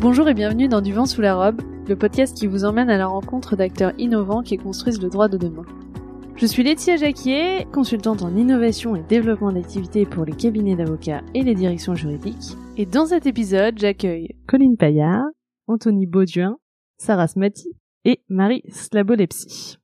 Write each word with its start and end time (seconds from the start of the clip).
Bonjour 0.00 0.30
et 0.30 0.34
bienvenue 0.34 0.66
dans 0.66 0.80
Du 0.80 0.94
vent 0.94 1.04
sous 1.04 1.20
la 1.20 1.34
robe, 1.34 1.60
le 1.86 1.94
podcast 1.94 2.34
qui 2.34 2.46
vous 2.46 2.64
emmène 2.64 2.88
à 2.88 2.96
la 2.96 3.06
rencontre 3.06 3.54
d'acteurs 3.54 3.92
innovants 3.98 4.40
qui 4.40 4.56
construisent 4.56 5.02
le 5.02 5.10
droit 5.10 5.28
de 5.28 5.36
demain. 5.36 5.66
Je 6.36 6.46
suis 6.46 6.62
Laetitia 6.62 6.96
Jacquier, 6.96 7.66
consultante 7.70 8.22
en 8.22 8.34
innovation 8.34 8.96
et 8.96 9.02
développement 9.02 9.52
d'activités 9.52 10.06
pour 10.06 10.24
les 10.24 10.32
cabinets 10.32 10.74
d'avocats 10.74 11.20
et 11.34 11.42
les 11.42 11.54
directions 11.54 11.94
juridiques. 11.94 12.56
Et 12.78 12.86
dans 12.86 13.04
cet 13.04 13.26
épisode, 13.26 13.76
j'accueille 13.76 14.38
Colline 14.46 14.78
Payard, 14.78 15.26
Anthony 15.66 16.06
Bauduin, 16.06 16.56
Sarah 16.96 17.28
Smati 17.28 17.76
et 18.06 18.24
Marie 18.30 18.62
Slabolepsi. 18.70 19.76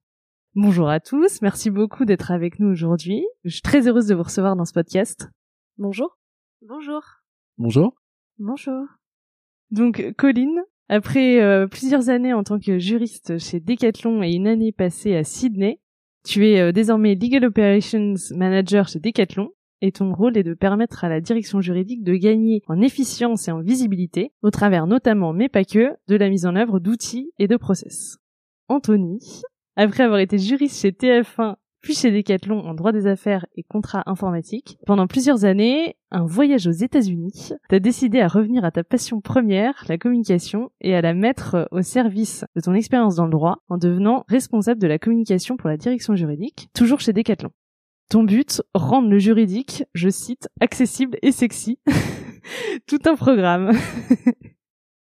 Bonjour 0.55 0.89
à 0.89 0.99
tous, 0.99 1.43
merci 1.43 1.69
beaucoup 1.69 2.07
d'être 2.07 2.31
avec 2.31 2.59
nous 2.59 2.69
aujourd'hui. 2.69 3.23
Je 3.45 3.51
suis 3.51 3.61
très 3.61 3.87
heureuse 3.87 4.07
de 4.07 4.15
vous 4.15 4.23
recevoir 4.23 4.57
dans 4.57 4.65
ce 4.65 4.73
podcast. 4.73 5.29
Bonjour. 5.77 6.17
Bonjour. 6.63 7.03
Bonjour. 7.59 7.95
Bonjour. 8.39 8.96
Donc, 9.71 10.15
Colline, 10.17 10.63
après 10.89 11.41
euh, 11.41 11.67
plusieurs 11.67 12.09
années 12.11 12.33
en 12.33 12.45
tant 12.45 12.59
que 12.59 12.79
juriste 12.79 13.39
chez 13.39 13.61
Decathlon 13.61 14.23
et 14.23 14.33
une 14.33 14.47
année 14.47 14.73
passée 14.73 15.17
à 15.17 15.25
Sydney, 15.25 15.81
tu 16.25 16.47
es 16.47 16.61
euh, 16.61 16.73
désormais 16.73 17.15
Legal 17.15 17.45
Operations 17.45 18.15
Manager 18.35 18.89
chez 18.89 19.01
Decathlon 19.01 19.51
et 19.83 19.93
ton 19.93 20.13
rôle 20.13 20.39
est 20.39 20.43
de 20.43 20.55
permettre 20.55 21.05
à 21.05 21.09
la 21.09 21.21
direction 21.21 21.61
juridique 21.61 22.03
de 22.03 22.15
gagner 22.15 22.63
en 22.67 22.81
efficience 22.81 23.49
et 23.49 23.53
en 23.53 23.61
visibilité, 23.61 24.33
au 24.43 24.51
travers 24.51 24.87
notamment, 24.87 25.33
mais 25.33 25.49
pas 25.49 25.65
que, 25.65 25.91
de 26.09 26.17
la 26.17 26.31
mise 26.31 26.47
en 26.47 26.57
œuvre 26.57 26.81
d'outils 26.81 27.33
et 27.39 27.47
de 27.47 27.57
process. 27.57 28.17
Anthony, 28.69 29.43
après 29.77 30.05
avoir 30.05 30.21
été 30.21 30.39
juriste 30.39 30.81
chez 30.81 30.93
TF1 30.93 31.57
puis 31.87 31.95
chez 31.95 32.11
Decathlon 32.11 32.67
en 32.67 32.75
droit 32.75 32.91
des 32.91 33.07
affaires 33.07 33.47
et 33.55 33.63
contrat 33.63 34.03
informatique. 34.07 34.77
Pendant 34.87 35.07
plusieurs 35.07 35.45
années, 35.45 35.95
un 36.11 36.27
voyage 36.27 36.67
aux 36.67 36.73
États-Unis, 36.73 37.53
t'as 37.69 37.79
décidé 37.79 38.21
à 38.21 38.27
revenir 38.27 38.65
à 38.65 38.73
ta 38.73 38.83
passion 38.83 39.21
première, 39.21 39.85
la 39.89 39.97
communication, 39.97 40.73
et 40.81 40.97
à 40.97 41.01
la 41.01 41.15
mettre 41.15 41.69
au 41.71 41.83
service 41.83 42.45
de 42.57 42.61
ton 42.61 42.75
expérience 42.75 43.15
dans 43.15 43.27
le 43.27 43.31
droit 43.31 43.59
en 43.69 43.79
devenant 43.79 44.25
responsable 44.27 44.81
de 44.81 44.89
la 44.89 44.99
communication 44.99 45.57
pour 45.57 45.69
la 45.69 45.77
direction 45.77 46.17
juridique, 46.17 46.71
toujours 46.75 46.99
chez 46.99 47.13
Decathlon. 47.13 47.51
Ton 48.11 48.25
but, 48.25 48.63
rendre 48.75 49.09
le 49.09 49.21
juridique, 49.21 49.85
je 49.95 50.09
cite, 50.09 50.49
accessible 50.61 51.19
et 51.23 51.31
sexy. 51.31 51.79
Tout 52.89 52.99
un 53.05 53.15
programme. 53.15 53.71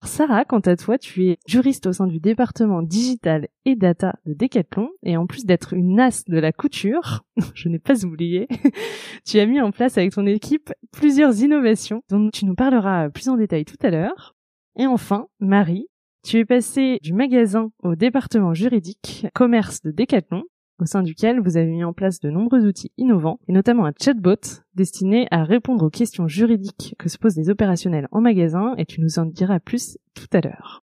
Sarah, 0.07 0.45
quant 0.45 0.59
à 0.59 0.75
toi, 0.75 0.97
tu 0.97 1.27
es 1.27 1.37
juriste 1.47 1.87
au 1.87 1.93
sein 1.93 2.07
du 2.07 2.19
département 2.19 2.81
digital 2.81 3.47
et 3.65 3.75
data 3.75 4.15
de 4.25 4.33
Decathlon 4.33 4.89
et 5.03 5.17
en 5.17 5.25
plus 5.25 5.45
d'être 5.45 5.73
une 5.73 5.99
as 5.99 6.23
de 6.27 6.37
la 6.37 6.51
couture, 6.51 7.23
je 7.53 7.69
n'ai 7.69 7.79
pas 7.79 8.05
oublié, 8.05 8.47
tu 9.25 9.39
as 9.39 9.45
mis 9.45 9.61
en 9.61 9.71
place 9.71 9.97
avec 9.97 10.13
ton 10.13 10.25
équipe 10.25 10.73
plusieurs 10.91 11.41
innovations 11.41 12.03
dont 12.09 12.29
tu 12.31 12.45
nous 12.45 12.55
parleras 12.55 13.09
plus 13.09 13.29
en 13.29 13.37
détail 13.37 13.65
tout 13.65 13.77
à 13.81 13.89
l'heure. 13.89 14.35
Et 14.77 14.87
enfin, 14.87 15.27
Marie, 15.39 15.87
tu 16.23 16.37
es 16.37 16.45
passée 16.45 16.99
du 17.01 17.13
magasin 17.13 17.71
au 17.83 17.95
département 17.95 18.53
juridique 18.53 19.27
commerce 19.33 19.81
de 19.81 19.91
Decathlon 19.91 20.43
au 20.79 20.85
sein 20.85 21.03
duquel 21.03 21.39
vous 21.39 21.57
avez 21.57 21.69
mis 21.69 21.83
en 21.83 21.93
place 21.93 22.19
de 22.19 22.29
nombreux 22.29 22.65
outils 22.65 22.91
innovants, 22.97 23.39
et 23.47 23.53
notamment 23.53 23.85
un 23.85 23.93
chatbot 23.99 24.61
destiné 24.73 25.27
à 25.31 25.43
répondre 25.43 25.85
aux 25.85 25.89
questions 25.89 26.27
juridiques 26.27 26.95
que 26.99 27.09
se 27.09 27.17
posent 27.17 27.37
les 27.37 27.49
opérationnels 27.49 28.07
en 28.11 28.21
magasin, 28.21 28.75
et 28.77 28.85
tu 28.85 29.01
nous 29.01 29.19
en 29.19 29.25
diras 29.25 29.59
plus 29.59 29.97
tout 30.13 30.27
à 30.33 30.41
l'heure. 30.41 30.83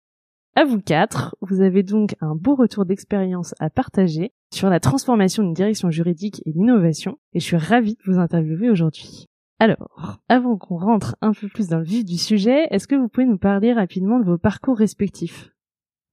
À 0.56 0.66
vous 0.66 0.82
quatre, 0.82 1.36
vous 1.42 1.62
avez 1.62 1.84
donc 1.84 2.16
un 2.22 2.36
beau 2.36 2.56
retour 2.56 2.86
d'expérience 2.86 3.56
à 3.60 3.70
partager 3.70 4.34
sur 4.54 4.70
la 4.70 4.80
transformation 4.80 5.44
d'une 5.44 5.54
direction 5.54 5.90
juridique 5.90 6.42
et 6.46 6.52
l'innovation, 6.52 7.18
et 7.34 7.40
je 7.40 7.46
suis 7.46 7.58
ravie 7.58 7.96
de 7.96 8.12
vous 8.12 8.20
interviewer 8.20 8.70
aujourd'hui. 8.70 9.28
Alors, 9.60 10.20
avant 10.30 10.58
qu'on 10.58 10.78
rentre 10.78 11.16
un 11.22 11.34
peu 11.34 11.48
plus 11.50 11.68
dans 11.68 11.80
le 11.80 11.84
vif 11.84 12.06
du 12.06 12.18
sujet, 12.18 12.68
est-ce 12.72 12.88
que 12.88 12.96
vous 12.96 13.10
pouvez 13.10 13.26
nous 13.26 13.38
parler 13.38 13.74
rapidement 13.74 14.20
de 14.20 14.26
vos 14.26 14.38
parcours 14.38 14.78
respectifs? 14.78 15.52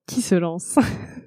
Qui 0.07 0.21
se 0.21 0.35
lance? 0.35 0.79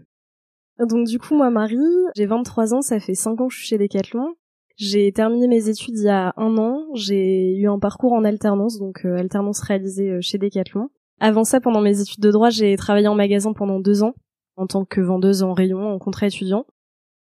Donc 0.87 1.07
du 1.07 1.19
coup, 1.19 1.35
moi, 1.35 1.49
Marie, 1.49 1.77
j'ai 2.15 2.25
23 2.25 2.73
ans, 2.73 2.81
ça 2.81 2.99
fait 2.99 3.15
5 3.15 3.41
ans 3.41 3.47
que 3.47 3.53
je 3.53 3.59
suis 3.59 3.67
chez 3.67 3.77
Decathlon. 3.77 4.35
J'ai 4.77 5.11
terminé 5.11 5.47
mes 5.47 5.67
études 5.67 5.97
il 5.97 6.05
y 6.05 6.09
a 6.09 6.33
un 6.37 6.57
an. 6.57 6.85
J'ai 6.93 7.57
eu 7.57 7.67
un 7.67 7.79
parcours 7.79 8.13
en 8.13 8.23
alternance, 8.23 8.79
donc 8.79 9.05
euh, 9.05 9.17
alternance 9.17 9.59
réalisée 9.59 10.09
euh, 10.09 10.21
chez 10.21 10.37
Decathlon. 10.37 10.89
Avant 11.19 11.43
ça, 11.43 11.59
pendant 11.59 11.81
mes 11.81 11.99
études 11.99 12.23
de 12.23 12.31
droit, 12.31 12.49
j'ai 12.49 12.77
travaillé 12.77 13.09
en 13.09 13.15
magasin 13.15 13.51
pendant 13.51 13.81
deux 13.81 14.03
ans 14.03 14.13
en 14.55 14.67
tant 14.67 14.85
que 14.85 15.01
vendeuse 15.01 15.43
en 15.43 15.53
rayon, 15.53 15.85
en 15.85 15.99
contrat 15.99 16.27
étudiant. 16.27 16.65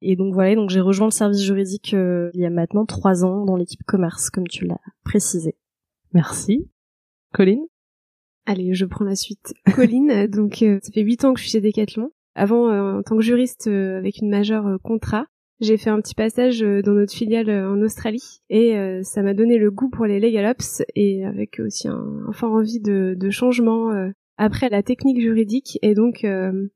Et 0.00 0.16
donc 0.16 0.32
voilà, 0.32 0.54
donc 0.54 0.70
j'ai 0.70 0.80
rejoint 0.80 1.06
le 1.06 1.12
service 1.12 1.42
juridique 1.42 1.92
euh, 1.92 2.30
il 2.32 2.40
y 2.40 2.46
a 2.46 2.50
maintenant 2.50 2.86
trois 2.86 3.22
ans 3.22 3.44
dans 3.44 3.56
l'équipe 3.56 3.82
commerce, 3.84 4.30
comme 4.30 4.48
tu 4.48 4.64
l'as 4.64 4.80
précisé. 5.04 5.54
Merci. 6.14 6.70
Colline? 7.34 7.66
Allez, 8.46 8.72
je 8.72 8.86
prends 8.86 9.04
la 9.04 9.14
suite. 9.14 9.52
Colline, 9.74 10.26
donc 10.30 10.56
ça 10.56 10.90
fait 10.92 11.02
huit 11.02 11.22
ans 11.24 11.34
que 11.34 11.38
je 11.38 11.44
suis 11.48 11.52
chez 11.52 11.60
Decathlon. 11.60 12.10
Avant, 12.34 12.70
euh, 12.70 12.98
en 12.98 13.02
tant 13.02 13.16
que 13.16 13.22
juriste 13.22 13.66
euh, 13.66 13.98
avec 13.98 14.18
une 14.18 14.30
majeure 14.30 14.66
euh, 14.66 14.78
contrat, 14.82 15.26
j'ai 15.60 15.76
fait 15.76 15.90
un 15.90 16.00
petit 16.00 16.14
passage 16.14 16.60
dans 16.60 16.92
notre 16.92 17.12
filiale 17.12 17.48
en 17.48 17.80
Australie. 17.82 18.40
Et 18.50 18.74
ça 19.04 19.22
m'a 19.22 19.32
donné 19.32 19.58
le 19.58 19.70
goût 19.70 19.90
pour 19.90 20.06
les 20.06 20.18
legal 20.18 20.50
ops 20.50 20.82
et 20.96 21.24
avec 21.24 21.60
aussi 21.64 21.86
un, 21.86 22.04
un 22.26 22.32
fort 22.32 22.50
envie 22.50 22.80
de, 22.80 23.14
de 23.16 23.30
changement 23.30 23.92
après 24.38 24.70
la 24.70 24.82
technique 24.82 25.20
juridique. 25.20 25.78
Et 25.82 25.94
donc 25.94 26.26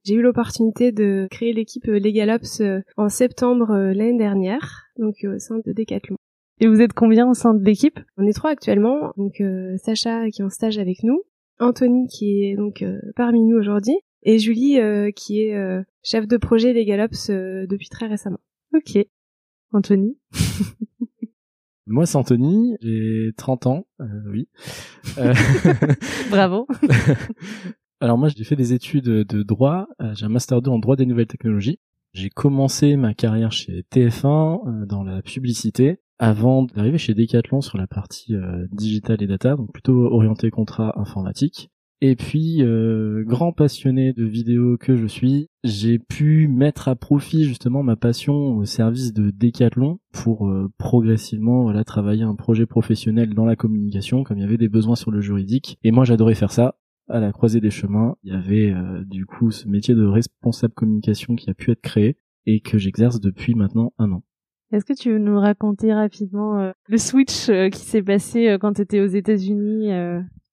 j'ai 0.05 0.15
eu 0.15 0.23
l'opportunité 0.23 0.93
de 0.93 1.27
créer 1.33 1.53
l'équipe 1.53 1.87
legal 1.87 2.31
ops 2.31 2.63
en 2.97 3.09
septembre 3.09 3.77
l'année 3.93 4.19
dernière 4.19 4.85
donc 5.01 5.17
au 5.25 5.37
sein 5.41 5.57
de 5.67 5.73
Decathlon. 5.73 6.15
Et 6.61 6.69
vous 6.69 6.81
êtes 6.81 6.93
combien 6.93 7.29
au 7.29 7.35
sein 7.35 7.55
de 7.55 7.65
l'équipe? 7.65 7.99
On 8.19 8.27
est 8.29 8.35
trois 8.35 8.51
actuellement 8.51 9.13
donc 9.17 9.43
Sacha 9.79 10.31
qui 10.31 10.43
est 10.43 10.45
en 10.45 10.49
stage 10.49 10.79
avec 10.79 11.03
nous, 11.03 11.23
Anthony 11.59 12.07
qui 12.07 12.45
est 12.45 12.55
donc 12.55 12.85
parmi 13.17 13.43
nous 13.43 13.57
aujourd'hui 13.57 13.99
et 14.23 14.39
Julie 14.39 14.79
euh, 14.79 15.11
qui 15.11 15.43
est 15.43 15.55
euh, 15.55 15.83
chef 16.03 16.27
de 16.27 16.37
projet 16.37 16.73
LegalOps 16.73 17.31
euh, 17.31 17.67
depuis 17.67 17.89
très 17.89 18.07
récemment. 18.07 18.41
Ok. 18.75 18.99
Anthony 19.73 20.19
Moi, 21.89 22.05
c'est 22.05 22.17
Anthony, 22.17 22.77
j'ai 22.81 23.31
30 23.37 23.67
ans, 23.69 23.87
oui. 24.27 24.49
Bravo. 26.31 26.67
Alors 28.01 28.19
moi, 28.19 28.29
j'ai 28.29 28.43
fait 28.43 28.57
des 28.57 28.73
études 28.73 29.05
de 29.05 29.43
droit, 29.45 29.87
j'ai 30.15 30.27
un 30.27 30.29
master 30.29 30.61
2 30.63 30.69
en 30.69 30.81
droit 30.81 30.97
des 30.97 31.07
nouvelles 31.07 31.29
technologies. 31.29 31.79
J'ai 32.13 32.29
commencé 32.29 32.97
ma 32.97 33.15
carrière 33.15 33.53
chez 33.53 33.85
TF1 33.93 34.85
dans 34.87 35.05
la 35.05 35.23
publicité 35.23 36.01
avant 36.19 36.65
d'arriver 36.65 36.99
chez 36.99 37.15
Decathlon 37.15 37.61
sur 37.61 37.79
la 37.79 37.87
partie 37.87 38.35
digital 38.73 39.23
et 39.23 39.29
data, 39.29 39.55
donc 39.55 39.73
plutôt 39.73 40.07
orienté 40.07 40.51
contrat 40.51 40.93
informatique. 40.99 41.71
Et 42.03 42.15
puis, 42.15 42.59
euh, 42.61 43.25
grand 43.25 43.53
passionné 43.53 44.13
de 44.13 44.25
vidéos 44.25 44.77
que 44.77 44.97
je 44.97 45.07
suis, 45.07 45.49
j'ai 45.65 45.99
pu 45.99 46.47
mettre 46.47 46.89
à 46.89 46.95
profit 46.95 47.45
justement 47.45 47.83
ma 47.83 47.97
passion 47.97 48.35
au 48.57 48.67
service 48.67 49.15
de 49.15 49.31
Decathlon 49.31 49.99
pour 50.13 50.47
euh, 50.47 50.71
progressivement 50.77 51.63
voilà 51.63 51.85
travailler 51.85 52.23
un 52.23 52.35
projet 52.35 52.67
professionnel 52.67 53.33
dans 53.33 53.47
la 53.47 53.57
communication, 53.57 54.25
comme 54.25 54.37
il 54.37 54.43
y 54.43 54.45
avait 54.45 54.59
des 54.59 54.69
besoins 54.69 54.95
sur 54.95 55.11
le 55.11 55.23
juridique. 55.23 55.79
Et 55.85 55.91
moi, 55.91 56.05
j'adorais 56.05 56.35
faire 56.35 56.53
ça. 56.53 56.77
À 57.09 57.19
la 57.19 57.33
croisée 57.33 57.61
des 57.61 57.71
chemins, 57.71 58.17
il 58.25 58.33
y 58.33 58.37
avait 58.37 58.73
euh, 58.73 59.03
du 59.07 59.25
coup 59.25 59.51
ce 59.51 59.67
métier 59.67 59.95
de 59.95 60.05
responsable 60.05 60.75
communication 60.75 61.35
qui 61.35 61.49
a 61.49 61.55
pu 61.55 61.71
être 61.71 61.81
créé 61.81 62.19
et 62.45 62.61
que 62.61 62.77
j'exerce 62.77 63.21
depuis 63.21 63.55
maintenant 63.55 63.95
un 63.99 64.13
an. 64.13 64.23
Est-ce 64.73 64.85
que 64.85 64.93
tu 64.93 65.13
veux 65.13 65.19
nous 65.19 65.39
raconter 65.39 65.95
rapidement 65.95 66.73
le 66.89 66.99
switch 66.99 67.47
qui 67.71 67.81
s'est 67.81 68.03
passé 68.03 68.57
quand 68.61 68.73
tu 68.75 68.83
étais 68.83 69.01
aux 69.01 69.07
États-Unis 69.07 69.93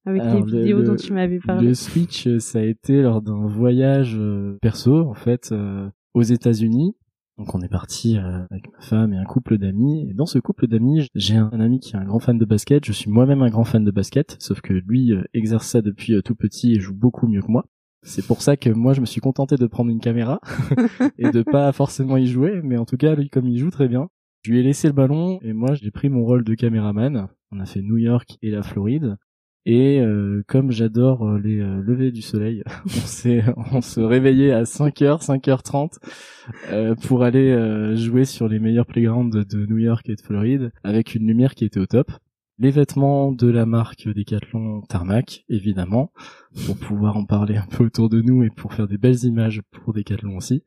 avec 0.06 0.24
les 0.24 0.42
vidéos 0.42 0.84
dont 0.84 0.96
tu 0.96 1.14
m'avais 1.14 1.40
parlé. 1.40 1.68
Le 1.68 1.74
Switch, 1.74 2.28
euh, 2.28 2.40
ça 2.40 2.60
a 2.60 2.64
été 2.64 3.02
lors 3.02 3.22
d'un 3.22 3.46
voyage 3.46 4.16
euh, 4.18 4.58
perso, 4.62 5.08
en 5.08 5.14
fait, 5.14 5.50
euh, 5.52 5.90
aux 6.14 6.22
États-Unis. 6.22 6.96
Donc 7.40 7.56
on 7.56 7.62
est 7.62 7.70
parti 7.70 8.16
avec 8.18 8.72
ma 8.72 8.80
femme 8.80 9.12
et 9.12 9.18
un 9.18 9.24
couple 9.24 9.58
d'amis. 9.58 10.08
Et 10.08 10.14
dans 10.14 10.28
ce 10.28 10.38
couple 10.38 10.68
d'amis, 10.68 11.08
j'ai 11.16 11.36
un, 11.36 11.50
ami 11.60 11.80
qui 11.80 11.96
est 11.96 11.98
un 11.98 12.06
grand 12.06 12.20
fan 12.20 12.38
de 12.38 12.46
basket. 12.46 12.86
Je 12.86 12.92
suis 12.92 13.10
moi-même 13.10 13.42
un 13.42 13.50
grand 13.50 13.64
fan 13.64 13.84
de 13.84 13.90
basket, 13.90 14.36
sauf 14.40 14.62
que 14.62 14.74
lui 14.74 15.14
exerce 15.34 15.66
ça 15.66 15.82
depuis 15.82 16.22
tout 16.22 16.36
petit 16.36 16.74
et 16.74 16.80
joue 16.80 16.94
beaucoup 16.94 17.28
mieux 17.28 17.42
que 17.42 17.52
moi. 17.52 17.66
C'est 18.04 18.24
pour 18.24 18.44
ça 18.44 18.56
que 18.56 18.70
moi 18.70 18.94
je 18.94 19.02
me 19.02 19.08
suis 19.08 19.20
contenté 19.20 19.56
de 19.56 19.66
prendre 19.66 19.90
une 19.90 20.00
caméra 20.00 20.42
et 21.18 21.32
de 21.32 21.42
pas 21.42 21.72
forcément 21.72 22.18
y 22.18 22.28
jouer, 22.28 22.62
mais 22.64 22.78
en 22.78 22.86
tout 22.86 22.98
cas 22.98 23.16
lui 23.16 23.32
comme 23.32 23.48
il 23.48 23.58
joue 23.58 23.72
très 23.72 23.88
bien, 23.88 24.10
je 24.44 24.52
lui 24.52 24.60
ai 24.60 24.64
laissé 24.64 24.88
le 24.88 24.94
ballon 24.94 25.40
et 25.42 25.54
moi 25.54 25.74
j'ai 25.74 25.90
pris 25.90 26.10
mon 26.10 26.24
rôle 26.24 26.44
de 26.44 26.54
caméraman. 26.54 27.30
On 27.52 27.60
a 27.60 27.66
fait 27.66 27.82
New 27.82 27.98
York 27.98 28.38
et 28.44 28.52
la 28.52 28.62
Floride 28.62 29.18
et 29.66 30.02
euh, 30.02 30.44
comme 30.48 30.72
j'adore 30.72 31.26
euh, 31.26 31.40
les 31.40 31.60
euh, 31.60 31.82
levées 31.82 32.12
du 32.12 32.22
soleil, 32.22 32.64
on 32.86 32.90
s'est 32.90 33.44
on 33.72 33.82
se 33.82 34.02
réveillait 34.02 34.52
à 34.52 34.64
5h, 34.64 35.26
5h30 35.26 36.98
pour 37.02 37.24
aller 37.24 37.96
jouer 37.96 38.26
sur 38.26 38.50
les 38.50 38.60
meilleurs 38.60 38.86
playgrounds 38.86 39.46
de 39.46 39.66
New 39.66 39.78
York 39.78 40.10
et 40.10 40.16
de 40.16 40.22
Floride 40.22 40.72
avec 40.84 41.16
une 41.16 41.26
lumière 41.26 41.56
qui 41.56 41.64
était 41.64 41.80
au 41.80 41.86
top. 41.86 42.12
Les 42.60 42.72
vêtements 42.72 43.32
de 43.32 43.48
la 43.48 43.66
marque 43.66 44.08
Decathlon 44.08 44.82
Tarmac, 44.82 45.44
évidemment, 45.50 46.12
pour 46.66 46.78
pouvoir 46.78 47.18
en 47.18 47.26
parler 47.26 47.56
un 47.56 47.66
peu 47.66 47.86
autour 47.86 48.10
de 48.10 48.22
nous 48.22 48.44
et 48.44 48.50
pour 48.50 48.74
faire 48.74 48.88
des 48.88 48.98
belles 48.98 49.24
images 49.24 49.62
pour 49.72 49.94
Decathlon 49.94 50.38
aussi. 50.38 50.64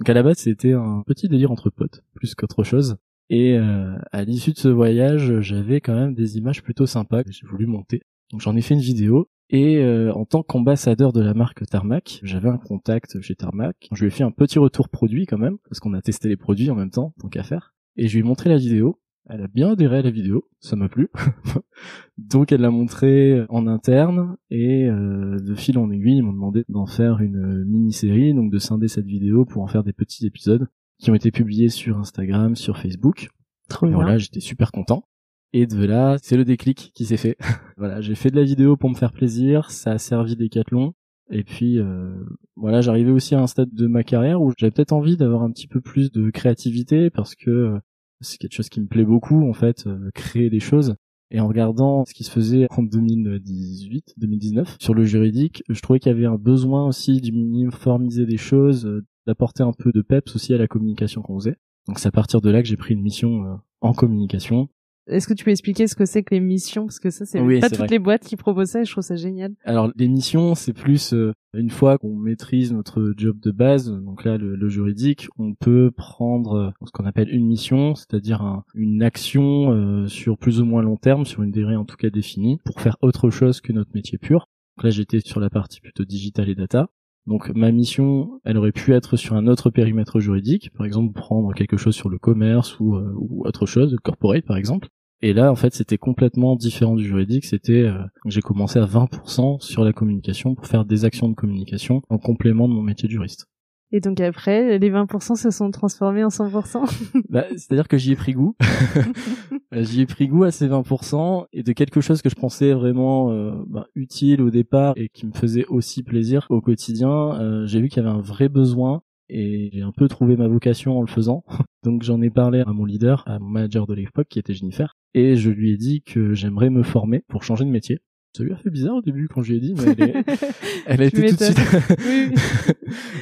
Donc 0.00 0.08
à 0.08 0.14
la 0.14 0.22
base, 0.22 0.38
c'était 0.38 0.72
un 0.72 1.02
petit 1.06 1.28
délire 1.28 1.52
entre 1.52 1.70
potes, 1.70 2.02
plus 2.14 2.34
qu'autre 2.34 2.64
chose. 2.64 2.96
Et 3.30 3.56
à 3.56 4.24
l'issue 4.24 4.52
de 4.52 4.58
ce 4.58 4.68
voyage, 4.68 5.40
j'avais 5.40 5.80
quand 5.80 5.94
même 5.94 6.14
des 6.14 6.38
images 6.38 6.62
plutôt 6.62 6.86
sympas 6.86 7.22
que 7.22 7.30
j'ai 7.30 7.46
voulu 7.46 7.66
monter. 7.66 8.02
Donc 8.30 8.40
j'en 8.40 8.56
ai 8.56 8.60
fait 8.62 8.74
une 8.74 8.80
vidéo 8.80 9.28
Et 9.50 9.78
euh, 9.78 10.12
en 10.12 10.24
tant 10.24 10.42
qu'ambassadeur 10.42 11.12
de 11.12 11.20
la 11.22 11.34
marque 11.34 11.64
Tarmac, 11.66 12.20
j'avais 12.22 12.48
un 12.48 12.58
contact 12.58 13.20
chez 13.20 13.34
Tarmac. 13.34 13.88
Je 13.92 14.00
lui 14.00 14.08
ai 14.08 14.10
fait 14.10 14.24
un 14.24 14.30
petit 14.30 14.58
retour 14.58 14.88
produit 14.88 15.26
quand 15.26 15.38
même, 15.38 15.58
parce 15.68 15.80
qu'on 15.80 15.94
a 15.94 16.02
testé 16.02 16.28
les 16.28 16.36
produits 16.36 16.70
en 16.70 16.74
même 16.74 16.90
temps, 16.90 17.14
tant 17.20 17.28
qu'à 17.28 17.42
faire. 17.42 17.74
Et 17.96 18.08
je 18.08 18.14
lui 18.14 18.20
ai 18.20 18.22
montré 18.22 18.50
la 18.50 18.56
vidéo. 18.58 19.00
Elle 19.30 19.42
a 19.42 19.48
bien 19.48 19.72
adhéré 19.72 19.98
à 19.98 20.02
la 20.02 20.10
vidéo, 20.10 20.48
ça 20.60 20.74
m'a 20.74 20.88
plu. 20.88 21.10
Donc 22.18 22.50
elle 22.50 22.62
l'a 22.62 22.70
montré 22.70 23.44
en 23.50 23.66
interne 23.66 24.36
et 24.50 24.86
euh, 24.88 25.36
de 25.38 25.54
fil 25.54 25.76
en 25.76 25.90
aiguille, 25.90 26.16
ils 26.16 26.22
m'ont 26.22 26.32
demandé 26.32 26.64
d'en 26.70 26.86
faire 26.86 27.20
une 27.20 27.64
mini-série, 27.64 28.32
donc 28.32 28.50
de 28.50 28.58
scinder 28.58 28.88
cette 28.88 29.04
vidéo 29.06 29.44
pour 29.44 29.62
en 29.62 29.66
faire 29.66 29.84
des 29.84 29.92
petits 29.92 30.26
épisodes 30.26 30.68
qui 30.98 31.10
ont 31.10 31.14
été 31.14 31.30
publiés 31.30 31.68
sur 31.68 31.98
Instagram, 31.98 32.56
sur 32.56 32.78
Facebook. 32.78 33.28
Trop 33.68 33.86
Et 33.86 33.90
bien. 33.90 33.98
voilà, 33.98 34.16
j'étais 34.16 34.40
super 34.40 34.72
content. 34.72 35.04
Et 35.52 35.66
de 35.66 35.84
là, 35.84 36.16
c'est 36.22 36.36
le 36.36 36.44
déclic 36.44 36.92
qui 36.94 37.06
s'est 37.06 37.16
fait. 37.16 37.36
voilà, 37.78 38.00
j'ai 38.00 38.14
fait 38.14 38.30
de 38.30 38.36
la 38.36 38.44
vidéo 38.44 38.76
pour 38.76 38.90
me 38.90 38.94
faire 38.94 39.12
plaisir, 39.12 39.70
ça 39.70 39.92
a 39.92 39.98
servi 39.98 40.36
Decathlon. 40.36 40.94
Et 41.30 41.44
puis 41.44 41.78
euh, 41.78 42.24
voilà, 42.56 42.80
j'arrivais 42.80 43.10
aussi 43.10 43.34
à 43.34 43.40
un 43.40 43.46
stade 43.46 43.72
de 43.72 43.86
ma 43.86 44.02
carrière 44.02 44.40
où 44.40 44.52
j'avais 44.56 44.70
peut-être 44.70 44.92
envie 44.92 45.16
d'avoir 45.16 45.42
un 45.42 45.50
petit 45.50 45.68
peu 45.68 45.80
plus 45.80 46.10
de 46.10 46.30
créativité 46.30 47.10
parce 47.10 47.34
que 47.34 47.50
euh, 47.50 47.78
c'est 48.20 48.38
quelque 48.38 48.54
chose 48.54 48.68
qui 48.68 48.80
me 48.80 48.86
plaît 48.86 49.04
beaucoup 49.04 49.48
en 49.48 49.52
fait, 49.52 49.86
euh, 49.86 50.10
créer 50.14 50.50
des 50.50 50.60
choses. 50.60 50.96
Et 51.30 51.40
en 51.40 51.48
regardant 51.48 52.06
ce 52.06 52.14
qui 52.14 52.24
se 52.24 52.30
faisait 52.30 52.66
en 52.70 52.82
2018, 52.82 54.14
2019 54.16 54.76
sur 54.80 54.94
le 54.94 55.04
juridique, 55.04 55.62
je 55.68 55.80
trouvais 55.82 55.98
qu'il 55.98 56.10
y 56.10 56.14
avait 56.14 56.24
un 56.24 56.38
besoin 56.38 56.86
aussi 56.86 57.20
d'uniformiser 57.20 58.24
des 58.24 58.38
choses, 58.38 58.86
euh, 58.86 59.04
d'apporter 59.26 59.62
un 59.62 59.72
peu 59.72 59.92
de 59.92 60.00
peps 60.00 60.34
aussi 60.34 60.54
à 60.54 60.58
la 60.58 60.66
communication 60.66 61.20
qu'on 61.20 61.38
faisait. 61.38 61.56
Donc 61.86 61.98
c'est 61.98 62.08
à 62.08 62.12
partir 62.12 62.40
de 62.40 62.48
là 62.48 62.62
que 62.62 62.68
j'ai 62.68 62.78
pris 62.78 62.94
une 62.94 63.02
mission 63.02 63.60
en 63.80 63.92
communication. 63.92 64.68
Est-ce 65.08 65.26
que 65.26 65.34
tu 65.34 65.44
peux 65.44 65.50
expliquer 65.50 65.86
ce 65.86 65.94
que 65.94 66.04
c'est 66.04 66.22
que 66.22 66.34
les 66.34 66.40
missions? 66.40 66.84
Parce 66.86 67.00
que 67.00 67.10
ça, 67.10 67.24
c'est 67.24 67.40
Oui, 67.40 67.60
pas 67.60 67.68
toutes 67.68 67.78
vrai. 67.78 67.86
les 67.88 67.98
boîtes 67.98 68.24
qui 68.24 68.36
proposent 68.36 68.68
ça 68.70 68.82
et 68.82 68.84
je 68.84 68.92
trouve 68.92 69.02
ça 69.04 69.16
génial. 69.16 69.52
Alors 69.64 69.90
les 69.96 70.08
missions, 70.08 70.54
c'est 70.54 70.72
plus 70.74 71.14
euh, 71.14 71.32
une 71.54 71.70
fois 71.70 71.96
qu'on 71.98 72.14
maîtrise 72.14 72.72
notre 72.72 73.14
job 73.16 73.38
de 73.40 73.50
base, 73.50 73.90
donc 73.90 74.24
là 74.24 74.36
le, 74.36 74.54
le 74.54 74.68
juridique, 74.68 75.28
on 75.38 75.54
peut 75.54 75.90
prendre 75.90 76.54
euh, 76.54 76.70
ce 76.86 76.90
qu'on 76.92 77.06
appelle 77.06 77.28
une 77.34 77.46
mission, 77.46 77.94
c'est-à-dire 77.94 78.42
un- 78.42 78.64
une 78.74 79.02
action 79.02 79.72
euh, 79.72 80.06
sur 80.08 80.36
plus 80.36 80.60
ou 80.60 80.64
moins 80.66 80.82
long 80.82 80.96
terme, 80.96 81.24
sur 81.24 81.42
une 81.42 81.50
durée 81.52 81.76
en 81.76 81.84
tout 81.84 81.96
cas 81.96 82.10
définie, 82.10 82.58
pour 82.64 82.80
faire 82.80 82.96
autre 83.00 83.30
chose 83.30 83.60
que 83.60 83.72
notre 83.72 83.90
métier 83.94 84.18
pur. 84.18 84.46
Donc 84.76 84.84
là 84.84 84.90
j'étais 84.90 85.20
sur 85.20 85.40
la 85.40 85.48
partie 85.50 85.80
plutôt 85.80 86.04
digital 86.04 86.48
et 86.48 86.54
data. 86.54 86.88
Donc 87.26 87.50
ma 87.54 87.72
mission, 87.72 88.40
elle 88.44 88.56
aurait 88.56 88.72
pu 88.72 88.92
être 88.94 89.16
sur 89.16 89.34
un 89.36 89.46
autre 89.48 89.70
périmètre 89.70 90.18
juridique, 90.20 90.70
par 90.76 90.86
exemple 90.86 91.12
prendre 91.12 91.52
quelque 91.54 91.76
chose 91.76 91.94
sur 91.94 92.08
le 92.08 92.18
commerce 92.18 92.78
ou, 92.80 92.94
euh, 92.96 93.12
ou 93.16 93.44
autre 93.46 93.66
chose, 93.66 93.96
corporate 94.02 94.44
par 94.46 94.56
exemple. 94.56 94.88
Et 95.20 95.32
là, 95.32 95.50
en 95.50 95.56
fait, 95.56 95.74
c'était 95.74 95.98
complètement 95.98 96.54
différent 96.54 96.94
du 96.94 97.04
juridique. 97.04 97.44
C'était, 97.44 97.82
euh, 97.82 97.98
j'ai 98.26 98.40
commencé 98.40 98.78
à 98.78 98.86
20% 98.86 99.60
sur 99.60 99.84
la 99.84 99.92
communication 99.92 100.54
pour 100.54 100.66
faire 100.66 100.84
des 100.84 101.04
actions 101.04 101.28
de 101.28 101.34
communication 101.34 102.02
en 102.08 102.18
complément 102.18 102.68
de 102.68 102.74
mon 102.74 102.82
métier 102.82 103.08
de 103.08 103.12
juriste. 103.12 103.46
Et 103.90 104.00
donc 104.00 104.20
après, 104.20 104.78
les 104.78 104.90
20% 104.90 105.34
se 105.34 105.50
sont 105.50 105.70
transformés 105.70 106.22
en 106.22 106.28
100%. 106.28 106.84
Bah, 107.30 107.44
c'est-à-dire 107.50 107.88
que 107.88 107.96
j'y 107.96 108.12
ai 108.12 108.16
pris 108.16 108.32
goût. 108.34 108.54
j'y 109.72 110.02
ai 110.02 110.06
pris 110.06 110.28
goût 110.28 110.44
à 110.44 110.50
ces 110.50 110.68
20% 110.68 111.46
et 111.52 111.62
de 111.62 111.72
quelque 111.72 112.00
chose 112.00 112.20
que 112.20 112.28
je 112.28 112.34
pensais 112.34 112.72
vraiment 112.72 113.32
euh, 113.32 113.52
bah, 113.66 113.86
utile 113.94 114.42
au 114.42 114.50
départ 114.50 114.92
et 114.96 115.08
qui 115.08 115.26
me 115.26 115.32
faisait 115.32 115.64
aussi 115.66 116.02
plaisir 116.02 116.46
au 116.50 116.60
quotidien. 116.60 117.40
euh, 117.40 117.66
j'ai 117.66 117.80
vu 117.80 117.88
qu'il 117.88 118.02
y 118.02 118.06
avait 118.06 118.14
un 118.14 118.20
vrai 118.20 118.48
besoin 118.48 119.02
et 119.28 119.70
j'ai 119.72 119.82
un 119.82 119.92
peu 119.92 120.08
trouvé 120.08 120.36
ma 120.36 120.48
vocation 120.48 120.98
en 120.98 121.00
le 121.02 121.06
faisant. 121.06 121.44
Donc 121.84 122.02
j'en 122.02 122.20
ai 122.22 122.30
parlé 122.30 122.60
à 122.60 122.72
mon 122.72 122.84
leader, 122.84 123.22
à 123.26 123.38
mon 123.38 123.48
manager 123.48 123.86
de 123.86 123.94
l'époque 123.94 124.26
qui 124.28 124.38
était 124.38 124.54
Jennifer, 124.54 124.94
et 125.14 125.36
je 125.36 125.50
lui 125.50 125.72
ai 125.72 125.76
dit 125.76 126.02
que 126.02 126.34
j'aimerais 126.34 126.70
me 126.70 126.82
former 126.82 127.22
pour 127.28 127.42
changer 127.44 127.64
de 127.64 127.70
métier. 127.70 128.00
Ça 128.36 128.44
lui 128.44 128.52
a 128.52 128.56
fait 128.56 128.70
bizarre 128.70 128.96
au 128.96 129.02
début 129.02 129.26
quand 129.26 129.42
je 129.42 129.52
lui 129.52 129.56
ai 129.56 129.60
dit, 129.60 129.74
mais 129.74 129.94
elle, 129.98 130.10
est- 130.10 130.24
elle 130.86 131.00
a 131.02 131.06
été 131.06 131.28
tout 131.30 131.36
de 131.36 131.42
suite, 131.42 131.58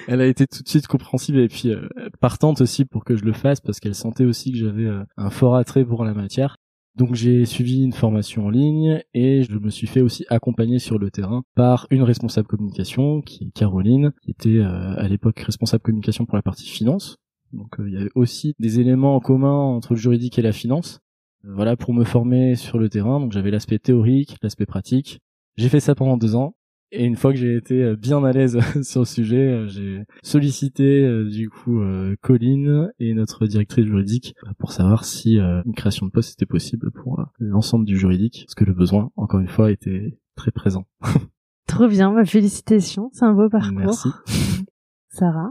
elle 0.08 0.20
a 0.20 0.26
été 0.26 0.46
tout 0.46 0.62
de 0.62 0.68
suite 0.68 0.86
compréhensive 0.86 1.36
et 1.38 1.48
puis 1.48 1.70
euh, 1.70 1.88
partante 2.20 2.60
aussi 2.60 2.84
pour 2.84 3.04
que 3.04 3.16
je 3.16 3.24
le 3.24 3.32
fasse 3.32 3.60
parce 3.60 3.80
qu'elle 3.80 3.94
sentait 3.94 4.24
aussi 4.24 4.52
que 4.52 4.58
j'avais 4.58 4.86
euh, 4.86 5.02
un 5.16 5.30
fort 5.30 5.56
attrait 5.56 5.84
pour 5.84 6.04
la 6.04 6.12
matière. 6.14 6.56
Donc 6.96 7.14
j'ai 7.14 7.44
suivi 7.44 7.84
une 7.84 7.92
formation 7.92 8.46
en 8.46 8.50
ligne 8.50 9.02
et 9.12 9.42
je 9.42 9.58
me 9.58 9.68
suis 9.68 9.86
fait 9.86 10.00
aussi 10.00 10.24
accompagner 10.30 10.78
sur 10.78 10.98
le 10.98 11.10
terrain 11.10 11.42
par 11.54 11.86
une 11.90 12.02
responsable 12.02 12.48
communication 12.48 13.20
qui 13.20 13.44
est 13.44 13.50
Caroline, 13.50 14.12
qui 14.22 14.30
était 14.30 14.58
euh, 14.60 14.96
à 14.96 15.06
l'époque 15.06 15.38
responsable 15.40 15.82
communication 15.82 16.24
pour 16.24 16.36
la 16.36 16.42
partie 16.42 16.66
finance. 16.66 17.16
Donc 17.52 17.78
euh, 17.78 17.86
il 17.86 17.94
y 17.94 17.98
avait 17.98 18.10
aussi 18.14 18.54
des 18.58 18.80
éléments 18.80 19.14
en 19.14 19.20
commun 19.20 19.52
entre 19.52 19.92
le 19.92 19.98
juridique 19.98 20.38
et 20.38 20.42
la 20.42 20.52
finance. 20.52 21.00
Euh, 21.44 21.52
voilà 21.54 21.76
pour 21.76 21.92
me 21.92 22.04
former 22.04 22.54
sur 22.54 22.78
le 22.78 22.88
terrain. 22.88 23.20
Donc 23.20 23.32
j'avais 23.32 23.50
l'aspect 23.50 23.78
théorique, 23.78 24.38
l'aspect 24.42 24.66
pratique. 24.66 25.20
J'ai 25.58 25.68
fait 25.68 25.80
ça 25.80 25.94
pendant 25.94 26.16
deux 26.16 26.34
ans. 26.34 26.55
Et 26.92 27.04
une 27.04 27.16
fois 27.16 27.32
que 27.32 27.38
j'ai 27.38 27.56
été 27.56 27.82
euh, 27.82 27.96
bien 27.96 28.22
à 28.24 28.32
l'aise 28.32 28.58
sur 28.82 29.00
le 29.00 29.06
sujet, 29.06 29.36
euh, 29.36 29.66
j'ai 29.66 30.04
sollicité 30.22 31.02
euh, 31.02 31.28
du 31.28 31.50
coup 31.50 31.80
Colline 32.22 32.90
et 32.98 33.14
notre 33.14 33.46
directrice 33.46 33.86
juridique 33.86 34.34
pour 34.58 34.72
savoir 34.72 35.04
si 35.04 35.36
une 35.36 35.74
création 35.74 36.06
de 36.06 36.10
poste 36.10 36.34
était 36.34 36.46
possible 36.46 36.90
pour 36.90 37.24
l'ensemble 37.38 37.84
du 37.84 37.98
juridique, 37.98 38.44
parce 38.46 38.54
que 38.54 38.64
le 38.64 38.72
besoin, 38.72 39.10
encore 39.16 39.40
une 39.40 39.48
fois, 39.48 39.70
était 39.70 40.18
très 40.36 40.50
présent. 40.50 40.86
Trop 41.66 41.88
bien, 41.88 42.12
bah, 42.12 42.24
félicitations, 42.24 43.10
c'est 43.12 43.24
un 43.24 43.32
beau 43.32 43.48
parcours. 43.48 43.72
Merci. 43.78 44.08
Sarah 45.08 45.50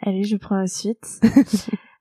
Allez, 0.00 0.24
je 0.24 0.36
prends 0.36 0.56
la 0.56 0.66
suite. 0.66 1.20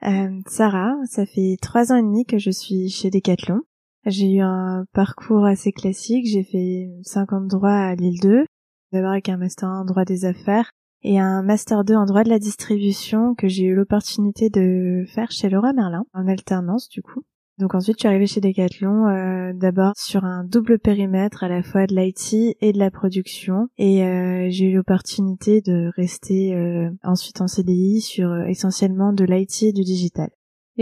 Euh, 0.04 0.42
Sarah, 0.48 0.96
ça 1.06 1.28
fait 1.28 1.58
trois 1.62 1.92
ans 1.92 1.96
et 1.96 2.02
demi 2.02 2.26
que 2.26 2.40
je 2.40 2.50
suis 2.50 2.90
chez 2.90 3.12
Decathlon. 3.12 3.62
J'ai 4.06 4.34
eu 4.34 4.42
un 4.42 4.86
parcours 4.94 5.46
assez 5.46 5.72
classique. 5.72 6.26
J'ai 6.26 6.44
fait 6.44 6.90
50 7.04 7.48
droits 7.48 7.72
à 7.72 7.96
Lille 7.96 8.20
2, 8.22 8.46
d'abord 8.92 9.12
avec 9.12 9.30
un 9.30 9.38
master 9.38 9.70
en 9.70 9.86
droit 9.86 10.06
des 10.06 10.26
affaires 10.26 10.72
et 11.04 11.20
un 11.20 11.42
master 11.42 11.84
2 11.84 11.96
en 11.96 12.06
droit 12.06 12.24
de 12.24 12.30
la 12.30 12.40
distribution 12.40 13.34
que 13.36 13.48
j'ai 13.48 13.66
eu 13.66 13.76
l'opportunité 13.76 14.50
de 14.50 15.04
faire 15.08 15.32
chez 15.32 15.50
Leroy 15.50 15.74
Merlin 15.74 16.06
en 16.14 16.28
alternance 16.28 16.90
du 16.90 17.02
coup. 17.02 17.22
Donc 17.58 17.76
ensuite, 17.76 17.98
je 17.98 18.02
suis 18.02 18.08
arrivée 18.08 18.26
chez 18.26 18.42
Decathlon 18.42 19.08
euh, 19.08 19.54
d'abord 19.54 19.94
sur 19.96 20.26
un 20.26 20.44
double 20.44 20.80
périmètre 20.80 21.44
à 21.44 21.48
la 21.48 21.62
fois 21.62 21.86
de 21.86 21.96
l'IT 21.96 22.58
et 22.60 22.74
de 22.74 22.80
la 22.80 22.90
production 22.90 23.68
et 23.78 24.04
euh, 24.04 24.48
j'ai 24.50 24.66
eu 24.66 24.76
l'opportunité 24.76 25.62
de 25.62 25.92
rester 25.96 26.56
euh, 26.56 26.90
ensuite 27.04 27.40
en 27.42 27.48
CDI 27.48 28.02
sur 28.02 28.32
euh, 28.32 28.46
essentiellement 28.46 29.14
de 29.14 29.26
l'IT 29.26 29.64
et 29.64 29.74
du 29.74 29.84
digital. 29.84 30.30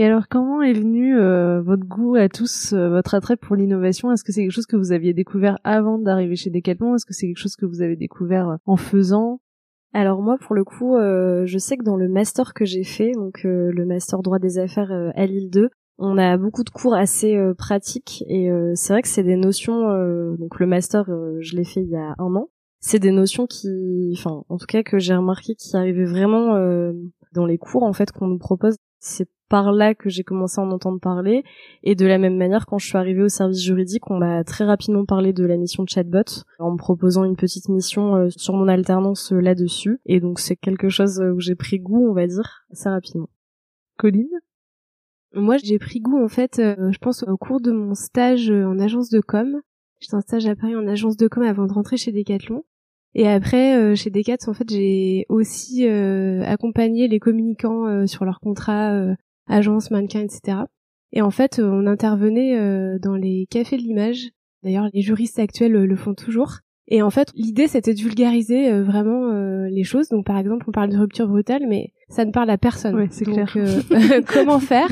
Et 0.00 0.04
alors, 0.06 0.28
comment 0.28 0.62
est 0.62 0.72
venu 0.72 1.20
euh, 1.20 1.60
votre 1.60 1.84
goût 1.84 2.14
à 2.14 2.30
tous, 2.30 2.72
euh, 2.72 2.88
votre 2.88 3.14
attrait 3.14 3.36
pour 3.36 3.54
l'innovation? 3.54 4.10
Est-ce 4.10 4.24
que 4.24 4.32
c'est 4.32 4.40
quelque 4.40 4.50
chose 4.50 4.64
que 4.64 4.76
vous 4.76 4.92
aviez 4.92 5.12
découvert 5.12 5.58
avant 5.62 5.98
d'arriver 5.98 6.36
chez 6.36 6.48
Decathlon? 6.48 6.94
Est-ce 6.94 7.04
que 7.04 7.12
c'est 7.12 7.26
quelque 7.26 7.36
chose 7.36 7.54
que 7.54 7.66
vous 7.66 7.82
avez 7.82 7.96
découvert 7.96 8.48
euh, 8.48 8.56
en 8.64 8.78
faisant? 8.78 9.42
Alors 9.92 10.22
moi, 10.22 10.38
pour 10.40 10.54
le 10.54 10.64
coup, 10.64 10.96
euh, 10.96 11.44
je 11.44 11.58
sais 11.58 11.76
que 11.76 11.84
dans 11.84 11.98
le 11.98 12.08
master 12.08 12.54
que 12.54 12.64
j'ai 12.64 12.82
fait, 12.82 13.12
donc 13.12 13.44
euh, 13.44 13.70
le 13.74 13.84
master 13.84 14.22
droit 14.22 14.38
des 14.38 14.56
affaires 14.56 14.90
euh, 14.90 15.10
à 15.16 15.26
Lille 15.26 15.50
2, 15.50 15.68
on 15.98 16.16
a 16.16 16.38
beaucoup 16.38 16.64
de 16.64 16.70
cours 16.70 16.94
assez 16.94 17.38
pratiques 17.58 18.24
et 18.26 18.48
c'est 18.74 18.94
vrai 18.94 19.02
que 19.02 19.08
c'est 19.08 19.22
des 19.22 19.36
notions. 19.36 19.82
donc 20.38 20.58
le 20.58 20.64
master, 20.64 21.04
je 21.40 21.56
l'ai 21.56 21.64
fait 21.64 21.82
il 21.82 21.90
y 21.90 21.96
a 21.96 22.14
un 22.16 22.34
an. 22.36 22.48
C'est 22.80 23.00
des 23.00 23.10
notions 23.10 23.46
qui, 23.46 24.14
enfin, 24.16 24.44
en 24.48 24.56
tout 24.56 24.64
cas 24.64 24.82
que 24.82 24.98
j'ai 24.98 25.14
remarqué 25.14 25.54
qui 25.56 25.76
arrivaient 25.76 26.06
vraiment 26.06 26.54
dans 27.32 27.46
les 27.46 27.58
cours 27.58 27.82
en 27.82 27.92
fait 27.92 28.12
qu'on 28.12 28.26
nous 28.26 28.38
propose. 28.38 28.76
C'est 28.98 29.28
par 29.50 29.72
là 29.72 29.94
que 29.94 30.08
j'ai 30.08 30.22
commencé 30.22 30.60
à 30.60 30.64
en 30.64 30.70
entendre 30.70 31.00
parler 31.00 31.42
et 31.82 31.94
de 31.94 32.06
la 32.06 32.18
même 32.18 32.36
manière 32.36 32.66
quand 32.66 32.78
je 32.78 32.86
suis 32.86 32.96
arrivée 32.96 33.22
au 33.22 33.28
service 33.28 33.62
juridique, 33.62 34.08
on 34.08 34.16
m'a 34.16 34.44
très 34.44 34.64
rapidement 34.64 35.04
parlé 35.04 35.32
de 35.32 35.44
la 35.44 35.56
mission 35.56 35.82
de 35.82 35.88
chatbot 35.88 36.44
en 36.58 36.72
me 36.72 36.76
proposant 36.78 37.24
une 37.24 37.36
petite 37.36 37.68
mission 37.68 38.14
euh, 38.14 38.28
sur 38.30 38.54
mon 38.54 38.68
alternance 38.68 39.32
euh, 39.32 39.40
là-dessus 39.40 40.00
et 40.06 40.20
donc 40.20 40.38
c'est 40.38 40.56
quelque 40.56 40.88
chose 40.88 41.20
euh, 41.20 41.32
où 41.32 41.40
j'ai 41.40 41.56
pris 41.56 41.80
goût, 41.80 42.08
on 42.08 42.14
va 42.14 42.26
dire, 42.26 42.64
assez 42.70 42.88
rapidement. 42.88 43.28
Colline? 43.98 44.30
Moi, 45.34 45.56
j'ai 45.58 45.78
pris 45.78 46.00
goût 46.00 46.22
en 46.22 46.28
fait, 46.28 46.56
je 46.58 46.98
pense 46.98 47.22
au 47.22 47.36
cours 47.36 47.60
de 47.60 47.70
mon 47.70 47.94
stage 47.94 48.50
en 48.50 48.78
agence 48.80 49.10
de 49.10 49.20
com. 49.20 49.60
J'étais 50.00 50.16
en 50.16 50.20
stage 50.20 50.46
à 50.46 50.56
Paris 50.56 50.74
en 50.74 50.88
agence 50.88 51.16
de 51.16 51.28
com 51.28 51.42
avant 51.42 51.66
de 51.66 51.72
rentrer 51.72 51.96
chez 51.96 52.10
Decathlon. 52.10 52.64
Et 53.14 53.28
après, 53.28 53.76
euh, 53.76 53.94
chez 53.96 54.10
Decathlon, 54.10 54.52
en 54.52 54.54
fait, 54.54 54.70
j'ai 54.70 55.26
aussi 55.28 55.86
euh, 55.88 56.42
accompagné 56.44 57.08
les 57.08 57.18
communicants 57.18 57.86
euh, 57.86 58.06
sur 58.06 58.24
leurs 58.24 58.40
contrats, 58.40 58.92
euh, 58.92 59.14
agence, 59.48 59.90
mannequin, 59.90 60.20
etc. 60.20 60.58
Et 61.12 61.22
en 61.22 61.30
fait, 61.30 61.60
on 61.62 61.86
intervenait 61.86 62.56
euh, 62.56 62.98
dans 63.00 63.16
les 63.16 63.46
cafés 63.50 63.76
de 63.76 63.82
l'image. 63.82 64.28
D'ailleurs, 64.62 64.86
les 64.92 65.00
juristes 65.02 65.38
actuels 65.40 65.74
euh, 65.74 65.86
le 65.86 65.96
font 65.96 66.14
toujours. 66.14 66.58
Et 66.92 67.02
en 67.02 67.10
fait, 67.10 67.28
l'idée, 67.34 67.66
c'était 67.68 67.94
de 67.94 68.00
vulgariser 68.00 68.70
euh, 68.70 68.82
vraiment 68.84 69.30
euh, 69.32 69.66
les 69.68 69.84
choses. 69.84 70.08
Donc, 70.08 70.24
par 70.26 70.38
exemple, 70.38 70.64
on 70.68 70.72
parle 70.72 70.90
de 70.90 70.98
rupture 70.98 71.26
brutale, 71.28 71.62
mais 71.68 71.92
ça 72.08 72.24
ne 72.24 72.30
parle 72.32 72.50
à 72.50 72.58
personne. 72.58 72.94
Ouais, 72.96 73.08
c'est 73.10 73.24
Donc, 73.24 73.34
clair. 73.34 73.52
euh, 73.56 74.20
comment 74.32 74.58
faire 74.60 74.88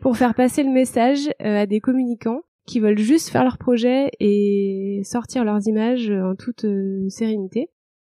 pour 0.00 0.16
faire 0.16 0.34
passer 0.34 0.62
le 0.62 0.70
message 0.70 1.28
euh, 1.42 1.62
à 1.62 1.66
des 1.66 1.80
communicants 1.80 2.42
qui 2.66 2.80
veulent 2.80 2.98
juste 2.98 3.30
faire 3.30 3.44
leur 3.44 3.58
projet 3.58 4.10
et 4.20 5.02
sortir 5.04 5.44
leurs 5.44 5.66
images 5.66 6.10
en 6.10 6.34
toute 6.34 6.64
euh, 6.64 7.08
sérénité. 7.08 7.68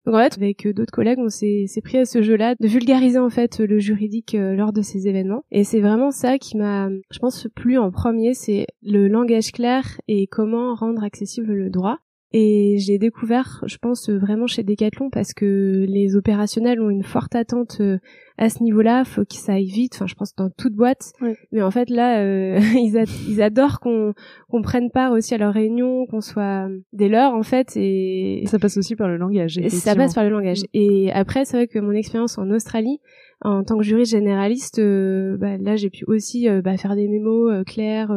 Donc 0.05 0.15
en 0.15 0.19
fait, 0.19 0.37
avec 0.37 0.65
euh, 0.65 0.73
d'autres 0.73 0.91
collègues, 0.91 1.19
on 1.19 1.29
s'est 1.29 1.65
s'est 1.67 1.81
pris 1.81 1.97
à 1.97 2.05
ce 2.05 2.21
jeu-là 2.21 2.55
de 2.59 2.67
vulgariser 2.67 3.17
en 3.17 3.29
fait 3.29 3.59
le 3.59 3.79
juridique 3.79 4.35
euh, 4.35 4.53
lors 4.55 4.71
de 4.71 4.81
ces 4.81 5.07
événements. 5.07 5.43
Et 5.51 5.63
c'est 5.63 5.81
vraiment 5.81 6.11
ça 6.11 6.37
qui 6.37 6.57
m'a, 6.57 6.89
je 7.11 7.19
pense, 7.19 7.47
plu 7.55 7.77
en 7.77 7.91
premier, 7.91 8.33
c'est 8.33 8.67
le 8.83 9.07
langage 9.07 9.51
clair 9.51 9.99
et 10.07 10.27
comment 10.27 10.75
rendre 10.75 11.03
accessible 11.03 11.51
le 11.53 11.69
droit. 11.69 11.97
Et 12.37 12.75
j'ai 12.79 12.97
découvert, 12.97 13.63
je 13.65 13.77
pense, 13.77 14.09
vraiment 14.09 14.45
chez 14.45 14.61
Decathlon 14.61 15.09
parce 15.09 15.33
que 15.33 15.85
les 15.87 16.17
opérationnels 16.17 16.81
ont 16.81 16.89
une 16.89 17.05
forte 17.05 17.33
attente 17.33 17.77
euh, 17.79 17.97
à 18.37 18.49
ce 18.49 18.61
niveau-là. 18.61 19.05
Faut 19.05 19.21
que 19.21 19.35
ça 19.35 19.53
aille 19.53 19.69
vite. 19.69 19.93
Enfin, 19.95 20.05
je 20.05 20.15
pense 20.15 20.35
dans 20.35 20.49
toute 20.49 20.73
boîte. 20.73 21.13
Mais 21.53 21.61
en 21.61 21.71
fait, 21.71 21.89
là, 21.89 22.19
euh, 22.19 22.59
ils, 22.75 23.01
ils, 23.29 23.41
adorent 23.41 23.79
qu'on 23.79 24.13
qu'on 24.49 24.61
prenne 24.61 24.91
part 24.91 25.13
aussi 25.13 25.33
à 25.33 25.37
leurs 25.37 25.53
réunions, 25.53 26.07
qu'on 26.07 26.19
soit 26.19 26.67
des 26.91 27.07
leurs 27.07 27.33
en 27.33 27.43
fait. 27.43 27.71
Et 27.77 28.43
ça 28.47 28.59
passe 28.59 28.75
aussi 28.75 28.97
par 28.97 29.07
le 29.07 29.15
langage. 29.15 29.57
Ça 29.69 29.95
passe 29.95 30.13
par 30.13 30.25
le 30.25 30.29
langage. 30.29 30.63
Mm. 30.63 30.65
Et 30.73 31.11
après, 31.13 31.45
c'est 31.45 31.55
vrai 31.55 31.67
que 31.67 31.79
mon 31.79 31.91
expérience 31.91 32.37
en 32.37 32.49
Australie, 32.49 32.99
en 33.45 33.63
tant 33.63 33.77
que 33.77 33.83
juriste 33.83 34.11
généraliste, 34.11 34.79
euh, 34.79 35.37
bah, 35.37 35.57
là 35.57 35.75
j'ai 35.75 35.91
pu 35.91 36.03
aussi 36.07 36.49
euh, 36.49 36.63
bah, 36.63 36.77
faire 36.77 36.95
des 36.95 37.07
mémos 37.07 37.51
euh, 37.51 37.63
clairs, 37.63 38.11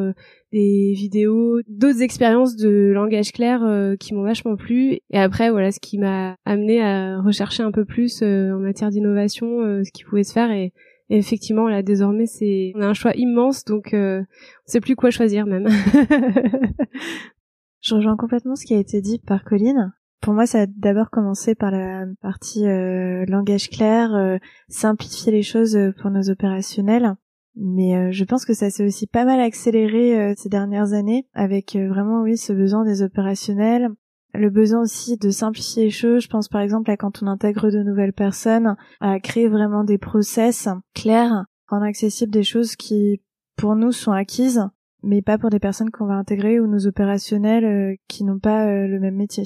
des 0.53 0.95
vidéos, 0.97 1.61
d'autres 1.69 2.01
expériences 2.01 2.57
de 2.57 2.93
langage 2.95 3.33
clair 3.33 3.61
qui 4.01 4.15
m'ont 4.15 4.23
vachement 4.23 4.57
plu. 4.57 5.01
Et 5.11 5.19
après 5.19 5.51
voilà 5.51 5.71
ce 5.71 5.81
qui 5.81 5.99
m'a 5.99 6.37
amené 6.47 6.83
à 6.83 7.21
rechercher 7.21 7.63
un 7.63 7.73
peu 7.73 7.85
plus 7.85 8.23
en 8.23 8.59
matière 8.59 8.89
d'innovation, 8.89 9.83
ce 9.85 9.93
qui 9.93 10.05
pouvait 10.05 10.25
se 10.25 10.33
faire 10.33 10.51
et, 10.51 10.73
effectivement 11.11 11.69
là 11.69 11.83
désormais 11.83 12.27
c'est 12.27 12.73
on 12.75 12.83
a 12.83 12.87
un 12.87 12.93
choix 12.93 13.13
immense 13.15 13.65
donc 13.65 13.91
on 13.95 14.25
sait 14.67 14.81
plus 14.81 14.97
quoi 14.97 15.11
choisir 15.11 15.47
même. 15.47 15.69
Je 17.81 17.95
rejoins 17.95 18.17
complètement 18.17 18.57
ce 18.57 18.67
qui 18.67 18.75
a 18.75 18.79
été 18.79 19.01
dit 19.01 19.19
par 19.19 19.45
Colline. 19.45 19.93
Pour 20.21 20.35
moi, 20.35 20.47
ça 20.47 20.63
a 20.63 20.67
d'abord 20.67 21.11
commencé 21.11 21.55
par 21.55 21.71
la 21.71 22.05
partie 22.21 22.67
euh, 22.67 23.25
langage 23.27 23.71
clair, 23.71 24.15
euh, 24.15 24.39
simplifier 24.69 25.31
les 25.31 25.43
choses 25.43 25.77
euh, 25.77 25.93
pour 26.01 26.11
nos 26.11 26.29
opérationnels. 26.29 27.15
Mais 27.61 28.13
je 28.13 28.25
pense 28.25 28.45
que 28.45 28.55
ça 28.55 28.71
s'est 28.71 28.87
aussi 28.87 29.09
pas 29.09 29.25
mal 29.25 29.41
accéléré 29.41 30.33
ces 30.37 30.49
dernières 30.49 30.93
années 30.93 31.27
avec 31.35 31.75
vraiment 31.75 32.23
oui 32.23 32.37
ce 32.37 32.53
besoin 32.53 32.85
des 32.85 33.03
opérationnels, 33.03 33.89
le 34.33 34.49
besoin 34.49 34.83
aussi 34.83 35.17
de 35.17 35.29
simplifier 35.31 35.87
les 35.87 35.91
choses. 35.91 36.23
Je 36.23 36.29
pense 36.29 36.47
par 36.47 36.61
exemple 36.61 36.89
à 36.89 36.97
quand 36.97 37.21
on 37.21 37.27
intègre 37.27 37.73
de 37.73 37.83
nouvelles 37.83 38.13
personnes, 38.13 38.77
à 39.01 39.19
créer 39.19 39.49
vraiment 39.49 39.83
des 39.83 39.99
process 39.99 40.69
clairs, 40.95 41.47
rendre 41.67 41.87
accessibles 41.87 42.31
des 42.31 42.45
choses 42.45 42.77
qui 42.77 43.23
pour 43.57 43.75
nous 43.75 43.91
sont 43.91 44.13
acquises, 44.13 44.63
mais 45.03 45.21
pas 45.21 45.37
pour 45.37 45.51
des 45.51 45.59
personnes 45.59 45.91
qu'on 45.91 46.07
va 46.07 46.15
intégrer 46.15 46.61
ou 46.61 46.69
nos 46.69 46.87
opérationnels 46.87 47.97
qui 48.07 48.23
n'ont 48.23 48.39
pas 48.39 48.87
le 48.87 49.01
même 49.01 49.17
métier 49.17 49.45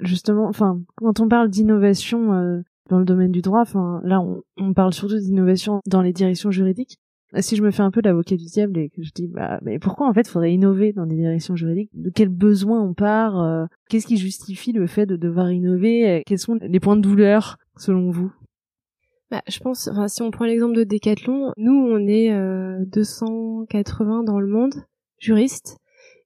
justement, 0.00 0.48
enfin, 0.48 0.80
quand 0.96 1.20
on 1.20 1.28
parle 1.28 1.48
d'innovation 1.48 2.32
euh, 2.32 2.60
dans 2.88 2.98
le 2.98 3.04
domaine 3.04 3.32
du 3.32 3.42
droit, 3.42 3.60
enfin, 3.60 4.00
là, 4.04 4.20
on, 4.56 4.74
parle 4.74 4.92
surtout 4.92 5.18
d'innovation 5.18 5.80
dans 5.86 6.02
les 6.02 6.12
directions 6.12 6.50
juridiques. 6.50 6.98
Si 7.38 7.56
je 7.56 7.62
me 7.62 7.70
fais 7.70 7.82
un 7.82 7.90
peu 7.90 8.00
l'avocat 8.02 8.36
du 8.36 8.44
diable 8.44 8.78
et 8.78 8.88
que 8.88 9.02
je 9.02 9.10
dis, 9.12 9.26
bah, 9.26 9.58
mais 9.62 9.78
pourquoi 9.78 10.08
en 10.08 10.14
fait 10.14 10.28
faudrait 10.28 10.54
innover 10.54 10.92
dans 10.92 11.06
des 11.06 11.16
directions 11.16 11.56
juridiques? 11.56 11.90
De 11.92 12.08
quel 12.08 12.28
besoin 12.28 12.80
on 12.80 12.94
part 12.94 13.40
euh, 13.40 13.66
Qu'est-ce 13.90 14.06
qui 14.06 14.16
justifie 14.16 14.72
le 14.72 14.86
fait 14.86 15.06
de 15.06 15.16
devoir 15.16 15.50
innover? 15.50 16.22
Quels 16.24 16.38
sont 16.38 16.54
les 16.62 16.80
points 16.80 16.96
de 16.96 17.02
douleur 17.02 17.58
selon 17.76 18.10
vous? 18.10 18.32
Bah, 19.30 19.42
je 19.48 19.58
pense, 19.58 19.88
enfin, 19.88 20.06
si 20.06 20.22
on 20.22 20.30
prend 20.30 20.44
l'exemple 20.44 20.76
de 20.76 20.84
Decathlon, 20.84 21.52
nous, 21.56 21.72
on 21.74 22.06
est 22.06 22.32
euh, 22.32 22.84
280 22.86 24.22
dans 24.22 24.38
le 24.38 24.46
monde, 24.46 24.74
juristes, 25.18 25.78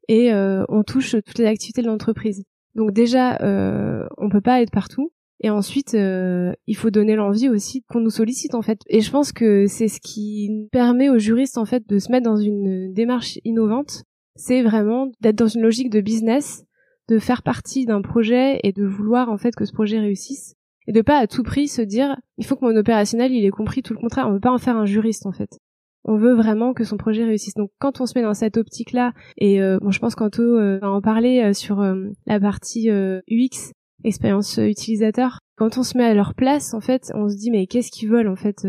et 0.08 0.32
euh, 0.32 0.64
on 0.68 0.82
touche 0.82 1.12
toutes 1.12 1.38
les 1.38 1.46
activités 1.46 1.80
de 1.80 1.86
l'entreprise. 1.86 2.44
Donc 2.74 2.92
déjà, 2.92 3.36
euh, 3.42 4.06
on 4.18 4.28
peut 4.28 4.40
pas 4.40 4.62
être 4.62 4.70
partout. 4.70 5.12
Et 5.42 5.48
ensuite, 5.48 5.94
euh, 5.94 6.52
il 6.66 6.76
faut 6.76 6.90
donner 6.90 7.16
l'envie 7.16 7.48
aussi 7.48 7.82
qu'on 7.88 8.00
nous 8.00 8.10
sollicite 8.10 8.54
en 8.54 8.62
fait. 8.62 8.80
Et 8.88 9.00
je 9.00 9.10
pense 9.10 9.32
que 9.32 9.66
c'est 9.66 9.88
ce 9.88 10.00
qui 10.00 10.68
permet 10.70 11.08
aux 11.08 11.18
juristes 11.18 11.56
en 11.56 11.64
fait 11.64 11.88
de 11.88 11.98
se 11.98 12.12
mettre 12.12 12.26
dans 12.26 12.36
une 12.36 12.92
démarche 12.92 13.38
innovante. 13.44 14.04
C'est 14.36 14.62
vraiment 14.62 15.10
d'être 15.20 15.36
dans 15.36 15.48
une 15.48 15.62
logique 15.62 15.90
de 15.90 16.02
business, 16.02 16.64
de 17.08 17.18
faire 17.18 17.42
partie 17.42 17.86
d'un 17.86 18.02
projet 18.02 18.60
et 18.64 18.72
de 18.72 18.84
vouloir 18.84 19.30
en 19.30 19.38
fait 19.38 19.54
que 19.56 19.64
ce 19.64 19.72
projet 19.72 19.98
réussisse. 19.98 20.54
Et 20.86 20.92
de 20.92 21.00
pas 21.00 21.18
à 21.18 21.26
tout 21.26 21.42
prix 21.42 21.68
se 21.68 21.82
dire 21.82 22.16
il 22.36 22.44
faut 22.44 22.56
que 22.56 22.64
mon 22.64 22.76
opérationnel 22.76 23.32
il 23.32 23.44
ait 23.44 23.50
compris 23.50 23.82
tout 23.82 23.94
le 23.94 24.00
contraire. 24.00 24.28
On 24.28 24.32
veut 24.34 24.40
pas 24.40 24.52
en 24.52 24.58
faire 24.58 24.76
un 24.76 24.86
juriste 24.86 25.24
en 25.24 25.32
fait 25.32 25.58
on 26.04 26.16
veut 26.16 26.34
vraiment 26.34 26.72
que 26.72 26.84
son 26.84 26.96
projet 26.96 27.24
réussisse. 27.24 27.54
Donc 27.54 27.70
quand 27.78 28.00
on 28.00 28.06
se 28.06 28.18
met 28.18 28.22
dans 28.22 28.34
cette 28.34 28.56
optique-là, 28.56 29.12
et 29.36 29.60
euh, 29.60 29.78
bon, 29.80 29.90
je 29.90 29.98
pense 29.98 30.14
qu'Anto 30.14 30.42
euh, 30.42 30.78
va 30.80 30.90
en 30.90 31.00
parler 31.00 31.42
euh, 31.42 31.52
sur 31.52 31.84
la 32.26 32.40
partie 32.40 32.90
UX, 32.90 33.72
expérience 34.04 34.56
utilisateur, 34.58 35.38
quand 35.56 35.76
on 35.76 35.82
se 35.82 35.96
met 35.98 36.04
à 36.04 36.14
leur 36.14 36.34
place, 36.34 36.74
en 36.74 36.80
fait, 36.80 37.12
on 37.14 37.28
se 37.28 37.36
dit 37.36 37.50
mais 37.50 37.66
qu'est-ce 37.66 37.90
qu'ils 37.90 38.08
veulent 38.08 38.28
en 38.28 38.36
fait 38.36 38.66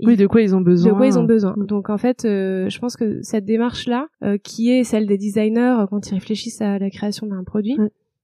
oui, 0.00 0.14
de 0.16 0.26
quoi 0.26 0.42
ils 0.42 0.54
ont 0.54 0.60
besoin. 0.60 0.92
De 0.92 0.96
quoi 0.96 1.06
ils 1.06 1.18
ont 1.18 1.24
besoin. 1.24 1.54
Mm. 1.56 1.66
Donc 1.66 1.88
en 1.88 1.96
fait, 1.96 2.20
je 2.24 2.78
pense 2.78 2.96
que 2.96 3.20
cette 3.22 3.44
démarche-là, 3.44 4.08
qui 4.42 4.70
est 4.70 4.84
celle 4.84 5.06
des 5.06 5.18
designers 5.18 5.84
quand 5.90 6.10
ils 6.10 6.14
réfléchissent 6.14 6.60
à 6.60 6.78
la 6.78 6.90
création 6.90 7.26
d'un 7.26 7.44
produit, 7.44 7.78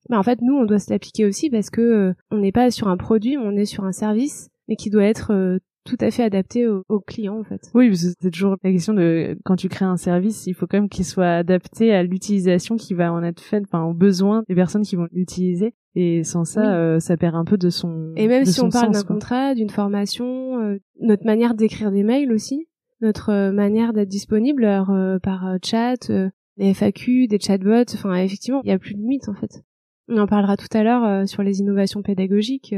bah, 0.08 0.18
en 0.18 0.22
fait 0.22 0.40
nous 0.42 0.54
on 0.54 0.64
doit 0.64 0.78
se 0.78 0.90
l'appliquer 0.90 1.24
aussi 1.26 1.48
parce 1.48 1.70
que 1.70 2.12
on 2.30 2.38
n'est 2.38 2.52
pas 2.52 2.70
sur 2.70 2.88
un 2.88 2.96
produit, 2.96 3.36
on 3.38 3.56
est 3.56 3.64
sur 3.64 3.84
un 3.84 3.92
service, 3.92 4.50
mais 4.68 4.76
qui 4.76 4.90
doit 4.90 5.04
être 5.04 5.58
tout 5.84 5.96
à 6.00 6.10
fait 6.10 6.22
adapté 6.22 6.68
aux 6.68 6.84
au 6.88 7.00
clients 7.00 7.38
en 7.38 7.44
fait. 7.44 7.70
Oui, 7.74 7.96
c'est 7.96 8.30
toujours 8.30 8.56
la 8.62 8.70
question 8.70 8.94
de 8.94 9.36
quand 9.44 9.56
tu 9.56 9.68
crées 9.68 9.84
un 9.84 9.96
service, 9.96 10.46
il 10.46 10.54
faut 10.54 10.66
quand 10.66 10.78
même 10.78 10.88
qu'il 10.88 11.04
soit 11.04 11.34
adapté 11.34 11.92
à 11.92 12.02
l'utilisation 12.02 12.76
qui 12.76 12.94
va 12.94 13.12
en 13.12 13.22
être 13.22 13.40
faite, 13.40 13.64
enfin 13.66 13.82
aux 13.84 13.94
besoins 13.94 14.44
des 14.48 14.54
personnes 14.54 14.82
qui 14.82 14.96
vont 14.96 15.08
l'utiliser. 15.12 15.74
Et 15.94 16.24
sans 16.24 16.44
ça, 16.44 16.74
euh, 16.74 17.00
ça 17.00 17.16
perd 17.16 17.34
un 17.34 17.44
peu 17.44 17.58
de 17.58 17.68
son. 17.68 18.12
Et 18.16 18.26
même 18.26 18.46
si 18.46 18.60
on 18.62 18.70
parle 18.70 18.92
d'un 18.92 19.02
contrat, 19.02 19.54
d'une 19.54 19.68
formation, 19.68 20.58
euh, 20.60 20.78
notre 21.00 21.26
manière 21.26 21.54
d'écrire 21.54 21.90
des 21.90 22.02
mails 22.02 22.32
aussi, 22.32 22.66
notre 23.02 23.30
euh, 23.30 23.52
manière 23.52 23.92
d'être 23.92 24.08
disponible 24.08 24.62
par 25.22 25.56
chat, 25.62 26.10
des 26.56 26.74
FAQ, 26.74 27.26
des 27.26 27.38
chatbots, 27.38 27.92
enfin 27.94 28.14
effectivement, 28.14 28.62
il 28.64 28.70
y 28.70 28.72
a 28.72 28.78
plus 28.78 28.94
de 28.94 29.00
limite 29.00 29.28
en 29.28 29.34
fait. 29.34 29.62
On 30.08 30.18
en 30.18 30.26
parlera 30.26 30.56
tout 30.56 30.66
à 30.72 30.82
l'heure 30.82 31.28
sur 31.28 31.42
les 31.42 31.60
innovations 31.60 32.02
pédagogiques 32.02 32.74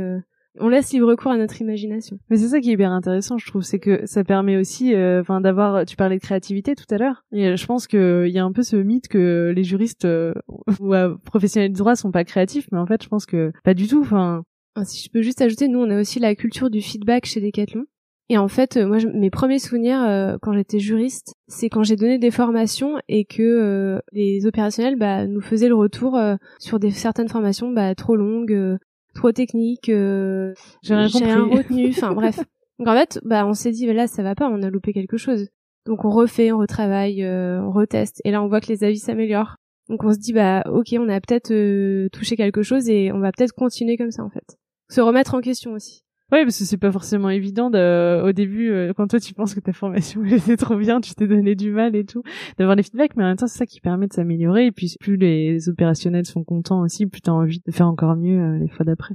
on 0.60 0.68
laisse 0.68 0.92
libre 0.92 1.14
cours 1.14 1.32
à 1.32 1.36
notre 1.36 1.60
imagination. 1.60 2.18
Mais 2.30 2.36
c'est 2.36 2.48
ça 2.48 2.60
qui 2.60 2.70
est 2.70 2.74
hyper 2.74 2.92
intéressant, 2.92 3.38
je 3.38 3.46
trouve, 3.46 3.62
c'est 3.62 3.78
que 3.78 4.06
ça 4.06 4.24
permet 4.24 4.56
aussi, 4.56 4.94
euh, 4.94 5.20
enfin, 5.20 5.40
d'avoir. 5.40 5.84
Tu 5.84 5.96
parlais 5.96 6.16
de 6.16 6.22
créativité 6.22 6.74
tout 6.74 6.86
à 6.90 6.98
l'heure, 6.98 7.24
et 7.32 7.48
euh, 7.48 7.56
je 7.56 7.66
pense 7.66 7.86
que 7.86 8.24
il 8.26 8.32
y 8.32 8.38
a 8.38 8.44
un 8.44 8.52
peu 8.52 8.62
ce 8.62 8.76
mythe 8.76 9.08
que 9.08 9.52
les 9.54 9.64
juristes 9.64 10.04
euh, 10.04 10.34
ou 10.80 10.94
professionnels 11.24 11.72
du 11.72 11.78
droit 11.78 11.96
sont 11.96 12.12
pas 12.12 12.24
créatifs, 12.24 12.66
mais 12.72 12.78
en 12.78 12.86
fait, 12.86 13.02
je 13.02 13.08
pense 13.08 13.26
que 13.26 13.52
pas 13.64 13.74
du 13.74 13.88
tout. 13.88 14.00
Enfin, 14.00 14.42
si 14.84 15.02
je 15.04 15.10
peux 15.10 15.22
juste 15.22 15.40
ajouter, 15.40 15.68
nous, 15.68 15.80
on 15.80 15.90
a 15.90 16.00
aussi 16.00 16.18
la 16.18 16.34
culture 16.34 16.70
du 16.70 16.80
feedback 16.80 17.26
chez 17.26 17.40
Decathlon. 17.40 17.84
Et 18.30 18.38
en 18.38 18.48
fait, 18.48 18.78
moi, 18.78 18.96
mes 19.12 19.28
premiers 19.28 19.58
souvenirs 19.58 20.38
quand 20.40 20.54
j'étais 20.54 20.78
juriste, 20.78 21.34
c'est 21.46 21.68
quand 21.68 21.82
j'ai 21.82 21.94
donné 21.94 22.18
des 22.18 22.30
formations 22.30 22.98
et 23.06 23.26
que 23.26 24.00
les 24.12 24.46
opérationnels 24.46 24.96
bah, 24.96 25.26
nous 25.26 25.42
faisaient 25.42 25.68
le 25.68 25.74
retour 25.74 26.18
sur 26.58 26.78
des 26.78 26.90
certaines 26.90 27.28
formations 27.28 27.70
bah, 27.70 27.94
trop 27.94 28.16
longues, 28.16 28.78
trop 29.14 29.32
technique, 29.32 29.88
euh, 29.88 30.54
j'ai 30.82 30.94
rien, 30.94 31.44
retenu, 31.44 31.88
enfin 31.90 32.12
bref. 32.12 32.40
Donc 32.78 32.88
en 32.88 32.94
fait, 32.94 33.20
bah 33.24 33.46
on 33.46 33.54
s'est 33.54 33.70
dit 33.70 33.86
là 33.86 34.06
ça 34.06 34.22
va 34.22 34.34
pas, 34.34 34.48
on 34.48 34.62
a 34.62 34.70
loupé 34.70 34.92
quelque 34.92 35.16
chose. 35.16 35.48
Donc 35.86 36.04
on 36.04 36.10
refait, 36.10 36.52
on 36.52 36.58
retravaille, 36.58 37.24
euh, 37.24 37.60
on 37.60 37.70
reteste, 37.70 38.20
et 38.24 38.30
là 38.30 38.42
on 38.42 38.48
voit 38.48 38.60
que 38.60 38.68
les 38.68 38.84
avis 38.84 38.98
s'améliorent. 38.98 39.56
Donc 39.88 40.02
on 40.04 40.12
se 40.12 40.18
dit 40.18 40.32
bah 40.32 40.62
ok, 40.66 40.94
on 40.98 41.08
a 41.08 41.20
peut-être 41.20 41.52
euh, 41.52 42.08
touché 42.10 42.36
quelque 42.36 42.62
chose 42.62 42.88
et 42.88 43.12
on 43.12 43.18
va 43.18 43.32
peut-être 43.32 43.52
continuer 43.52 43.96
comme 43.96 44.10
ça 44.10 44.22
en 44.24 44.30
fait. 44.30 44.56
Se 44.90 45.00
remettre 45.00 45.34
en 45.34 45.40
question 45.40 45.72
aussi. 45.72 46.03
Oui, 46.34 46.42
parce 46.42 46.58
que 46.58 46.64
c'est 46.64 46.78
pas 46.78 46.90
forcément 46.90 47.30
évident 47.30 47.70
de, 47.70 48.20
au 48.24 48.32
début, 48.32 48.68
euh, 48.68 48.92
quand 48.92 49.06
toi 49.06 49.20
tu 49.20 49.34
penses 49.34 49.54
que 49.54 49.60
ta 49.60 49.72
formation 49.72 50.24
était 50.24 50.56
trop 50.56 50.74
bien, 50.74 51.00
tu 51.00 51.14
t'es 51.14 51.28
donné 51.28 51.54
du 51.54 51.70
mal 51.70 51.94
et 51.94 52.04
tout, 52.04 52.24
d'avoir 52.58 52.74
des 52.74 52.82
feedbacks, 52.82 53.14
mais 53.16 53.22
en 53.22 53.28
même 53.28 53.36
temps 53.36 53.46
c'est 53.46 53.58
ça 53.58 53.66
qui 53.66 53.80
permet 53.80 54.08
de 54.08 54.12
s'améliorer, 54.12 54.66
et 54.66 54.72
puis 54.72 54.96
plus 54.98 55.16
les 55.16 55.68
opérationnels 55.68 56.26
sont 56.26 56.42
contents 56.42 56.80
aussi, 56.80 57.06
plus 57.06 57.20
t'as 57.20 57.30
envie 57.30 57.62
de 57.64 57.70
faire 57.70 57.86
encore 57.86 58.16
mieux 58.16 58.40
euh, 58.40 58.58
les 58.58 58.66
fois 58.66 58.84
d'après. 58.84 59.14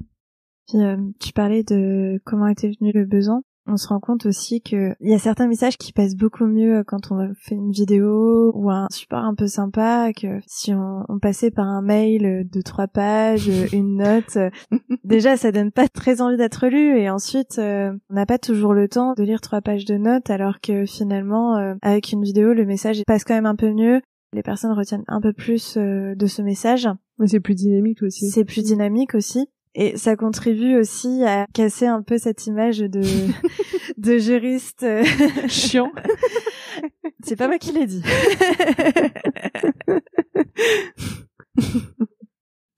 Puis 0.70 0.82
euh, 0.82 0.96
tu 1.20 1.34
parlais 1.34 1.64
de 1.64 2.22
comment 2.24 2.48
était 2.48 2.72
venu 2.80 2.94
le 2.94 3.04
besoin 3.04 3.42
on 3.70 3.78
se 3.78 3.88
rend 3.88 4.00
compte 4.00 4.26
aussi 4.26 4.62
que 4.62 4.96
il 5.00 5.10
y 5.10 5.14
a 5.14 5.20
certains 5.20 5.48
messages 5.48 5.78
qui 5.78 5.94
passent 5.94 6.16
beaucoup 6.16 6.46
mieux 6.46 6.84
quand 6.86 7.12
on 7.12 7.34
fait 7.36 7.56
une 7.56 7.72
vidéo 7.72 8.52
ou 8.54 8.70
un 8.70 8.88
support 8.92 9.24
un 9.24 9.36
peu 9.36 9.48
sympa 9.48 10.12
que 10.14 10.40
si 10.48 10.74
on, 10.74 11.06
passait 11.22 11.52
par 11.52 11.68
un 11.68 11.82
mail 11.82 12.48
de 12.50 12.62
trois 12.62 12.88
pages, 12.88 13.50
une 13.74 13.98
note. 13.98 14.38
déjà, 15.04 15.38
ça 15.38 15.52
donne 15.52 15.72
pas 15.72 15.88
très 15.88 16.22
envie 16.22 16.38
d'être 16.38 16.68
lu 16.68 16.98
et 16.98 17.10
ensuite, 17.10 17.60
euh, 17.60 17.92
on 18.10 18.14
n'a 18.14 18.26
pas 18.26 18.38
toujours 18.38 18.74
le 18.74 18.88
temps 18.88 19.14
de 19.14 19.24
lire 19.24 19.42
trois 19.42 19.62
pages 19.62 19.86
de 19.86 19.98
notes 19.98 20.30
alors 20.30 20.60
que 20.62 20.86
finalement, 20.86 21.58
euh, 21.58 21.76
avec 21.82 22.12
une 22.12 22.24
vidéo, 22.24 22.54
le 22.54 22.66
message 22.66 23.04
passe 23.06 23.24
quand 23.24 23.36
même 23.36 23.46
un 23.46 23.56
peu 23.56 23.74
mieux. 23.74 24.02
Les 24.34 24.44
personnes 24.44 24.74
retiennent 24.74 25.06
un 25.08 25.22
peu 25.22 25.34
plus 25.34 25.76
euh, 25.78 26.16
de 26.16 26.28
ce 26.28 26.42
message. 26.42 26.88
Mais 27.18 27.28
c'est 27.28 27.40
plus 27.40 27.56
dynamique 27.56 28.04
aussi. 28.04 28.30
C'est 28.30 28.46
plus 28.46 28.64
dynamique 28.64 29.16
aussi. 29.16 29.50
Et 29.76 29.98
ça 29.98 30.16
contribue 30.16 30.76
aussi 30.76 31.24
à 31.24 31.46
casser 31.54 31.86
un 31.86 32.02
peu 32.02 32.18
cette 32.18 32.48
image 32.48 32.80
de, 32.80 33.02
de 33.98 34.18
juriste 34.18 34.84
euh, 34.84 35.04
chiant. 35.48 35.92
C'est 37.24 37.36
pas 37.36 37.48
moi 37.48 37.60
qui 37.60 37.72
l'ai 37.72 37.86
dit. 37.86 38.02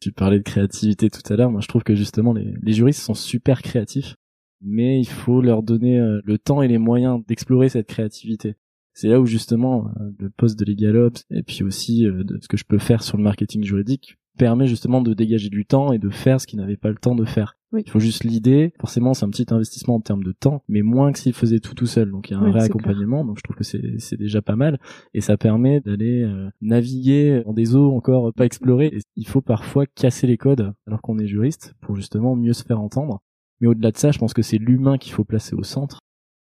tu 0.02 0.12
parlais 0.12 0.40
de 0.40 0.44
créativité 0.44 1.10
tout 1.10 1.22
à 1.32 1.38
l'heure. 1.38 1.52
Moi, 1.52 1.62
je 1.62 1.68
trouve 1.68 1.84
que 1.84 1.96
justement, 1.96 2.34
les, 2.34 2.54
les 2.62 2.74
juristes 2.74 3.02
sont 3.02 3.14
super 3.14 3.62
créatifs, 3.62 4.16
mais 4.60 5.00
il 5.00 5.08
faut 5.08 5.42
leur 5.42 5.64
donner 5.64 6.00
euh, 6.00 6.20
le 6.26 6.38
temps 6.38 6.62
et 6.62 6.68
les 6.68 6.78
moyens 6.78 7.24
d'explorer 7.26 7.70
cette 7.70 7.88
créativité. 7.88 8.56
C'est 8.94 9.08
là 9.08 9.22
où 9.22 9.26
justement 9.26 9.88
euh, 9.88 10.12
le 10.20 10.30
poste 10.30 10.60
de 10.60 10.66
LegalOps 10.66 11.24
et 11.30 11.44
puis 11.44 11.64
aussi 11.64 12.04
de 12.04 12.38
ce 12.42 12.50
que 12.50 12.58
je 12.58 12.66
peux 12.66 12.80
faire 12.80 13.02
sur 13.02 13.16
le 13.16 13.24
marketing 13.24 13.64
juridique 13.64 14.18
permet 14.38 14.68
justement 14.68 15.02
de 15.02 15.14
dégager 15.14 15.50
du 15.50 15.66
temps 15.66 15.92
et 15.92 16.00
de 16.00 16.10
faire 16.10 16.40
ce 16.42 16.48
qu'il 16.48 16.60
n'avait 16.60 16.78
pas 16.78 16.90
le 16.90 16.96
temps 16.96 17.16
de 17.16 17.26
faire. 17.26 17.58
Oui. 17.72 17.84
Il 17.86 17.90
faut 17.90 18.00
juste 18.00 18.24
l'idée. 18.24 18.74
Forcément, 18.80 19.14
c'est 19.14 19.26
un 19.26 19.30
petit 19.30 19.46
investissement 19.52 19.96
en 19.96 20.02
termes 20.02 20.24
de 20.24 20.34
temps, 20.34 20.64
mais 20.68 20.82
moins 20.82 21.12
que 21.12 21.20
s'il 21.20 21.34
faisait 21.34 21.60
tout 21.60 21.74
tout 21.74 21.86
seul. 21.86 22.12
Donc 22.12 22.30
il 22.30 22.34
y 22.34 22.36
a 22.36 22.40
un 22.40 22.46
Oui, 22.46 22.52
vrai 22.52 22.64
accompagnement. 22.64 23.24
Donc 23.24 23.38
je 23.38 23.44
trouve 23.44 23.56
que 23.56 23.64
c'est 23.64 23.96
c'est 24.00 24.18
déjà 24.18 24.42
pas 24.42 24.56
mal 24.56 24.80
et 25.14 25.22
ça 25.22 25.38
permet 25.38 25.80
d'aller 25.80 26.24
euh, 26.24 26.50
naviguer 26.62 27.44
dans 27.46 27.54
des 27.54 27.76
eaux 27.76 27.94
encore 27.94 28.34
pas 28.34 28.46
explorées. 28.46 28.88
Et 28.88 29.00
il 29.16 29.28
faut 29.28 29.42
parfois 29.42 29.86
casser 29.86 30.28
les 30.28 30.38
codes 30.38 30.74
alors 30.86 31.02
qu'on 31.02 31.18
est 31.18 31.28
juriste 31.28 31.74
pour 31.82 31.96
justement 31.96 32.36
mieux 32.36 32.54
se 32.54 32.64
faire 32.64 32.82
entendre. 32.82 33.22
Mais 33.62 33.68
au-delà 33.68 33.92
de 33.92 33.98
ça, 33.98 34.12
je 34.12 34.20
pense 34.20 34.34
que 34.34 34.42
c'est 34.42 34.58
l'humain 34.58 34.98
qu'il 34.98 35.14
faut 35.14 35.24
placer 35.24 35.56
au 35.56 35.64
centre. 35.64 36.00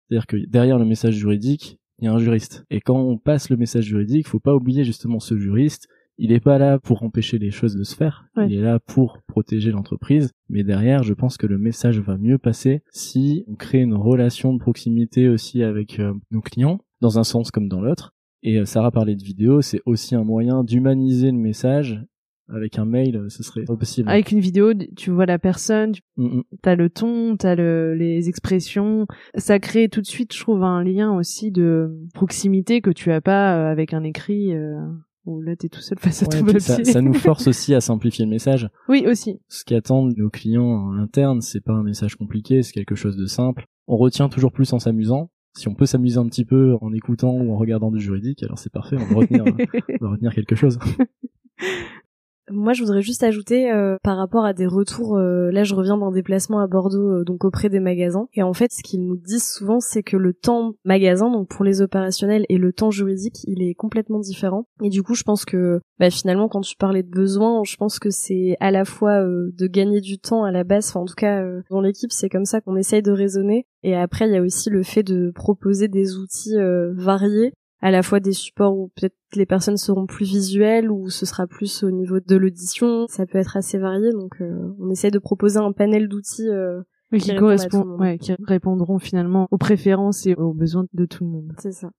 C'est-à-dire 0.08 0.28
que 0.28 0.38
derrière 0.48 0.78
le 0.78 0.86
message 0.86 1.16
juridique, 1.16 1.80
il 2.00 2.06
y 2.06 2.08
a 2.08 2.14
un 2.14 2.20
juriste. 2.20 2.64
Et 2.70 2.80
quand 2.80 2.98
on 2.98 3.18
passe 3.18 3.50
le 3.50 3.58
message 3.58 3.86
juridique, 3.86 4.28
faut 4.28 4.40
pas 4.40 4.56
oublier 4.56 4.84
justement 4.84 5.20
ce 5.20 5.38
juriste. 5.38 5.88
Il 6.18 6.32
est 6.32 6.40
pas 6.40 6.58
là 6.58 6.80
pour 6.80 7.04
empêcher 7.04 7.38
les 7.38 7.52
choses 7.52 7.76
de 7.76 7.84
se 7.84 7.96
faire. 7.96 8.26
Ouais. 8.36 8.48
Il 8.48 8.54
est 8.54 8.62
là 8.62 8.80
pour 8.80 9.22
protéger 9.28 9.72
l'entreprise. 9.72 10.32
Mais 10.50 10.64
derrière, 10.64 11.04
je 11.04 11.14
pense 11.14 11.38
que 11.38 11.48
le 11.48 11.58
message 11.58 12.00
va 12.00 12.18
mieux 12.18 12.38
passer 12.38 12.82
si 12.92 13.44
on 13.48 13.56
crée 13.56 13.82
une 13.82 13.94
relation 13.94 14.54
de 14.54 14.60
proximité 14.60 15.30
aussi 15.30 15.64
avec 15.64 16.00
euh, 16.00 16.14
nos 16.32 16.42
clients, 16.42 16.80
dans 17.02 17.20
un 17.20 17.24
sens 17.24 17.52
comme 17.52 17.68
dans 17.68 17.82
l'autre. 17.82 18.14
Et 18.44 18.58
euh, 18.58 18.66
Sarah 18.66 18.92
parlait 18.92 19.16
de 19.16 19.24
vidéo, 19.24 19.62
c'est 19.62 19.82
aussi 19.86 20.16
un 20.16 20.24
moyen 20.24 20.64
d'humaniser 20.64 21.32
le 21.32 21.38
message. 21.38 22.04
Avec 22.50 22.80
un 22.80 22.86
mail, 22.86 23.18
euh, 23.18 23.30
ce 23.30 23.44
serait 23.44 23.66
pas 23.66 23.76
possible. 23.76 24.10
Avec 24.10 24.32
une 24.32 24.40
vidéo, 24.40 24.74
tu 24.96 25.12
vois 25.12 25.26
la 25.26 25.38
personne, 25.38 25.92
tu 25.92 26.02
Mm, 26.18 26.38
mm. 26.38 26.44
t'as 26.62 26.76
le 26.76 26.90
ton, 26.90 27.38
t'as 27.38 27.56
le, 27.56 27.94
les 27.94 28.28
expressions. 28.28 29.08
Ça 29.36 29.60
crée 29.60 29.88
tout 29.88 30.02
de 30.02 30.08
suite, 30.08 30.34
je 30.34 30.40
trouve, 30.40 30.64
un 30.64 30.84
lien 30.84 31.16
aussi 31.16 31.52
de 31.52 31.92
proximité 32.14 32.82
que 32.82 32.90
tu 32.90 33.12
as 33.12 33.22
pas 33.22 33.58
euh, 33.58 33.72
avec 33.72 33.94
un 33.94 34.04
écrit 34.04 34.54
euh, 34.54 34.80
où 35.28 35.42
là 35.42 35.56
t'es 35.56 35.70
tout 35.70 35.82
seul 35.82 36.00
face 36.00 36.24
à 36.24 36.26
ton 36.26 36.44
papier. 36.44 36.60
ça, 36.60 36.84
ça 36.84 37.02
nous 37.02 37.14
force 37.28 37.48
aussi 37.48 37.76
à 37.76 37.82
simplifier 37.82 38.26
le 38.26 38.32
message. 38.32 38.70
oui, 38.88 39.06
aussi. 39.08 39.40
Ce 39.50 39.64
qu'attendent 39.64 40.16
nos 40.18 40.30
clients 40.30 40.64
en 40.64 40.98
interne, 40.98 41.42
c'est 41.42 41.62
pas 41.62 41.74
un 41.74 41.84
message 41.84 42.16
compliqué, 42.16 42.64
c'est 42.64 42.74
quelque 42.74 42.96
chose 42.96 43.18
de 43.18 43.26
simple. 43.26 43.66
On 43.88 43.98
retient 43.98 44.30
toujours 44.30 44.52
plus 44.52 44.74
en 44.74 44.80
s'amusant. 44.80 45.30
Si 45.56 45.68
on 45.68 45.74
peut 45.74 45.86
s'amuser 45.86 46.18
un 46.18 46.28
petit 46.28 46.46
peu 46.46 46.76
en 46.82 46.94
écoutant 46.94 47.32
ou 47.32 47.52
en 47.52 47.58
regardant 47.58 47.92
du 47.92 48.00
juridique, 48.00 48.44
alors 48.44 48.58
c'est 48.58 48.72
parfait, 48.72 48.96
on 48.98 49.06
va 49.06 49.16
retenir, 49.16 49.44
on 50.02 50.06
va 50.06 50.12
retenir 50.12 50.34
quelque 50.34 50.56
chose. 50.56 50.80
Moi, 52.50 52.74
je 52.74 52.82
voudrais 52.82 53.02
juste 53.02 53.24
ajouter 53.24 53.72
euh, 53.72 53.98
par 54.04 54.18
rapport 54.18 54.46
à 54.46 54.54
des 54.54 54.68
retours. 54.68 55.18
euh, 55.18 55.52
là, 55.52 55.64
je 55.64 55.76
reviens 55.76 55.98
d'un 55.98 56.12
déplacement 56.12 56.60
à 56.60 56.68
Bordeaux, 56.68 57.20
euh, 57.20 57.24
donc 57.26 57.44
auprès 57.44 57.70
des 57.70 57.82
magasins. 57.82 58.28
Et 58.34 58.44
en 58.44 58.54
fait, 58.54 58.72
ce 58.72 58.82
qu'ils 58.84 59.06
nous 59.06 59.18
disent 59.18 59.52
souvent, 59.52 59.80
c'est 59.80 60.04
que 60.04 60.16
le 60.16 60.34
temps 60.34 60.74
magasin, 60.86 61.30
donc 61.30 61.50
pour 61.50 61.66
les 61.66 61.82
opérationnels, 61.82 62.46
et 62.48 62.58
le 62.58 62.72
temps 62.72 62.92
juridique, 62.92 63.44
il 63.46 63.62
est 63.62 63.74
complètement 63.74 64.20
différent. 64.20 64.66
Et 64.82 64.90
du 64.90 65.04
coup, 65.04 65.14
je 65.14 65.24
pense 65.24 65.44
que 65.44 65.82
bah, 66.00 66.10
finalement, 66.10 66.48
quand 66.48 66.62
tu 66.62 66.78
parlais 66.78 67.04
de 67.04 67.10
besoin, 67.10 67.64
je 67.66 67.76
pense 67.76 68.00
que 68.00 68.10
c'est 68.10 68.56
à 68.60 68.72
la 68.72 68.86
fois 68.86 69.22
euh, 69.22 69.52
de 69.58 69.68
gagner 69.68 70.00
du 70.00 70.18
temps 70.18 70.44
à 70.44 70.52
la 70.52 70.64
base. 70.64 70.90
Enfin, 70.90 71.02
en 71.02 71.06
tout 71.06 71.16
cas, 71.16 71.42
euh, 71.42 71.62
dans 71.70 71.82
l'équipe, 71.82 72.12
c'est 72.12 72.30
comme 72.30 72.46
ça 72.46 72.62
qu'on 72.62 72.78
essaye 72.78 73.02
de 73.02 73.12
raisonner. 73.12 73.66
Et 73.84 73.96
après, 73.96 74.28
il 74.28 74.34
y 74.34 74.38
a 74.38 74.42
aussi 74.42 74.70
le 74.70 74.84
fait 74.84 75.04
de 75.04 75.32
proposer 75.32 75.88
des 75.88 76.16
outils 76.16 76.58
euh, 76.58 76.94
variés 76.96 77.54
à 77.82 77.92
la 77.92 78.02
fois 78.04 78.20
des 78.20 78.32
supports 78.34 78.78
où 78.78 78.88
peut-être 78.96 79.16
les 79.36 79.46
personnes 79.46 79.78
seront 79.78 80.06
plus 80.08 80.26
visuelles 80.26 80.90
ou 80.90 81.10
ce 81.10 81.26
sera 81.26 81.46
plus 81.48 81.84
au 81.84 81.92
niveau 81.92 82.20
de 82.20 82.36
l'audition. 82.36 83.06
Ça 83.08 83.26
peut 83.26 83.38
être 83.38 83.56
assez 83.58 83.78
varié, 83.78 84.12
donc 84.12 84.42
euh, 84.42 84.74
on 84.80 84.90
essaie 84.90 85.12
de 85.12 85.20
proposer 85.20 85.60
un 85.60 85.72
panel 85.72 86.08
d'outils. 86.08 86.48
euh, 86.50 86.82
Oui, 87.12 87.20
Qui 87.20 87.26
qui, 87.26 87.32
répondent 87.32 87.52
à 87.52 87.56
tout 87.58 87.60
correspond, 87.70 87.84
le 87.84 87.90
monde. 87.92 88.00
ouais, 88.02 88.18
qui 88.18 88.34
répondront 88.44 89.00
finalement 89.00 89.48
aux 89.52 89.58
préférences 89.58 90.26
et 90.26 90.34
aux 90.36 90.54
besoins 90.54 90.86
de 90.94 91.06
tout 91.06 91.24
le 91.24 91.30
monde. 91.30 91.54
c'est 91.60 91.72
ça. 91.72 91.92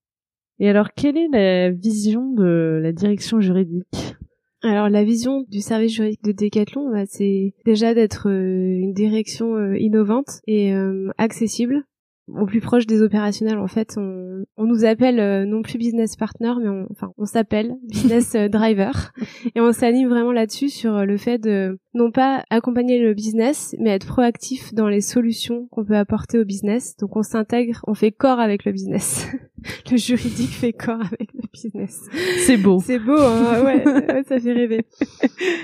Et 0.60 0.68
alors, 0.68 0.88
quelle 0.92 1.16
est 1.16 1.28
la 1.28 1.70
vision 1.70 2.32
de 2.32 2.80
la 2.82 2.90
direction 2.92 3.40
juridique? 3.40 4.16
Alors 4.64 4.88
la 4.88 5.04
vision 5.04 5.44
du 5.48 5.60
service 5.60 5.92
juridique 5.92 6.24
de 6.24 6.32
Decathlon, 6.32 6.90
bah, 6.90 7.04
c'est 7.06 7.54
déjà 7.64 7.94
d'être 7.94 8.28
euh, 8.28 8.76
une 8.80 8.92
direction 8.92 9.54
euh, 9.54 9.78
innovante 9.78 10.40
et 10.48 10.74
euh, 10.74 11.10
accessible 11.16 11.84
au 12.36 12.46
plus 12.46 12.60
proche 12.60 12.86
des 12.86 13.02
opérationnels. 13.02 13.58
En 13.58 13.68
fait, 13.68 13.94
on, 13.96 14.44
on 14.56 14.64
nous 14.64 14.84
appelle 14.84 15.20
euh, 15.20 15.44
non 15.44 15.62
plus 15.62 15.78
business 15.78 16.16
partner, 16.16 16.52
mais 16.60 16.68
on, 16.68 16.86
enfin 16.90 17.12
on 17.16 17.24
s'appelle 17.24 17.76
business 17.88 18.34
euh, 18.34 18.48
driver 18.48 19.12
et 19.54 19.60
on 19.60 19.72
s'anime 19.72 20.08
vraiment 20.08 20.32
là-dessus 20.32 20.68
sur 20.68 20.94
euh, 20.96 21.04
le 21.04 21.16
fait 21.16 21.38
de 21.38 21.78
non 21.94 22.10
pas 22.10 22.44
accompagner 22.50 22.98
le 22.98 23.14
business, 23.14 23.74
mais 23.78 23.90
être 23.90 24.06
proactif 24.06 24.74
dans 24.74 24.88
les 24.88 25.00
solutions 25.00 25.66
qu'on 25.70 25.84
peut 25.84 25.96
apporter 25.96 26.38
au 26.38 26.44
business. 26.44 26.96
Donc 26.96 27.16
on 27.16 27.22
s'intègre, 27.22 27.80
on 27.86 27.94
fait 27.94 28.12
corps 28.12 28.40
avec 28.40 28.64
le 28.64 28.72
business. 28.72 29.26
le 29.90 29.96
juridique 29.96 30.50
fait 30.50 30.72
corps 30.72 31.00
avec 31.00 31.32
le 31.34 31.42
business. 31.52 32.04
C'est 32.46 32.56
beau. 32.56 32.80
C'est 32.84 32.98
beau, 32.98 33.18
hein 33.18 33.64
ouais, 33.64 33.84
ouais, 33.84 34.22
ça 34.28 34.38
fait 34.38 34.52
rêver. 34.52 34.84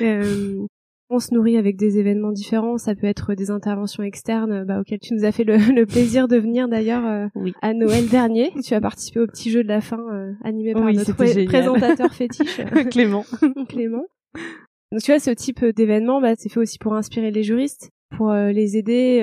Euh, 0.03 0.67
on 1.15 1.19
se 1.21 1.33
nourrit 1.35 1.57
avec 1.57 1.77
des 1.77 1.99
événements 1.99 2.33
différents. 2.33 2.79
Ça 2.79 2.95
peut 2.95 3.07
être 3.07 3.35
des 3.35 3.51
interventions 3.51 4.03
externes, 4.03 4.65
bah, 4.65 4.81
auxquelles 4.81 4.99
tu 5.01 5.15
nous 5.15 5.25
as 5.25 5.33
fait 5.33 5.45
le, 5.45 5.57
le 5.75 5.87
plaisir 5.87 6.29
de 6.29 6.37
venir 6.37 6.69
d'ailleurs 6.69 7.07
euh, 7.07 7.27
Oui. 7.35 7.53
à 7.63 7.73
Noël 7.75 8.09
dernier. 8.09 8.53
Tu 8.65 8.75
as 8.75 8.81
participé 8.81 9.21
au 9.21 9.27
petit 9.27 9.51
jeu 9.51 9.63
de 9.63 9.69
la 9.69 9.81
fin 9.81 10.01
euh, 10.13 10.33
animé 10.45 10.73
par 10.73 10.85
Oui, 10.85 10.95
notre 10.97 11.15
pré- 11.15 11.45
présentateur 11.45 12.11
fétiche 12.13 12.61
euh, 12.61 12.85
Clément. 12.91 13.25
Clément. 13.69 14.05
Donc 14.93 15.03
tu 15.03 15.11
vois, 15.11 15.19
ce 15.21 15.31
type 15.31 15.65
d'événement, 15.65 16.21
bah, 16.21 16.35
c'est 16.37 16.49
fait 16.49 16.61
aussi 16.61 16.79
pour 16.79 16.95
inspirer 16.95 17.31
les 17.31 17.43
juristes, 17.43 17.91
pour 18.17 18.31
euh, 18.31 18.53
les 18.53 18.77
aider 18.77 19.21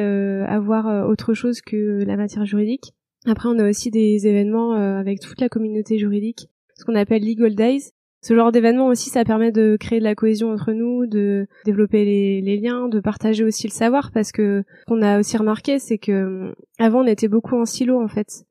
à 0.48 0.60
voir 0.60 1.08
autre 1.08 1.34
chose 1.34 1.62
que 1.62 2.04
la 2.06 2.18
matière 2.18 2.46
juridique. 2.46 2.94
Après, 3.28 3.48
on 3.50 3.60
a 3.60 3.70
aussi 3.70 3.92
des 3.92 4.26
événements 4.28 4.72
avec 4.74 5.20
toute 5.20 5.40
la 5.40 5.48
communauté 5.48 5.98
juridique, 6.00 6.50
ce 6.76 6.84
qu'on 6.86 6.96
appelle 6.96 7.24
Legal 7.24 7.54
Days. 7.56 7.92
Ce 8.22 8.36
genre 8.36 8.52
d'événement 8.52 8.88
aussi, 8.88 9.10
ça 9.10 9.24
permet 9.24 9.52
de 9.52 9.78
créer 9.80 10.00
de 10.00 10.04
la 10.04 10.16
cohésion 10.16 10.52
entre 10.52 10.74
nous, 10.74 11.08
de 11.08 11.48
développer 11.66 12.06
les, 12.06 12.58
liens, 12.58 12.88
de 12.88 13.00
partager 13.00 13.44
aussi 13.44 13.68
le 13.68 13.74
savoir, 13.74 14.12
parce 14.12 14.32
que 14.32 14.64
qu'on 14.88 15.02
a 15.02 15.20
aussi 15.20 15.38
remarqué, 15.38 15.80
c'est 15.80 15.98
que 15.98 16.12
euh, 16.12 16.56
avant, 16.78 17.04
on 17.04 17.08
était 17.08 17.28
beaucoup 17.28 17.56
en 17.56 17.66
silo 17.66 18.00
en 18.00 18.08
fait. 18.08 18.46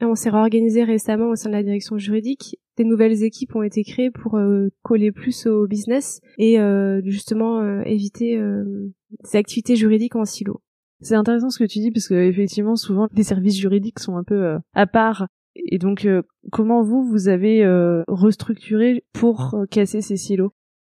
Et 0.00 0.06
on 0.06 0.14
s'est 0.14 0.30
réorganisé 0.30 0.84
récemment 0.84 1.28
au 1.28 1.36
sein 1.36 1.50
de 1.50 1.54
la 1.54 1.62
direction 1.62 1.98
juridique. 1.98 2.58
Des 2.78 2.84
nouvelles 2.84 3.22
équipes 3.22 3.54
ont 3.54 3.62
été 3.62 3.84
créées 3.84 4.10
pour 4.10 4.36
euh, 4.38 4.68
coller 4.82 5.12
plus 5.12 5.46
au 5.46 5.66
business 5.66 6.20
et 6.38 6.58
euh, 6.58 7.02
justement 7.04 7.60
euh, 7.60 7.82
éviter 7.84 8.38
euh, 8.38 8.90
des 9.24 9.36
activités 9.36 9.76
juridiques 9.76 10.16
en 10.16 10.24
silo. 10.24 10.62
C'est 11.02 11.14
intéressant 11.14 11.50
ce 11.50 11.58
que 11.58 11.68
tu 11.68 11.78
dis 11.78 11.90
parce 11.90 12.08
que 12.08 12.14
effectivement 12.14 12.76
souvent 12.76 13.08
les 13.14 13.22
services 13.22 13.58
juridiques 13.58 13.98
sont 13.98 14.16
un 14.16 14.24
peu 14.24 14.42
euh, 14.42 14.58
à 14.74 14.86
part 14.86 15.28
et 15.66 15.78
donc 15.78 16.04
euh, 16.04 16.22
comment 16.52 16.82
vous 16.82 17.04
vous 17.04 17.28
avez 17.28 17.64
euh, 17.64 18.02
restructuré 18.08 19.04
pour 19.12 19.54
euh, 19.54 19.66
casser 19.66 20.00
ces 20.00 20.16
silos? 20.16 20.52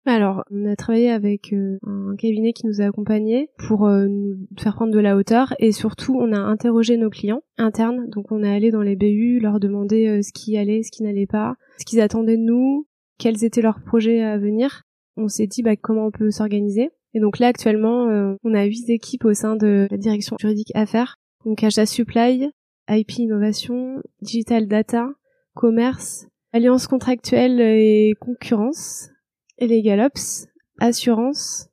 Alors, 0.07 0.45
on 0.51 0.67
a 0.67 0.77
travaillé 0.77 1.11
avec 1.11 1.55
euh, 1.55 1.79
un 1.83 2.15
cabinet 2.17 2.53
qui 2.53 2.67
nous 2.67 2.83
a 2.83 2.85
accompagnés 2.85 3.49
pour 3.67 3.87
euh, 3.87 4.07
nous 4.07 4.37
faire 4.59 4.75
prendre 4.75 4.93
de 4.93 4.99
la 4.99 5.17
hauteur 5.17 5.55
et 5.59 5.73
surtout, 5.73 6.15
on 6.21 6.33
a 6.33 6.39
interrogé 6.39 6.99
nos 6.99 7.09
clients 7.09 7.43
internes. 7.57 8.11
Donc, 8.11 8.31
on 8.31 8.43
est 8.43 8.55
allé 8.55 8.71
dans 8.71 8.83
les 8.83 8.97
BU, 8.97 9.41
leur 9.41 9.61
demander 9.61 10.07
euh, 10.09 10.21
ce 10.21 10.31
qui 10.33 10.59
allait, 10.59 10.83
ce 10.83 10.91
qui 10.91 11.05
n'allait 11.05 11.27
pas, 11.27 11.55
ce 11.79 11.87
qu'ils 11.87 12.03
attendaient 12.03 12.37
de 12.37 12.43
nous, 12.43 12.87
quels 13.19 13.45
étaient 13.45 13.63
leurs 13.63 13.81
projets 13.81 14.21
à 14.21 14.37
venir. 14.37 14.83
On 15.17 15.29
s'est 15.29 15.47
dit 15.47 15.63
bah, 15.63 15.77
comment 15.77 16.07
on 16.09 16.11
peut 16.11 16.31
s'organiser. 16.31 16.91
Et 17.15 17.21
donc 17.21 17.39
là, 17.39 17.47
actuellement, 17.47 18.09
euh, 18.09 18.35
on 18.45 18.53
a 18.53 18.65
huit 18.65 18.91
équipes 18.91 19.25
au 19.25 19.33
sein 19.33 19.57
de 19.57 19.89
la 19.91 19.97
direction 19.97 20.37
juridique 20.39 20.73
affaires. 20.75 21.17
Donc, 21.47 21.65
achat 21.65 21.87
supply, 21.87 22.51
IP 22.89 23.19
innovation, 23.19 24.03
digital 24.21 24.67
data, 24.67 25.09
commerce, 25.55 26.27
alliance 26.53 26.87
contractuelle 26.87 27.61
et 27.61 28.15
concurrence, 28.21 29.11
et 29.59 29.67
Legal 29.67 30.01
Ops, 30.01 30.47
assurance, 30.81 31.69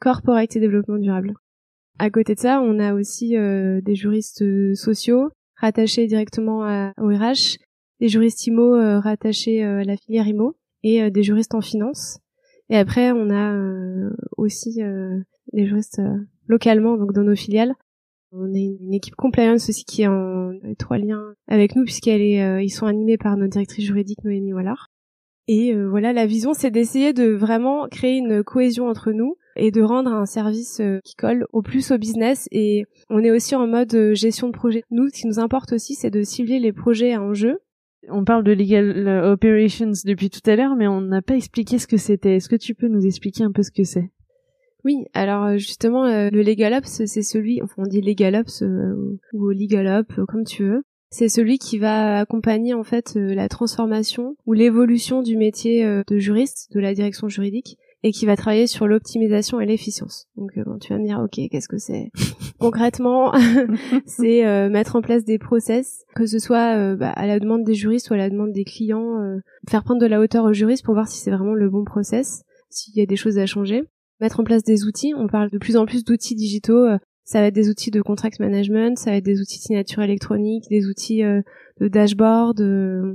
corporate 0.00 0.56
et 0.56 0.60
développement 0.60 0.98
durable. 0.98 1.34
À 1.98 2.10
côté 2.10 2.34
de 2.34 2.40
ça, 2.40 2.62
on 2.62 2.78
a 2.78 2.94
aussi 2.94 3.36
euh, 3.36 3.80
des 3.82 3.94
juristes 3.94 4.42
euh, 4.42 4.74
sociaux 4.74 5.28
rattachés 5.56 6.06
directement 6.06 6.64
à, 6.64 6.92
au 6.98 7.08
RH, 7.08 7.58
des 8.00 8.08
juristes 8.08 8.46
IMO 8.46 8.74
euh, 8.74 8.98
rattachés 8.98 9.62
à 9.62 9.84
la 9.84 9.96
filière 9.98 10.26
IMO 10.26 10.56
et 10.82 11.10
des 11.10 11.22
juristes 11.22 11.54
en 11.54 11.60
finance. 11.60 12.18
Et 12.70 12.78
après, 12.78 13.12
on 13.12 13.28
a 13.28 13.54
aussi 14.38 14.80
des 15.52 15.66
juristes 15.66 16.00
localement, 16.46 16.96
donc 16.96 17.12
dans 17.12 17.22
nos 17.22 17.36
filiales. 17.36 17.74
On 18.32 18.54
a 18.54 18.58
une, 18.58 18.94
équipe 18.94 19.16
compliance 19.16 19.68
aussi 19.68 19.84
qui 19.84 20.02
est 20.02 20.06
en 20.06 20.52
étroit 20.64 20.98
lien 20.98 21.34
avec 21.48 21.74
nous 21.74 21.84
puisqu'elle 21.84 22.22
est, 22.22 22.42
euh, 22.42 22.62
ils 22.62 22.70
sont 22.70 22.86
animés 22.86 23.18
par 23.18 23.36
notre 23.36 23.52
directrice 23.52 23.84
juridique 23.84 24.24
Noémie 24.24 24.52
Wallard. 24.52 24.86
Et 25.48 25.74
euh, 25.74 25.88
voilà, 25.88 26.12
la 26.12 26.26
vision, 26.26 26.54
c'est 26.54 26.70
d'essayer 26.70 27.12
de 27.12 27.28
vraiment 27.28 27.88
créer 27.88 28.16
une 28.16 28.44
cohésion 28.44 28.88
entre 28.88 29.10
nous 29.10 29.36
et 29.56 29.70
de 29.70 29.82
rendre 29.82 30.12
un 30.12 30.26
service 30.26 30.80
euh, 30.80 31.00
qui 31.04 31.14
colle 31.14 31.46
au 31.52 31.62
plus 31.62 31.90
au 31.90 31.98
business. 31.98 32.48
Et 32.50 32.84
on 33.08 33.22
est 33.22 33.30
aussi 33.30 33.54
en 33.54 33.66
mode 33.66 33.94
euh, 33.94 34.14
gestion 34.14 34.48
de 34.48 34.52
projet. 34.52 34.82
Nous, 34.90 35.08
ce 35.08 35.20
qui 35.20 35.26
nous 35.26 35.38
importe 35.38 35.72
aussi, 35.72 35.94
c'est 35.94 36.10
de 36.10 36.22
cibler 36.22 36.58
les 36.58 36.72
projets 36.72 37.12
à 37.12 37.22
enjeu. 37.22 37.58
On 38.08 38.24
parle 38.24 38.44
de 38.44 38.52
legal 38.52 39.06
euh, 39.06 39.32
operations 39.32 39.92
depuis 40.04 40.30
tout 40.30 40.40
à 40.48 40.56
l'heure 40.56 40.74
mais 40.74 40.88
on 40.88 41.02
n'a 41.02 41.20
pas 41.20 41.36
expliqué 41.36 41.78
ce 41.78 41.86
que 41.86 41.98
c'était. 41.98 42.36
Est-ce 42.36 42.48
que 42.48 42.56
tu 42.56 42.74
peux 42.74 42.88
nous 42.88 43.04
expliquer 43.04 43.44
un 43.44 43.52
peu 43.52 43.62
ce 43.62 43.70
que 43.70 43.84
c'est? 43.84 44.10
Oui, 44.84 45.04
alors 45.12 45.44
euh, 45.44 45.56
justement, 45.56 46.04
euh, 46.04 46.30
le 46.30 46.42
Legal 46.42 46.72
Ops, 46.74 47.04
c'est 47.04 47.22
celui, 47.22 47.62
enfin 47.62 47.74
on 47.78 47.86
dit 47.86 48.00
Legal 48.00 48.34
Ops 48.36 48.62
euh, 48.62 49.18
ou 49.32 49.50
Legal 49.50 49.86
Up, 49.86 50.06
euh, 50.18 50.24
comme 50.26 50.44
tu 50.44 50.64
veux. 50.64 50.82
C'est 51.10 51.28
celui 51.28 51.58
qui 51.58 51.78
va 51.78 52.20
accompagner 52.20 52.72
en 52.72 52.84
fait 52.84 53.14
euh, 53.16 53.34
la 53.34 53.48
transformation 53.48 54.36
ou 54.46 54.52
l'évolution 54.52 55.22
du 55.22 55.36
métier 55.36 55.84
de 55.84 56.18
juriste, 56.18 56.70
de 56.72 56.80
la 56.80 56.94
direction 56.94 57.28
juridique, 57.28 57.76
et 58.02 58.12
qui 58.12 58.26
va 58.26 58.36
travailler 58.36 58.68
sur 58.68 58.86
l'optimisation 58.86 59.60
et 59.60 59.66
l'efficience. 59.66 60.28
Donc 60.36 60.52
bon, 60.64 60.78
tu 60.78 60.92
vas 60.92 60.98
me 60.98 61.04
dire, 61.04 61.20
ok, 61.20 61.48
qu'est-ce 61.50 61.68
que 61.68 61.78
c'est? 61.78 62.10
Concrètement 62.60 63.32
C'est 64.06 64.68
mettre 64.70 64.96
en 64.96 65.02
place 65.02 65.24
des 65.24 65.38
process, 65.38 66.04
que 66.14 66.26
ce 66.26 66.38
soit 66.38 66.94
bah, 66.94 67.10
à 67.10 67.26
la 67.26 67.40
demande 67.40 67.64
des 67.64 67.74
juristes 67.74 68.10
ou 68.10 68.14
à 68.14 68.16
la 68.16 68.30
demande 68.30 68.52
des 68.52 68.64
clients, 68.64 69.18
faire 69.68 69.82
prendre 69.82 70.00
de 70.00 70.06
la 70.06 70.20
hauteur 70.20 70.44
aux 70.44 70.52
juristes 70.52 70.84
pour 70.84 70.94
voir 70.94 71.08
si 71.08 71.18
c'est 71.18 71.30
vraiment 71.30 71.54
le 71.54 71.68
bon 71.68 71.84
process, 71.84 72.44
s'il 72.70 72.96
y 72.96 73.02
a 73.02 73.06
des 73.06 73.16
choses 73.16 73.38
à 73.38 73.46
changer 73.46 73.82
mettre 74.20 74.40
en 74.40 74.44
place 74.44 74.62
des 74.62 74.84
outils. 74.84 75.14
On 75.16 75.26
parle 75.26 75.50
de 75.50 75.58
plus 75.58 75.76
en 75.76 75.86
plus 75.86 76.04
d'outils 76.04 76.34
digitaux. 76.34 76.84
Euh, 76.84 76.98
ça 77.24 77.40
va 77.40 77.46
être 77.46 77.54
des 77.54 77.68
outils 77.68 77.90
de 77.90 78.02
contract 78.02 78.40
management, 78.40 78.98
ça 78.98 79.10
va 79.10 79.16
être 79.16 79.24
des 79.24 79.40
outils 79.40 79.58
de 79.58 79.62
signature 79.62 80.02
électronique, 80.02 80.64
des 80.68 80.86
outils 80.86 81.22
euh, 81.22 81.42
de 81.80 81.86
dashboard, 81.86 82.60
euh, 82.60 83.14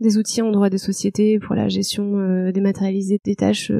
des 0.00 0.18
outils 0.18 0.42
en 0.42 0.50
droit 0.50 0.68
des 0.68 0.78
sociétés 0.78 1.38
pour 1.38 1.54
la 1.54 1.68
gestion 1.68 2.50
dématérialisée 2.50 3.20
des 3.24 3.36
tâches 3.36 3.70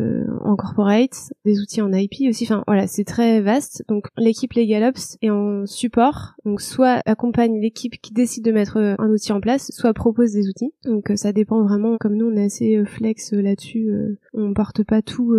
en 0.45 0.55
corporate, 0.55 1.33
des 1.45 1.61
outils 1.61 1.83
en 1.83 1.93
IP 1.93 2.29
aussi. 2.29 2.45
Enfin 2.45 2.63
voilà, 2.69 2.87
c'est 2.87 3.03
très 3.03 3.41
vaste. 3.41 3.83
Donc 3.89 4.07
l'équipe 4.17 4.53
LegalOps 4.53 5.17
est 5.21 5.31
en 5.31 5.67
support, 5.67 6.35
donc 6.45 6.61
soit 6.61 7.03
accompagne 7.07 7.61
l'équipe 7.61 8.01
qui 8.01 8.13
décide 8.13 8.45
de 8.45 8.53
mettre 8.53 8.77
un 8.77 9.11
outil 9.11 9.33
en 9.33 9.41
place, 9.41 9.73
soit 9.73 9.95
propose 9.95 10.31
des 10.31 10.49
outils. 10.49 10.73
Donc 10.85 11.11
ça 11.17 11.33
dépend 11.33 11.65
vraiment. 11.65 11.97
Comme 11.99 12.15
nous, 12.15 12.27
on 12.27 12.37
est 12.37 12.45
assez 12.45 12.85
flex 12.85 13.33
là-dessus. 13.33 13.91
on 14.33 14.55
porte 14.55 14.85
pas 14.85 15.03
tout 15.03 15.35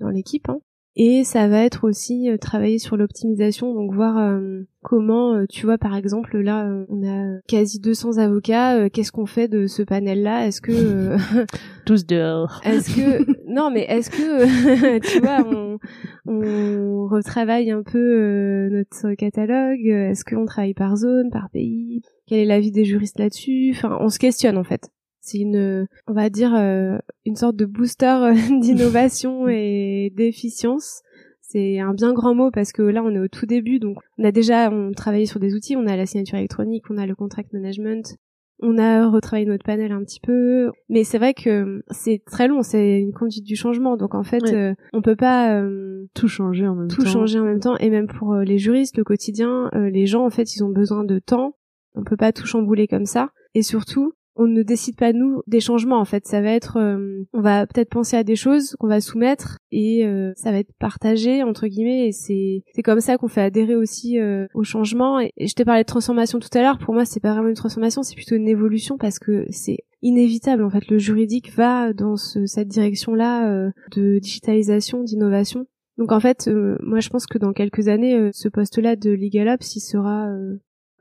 dans 0.00 0.10
l'équipe. 0.10 0.48
Hein. 0.48 0.58
Et 0.96 1.24
ça 1.24 1.48
va 1.48 1.64
être 1.64 1.84
aussi 1.84 2.30
euh, 2.30 2.36
travailler 2.36 2.78
sur 2.78 2.96
l'optimisation, 2.96 3.74
donc 3.74 3.92
voir 3.92 4.16
euh, 4.16 4.62
comment, 4.80 5.34
euh, 5.34 5.44
tu 5.48 5.66
vois, 5.66 5.76
par 5.76 5.96
exemple, 5.96 6.38
là, 6.38 6.70
on 6.88 7.04
a 7.04 7.40
quasi 7.48 7.80
200 7.80 8.18
avocats. 8.18 8.88
Qu'est-ce 8.90 9.10
qu'on 9.10 9.26
fait 9.26 9.48
de 9.48 9.66
ce 9.66 9.82
panel-là? 9.82 10.46
Est-ce 10.46 10.60
que 10.60 11.16
tous 11.84 12.06
dehors 12.06 12.60
Est-ce 12.64 12.94
que 12.94 13.24
non, 13.52 13.70
mais 13.72 13.86
est-ce 13.88 14.08
que 14.08 14.98
tu 15.12 15.20
vois, 15.20 15.44
on, 15.44 15.78
on 16.26 17.08
retravaille 17.08 17.72
un 17.72 17.82
peu 17.82 18.68
notre 18.70 19.14
catalogue? 19.14 19.86
Est-ce 19.86 20.24
qu'on 20.24 20.44
travaille 20.44 20.74
par 20.74 20.96
zone, 20.96 21.30
par 21.32 21.50
pays? 21.50 22.02
Quel 22.28 22.38
est 22.38 22.44
l'avis 22.44 22.70
des 22.70 22.84
juristes 22.84 23.18
là-dessus? 23.18 23.72
Enfin, 23.74 23.98
on 24.00 24.08
se 24.08 24.20
questionne 24.20 24.56
en 24.56 24.64
fait. 24.64 24.88
C'est 25.24 25.38
une, 25.38 25.88
on 26.06 26.12
va 26.12 26.28
dire, 26.28 26.54
euh, 26.54 26.98
une 27.24 27.36
sorte 27.36 27.56
de 27.56 27.64
booster 27.64 28.04
euh, 28.04 28.34
d'innovation 28.60 29.48
et 29.48 30.12
d'efficience. 30.14 31.00
C'est 31.40 31.80
un 31.80 31.94
bien 31.94 32.12
grand 32.12 32.34
mot 32.34 32.50
parce 32.50 32.72
que 32.72 32.82
là, 32.82 33.02
on 33.02 33.10
est 33.14 33.18
au 33.18 33.28
tout 33.28 33.46
début, 33.46 33.78
donc 33.78 33.96
on 34.18 34.24
a 34.24 34.32
déjà, 34.32 34.70
on 34.70 34.92
travaillé 34.92 35.24
sur 35.24 35.40
des 35.40 35.54
outils, 35.54 35.76
on 35.76 35.86
a 35.86 35.96
la 35.96 36.04
signature 36.04 36.36
électronique, 36.36 36.84
on 36.90 36.98
a 36.98 37.06
le 37.06 37.14
contract 37.14 37.54
management, 37.54 38.16
on 38.60 38.76
a 38.76 39.08
retravaillé 39.08 39.46
notre 39.46 39.64
panel 39.64 39.92
un 39.92 40.02
petit 40.04 40.20
peu, 40.20 40.72
mais 40.90 41.04
c'est 41.04 41.16
vrai 41.16 41.32
que 41.32 41.82
c'est 41.90 42.22
très 42.26 42.48
long, 42.48 42.62
c'est 42.62 42.98
une 42.98 43.12
conduite 43.12 43.44
du 43.44 43.56
changement, 43.56 43.96
donc 43.96 44.14
en 44.14 44.24
fait, 44.24 44.44
euh, 44.52 44.74
on 44.92 45.00
peut 45.00 45.16
pas 45.16 45.62
tout 46.14 46.28
changer 46.28 46.66
en 46.66 46.74
même 46.74 46.88
tout 46.88 46.98
temps. 46.98 47.04
Tout 47.04 47.10
changer 47.10 47.38
en 47.38 47.44
même 47.44 47.60
temps, 47.60 47.76
et 47.78 47.88
même 47.88 48.08
pour 48.08 48.34
les 48.34 48.58
juristes, 48.58 48.98
le 48.98 49.04
quotidien, 49.04 49.70
les 49.74 50.06
gens, 50.06 50.26
en 50.26 50.30
fait, 50.30 50.54
ils 50.56 50.64
ont 50.64 50.70
besoin 50.70 51.04
de 51.04 51.18
temps. 51.18 51.56
On 51.94 52.04
peut 52.04 52.16
pas 52.16 52.32
tout 52.32 52.46
chambouler 52.46 52.88
comme 52.88 53.06
ça, 53.06 53.30
et 53.54 53.62
surtout, 53.62 54.12
on 54.36 54.46
ne 54.46 54.62
décide 54.62 54.96
pas 54.96 55.12
nous 55.12 55.42
des 55.46 55.60
changements 55.60 56.00
en 56.00 56.04
fait. 56.04 56.26
Ça 56.26 56.40
va 56.40 56.50
être 56.50 56.76
euh, 56.78 57.24
on 57.32 57.40
va 57.40 57.66
peut-être 57.66 57.90
penser 57.90 58.16
à 58.16 58.24
des 58.24 58.36
choses 58.36 58.74
qu'on 58.78 58.88
va 58.88 59.00
soumettre 59.00 59.58
et 59.70 60.06
euh, 60.06 60.32
ça 60.36 60.50
va 60.50 60.58
être 60.58 60.72
partagé 60.78 61.42
entre 61.42 61.66
guillemets 61.66 62.08
et 62.08 62.12
c'est 62.12 62.62
c'est 62.74 62.82
comme 62.82 63.00
ça 63.00 63.16
qu'on 63.16 63.28
fait 63.28 63.42
adhérer 63.42 63.76
aussi 63.76 64.18
euh, 64.18 64.46
au 64.54 64.64
changement. 64.64 65.20
Et, 65.20 65.32
je 65.40 65.54
t'ai 65.54 65.64
parlé 65.64 65.82
de 65.82 65.86
transformation 65.86 66.38
tout 66.38 66.48
à 66.54 66.62
l'heure. 66.62 66.78
Pour 66.78 66.94
moi 66.94 67.04
c'est 67.04 67.20
pas 67.20 67.32
vraiment 67.32 67.48
une 67.48 67.54
transformation 67.54 68.02
c'est 68.02 68.16
plutôt 68.16 68.34
une 68.34 68.48
évolution 68.48 68.98
parce 68.98 69.18
que 69.18 69.46
c'est 69.50 69.78
inévitable 70.02 70.64
en 70.64 70.70
fait. 70.70 70.88
Le 70.88 70.98
juridique 70.98 71.52
va 71.54 71.92
dans 71.92 72.16
cette 72.16 72.68
direction 72.68 73.14
là 73.14 73.70
de 73.96 74.18
digitalisation 74.18 75.02
d'innovation. 75.02 75.66
Donc 75.96 76.10
en 76.10 76.20
fait, 76.20 76.50
moi 76.82 77.00
je 77.00 77.08
pense 77.08 77.26
que 77.26 77.38
dans 77.38 77.52
quelques 77.52 77.88
années, 77.88 78.30
ce 78.32 78.48
poste-là 78.48 78.96
de 78.96 79.10
LegalOps, 79.10 79.76
il 79.76 79.80
sera 79.80 80.28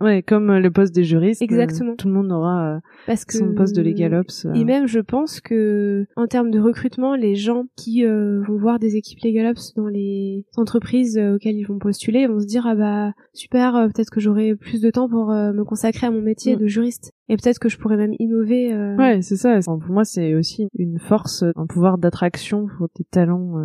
Ouais, 0.02 0.22
comme 0.22 0.50
euh, 0.50 0.60
le 0.60 0.72
poste 0.72 0.94
des 0.94 1.04
juristes. 1.04 1.42
Euh, 1.42 1.46
Exactement. 1.46 1.96
tout 1.96 2.08
le 2.08 2.14
monde 2.14 2.32
aura 2.32 2.76
euh, 2.76 2.80
Parce 3.08 3.26
que, 3.26 3.38
son 3.38 3.54
poste 3.54 3.76
de 3.76 3.82
LegalOps. 3.82 4.48
Et 4.54 4.66
même, 4.66 4.88
je 4.88 5.00
pense 5.00 5.40
que 5.40 6.06
en 6.16 6.28
termes 6.28 6.52
de 6.52 6.60
recrutement, 6.60 7.16
les 7.16 7.36
gens 7.36 7.66
qui 7.78 8.04
vont 8.06 8.58
voir 8.58 8.80
des 8.80 8.96
équipes 8.96 9.20
LegalOps 9.24 9.74
dans 9.76 9.88
les 9.88 10.46
entreprises 10.58 11.18
auxquelles 11.18 11.56
ils 11.56 11.66
vont 11.66 11.80
postuler 11.80 12.28
vont 12.28 12.40
se 12.40 12.46
dire 12.46 12.66
ah 12.68 12.76
bah 12.76 13.14
super, 13.34 13.88
peut-être 13.94 14.10
que 14.10 14.20
j'aurai 14.20 14.56
plus 14.56 14.82
de 14.82 14.90
temps 14.90 15.08
pour 15.08 15.28
me 15.28 15.64
consacrer 15.64 16.08
à 16.08 16.12
mon 16.12 16.22
métier 16.22 16.56
de 16.56 16.68
juriste. 16.68 17.14
Et 17.30 17.38
peut-être 17.38 17.60
que 17.60 17.70
je 17.70 17.78
pourrais 17.78 17.98
même 17.98 18.14
innover. 18.20 18.76
Ouais, 18.98 19.22
c'est 19.22 19.38
ça. 19.38 19.60
Pour 19.66 19.80
moi, 19.90 20.04
c'est 20.04 20.36
aussi 20.36 20.68
une 20.78 21.00
force, 21.00 21.44
un 21.56 21.66
pouvoir 21.66 21.98
d'attraction 21.98 22.68
pour 22.78 22.88
des 22.98 23.06
talents 23.06 23.56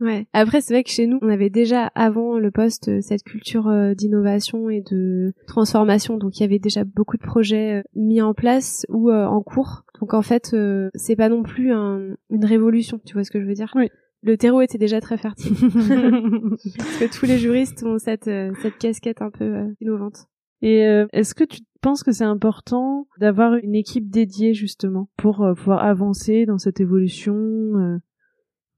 Ouais. 0.00 0.26
Après, 0.32 0.60
c'est 0.60 0.74
vrai 0.74 0.84
que 0.84 0.90
chez 0.90 1.06
nous, 1.06 1.18
on 1.22 1.28
avait 1.28 1.48
déjà 1.48 1.86
avant 1.94 2.38
le 2.38 2.50
poste 2.50 2.88
euh, 2.88 3.00
cette 3.00 3.22
culture 3.22 3.68
euh, 3.68 3.94
d'innovation 3.94 4.68
et 4.68 4.82
de 4.82 5.32
transformation. 5.46 6.18
Donc, 6.18 6.38
il 6.38 6.42
y 6.42 6.44
avait 6.44 6.58
déjà 6.58 6.84
beaucoup 6.84 7.16
de 7.16 7.22
projets 7.22 7.78
euh, 7.78 7.82
mis 7.94 8.20
en 8.20 8.34
place 8.34 8.84
ou 8.90 9.10
en 9.10 9.42
cours. 9.42 9.84
Donc, 10.00 10.12
en 10.12 10.22
fait, 10.22 10.54
c'est 10.94 11.16
pas 11.16 11.28
non 11.28 11.42
plus 11.42 11.72
une 11.72 12.44
révolution. 12.44 13.00
Tu 13.04 13.14
vois 13.14 13.24
ce 13.24 13.30
que 13.30 13.40
je 13.40 13.46
veux 13.46 13.54
dire? 13.54 13.72
Oui. 13.74 13.88
Le 14.22 14.36
terreau 14.36 14.60
était 14.60 14.78
déjà 14.78 15.00
très 15.00 15.16
fertile. 15.16 15.54
Parce 15.60 16.98
que 16.98 17.18
tous 17.18 17.26
les 17.26 17.38
juristes 17.38 17.82
ont 17.84 17.98
cette 17.98 18.30
cette 18.60 18.78
casquette 18.78 19.22
un 19.22 19.30
peu 19.30 19.74
innovante. 19.80 20.26
Et 20.60 20.80
est-ce 21.12 21.34
que 21.34 21.44
tu 21.44 21.60
penses 21.80 22.02
que 22.02 22.12
c'est 22.12 22.24
important 22.24 23.06
d'avoir 23.18 23.54
une 23.54 23.74
équipe 23.74 24.10
dédiée 24.10 24.52
justement 24.52 25.08
pour 25.16 25.46
pouvoir 25.56 25.84
avancer 25.84 26.44
dans 26.44 26.58
cette 26.58 26.80
évolution 26.80 28.00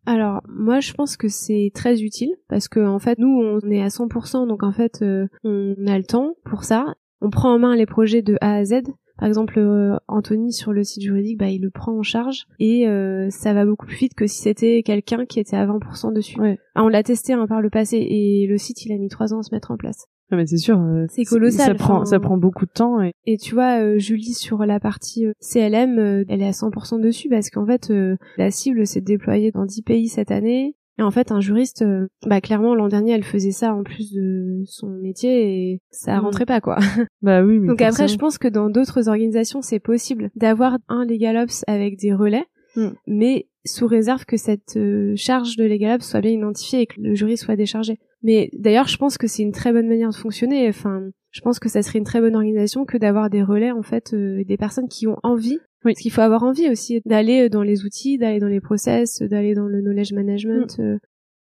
alors 0.08 0.40
moi 0.48 0.80
je 0.80 0.94
pense 0.94 1.18
que 1.18 1.28
c'est 1.28 1.70
très 1.74 2.00
utile 2.00 2.34
parce 2.48 2.66
que 2.66 2.80
en 2.80 2.98
fait 2.98 3.18
nous 3.18 3.28
on 3.28 3.70
est 3.70 3.82
à 3.82 3.88
100% 3.88 4.48
donc 4.48 4.62
en 4.62 4.72
fait 4.72 5.02
euh, 5.02 5.28
on 5.44 5.74
a 5.86 5.98
le 5.98 6.04
temps 6.04 6.32
pour 6.46 6.64
ça. 6.64 6.94
On 7.20 7.28
prend 7.28 7.52
en 7.52 7.58
main 7.58 7.76
les 7.76 7.84
projets 7.84 8.22
de 8.22 8.38
A 8.40 8.54
à 8.54 8.64
Z. 8.64 8.84
Par 9.18 9.26
exemple 9.26 9.58
euh, 9.58 9.96
Anthony 10.06 10.52
sur 10.52 10.72
le 10.72 10.84
site 10.84 11.02
juridique 11.02 11.38
bah 11.38 11.48
il 11.48 11.60
le 11.60 11.70
prend 11.70 11.92
en 11.92 12.02
charge 12.02 12.46
et 12.58 12.88
euh, 12.88 13.28
ça 13.30 13.52
va 13.52 13.64
beaucoup 13.64 13.86
plus 13.86 13.96
vite 13.96 14.14
que 14.14 14.26
si 14.26 14.42
c'était 14.42 14.82
quelqu'un 14.82 15.26
qui 15.26 15.40
était 15.40 15.56
à 15.56 15.66
20% 15.66 16.12
dessus. 16.12 16.38
Ah, 16.74 16.84
on 16.84 16.88
l'a 16.88 17.02
testé 17.02 17.32
hein, 17.32 17.46
par 17.46 17.60
le 17.60 17.68
passé 17.68 17.96
et 17.96 18.46
le 18.46 18.58
site 18.58 18.84
il 18.84 18.92
a 18.92 18.96
mis 18.96 19.08
trois 19.08 19.34
ans 19.34 19.40
à 19.40 19.42
se 19.42 19.54
mettre 19.54 19.70
en 19.72 19.76
place. 19.76 20.06
Ah, 20.30 20.36
mais 20.36 20.46
c'est 20.46 20.58
sûr. 20.58 20.78
Euh, 20.78 21.06
c'est 21.08 21.24
colossal. 21.24 21.66
Ça 21.66 21.74
prend, 21.74 22.04
ça 22.04 22.20
prend 22.20 22.36
beaucoup 22.36 22.66
de 22.66 22.70
temps. 22.70 23.00
Et, 23.00 23.14
et 23.24 23.38
tu 23.38 23.54
vois, 23.54 23.80
euh, 23.80 23.98
Julie 23.98 24.34
sur 24.34 24.58
la 24.66 24.78
partie 24.78 25.24
CLM, 25.40 25.98
elle 26.28 26.42
est 26.42 26.46
à 26.46 26.50
100% 26.50 27.00
dessus 27.00 27.30
parce 27.30 27.48
qu'en 27.48 27.66
fait, 27.66 27.90
la 28.36 28.50
cible 28.50 28.86
s'est 28.86 29.00
déployée 29.00 29.52
dans 29.52 29.64
10 29.64 29.82
pays 29.82 30.08
cette 30.08 30.30
année. 30.30 30.76
Et 30.98 31.02
en 31.02 31.10
fait, 31.10 31.30
un 31.30 31.40
juriste, 31.40 31.84
bah 32.26 32.40
clairement 32.40 32.74
l'an 32.74 32.88
dernier, 32.88 33.12
elle 33.12 33.24
faisait 33.24 33.52
ça 33.52 33.72
en 33.74 33.84
plus 33.84 34.12
de 34.12 34.62
son 34.66 34.88
métier 34.88 35.72
et 35.72 35.82
ça 35.90 36.16
mm. 36.16 36.20
rentrait 36.20 36.46
pas 36.46 36.60
quoi. 36.60 36.78
Bah 37.22 37.42
oui. 37.42 37.64
Donc 37.64 37.80
après, 37.82 38.08
je 38.08 38.16
pense 38.16 38.38
que 38.38 38.48
dans 38.48 38.68
d'autres 38.68 39.08
organisations, 39.08 39.62
c'est 39.62 39.78
possible 39.78 40.30
d'avoir 40.34 40.78
un 40.88 41.04
LegalOps 41.04 41.64
avec 41.66 41.98
des 41.98 42.12
relais, 42.12 42.46
mm. 42.76 42.88
mais 43.06 43.46
sous 43.64 43.86
réserve 43.86 44.24
que 44.24 44.36
cette 44.36 44.78
charge 45.16 45.56
de 45.56 45.64
LegalOps 45.64 46.04
soit 46.04 46.20
bien 46.20 46.32
identifiée 46.32 46.82
et 46.82 46.86
que 46.86 47.00
le 47.00 47.14
jury 47.14 47.36
soit 47.36 47.56
déchargé. 47.56 47.98
Mais 48.22 48.50
d'ailleurs, 48.52 48.88
je 48.88 48.96
pense 48.96 49.18
que 49.18 49.26
c'est 49.26 49.42
une 49.42 49.52
très 49.52 49.72
bonne 49.72 49.88
manière 49.88 50.10
de 50.10 50.14
fonctionner. 50.14 50.68
Enfin, 50.68 51.02
je 51.30 51.40
pense 51.40 51.58
que 51.58 51.68
ça 51.68 51.82
serait 51.82 51.98
une 51.98 52.04
très 52.04 52.20
bonne 52.20 52.34
organisation 52.34 52.84
que 52.84 52.96
d'avoir 52.96 53.30
des 53.30 53.42
relais 53.42 53.70
en 53.70 53.82
fait, 53.82 54.14
euh, 54.14 54.42
des 54.44 54.56
personnes 54.56 54.88
qui 54.88 55.06
ont 55.06 55.18
envie. 55.22 55.60
Oui. 55.84 55.92
Parce 55.92 56.02
qu'il 56.02 56.12
faut 56.12 56.20
avoir 56.20 56.42
envie 56.42 56.68
aussi 56.68 57.00
d'aller 57.04 57.44
euh, 57.44 57.48
dans 57.48 57.62
les 57.62 57.84
outils, 57.84 58.18
d'aller 58.18 58.40
dans 58.40 58.48
les 58.48 58.60
process, 58.60 59.22
d'aller 59.22 59.54
dans 59.54 59.66
le 59.66 59.80
knowledge 59.80 60.12
management. 60.12 60.78
Mm. 60.78 60.82
Euh, 60.82 60.98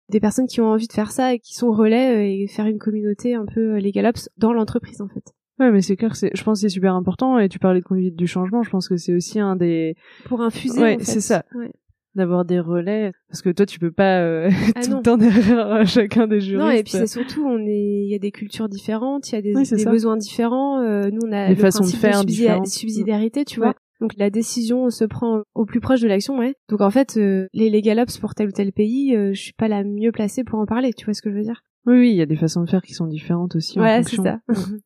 des 0.09 0.19
personnes 0.19 0.45
qui 0.45 0.61
ont 0.61 0.67
envie 0.67 0.87
de 0.87 0.93
faire 0.93 1.11
ça 1.11 1.33
et 1.33 1.39
qui 1.39 1.55
sont 1.55 1.71
relais 1.71 2.39
et 2.39 2.47
faire 2.47 2.67
une 2.67 2.77
communauté 2.77 3.33
un 3.33 3.45
peu 3.45 3.77
les 3.77 3.91
galops 3.91 4.29
dans 4.37 4.53
l'entreprise 4.53 5.01
en 5.01 5.07
fait. 5.07 5.33
Ouais, 5.59 5.71
mais 5.71 5.81
c'est 5.81 5.95
clair, 5.95 6.15
c'est, 6.15 6.29
je 6.35 6.43
pense 6.43 6.59
que 6.59 6.67
c'est 6.67 6.73
super 6.73 6.93
important. 6.93 7.39
Et 7.39 7.49
tu 7.49 7.57
parlais 7.57 7.79
de 7.79 7.85
conduite 7.85 8.15
du 8.15 8.27
changement, 8.27 8.61
je 8.61 8.69
pense 8.69 8.87
que 8.87 8.97
c'est 8.97 9.15
aussi 9.15 9.39
un 9.39 9.55
des. 9.55 9.95
Pour 10.25 10.41
infuser. 10.41 10.79
Ouais, 10.79 10.95
en 10.95 10.99
fait. 10.99 11.05
c'est 11.05 11.21
ça. 11.21 11.43
Ouais 11.55 11.71
d'avoir 12.15 12.45
des 12.45 12.59
relais 12.59 13.11
parce 13.27 13.41
que 13.41 13.49
toi 13.49 13.65
tu 13.65 13.77
peux 13.77 13.91
pas 13.91 14.21
euh, 14.21 14.49
ah 14.75 14.81
tout 14.81 14.95
le 14.95 15.01
temps 15.01 15.17
derrière 15.17 15.67
euh, 15.67 15.85
chacun 15.85 16.27
des 16.27 16.39
juristes. 16.39 16.65
Non 16.65 16.71
et 16.71 16.83
puis 16.83 16.93
c'est 16.93 17.07
surtout 17.07 17.45
on 17.45 17.59
est 17.59 18.03
il 18.05 18.09
y 18.09 18.15
a 18.15 18.19
des 18.19 18.31
cultures 18.31 18.69
différentes, 18.69 19.29
il 19.31 19.35
y 19.35 19.37
a 19.37 19.41
des, 19.41 19.53
des 19.53 19.85
besoins 19.85 20.17
différents. 20.17 20.81
Euh, 20.81 21.09
nous 21.11 21.19
on 21.25 21.31
a 21.31 21.49
des 21.49 21.55
façons 21.55 21.83
de 21.83 21.89
faire 21.89 22.23
de 22.23 22.31
subsidiarité, 22.65 23.45
tu 23.45 23.59
vois. 23.59 23.75
Donc 24.01 24.15
la 24.17 24.29
décision 24.29 24.89
se 24.89 25.05
prend 25.05 25.43
au 25.53 25.65
plus 25.65 25.79
proche 25.79 26.01
de 26.01 26.07
l'action, 26.07 26.37
ouais. 26.37 26.55
Donc 26.69 26.81
en 26.81 26.89
fait 26.89 27.15
les 27.15 27.69
legal 27.69 27.99
ops 27.99 28.17
pour 28.17 28.35
tel 28.35 28.49
ou 28.49 28.51
tel 28.51 28.71
pays, 28.71 29.15
je 29.15 29.39
suis 29.39 29.53
pas 29.53 29.67
la 29.67 29.83
mieux 29.83 30.11
placée 30.11 30.43
pour 30.43 30.59
en 30.59 30.65
parler, 30.65 30.93
tu 30.93 31.05
vois 31.05 31.13
ce 31.13 31.21
que 31.21 31.31
je 31.31 31.35
veux 31.35 31.43
dire? 31.43 31.61
Oui 31.85 31.99
oui, 31.99 32.09
il 32.11 32.15
y 32.15 32.21
a 32.21 32.25
des 32.25 32.35
façons 32.35 32.63
de 32.63 32.69
faire 32.69 32.81
qui 32.81 32.93
sont 32.93 33.07
différentes 33.07 33.55
aussi. 33.55 33.79
Ouais, 33.79 34.01
c'est 34.03 34.17
ça. 34.17 34.39
Mhm. 34.49 34.79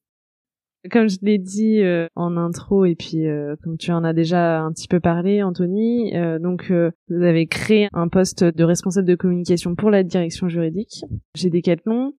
Comme 0.91 1.09
je 1.09 1.17
l'ai 1.21 1.37
dit 1.37 1.81
euh, 1.81 2.07
en 2.15 2.37
intro 2.37 2.85
et 2.85 2.95
puis 2.95 3.27
euh, 3.27 3.57
comme 3.61 3.77
tu 3.77 3.91
en 3.91 4.05
as 4.05 4.13
déjà 4.13 4.61
un 4.61 4.71
petit 4.71 4.87
peu 4.87 5.01
parlé, 5.01 5.43
Anthony, 5.43 6.15
euh, 6.15 6.39
donc 6.39 6.71
vous 6.71 7.21
avez 7.21 7.47
créé 7.47 7.89
un 7.91 8.07
poste 8.07 8.45
de 8.45 8.63
responsable 8.63 9.05
de 9.05 9.15
communication 9.15 9.75
pour 9.75 9.91
la 9.91 10.03
direction 10.03 10.47
juridique 10.47 11.03
chez 11.35 11.49
Decathlon. 11.49 12.13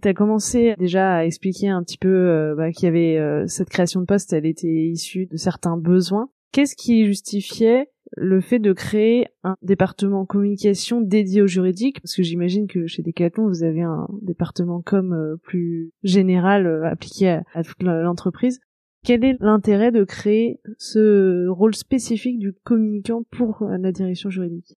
Tu 0.00 0.08
as 0.08 0.14
commencé 0.14 0.76
déjà 0.78 1.16
à 1.16 1.24
expliquer 1.24 1.68
un 1.68 1.82
petit 1.82 1.98
peu 1.98 2.54
bah, 2.56 2.70
qu'il 2.70 2.84
y 2.84 2.88
avait 2.88 3.48
cette 3.48 3.70
création 3.70 4.00
de 4.00 4.06
poste, 4.06 4.32
elle 4.32 4.46
était 4.46 4.68
issue 4.68 5.26
de 5.26 5.36
certains 5.36 5.76
besoins. 5.76 6.28
Qu'est-ce 6.54 6.76
qui 6.76 7.04
justifiait 7.04 7.88
le 8.16 8.40
fait 8.40 8.60
de 8.60 8.72
créer 8.72 9.26
un 9.42 9.56
département 9.62 10.24
communication 10.24 11.00
dédié 11.00 11.42
au 11.42 11.48
juridique? 11.48 12.00
Parce 12.00 12.14
que 12.14 12.22
j'imagine 12.22 12.68
que 12.68 12.86
chez 12.86 13.02
Decathlon, 13.02 13.48
vous 13.48 13.64
avez 13.64 13.82
un 13.82 14.06
département 14.22 14.80
com 14.80 15.12
euh, 15.12 15.36
plus 15.42 15.90
général 16.04 16.68
euh, 16.68 16.88
appliqué 16.88 17.40
à, 17.54 17.64
toute 17.64 17.82
l'entreprise. 17.82 18.60
Quel 19.04 19.24
est 19.24 19.36
l'intérêt 19.40 19.90
de 19.90 20.04
créer 20.04 20.60
ce 20.78 21.48
rôle 21.48 21.74
spécifique 21.74 22.38
du 22.38 22.52
communicant 22.62 23.24
pour 23.32 23.64
la 23.64 23.90
direction 23.90 24.30
juridique? 24.30 24.76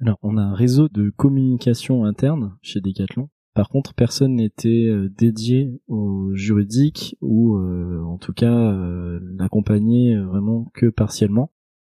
Alors, 0.00 0.18
on 0.22 0.36
a 0.36 0.42
un 0.42 0.54
réseau 0.54 0.88
de 0.88 1.10
communication 1.10 2.04
interne 2.04 2.56
chez 2.60 2.80
Decathlon. 2.80 3.28
Par 3.54 3.68
contre, 3.68 3.94
personne 3.94 4.34
n'était 4.34 4.86
euh, 4.88 5.08
dédié 5.16 5.80
au 5.86 6.34
juridique 6.34 7.16
ou 7.20 7.56
en 7.56 8.18
tout 8.18 8.32
cas 8.32 8.74
l'accompagner 9.38 10.16
vraiment 10.16 10.70
que 10.74 10.86
partiellement. 10.86 11.50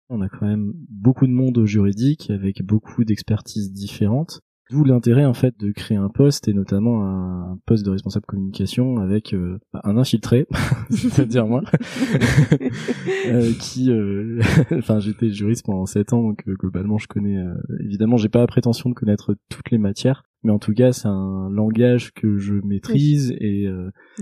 On 0.09 0.21
a 0.21 0.29
quand 0.29 0.45
même 0.45 0.71
beaucoup 0.89 1.27
de 1.27 1.31
monde 1.31 1.57
au 1.57 1.65
juridique 1.65 2.29
avec 2.29 2.63
beaucoup 2.63 3.03
d'expertises 3.03 3.73
différentes. 3.73 4.41
D'où 4.69 4.83
l'intérêt 4.83 5.23
en 5.23 5.33
fait 5.33 5.57
de 5.59 5.71
créer 5.71 5.97
un 5.97 6.09
poste 6.09 6.49
et 6.49 6.53
notamment 6.53 7.05
un 7.05 7.57
poste 7.65 7.85
de 7.85 7.91
responsable 7.91 8.25
communication 8.25 8.97
avec 8.97 9.33
euh, 9.33 9.59
un 9.73 9.95
infiltré, 9.95 10.45
c'est-à-dire 10.89 11.47
moi, 11.47 11.61
euh, 13.27 13.51
qui, 13.59 13.91
euh, 13.91 14.41
enfin 14.77 14.99
j'étais 14.99 15.29
juriste 15.29 15.65
pendant 15.65 15.85
sept 15.85 16.11
ans 16.11 16.21
donc 16.21 16.43
globalement 16.45 16.97
je 16.97 17.07
connais, 17.07 17.37
évidemment 17.79 18.17
j'ai 18.17 18.27
pas 18.27 18.39
la 18.39 18.47
prétention 18.47 18.89
de 18.89 18.95
connaître 18.95 19.37
toutes 19.49 19.71
les 19.71 19.77
matières, 19.77 20.23
mais 20.43 20.51
en 20.51 20.59
tout 20.59 20.73
cas 20.73 20.91
c'est 20.91 21.07
un 21.07 21.49
langage 21.49 22.13
que 22.13 22.37
je 22.37 22.53
maîtrise 22.63 23.31
et, 23.39 23.67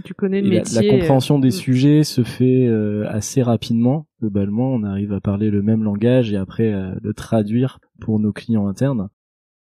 tu 0.04 0.14
connais 0.14 0.42
le 0.42 0.50
métier, 0.50 0.82
la, 0.82 0.90
compréhension 0.90 1.40
des 1.40 1.52
sujets 1.52 2.04
se 2.04 2.24
fait 2.24 2.68
assez 3.08 3.42
rapidement. 3.42 4.08
Globalement 4.22 4.74
on 4.74 4.84
arrive 4.84 5.14
à 5.14 5.22
parler 5.22 5.50
le 5.50 5.62
même 5.62 5.84
langage 5.84 6.32
et 6.32 6.38
après 6.38 6.72
le 7.02 7.14
traduire 7.14 7.80
pour 8.00 8.20
nos 8.20 8.32
clients 8.32 8.68
internes. 8.68 9.10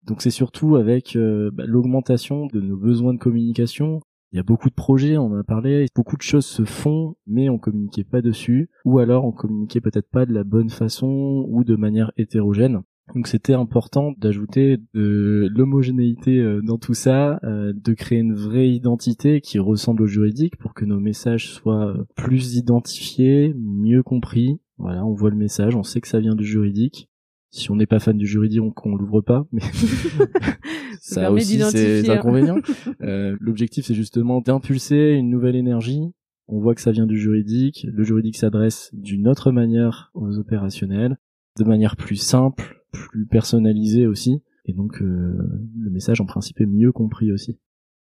Donc 0.04 0.22
c'est 0.22 0.32
surtout 0.32 0.76
avec 0.76 1.16
euh, 1.16 1.52
bah, 1.54 1.64
l'augmentation 1.68 2.48
de 2.48 2.60
nos 2.60 2.78
besoins 2.78 3.14
de 3.14 3.20
communication. 3.20 4.02
Il 4.32 4.38
y 4.38 4.40
a 4.40 4.44
beaucoup 4.44 4.70
de 4.70 4.76
projets, 4.76 5.18
on 5.18 5.26
en 5.26 5.40
a 5.40 5.44
parlé, 5.44 5.88
beaucoup 5.94 6.16
de 6.16 6.22
choses 6.22 6.46
se 6.46 6.64
font, 6.64 7.16
mais 7.28 7.50
on 7.50 7.58
communiquait 7.58 8.06
pas 8.06 8.22
dessus, 8.22 8.70
ou 8.86 9.00
alors 9.00 9.26
on 9.26 9.34
communiquait 9.34 9.82
peut-être 9.82 10.10
pas 10.10 10.26
de 10.26 10.34
la 10.34 10.46
bonne 10.46 10.70
façon 10.70 11.46
ou 11.50 11.66
de 11.66 11.76
manière 11.76 12.14
hétérogène. 12.16 12.82
Donc 13.14 13.28
c'était 13.28 13.54
important 13.54 14.14
d'ajouter 14.18 14.78
de 14.94 15.50
l'homogénéité 15.54 16.40
euh, 16.40 16.62
dans 16.62 16.78
tout 16.78 16.94
ça, 16.94 17.40
euh, 17.44 17.74
de 17.76 17.94
créer 17.94 18.20
une 18.20 18.34
vraie 18.34 18.70
identité 18.70 19.42
qui 19.42 19.60
ressemble 19.60 20.04
au 20.04 20.08
juridique 20.08 20.56
pour 20.58 20.74
que 20.74 20.86
nos 20.86 21.00
messages 21.00 21.50
soient 21.50 21.94
plus 22.16 22.56
identifiés, 22.56 23.54
mieux 23.58 24.04
compris. 24.04 24.60
Voilà, 24.78 25.06
on 25.06 25.14
voit 25.14 25.30
le 25.30 25.36
message, 25.36 25.76
on 25.76 25.84
sait 25.84 26.00
que 26.00 26.08
ça 26.08 26.20
vient 26.20 26.36
du 26.36 26.46
juridique 26.46 27.10
si 27.52 27.70
on 27.70 27.76
n'est 27.76 27.86
pas 27.86 28.00
fan 28.00 28.18
du 28.18 28.26
juridique, 28.26 28.62
on, 28.62 28.96
l'ouvre 28.96 29.22
pas, 29.22 29.46
mais 29.52 29.62
ça, 31.02 31.28
a 31.28 31.32
aussi 31.32 31.60
ses 31.60 32.10
inconvénients. 32.10 32.60
euh, 33.02 33.36
L'objectif, 33.40 33.86
c'est 33.86 33.94
justement 33.94 34.42
d'impulser 34.42 35.14
une 35.14 35.30
nouvelle 35.30 35.56
énergie. 35.56 36.02
On 36.48 36.60
voit 36.60 36.76
que 36.76 36.82
ça 36.82 36.92
vient 36.92 37.06
du 37.06 37.20
juridique. 37.20 37.86
Le 37.92 38.04
juridique 38.04 38.38
s'adresse 38.38 38.90
d'une 38.94 39.28
autre 39.28 39.52
manière 39.52 40.12
aux 40.14 40.40
opérationnels, 40.40 41.18
de 41.60 41.64
manière 41.66 41.96
plus 41.96 42.16
simple, 42.16 42.81
plus 42.91 43.25
personnalisée 43.25 44.08
aussi. 44.08 44.41
Et 44.65 44.73
donc, 44.73 45.01
euh, 45.01 45.38
le 45.80 45.89
message, 45.89 46.21
en 46.21 46.25
principe, 46.25 46.62
est 46.62 46.65
mieux 46.65 46.91
compris 46.91 47.32
aussi. 47.32 47.58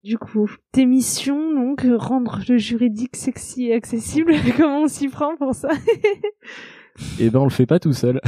Du 0.02 0.16
coup, 0.16 0.50
tes 0.72 0.86
missions, 0.86 1.54
donc, 1.54 1.86
rendre 1.98 2.40
le 2.48 2.56
juridique 2.56 3.16
sexy 3.16 3.66
et 3.66 3.74
accessible, 3.74 4.32
comment 4.56 4.82
on 4.82 4.88
s'y 4.88 5.08
prend 5.08 5.36
pour 5.36 5.54
ça 5.54 5.68
eh 7.18 7.30
ben 7.30 7.38
on 7.38 7.44
le 7.44 7.50
fait 7.50 7.66
pas 7.66 7.78
tout 7.78 7.92
seul. 7.92 8.20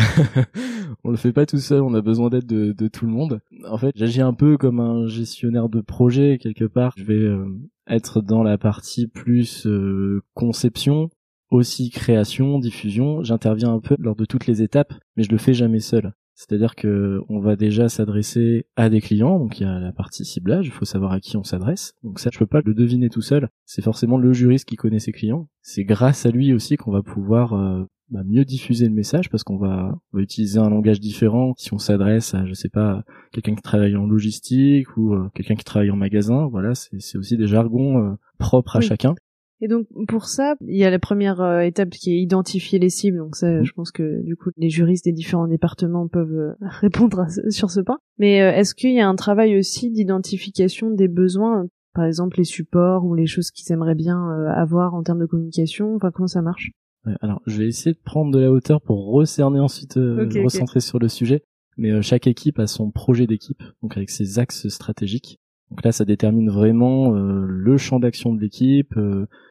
on 1.04 1.10
le 1.10 1.16
fait 1.16 1.32
pas 1.32 1.46
tout 1.46 1.58
seul, 1.58 1.82
on 1.82 1.94
a 1.94 2.00
besoin 2.00 2.30
d'aide 2.30 2.46
de, 2.46 2.72
de, 2.72 2.88
tout 2.88 3.06
le 3.06 3.12
monde. 3.12 3.40
En 3.68 3.76
fait, 3.76 3.92
j'agis 3.94 4.20
un 4.20 4.32
peu 4.32 4.56
comme 4.56 4.80
un 4.80 5.06
gestionnaire 5.06 5.68
de 5.68 5.80
projet 5.80 6.38
quelque 6.40 6.64
part. 6.64 6.94
Je 6.96 7.04
vais 7.04 7.14
euh, 7.14 7.44
être 7.86 8.22
dans 8.22 8.42
la 8.42 8.58
partie 8.58 9.08
plus 9.08 9.66
euh, 9.66 10.22
conception, 10.34 11.10
aussi 11.50 11.90
création, 11.90 12.58
diffusion. 12.58 13.22
J'interviens 13.22 13.74
un 13.74 13.80
peu 13.80 13.96
lors 13.98 14.16
de 14.16 14.24
toutes 14.24 14.46
les 14.46 14.62
étapes, 14.62 14.94
mais 15.16 15.22
je 15.22 15.30
le 15.30 15.38
fais 15.38 15.54
jamais 15.54 15.80
seul. 15.80 16.14
C'est-à-dire 16.42 16.74
que 16.74 17.20
on 17.28 17.38
va 17.38 17.54
déjà 17.54 17.88
s'adresser 17.88 18.66
à 18.74 18.90
des 18.90 19.00
clients, 19.00 19.38
donc 19.38 19.60
il 19.60 19.62
y 19.62 19.66
a 19.66 19.78
la 19.78 19.92
partie 19.92 20.24
ciblage, 20.24 20.66
il 20.66 20.72
faut 20.72 20.84
savoir 20.84 21.12
à 21.12 21.20
qui 21.20 21.36
on 21.36 21.44
s'adresse. 21.44 21.94
Donc 22.02 22.18
ça, 22.18 22.30
je 22.32 22.38
peux 22.38 22.46
pas 22.46 22.62
le 22.64 22.74
deviner 22.74 23.08
tout 23.10 23.22
seul. 23.22 23.48
C'est 23.64 23.82
forcément 23.82 24.18
le 24.18 24.32
juriste 24.32 24.68
qui 24.68 24.76
connaît 24.76 24.98
ses 24.98 25.12
clients. 25.12 25.48
C'est 25.62 25.84
grâce 25.84 26.26
à 26.26 26.30
lui 26.30 26.52
aussi 26.52 26.76
qu'on 26.76 26.90
va 26.90 27.02
pouvoir 27.02 27.52
euh, 27.52 27.84
bah, 28.10 28.24
mieux 28.26 28.44
diffuser 28.44 28.86
le 28.88 28.92
message 28.92 29.30
parce 29.30 29.44
qu'on 29.44 29.56
va, 29.56 29.94
utiliser 30.14 30.58
un 30.58 30.68
langage 30.68 30.98
différent 30.98 31.54
si 31.56 31.72
on 31.72 31.78
s'adresse 31.78 32.34
à 32.34 32.44
je 32.44 32.52
sais 32.52 32.68
pas 32.68 33.04
quelqu'un 33.32 33.54
qui 33.54 33.62
travaille 33.62 33.96
en 33.96 34.06
logistique 34.06 34.96
ou 34.98 35.14
euh, 35.14 35.30
quelqu'un 35.34 35.54
qui 35.54 35.64
travaille 35.64 35.90
en 35.90 35.96
magasin 35.96 36.46
voilà 36.46 36.74
c'est 36.74 37.16
aussi 37.16 37.38
des 37.38 37.46
jargons 37.46 38.04
euh, 38.04 38.14
propres 38.38 38.76
à 38.76 38.80
chacun 38.82 39.14
et 39.62 39.68
donc 39.68 39.86
pour 40.08 40.26
ça, 40.26 40.56
il 40.60 40.76
y 40.76 40.84
a 40.84 40.90
la 40.90 40.98
première 40.98 41.40
euh, 41.40 41.60
étape 41.60 41.90
qui 41.90 42.12
est 42.12 42.20
identifier 42.20 42.78
les 42.78 42.90
cibles. 42.90 43.16
Donc 43.16 43.36
ça, 43.36 43.50
mmh. 43.50 43.64
je 43.64 43.72
pense 43.72 43.90
que 43.90 44.22
du 44.22 44.36
coup 44.36 44.50
les 44.58 44.68
juristes 44.68 45.06
des 45.06 45.12
différents 45.12 45.48
départements 45.48 46.08
peuvent 46.08 46.54
répondre 46.60 47.26
sur 47.48 47.70
ce 47.70 47.80
point. 47.80 47.98
Mais 48.18 48.36
est-ce 48.36 48.74
qu'il 48.74 48.92
y 48.92 49.00
a 49.00 49.08
un 49.08 49.16
travail 49.16 49.56
aussi 49.56 49.90
d'identification 49.90 50.90
des 50.90 51.08
besoins, 51.08 51.66
par 51.94 52.04
exemple 52.04 52.36
les 52.36 52.44
supports 52.44 53.04
ou 53.04 53.14
les 53.14 53.26
choses 53.26 53.50
qu'ils 53.50 53.72
aimeraient 53.72 53.94
bien 53.94 54.28
avoir 54.54 54.92
en 54.94 55.02
termes 55.02 55.20
de 55.20 55.26
communication? 55.26 55.94
Enfin 55.94 56.10
comment 56.10 56.26
ça 56.28 56.42
marche? 56.42 56.72
Alors, 57.20 57.42
je 57.46 57.58
vais 57.58 57.68
essayer 57.68 57.92
de 57.92 58.00
prendre 58.02 58.30
de 58.30 58.38
la 58.38 58.50
hauteur 58.50 58.80
pour 58.80 59.06
recerner 59.06 59.58
ensuite, 59.58 59.96
euh, 59.96 60.28
recentrer 60.42 60.80
sur 60.80 60.98
le 60.98 61.08
sujet. 61.08 61.42
Mais 61.76 61.90
euh, 61.90 62.02
chaque 62.02 62.26
équipe 62.26 62.58
a 62.58 62.66
son 62.66 62.90
projet 62.90 63.26
d'équipe, 63.26 63.62
donc 63.82 63.96
avec 63.96 64.10
ses 64.10 64.38
axes 64.38 64.68
stratégiques. 64.68 65.40
Donc 65.72 65.84
là, 65.84 65.90
ça 65.92 66.04
détermine 66.04 66.50
vraiment 66.50 67.16
euh, 67.16 67.44
le 67.46 67.76
champ 67.78 67.98
d'action 67.98 68.34
de 68.34 68.40
l'équipe, 68.40 68.94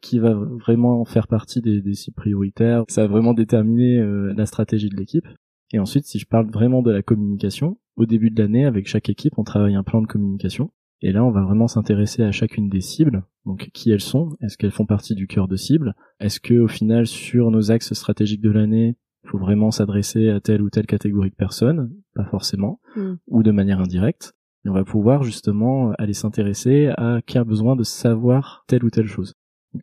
qui 0.02 0.18
va 0.18 0.32
vraiment 0.34 1.04
faire 1.04 1.26
partie 1.26 1.60
des, 1.60 1.82
des 1.82 1.94
cibles 1.94 2.14
prioritaires. 2.14 2.84
Ça 2.88 3.02
va 3.02 3.08
vraiment 3.08 3.34
déterminer 3.34 4.00
la 4.34 4.46
stratégie 4.46 4.88
de 4.88 4.96
l'équipe. 4.96 5.26
Et 5.72 5.78
ensuite, 5.78 6.04
si 6.04 6.18
je 6.18 6.26
parle 6.26 6.50
vraiment 6.50 6.82
de 6.82 6.90
la 6.90 7.02
communication, 7.02 7.78
au 7.96 8.06
début 8.06 8.30
de 8.30 8.40
l'année, 8.40 8.64
avec 8.64 8.86
chaque 8.86 9.08
équipe, 9.08 9.34
on 9.36 9.44
travaille 9.44 9.74
un 9.74 9.82
plan 9.82 10.00
de 10.00 10.06
communication. 10.06 10.70
Et 11.00 11.12
là, 11.12 11.24
on 11.24 11.30
va 11.30 11.42
vraiment 11.42 11.66
s'intéresser 11.66 12.22
à 12.22 12.30
chacune 12.30 12.68
des 12.68 12.80
cibles. 12.80 13.24
Donc, 13.44 13.70
qui 13.74 13.90
elles 13.90 14.00
sont? 14.00 14.36
Est-ce 14.40 14.56
qu'elles 14.56 14.70
font 14.70 14.86
partie 14.86 15.14
du 15.14 15.26
cœur 15.26 15.48
de 15.48 15.56
cible? 15.56 15.94
Est-ce 16.20 16.38
que, 16.38 16.54
au 16.54 16.68
final, 16.68 17.06
sur 17.06 17.50
nos 17.50 17.72
axes 17.72 17.92
stratégiques 17.92 18.40
de 18.40 18.50
l'année, 18.52 18.96
il 19.24 19.30
faut 19.30 19.38
vraiment 19.38 19.72
s'adresser 19.72 20.28
à 20.28 20.40
telle 20.40 20.62
ou 20.62 20.70
telle 20.70 20.86
catégorie 20.86 21.30
de 21.30 21.34
personnes? 21.34 21.92
Pas 22.14 22.24
forcément, 22.24 22.80
mm. 22.94 23.14
ou 23.26 23.42
de 23.42 23.50
manière 23.50 23.80
indirecte. 23.80 24.34
Et 24.64 24.68
on 24.68 24.72
va 24.72 24.84
pouvoir 24.84 25.24
justement 25.24 25.92
aller 25.98 26.12
s'intéresser 26.12 26.92
à 26.96 27.20
qui 27.26 27.36
a 27.38 27.44
besoin 27.44 27.74
de 27.74 27.82
savoir 27.82 28.64
telle 28.68 28.84
ou 28.84 28.90
telle 28.90 29.08
chose. 29.08 29.34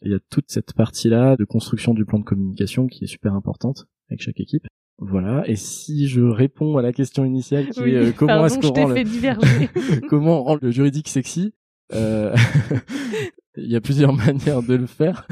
il 0.01 0.11
y 0.11 0.15
a 0.15 0.19
toute 0.29 0.45
cette 0.47 0.73
partie-là 0.73 1.35
de 1.35 1.43
construction 1.43 1.93
du 1.93 2.05
plan 2.05 2.19
de 2.19 2.23
communication 2.23 2.87
qui 2.87 3.03
est 3.03 3.07
super 3.07 3.33
importante 3.33 3.87
avec 4.09 4.21
chaque 4.21 4.39
équipe. 4.39 4.65
Voilà. 4.99 5.47
Et 5.47 5.55
si 5.55 6.07
je 6.07 6.21
réponds 6.21 6.77
à 6.77 6.81
la 6.81 6.91
question 6.91 7.23
initiale 7.23 7.69
qui 7.69 7.79
est 7.81 7.95
euh, 7.95 8.11
comment 8.11 8.45
est-ce 8.45 8.59
qu'on 8.59 8.73
rend 8.73 8.89
le... 8.89 10.07
comment 10.09 10.43
rend 10.43 10.57
le 10.61 10.71
juridique 10.71 11.07
sexy, 11.07 11.53
euh... 11.93 12.35
il 13.57 13.71
y 13.71 13.75
a 13.75 13.81
plusieurs 13.81 14.13
manières 14.25 14.61
de 14.61 14.75
le 14.75 14.85
faire. 14.85 15.25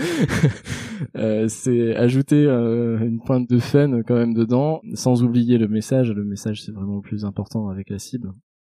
euh, 1.16 1.48
c'est 1.48 1.96
ajouter 1.96 2.46
une 2.46 3.20
pointe 3.24 3.50
de 3.50 3.60
fun 3.60 4.02
quand 4.04 4.16
même 4.16 4.34
dedans, 4.34 4.82
sans 4.94 5.24
oublier 5.24 5.58
le 5.58 5.68
message. 5.68 6.12
Le 6.12 6.24
message 6.24 6.64
c'est 6.64 6.72
vraiment 6.72 6.96
le 6.96 7.02
plus 7.02 7.26
important 7.26 7.70
avec 7.70 7.90
la 7.90 8.00
cible. 8.00 8.34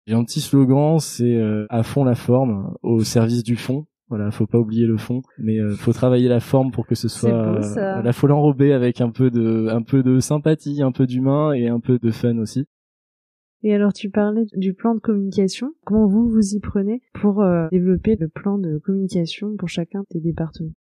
J'ai 0.10 0.16
un 0.16 0.24
petit 0.24 0.42
slogan, 0.42 0.98
c'est 0.98 1.36
euh, 1.36 1.68
à 1.70 1.84
fond 1.84 2.04
la 2.04 2.16
forme, 2.16 2.74
au 2.82 3.04
service 3.04 3.44
du 3.44 3.56
fond. 3.56 3.86
Voilà, 4.08 4.32
faut 4.32 4.48
pas 4.48 4.58
oublier 4.58 4.88
le 4.88 4.98
fond, 4.98 5.22
mais 5.38 5.60
euh, 5.60 5.76
faut 5.76 5.94
travailler 5.94 6.28
la 6.28 6.40
forme 6.40 6.72
pour 6.72 6.88
que 6.88 6.96
ce 6.96 7.08
soit 7.08 7.30
beau, 7.30 7.60
la 7.76 8.12
faut 8.12 8.26
l'enrober 8.26 8.74
avec 8.74 9.02
un 9.02 9.12
peu 9.12 9.30
de 9.30 9.68
un 9.68 9.84
peu 9.84 10.02
de 10.02 10.20
sympathie, 10.20 10.82
un 10.82 10.92
peu 10.92 11.06
d'humain 11.06 11.54
et 11.54 11.68
un 11.68 11.80
peu 11.80 12.00
de 12.00 12.10
fun 12.10 12.40
aussi. 12.40 12.66
Et 13.62 13.76
alors 13.76 13.94
tu 13.94 14.10
parlais 14.10 14.46
du 14.56 14.74
plan 14.74 14.96
de 14.96 15.00
communication. 15.00 15.74
Comment 15.86 16.08
vous 16.08 16.28
vous 16.28 16.56
y 16.56 16.60
prenez 16.60 17.04
pour 17.14 17.44
euh, 17.44 17.68
développer 17.72 18.16
le 18.20 18.30
plan 18.30 18.58
de 18.58 18.80
communication 18.80 19.58
pour 19.58 19.70
chacun 19.70 20.06
des 20.10 20.22
départements? 20.22 20.74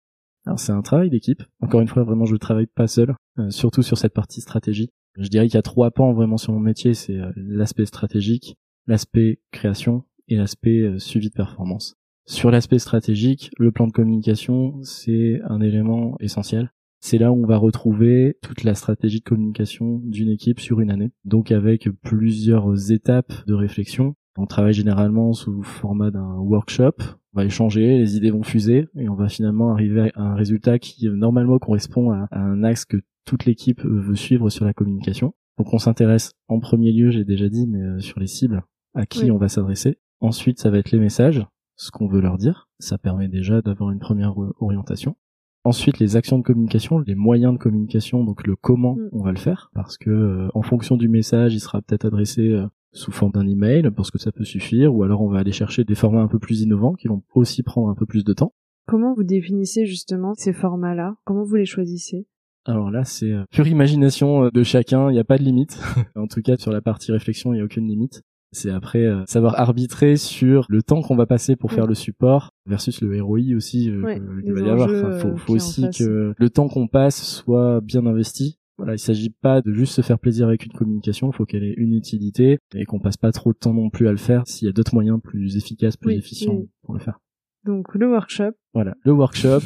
Alors 0.46 0.58
c'est 0.58 0.72
un 0.72 0.82
travail 0.82 1.10
d'équipe. 1.10 1.44
Encore 1.60 1.82
une 1.82 1.90
fois, 1.90 2.06
vraiment 2.06 2.24
je 2.24 2.38
travaille 2.38 2.68
pas 2.68 2.88
seul, 2.88 3.14
euh, 3.40 3.50
surtout 3.50 3.82
sur 3.82 3.98
cette 3.98 4.14
partie 4.14 4.40
stratégie. 4.40 4.90
Je 5.18 5.28
dirais 5.28 5.48
qu'il 5.48 5.56
y 5.56 5.58
a 5.58 5.64
trois 5.64 5.92
pans 5.92 6.14
vraiment 6.14 6.38
sur 6.38 6.54
mon 6.54 6.62
métier, 6.62 6.94
c'est 6.94 7.18
l'aspect 7.36 7.88
stratégique, 7.88 8.56
l'aspect 8.88 9.40
création 9.52 10.04
et 10.28 10.36
l'aspect 10.36 10.98
suivi 10.98 11.30
de 11.30 11.34
performance. 11.34 11.96
Sur 12.26 12.52
l'aspect 12.52 12.80
stratégique, 12.80 13.52
le 13.58 13.72
plan 13.72 13.88
de 13.88 13.94
communication, 13.94 14.82
c'est 14.84 15.40
un 15.46 15.62
élément 15.62 16.18
essentiel. 16.20 16.74
C'est 17.00 17.18
là 17.18 17.32
où 17.32 17.42
on 17.42 17.48
va 17.48 17.58
retrouver 17.58 18.38
toute 18.42 18.64
la 18.64 18.76
stratégie 18.76 19.20
de 19.20 19.24
communication 19.24 20.02
d'une 20.04 20.30
équipe 20.30 20.60
sur 20.60 20.82
une 20.82 20.92
année. 20.92 21.12
Donc 21.24 21.52
avec 21.52 21.88
plusieurs 22.02 22.92
étapes 22.92 23.32
de 23.46 23.54
réflexion. 23.54 24.16
On 24.38 24.46
travaille 24.46 24.74
généralement 24.74 25.32
sous 25.32 25.64
format 25.64 26.12
d'un 26.12 26.36
workshop. 26.36 26.96
On 27.34 27.40
va 27.40 27.46
échanger, 27.46 27.98
les 27.98 28.18
idées 28.18 28.32
vont 28.32 28.44
fuser 28.44 28.88
et 28.98 29.08
on 29.08 29.16
va 29.16 29.30
finalement 29.30 29.72
arriver 29.72 30.12
à 30.16 30.24
un 30.24 30.36
résultat 30.36 30.80
qui 30.80 31.08
normalement 31.08 31.60
correspond 31.60 32.12
à 32.12 32.28
un 32.32 32.64
axe 32.64 32.84
que 32.84 32.98
toute 33.26 33.46
l'équipe 33.46 33.84
veut 33.86 34.16
suivre 34.16 34.50
sur 34.50 34.66
la 34.66 34.74
communication. 34.74 35.34
Donc 35.58 35.74
on 35.74 35.80
s'intéresse 35.80 36.32
en 36.50 36.60
premier 36.60 36.92
lieu, 36.92 37.10
j'ai 37.10 37.26
déjà 37.26 37.50
dit, 37.50 37.68
mais 37.68 37.82
euh, 37.82 38.00
sur 38.00 38.20
les 38.20 38.28
cibles, 38.28 38.64
à 38.98 39.06
qui 39.06 39.24
Oui. 39.24 39.32
on 39.32 39.38
va 39.38 39.48
s'adresser. 39.48 39.98
Ensuite, 40.20 40.60
ça 40.60 40.70
va 40.70 40.78
être 40.80 40.92
les 40.92 41.00
messages, 41.00 41.46
ce 41.76 41.92
qu'on 41.92 42.08
veut 42.08 42.22
leur 42.22 42.38
dire. 42.38 42.68
Ça 42.80 42.98
permet 42.98 43.28
déjà 43.28 43.62
d'avoir 43.62 43.92
une 43.92 44.00
première 44.00 44.42
euh, 44.42 44.54
orientation. 44.60 45.16
Ensuite, 45.64 46.00
les 46.00 46.16
actions 46.16 46.38
de 46.38 46.44
communication, 46.44 47.00
les 47.00 47.16
moyens 47.16 47.54
de 47.54 47.58
communication, 47.58 48.24
donc 48.24 48.46
le 48.48 48.56
comment 48.56 48.96
Mm. 48.96 49.10
on 49.12 49.24
va 49.24 49.32
le 49.32 49.38
faire, 49.38 49.70
parce 49.74 49.98
que 49.98 50.10
euh, 50.10 50.48
en 50.54 50.62
fonction 50.62 50.96
du 50.98 51.08
message, 51.10 51.54
il 51.54 51.60
sera 51.60 51.82
peut-être 51.82 52.06
adressé 52.06 52.50
euh, 52.50 52.68
sous 52.94 53.12
forme 53.12 53.32
d'un 53.34 53.48
email, 53.48 53.90
parce 53.96 54.10
que 54.12 54.18
ça 54.18 54.32
peut 54.32 54.46
suffire, 54.46 54.94
ou 54.96 55.04
alors 55.04 55.22
on 55.22 55.28
va 55.30 55.40
aller 55.40 55.52
chercher 55.52 55.84
des 55.84 55.96
formats 55.96 56.22
un 56.22 56.28
peu 56.28 56.40
plus 56.40 56.62
innovants 56.62 56.94
qui 56.94 57.08
vont 57.08 57.22
aussi 57.36 57.64
prendre 57.64 57.90
un 57.90 57.96
peu 57.96 58.06
plus 58.06 58.24
de 58.24 58.34
temps. 58.34 58.54
Comment 58.88 59.14
vous 59.14 59.24
définissez 59.26 59.86
justement 59.86 60.34
ces 60.36 60.54
formats-là? 60.54 61.16
Comment 61.26 61.44
vous 61.44 61.56
les 61.56 61.66
choisissez? 61.66 62.26
Alors 62.66 62.90
là, 62.90 63.04
c'est 63.04 63.32
euh, 63.32 63.44
pure 63.52 63.68
imagination 63.68 64.46
euh, 64.46 64.52
de 64.52 64.64
chacun, 64.64 65.10
il 65.10 65.14
n'y 65.14 65.20
a 65.20 65.24
pas 65.26 65.38
de 65.38 65.44
limite. 65.44 65.80
en 66.16 66.28
tout 66.28 66.42
cas, 66.42 66.56
sur 66.58 66.72
la 66.72 66.82
partie 66.82 67.12
réflexion, 67.12 67.52
il 67.54 67.58
n'y 67.58 67.62
a 67.62 67.66
aucune 67.66 67.88
limite. 67.88 68.24
C'est 68.52 68.72
après 68.72 69.04
euh, 69.04 69.24
savoir 69.28 69.60
arbitrer 69.60 70.16
sur 70.16 70.66
le 70.70 70.82
temps 70.82 71.02
qu'on 71.02 71.16
va 71.16 71.26
passer 71.26 71.56
pour 71.56 71.72
faire 71.72 71.86
le 71.86 71.96
support 71.96 72.54
versus 72.66 73.02
le 73.02 73.22
ROI 73.22 73.56
aussi 73.56 73.90
euh, 73.90 74.16
qu'il 74.42 74.54
va 74.54 74.62
y 74.62 74.70
avoir. 74.70 74.90
Enfin, 74.90 75.12
faut, 75.20 75.28
euh, 75.28 75.36
faut 75.36 75.54
aussi 75.54 75.90
que 75.90 76.34
le 76.38 76.50
temps 76.50 76.68
qu'on 76.70 76.88
passe 76.88 77.22
soit 77.24 77.82
bien 77.82 78.06
investi. 78.06 78.60
Voilà, 78.78 78.94
il 78.94 79.00
s'agit 79.00 79.32
pas 79.32 79.62
de 79.62 79.74
juste 79.74 79.94
se 79.94 80.02
faire 80.02 80.20
plaisir 80.20 80.48
avec 80.48 80.64
une 80.66 80.72
communication, 80.72 81.32
il 81.32 81.36
faut 81.36 81.46
qu'elle 81.46 81.64
ait 81.64 81.74
une 81.78 81.94
utilité 81.94 82.60
et 82.76 82.86
qu'on 82.86 83.00
passe 83.00 83.18
pas 83.18 83.32
trop 83.32 83.52
de 83.52 83.58
temps 83.58 83.74
non 83.74 83.90
plus 83.90 84.08
à 84.08 84.12
le 84.12 84.18
faire 84.18 84.44
s'il 84.46 84.68
y 84.68 84.70
a 84.70 84.72
d'autres 84.72 84.94
moyens 84.94 85.20
plus 85.20 85.58
efficaces, 85.58 85.98
plus 85.98 86.12
Oui, 86.12 86.18
efficients 86.18 86.62
pour 86.84 86.94
le 86.94 87.00
faire. 87.00 87.20
Donc 87.66 87.96
le 87.96 88.08
workshop, 88.08 88.52
Voilà, 88.76 88.96
le 89.04 89.12
workshop, 89.14 89.62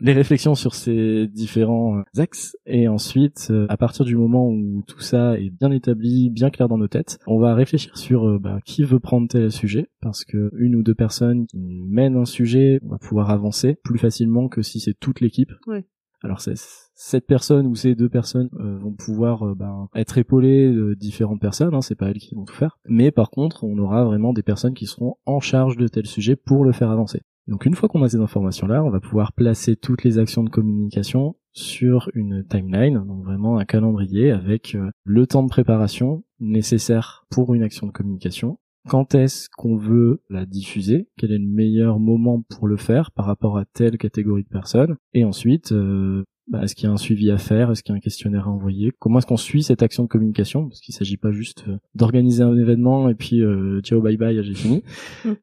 les 0.00 0.12
réflexions 0.12 0.54
sur 0.54 0.74
ces 0.74 1.26
différents 1.28 1.98
euh, 1.98 2.20
axes, 2.22 2.56
et 2.66 2.88
ensuite, 2.88 3.48
euh, 3.50 3.66
à 3.68 3.76
partir 3.76 4.04
du 4.04 4.16
moment 4.16 4.48
où 4.48 4.82
tout 4.86 5.00
ça 5.00 5.38
est 5.38 5.50
bien 5.50 5.70
établi, 5.70 6.30
bien 6.30 6.50
clair 6.50 6.68
dans 6.68 6.78
nos 6.78 6.88
têtes, 6.88 7.18
on 7.26 7.38
va 7.38 7.54
réfléchir 7.54 7.96
sur 7.96 8.28
euh, 8.28 8.38
bah, 8.38 8.60
qui 8.64 8.82
veut 8.82 9.00
prendre 9.00 9.28
tel 9.28 9.50
sujet, 9.50 9.90
parce 10.00 10.24
que 10.24 10.50
une 10.56 10.76
ou 10.76 10.82
deux 10.82 10.94
personnes 10.94 11.46
qui 11.46 11.58
mènent 11.88 12.16
un 12.16 12.24
sujet, 12.24 12.80
on 12.84 12.88
va 12.88 12.98
pouvoir 12.98 13.30
avancer 13.30 13.76
plus 13.84 13.98
facilement 13.98 14.48
que 14.48 14.62
si 14.62 14.80
c'est 14.80 14.98
toute 14.98 15.20
l'équipe. 15.20 15.52
Ouais. 15.66 15.84
Alors 16.24 16.40
c'est 16.40 16.54
cette 16.94 17.26
personne 17.26 17.66
ou 17.66 17.74
ces 17.74 17.94
deux 17.94 18.08
personnes 18.08 18.48
euh, 18.58 18.78
vont 18.78 18.92
pouvoir 18.92 19.42
euh, 19.42 19.54
ben, 19.54 19.88
être 19.94 20.16
épaulées 20.16 20.72
de 20.72 20.94
différentes 20.94 21.40
personnes, 21.40 21.74
hein, 21.74 21.82
c'est 21.82 21.96
pas 21.96 22.08
elles 22.08 22.18
qui 22.18 22.34
vont 22.34 22.44
tout 22.44 22.54
faire. 22.54 22.78
Mais 22.86 23.10
par 23.10 23.30
contre, 23.30 23.64
on 23.64 23.76
aura 23.76 24.04
vraiment 24.04 24.32
des 24.32 24.42
personnes 24.42 24.72
qui 24.72 24.86
seront 24.86 25.16
en 25.26 25.40
charge 25.40 25.76
de 25.76 25.86
tel 25.86 26.06
sujet 26.06 26.34
pour 26.34 26.64
le 26.64 26.72
faire 26.72 26.90
avancer. 26.90 27.20
Donc 27.46 27.66
une 27.66 27.74
fois 27.74 27.88
qu'on 27.88 28.02
a 28.02 28.08
ces 28.08 28.20
informations-là, 28.20 28.82
on 28.82 28.90
va 28.90 29.00
pouvoir 29.00 29.32
placer 29.32 29.76
toutes 29.76 30.02
les 30.04 30.18
actions 30.18 30.44
de 30.44 30.50
communication 30.50 31.36
sur 31.52 32.10
une 32.14 32.44
timeline, 32.46 33.04
donc 33.06 33.24
vraiment 33.24 33.58
un 33.58 33.64
calendrier 33.64 34.30
avec 34.32 34.74
euh, 34.74 34.90
le 35.04 35.26
temps 35.26 35.42
de 35.42 35.48
préparation 35.48 36.24
nécessaire 36.40 37.26
pour 37.30 37.54
une 37.54 37.62
action 37.62 37.86
de 37.86 37.92
communication. 37.92 38.58
Quand 38.88 39.14
est-ce 39.14 39.48
qu'on 39.56 39.76
veut 39.76 40.22
la 40.28 40.44
diffuser? 40.44 41.08
Quel 41.16 41.32
est 41.32 41.38
le 41.38 41.46
meilleur 41.46 41.98
moment 41.98 42.42
pour 42.50 42.66
le 42.66 42.76
faire 42.76 43.12
par 43.12 43.24
rapport 43.24 43.56
à 43.56 43.64
telle 43.64 43.96
catégorie 43.96 44.42
de 44.42 44.48
personnes? 44.48 44.96
Et 45.14 45.24
ensuite, 45.24 45.72
euh, 45.72 46.24
bah, 46.46 46.62
est-ce 46.62 46.74
qu'il 46.74 46.86
y 46.86 46.90
a 46.90 46.92
un 46.92 46.98
suivi 46.98 47.30
à 47.30 47.38
faire? 47.38 47.70
Est-ce 47.70 47.82
qu'il 47.82 47.92
y 47.92 47.94
a 47.94 47.96
un 47.96 48.00
questionnaire 48.00 48.48
à 48.48 48.50
envoyer? 48.50 48.92
Comment 48.98 49.18
est-ce 49.18 49.26
qu'on 49.26 49.36
suit 49.36 49.62
cette 49.62 49.82
action 49.82 50.02
de 50.02 50.08
communication? 50.08 50.68
Parce 50.68 50.80
qu'il 50.80 50.94
s'agit 50.94 51.16
pas 51.16 51.32
juste 51.32 51.64
euh, 51.68 51.78
d'organiser 51.94 52.42
un 52.42 52.56
événement 52.56 53.08
et 53.08 53.14
puis 53.14 53.40
euh, 53.40 53.80
ciao 53.82 54.00
bye 54.00 54.16
bye 54.16 54.42
j'ai 54.42 54.54
fini. 54.54 54.82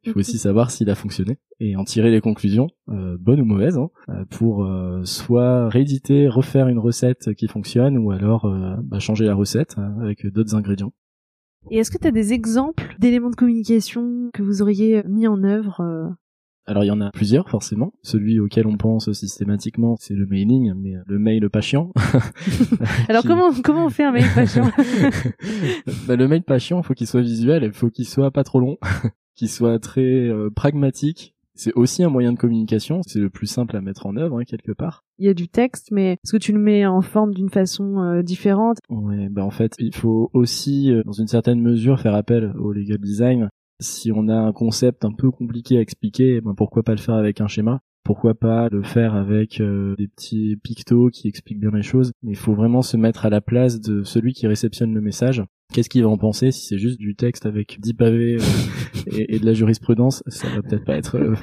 Il 0.03 0.11
faut 0.11 0.19
aussi 0.19 0.37
savoir 0.37 0.69
s'il 0.69 0.89
a 0.89 0.95
fonctionné 0.95 1.39
et 1.59 1.75
en 1.75 1.83
tirer 1.83 2.11
les 2.11 2.21
conclusions, 2.21 2.67
euh, 2.89 3.17
bonnes 3.19 3.41
ou 3.41 3.45
mauvaises, 3.45 3.77
hein, 3.77 3.89
euh, 4.09 4.25
pour 4.29 4.65
euh, 4.65 5.03
soit 5.03 5.69
rééditer, 5.69 6.27
refaire 6.27 6.67
une 6.67 6.79
recette 6.79 7.33
qui 7.35 7.47
fonctionne 7.47 7.97
ou 7.97 8.11
alors 8.11 8.45
euh, 8.45 8.75
bah, 8.83 8.99
changer 8.99 9.25
la 9.25 9.35
recette 9.35 9.75
avec 10.01 10.25
d'autres 10.27 10.55
ingrédients. 10.55 10.93
Et 11.69 11.77
est-ce 11.77 11.91
que 11.91 11.99
tu 11.99 12.07
as 12.07 12.11
des 12.11 12.33
exemples 12.33 12.95
d'éléments 12.99 13.29
de 13.29 13.35
communication 13.35 14.31
que 14.33 14.41
vous 14.41 14.63
auriez 14.63 15.03
mis 15.07 15.27
en 15.27 15.43
œuvre 15.43 16.15
Alors 16.67 16.84
il 16.84 16.88
y 16.88 16.91
en 16.91 17.02
a 17.02 17.12
plusieurs 17.12 17.50
forcément. 17.50 17.93
Celui 18.04 18.39
auquel 18.39 18.67
on 18.67 18.78
pense 18.78 19.12
systématiquement, 19.13 19.95
c'est 20.00 20.13
le 20.13 20.26
mailing, 20.26 20.74
mais 20.76 20.93
le 21.06 21.19
mail 21.19 21.50
pas 21.50 21.62
chiant. 21.62 21.91
Alors 23.10 23.24
Qui- 23.24 23.28
comment 23.28 23.52
comment 23.63 23.86
on 23.86 23.89
fait 23.89 24.04
un 24.04 24.12
mail 24.12 24.28
pas 24.34 24.45
chiant? 24.45 24.69
Bah, 26.08 26.15
le 26.15 26.28
mail 26.28 26.43
pas 26.43 26.60
chiant, 26.60 26.80
il 26.82 26.84
faut 26.86 26.93
qu'il 26.93 27.08
soit 27.08 27.21
visuel, 27.21 27.63
il 27.63 27.74
faut 27.74 27.89
qu'il 27.89 28.06
soit 28.06 28.32
pas 28.32 28.43
trop 28.43 28.60
long, 28.60 28.78
qu'il 29.36 29.50
soit 29.50 29.80
très 29.80 30.28
euh, 30.28 30.50
pragmatique. 30.50 31.34
C'est 31.54 31.74
aussi 31.74 32.04
un 32.04 32.10
moyen 32.10 32.32
de 32.32 32.38
communication, 32.38 33.02
c'est 33.06 33.19
le 33.19 33.30
plus 33.30 33.45
simple 33.45 33.76
à 33.76 33.82
mettre 33.82 34.06
en 34.08 34.15
œuvre 34.15 34.39
hein, 34.39 34.45
quelque 34.45 34.71
part. 34.71 35.04
Il 35.19 35.26
y 35.26 35.30
a 35.30 35.34
du 35.34 35.47
texte, 35.47 35.89
mais 35.91 36.13
est-ce 36.13 36.32
que 36.32 36.38
tu 36.38 36.54
le 36.54 36.60
mets 36.60 36.86
en 36.86 37.02
forme 37.02 37.34
d'une 37.34 37.50
façon 37.50 38.00
euh, 38.00 38.24
différente? 38.24 38.78
Ouais, 38.89 39.28
bah 39.30 39.43
en 39.43 39.52
fait, 39.52 39.74
il 39.78 39.93
faut 39.93 40.30
aussi, 40.34 40.91
euh, 40.91 41.04
dans 41.06 41.12
une 41.12 41.28
certaine 41.28 41.60
mesure, 41.62 42.00
faire 42.00 42.15
appel 42.15 42.54
au 42.58 42.71
legal 42.71 42.97
design. 43.00 43.50
Si 43.82 44.12
on 44.12 44.28
a 44.28 44.36
un 44.36 44.54
concept 44.54 45.04
un 45.06 45.12
peu 45.12 45.32
compliqué 45.32 45.78
à 45.78 45.82
expliquer, 45.82 46.39
ben 46.39 46.54
pourquoi 46.56 46.84
pas 46.84 46.91
le 46.91 47.00
faire 47.00 47.15
avec 47.15 47.41
un 47.41 47.48
schéma? 47.48 47.82
Pourquoi 48.04 48.36
pas 48.36 48.70
le 48.70 48.84
faire 48.84 49.15
avec 49.15 49.60
euh, 49.60 49.96
des 49.96 50.08
petits 50.08 50.56
pictos 50.63 51.10
qui 51.10 51.28
expliquent 51.28 51.60
bien 51.60 51.72
les 51.72 51.82
choses? 51.82 52.12
Mais 52.22 52.32
il 52.32 52.38
faut 52.38 52.54
vraiment 52.54 52.82
se 52.84 52.96
mettre 52.96 53.26
à 53.26 53.30
la 53.30 53.41
place 53.41 53.82
de 53.82 54.04
celui 54.04 54.34
qui 54.34 54.46
réceptionne 54.48 54.94
le 54.94 55.02
message. 55.02 55.44
Qu'est-ce 55.74 55.89
qu'il 55.89 56.04
va 56.04 56.10
en 56.10 56.17
penser 56.17 56.52
si 56.52 56.65
c'est 56.65 56.78
juste 56.78 57.00
du 57.00 57.15
texte 57.15 57.46
avec 57.46 57.80
10 57.80 57.94
pavés 57.94 58.36
euh, 58.36 59.12
et, 59.17 59.36
et 59.36 59.39
de 59.39 59.46
la 59.46 59.54
jurisprudence? 59.54 60.22
Ça 60.28 60.48
va 60.50 60.62
peut-être 60.62 60.84
pas 60.84 60.96
être 60.96 61.15
euh, 61.17 61.36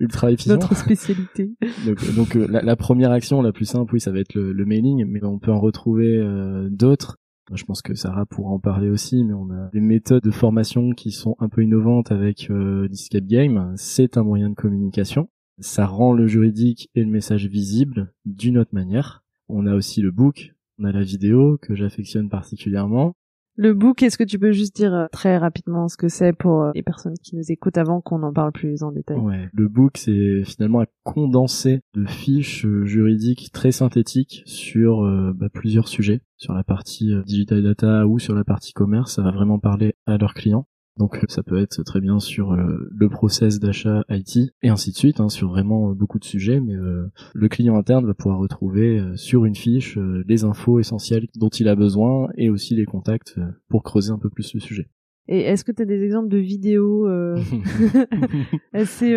ultra 0.00 0.32
efficient. 0.32 0.54
Notre 0.54 0.74
spécialité. 0.74 1.50
Donc, 1.86 2.14
donc, 2.14 2.36
euh, 2.36 2.46
la, 2.48 2.62
la 2.62 2.76
première 2.76 3.12
action 3.12 3.40
la 3.42 3.52
plus 3.52 3.66
simple, 3.66 3.94
oui, 3.94 4.00
ça 4.00 4.10
va 4.10 4.18
être 4.20 4.34
le, 4.34 4.52
le 4.52 4.64
mailing, 4.66 5.04
mais 5.06 5.22
on 5.22 5.38
peut 5.38 5.52
en 5.52 5.60
retrouver 5.60 6.16
euh, 6.16 6.68
d'autres. 6.70 7.16
Je 7.52 7.64
pense 7.64 7.82
que 7.82 7.94
Sarah 7.94 8.26
pourra 8.26 8.52
en 8.52 8.60
parler 8.60 8.90
aussi, 8.90 9.24
mais 9.24 9.32
on 9.32 9.50
a 9.50 9.70
des 9.72 9.80
méthodes 9.80 10.22
de 10.22 10.30
formation 10.30 10.90
qui 10.90 11.10
sont 11.10 11.34
un 11.40 11.48
peu 11.48 11.62
innovantes 11.62 12.12
avec 12.12 12.48
euh, 12.50 12.86
l'Escape 12.88 13.26
Game. 13.26 13.72
C'est 13.76 14.16
un 14.16 14.22
moyen 14.22 14.50
de 14.50 14.54
communication. 14.54 15.28
Ça 15.58 15.86
rend 15.86 16.12
le 16.12 16.26
juridique 16.26 16.88
et 16.94 17.02
le 17.02 17.10
message 17.10 17.46
visible 17.46 18.14
d'une 18.24 18.56
autre 18.56 18.74
manière. 18.74 19.24
On 19.48 19.66
a 19.66 19.74
aussi 19.74 20.00
le 20.00 20.12
book, 20.12 20.54
on 20.78 20.84
a 20.84 20.92
la 20.92 21.02
vidéo 21.02 21.58
que 21.60 21.74
j'affectionne 21.74 22.28
particulièrement. 22.28 23.14
Le 23.62 23.74
book, 23.74 24.02
est-ce 24.02 24.16
que 24.16 24.24
tu 24.24 24.38
peux 24.38 24.52
juste 24.52 24.74
dire 24.74 24.94
euh, 24.94 25.06
très 25.12 25.36
rapidement 25.36 25.86
ce 25.88 25.98
que 25.98 26.08
c'est 26.08 26.32
pour 26.32 26.62
euh, 26.62 26.70
les 26.74 26.82
personnes 26.82 27.12
qui 27.22 27.36
nous 27.36 27.52
écoutent 27.52 27.76
avant 27.76 28.00
qu'on 28.00 28.22
en 28.22 28.32
parle 28.32 28.52
plus 28.52 28.82
en 28.82 28.90
détail? 28.90 29.18
Ouais. 29.18 29.50
Le 29.52 29.68
book, 29.68 29.98
c'est 29.98 30.44
finalement 30.44 30.80
un 30.80 30.86
condensé 31.04 31.82
de 31.92 32.06
fiches 32.06 32.64
euh, 32.64 32.86
juridiques 32.86 33.50
très 33.52 33.70
synthétiques 33.70 34.42
sur 34.46 35.02
bah, 35.34 35.50
plusieurs 35.52 35.88
sujets. 35.88 36.22
Sur 36.38 36.54
la 36.54 36.64
partie 36.64 37.12
digital 37.26 37.62
data 37.62 38.06
ou 38.06 38.18
sur 38.18 38.34
la 38.34 38.44
partie 38.44 38.72
commerce, 38.72 39.16
ça 39.16 39.22
va 39.22 39.30
vraiment 39.30 39.58
parler 39.58 39.94
à 40.06 40.16
leurs 40.16 40.32
clients. 40.32 40.66
Donc 40.96 41.16
euh, 41.16 41.26
ça 41.28 41.42
peut 41.42 41.58
être 41.58 41.82
très 41.82 42.00
bien 42.00 42.18
sur 42.18 42.52
euh, 42.52 42.88
le 42.90 43.08
process 43.08 43.58
d'achat 43.58 44.04
IT 44.10 44.52
et 44.62 44.68
ainsi 44.68 44.90
de 44.90 44.96
suite, 44.96 45.20
hein, 45.20 45.28
sur 45.28 45.48
vraiment 45.48 45.90
euh, 45.90 45.94
beaucoup 45.94 46.18
de 46.18 46.24
sujets, 46.24 46.60
mais 46.60 46.74
euh, 46.74 47.06
le 47.32 47.48
client 47.48 47.76
interne 47.76 48.06
va 48.06 48.14
pouvoir 48.14 48.38
retrouver 48.38 48.98
euh, 48.98 49.16
sur 49.16 49.44
une 49.44 49.54
fiche 49.54 49.98
les 50.26 50.44
infos 50.44 50.78
essentielles 50.78 51.26
dont 51.36 51.48
il 51.48 51.68
a 51.68 51.76
besoin 51.76 52.28
et 52.36 52.50
aussi 52.50 52.74
les 52.74 52.84
contacts 52.84 53.36
pour 53.68 53.82
creuser 53.82 54.10
un 54.10 54.18
peu 54.18 54.28
plus 54.28 54.52
le 54.54 54.60
sujet. 54.60 54.88
Et 55.28 55.40
est-ce 55.42 55.64
que 55.64 55.72
tu 55.72 55.82
as 55.82 55.86
des 55.86 56.02
exemples 56.02 56.28
de 56.28 56.38
vidéos 56.38 57.06
euh, 57.06 57.40
assez 58.72 59.16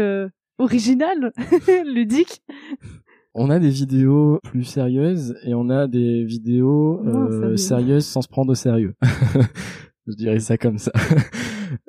originales, 0.59 1.33
ludiques? 1.85 2.43
On 3.33 3.49
a 3.49 3.59
des 3.59 3.69
vidéos 3.71 4.39
plus 4.43 4.63
sérieuses 4.63 5.35
et 5.43 5.55
on 5.55 5.69
a 5.69 5.87
des 5.87 6.23
vidéos 6.23 7.01
sérieuses 7.57 8.05
sans 8.05 8.21
se 8.21 8.27
prendre 8.27 8.51
au 8.51 8.55
sérieux. 8.55 8.93
Je 10.05 10.13
dirais 10.13 10.39
ça 10.39 10.57
comme 10.57 10.77
ça. 10.77 10.91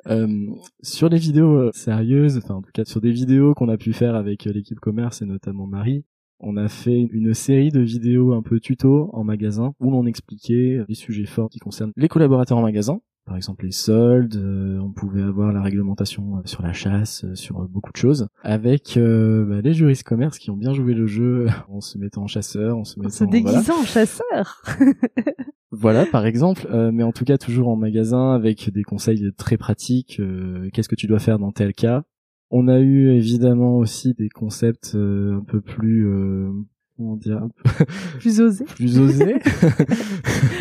Euh, 0.07 0.47
sur 0.81 1.09
les 1.09 1.17
vidéos 1.17 1.55
euh, 1.55 1.71
sérieuses, 1.73 2.37
enfin 2.37 2.55
en 2.55 2.61
tout 2.61 2.71
cas 2.73 2.85
sur 2.85 3.01
des 3.01 3.11
vidéos 3.11 3.53
qu'on 3.53 3.69
a 3.69 3.77
pu 3.77 3.93
faire 3.93 4.15
avec 4.15 4.47
euh, 4.47 4.51
l'équipe 4.51 4.79
commerce 4.79 5.21
et 5.21 5.25
notamment 5.25 5.67
Marie, 5.67 6.05
on 6.39 6.57
a 6.57 6.67
fait 6.67 7.01
une 7.11 7.33
série 7.33 7.71
de 7.71 7.79
vidéos 7.79 8.33
un 8.33 8.41
peu 8.41 8.59
tuto 8.59 9.09
en 9.13 9.23
magasin 9.23 9.73
où 9.79 9.91
l'on 9.91 10.05
expliquait 10.05 10.81
les 10.87 10.95
sujets 10.95 11.25
forts 11.25 11.49
qui 11.49 11.59
concernent 11.59 11.93
les 11.95 12.07
collaborateurs 12.07 12.57
en 12.57 12.61
magasin. 12.61 12.99
Par 13.25 13.35
exemple 13.35 13.65
les 13.65 13.71
soldes, 13.71 14.35
euh, 14.35 14.77
on 14.79 14.91
pouvait 14.91 15.23
avoir 15.23 15.51
la 15.51 15.61
réglementation 15.63 16.37
euh, 16.37 16.41
sur 16.45 16.61
la 16.61 16.73
chasse, 16.73 17.23
euh, 17.25 17.33
sur 17.33 17.67
beaucoup 17.67 17.91
de 17.91 17.97
choses, 17.97 18.27
avec 18.43 18.97
euh, 18.97 19.43
bah, 19.45 19.61
les 19.61 19.73
juristes 19.73 20.03
commerce 20.03 20.37
qui 20.37 20.51
ont 20.51 20.55
bien 20.57 20.73
joué 20.73 20.93
le 20.93 21.07
jeu 21.07 21.47
en 21.69 21.81
se 21.81 21.97
mettant 21.97 22.21
en 22.23 22.27
chasseur, 22.27 22.77
en 22.77 22.83
se 22.83 22.99
En 22.99 23.03
mettant 23.03 23.15
se 23.15 23.23
voilà. 23.23 23.31
déguisant 23.31 23.79
en 23.81 23.83
chasseur 23.85 24.61
Voilà, 25.71 26.05
par 26.05 26.25
exemple, 26.25 26.67
euh, 26.71 26.91
mais 26.93 27.03
en 27.03 27.11
tout 27.11 27.25
cas 27.25 27.37
toujours 27.37 27.67
en 27.67 27.75
magasin 27.75 28.31
avec 28.33 28.71
des 28.71 28.83
conseils 28.83 29.31
très 29.35 29.57
pratiques. 29.57 30.19
euh, 30.21 30.69
Qu'est-ce 30.71 30.87
que 30.87 30.95
tu 30.95 31.07
dois 31.07 31.19
faire 31.19 31.37
dans 31.39 31.51
tel 31.51 31.73
cas 31.73 32.03
On 32.51 32.67
a 32.69 32.79
eu 32.79 33.09
évidemment 33.09 33.77
aussi 33.77 34.13
des 34.13 34.29
concepts 34.29 34.93
euh, 34.95 35.37
un 35.37 35.43
peu 35.43 35.59
plus, 35.61 36.07
euh, 36.07 36.49
comment 36.97 37.15
dire, 37.15 37.47
Plus 38.19 38.39
osé 38.41 38.65
plus 38.65 38.99
osés. 38.99 39.35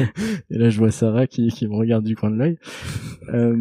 Et 0.51 0.59
là, 0.59 0.69
je 0.69 0.79
vois 0.79 0.91
Sarah 0.91 1.27
qui, 1.27 1.49
qui 1.49 1.67
me 1.67 1.75
regarde 1.75 2.05
du 2.05 2.17
coin 2.17 2.31
de 2.31 2.37
l'œil. 2.37 2.59
Euh, 3.33 3.57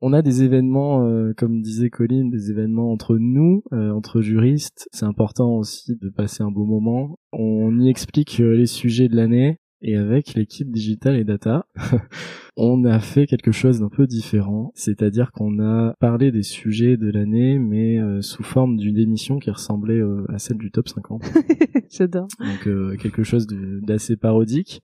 on 0.00 0.12
a 0.12 0.22
des 0.22 0.42
événements, 0.42 1.06
euh, 1.06 1.32
comme 1.36 1.60
disait 1.60 1.90
Colline, 1.90 2.30
des 2.30 2.50
événements 2.50 2.92
entre 2.92 3.16
nous, 3.18 3.62
euh, 3.72 3.90
entre 3.90 4.20
juristes. 4.20 4.88
C'est 4.92 5.06
important 5.06 5.56
aussi 5.56 5.96
de 5.96 6.08
passer 6.08 6.42
un 6.42 6.50
beau 6.50 6.64
moment. 6.64 7.18
On 7.32 7.78
y 7.80 7.88
explique 7.88 8.38
les 8.38 8.66
sujets 8.66 9.08
de 9.08 9.16
l'année 9.16 9.58
Et 9.82 9.96
avec 9.96 10.34
l'équipe 10.34 10.70
digital 10.70 11.16
et 11.16 11.24
data, 11.24 11.66
on 12.56 12.84
a 12.84 12.98
fait 12.98 13.26
quelque 13.26 13.52
chose 13.52 13.80
d'un 13.80 13.90
peu 13.90 14.06
différent, 14.06 14.72
c'est-à-dire 14.74 15.32
qu'on 15.32 15.60
a 15.60 15.94
parlé 16.00 16.32
des 16.32 16.42
sujets 16.42 16.96
de 16.96 17.10
l'année, 17.10 17.58
mais 17.58 17.98
euh, 17.98 18.22
sous 18.22 18.42
forme 18.42 18.78
d'une 18.78 18.98
émission 18.98 19.38
qui 19.38 19.50
ressemblait 19.50 20.00
euh, 20.00 20.24
à 20.30 20.38
celle 20.38 20.56
du 20.56 20.70
top 20.70 20.88
50. 20.88 21.22
J'adore. 21.90 22.28
Donc 22.38 22.66
euh, 22.66 22.96
quelque 22.96 23.22
chose 23.22 23.46
d'assez 23.46 24.16
parodique. 24.16 24.80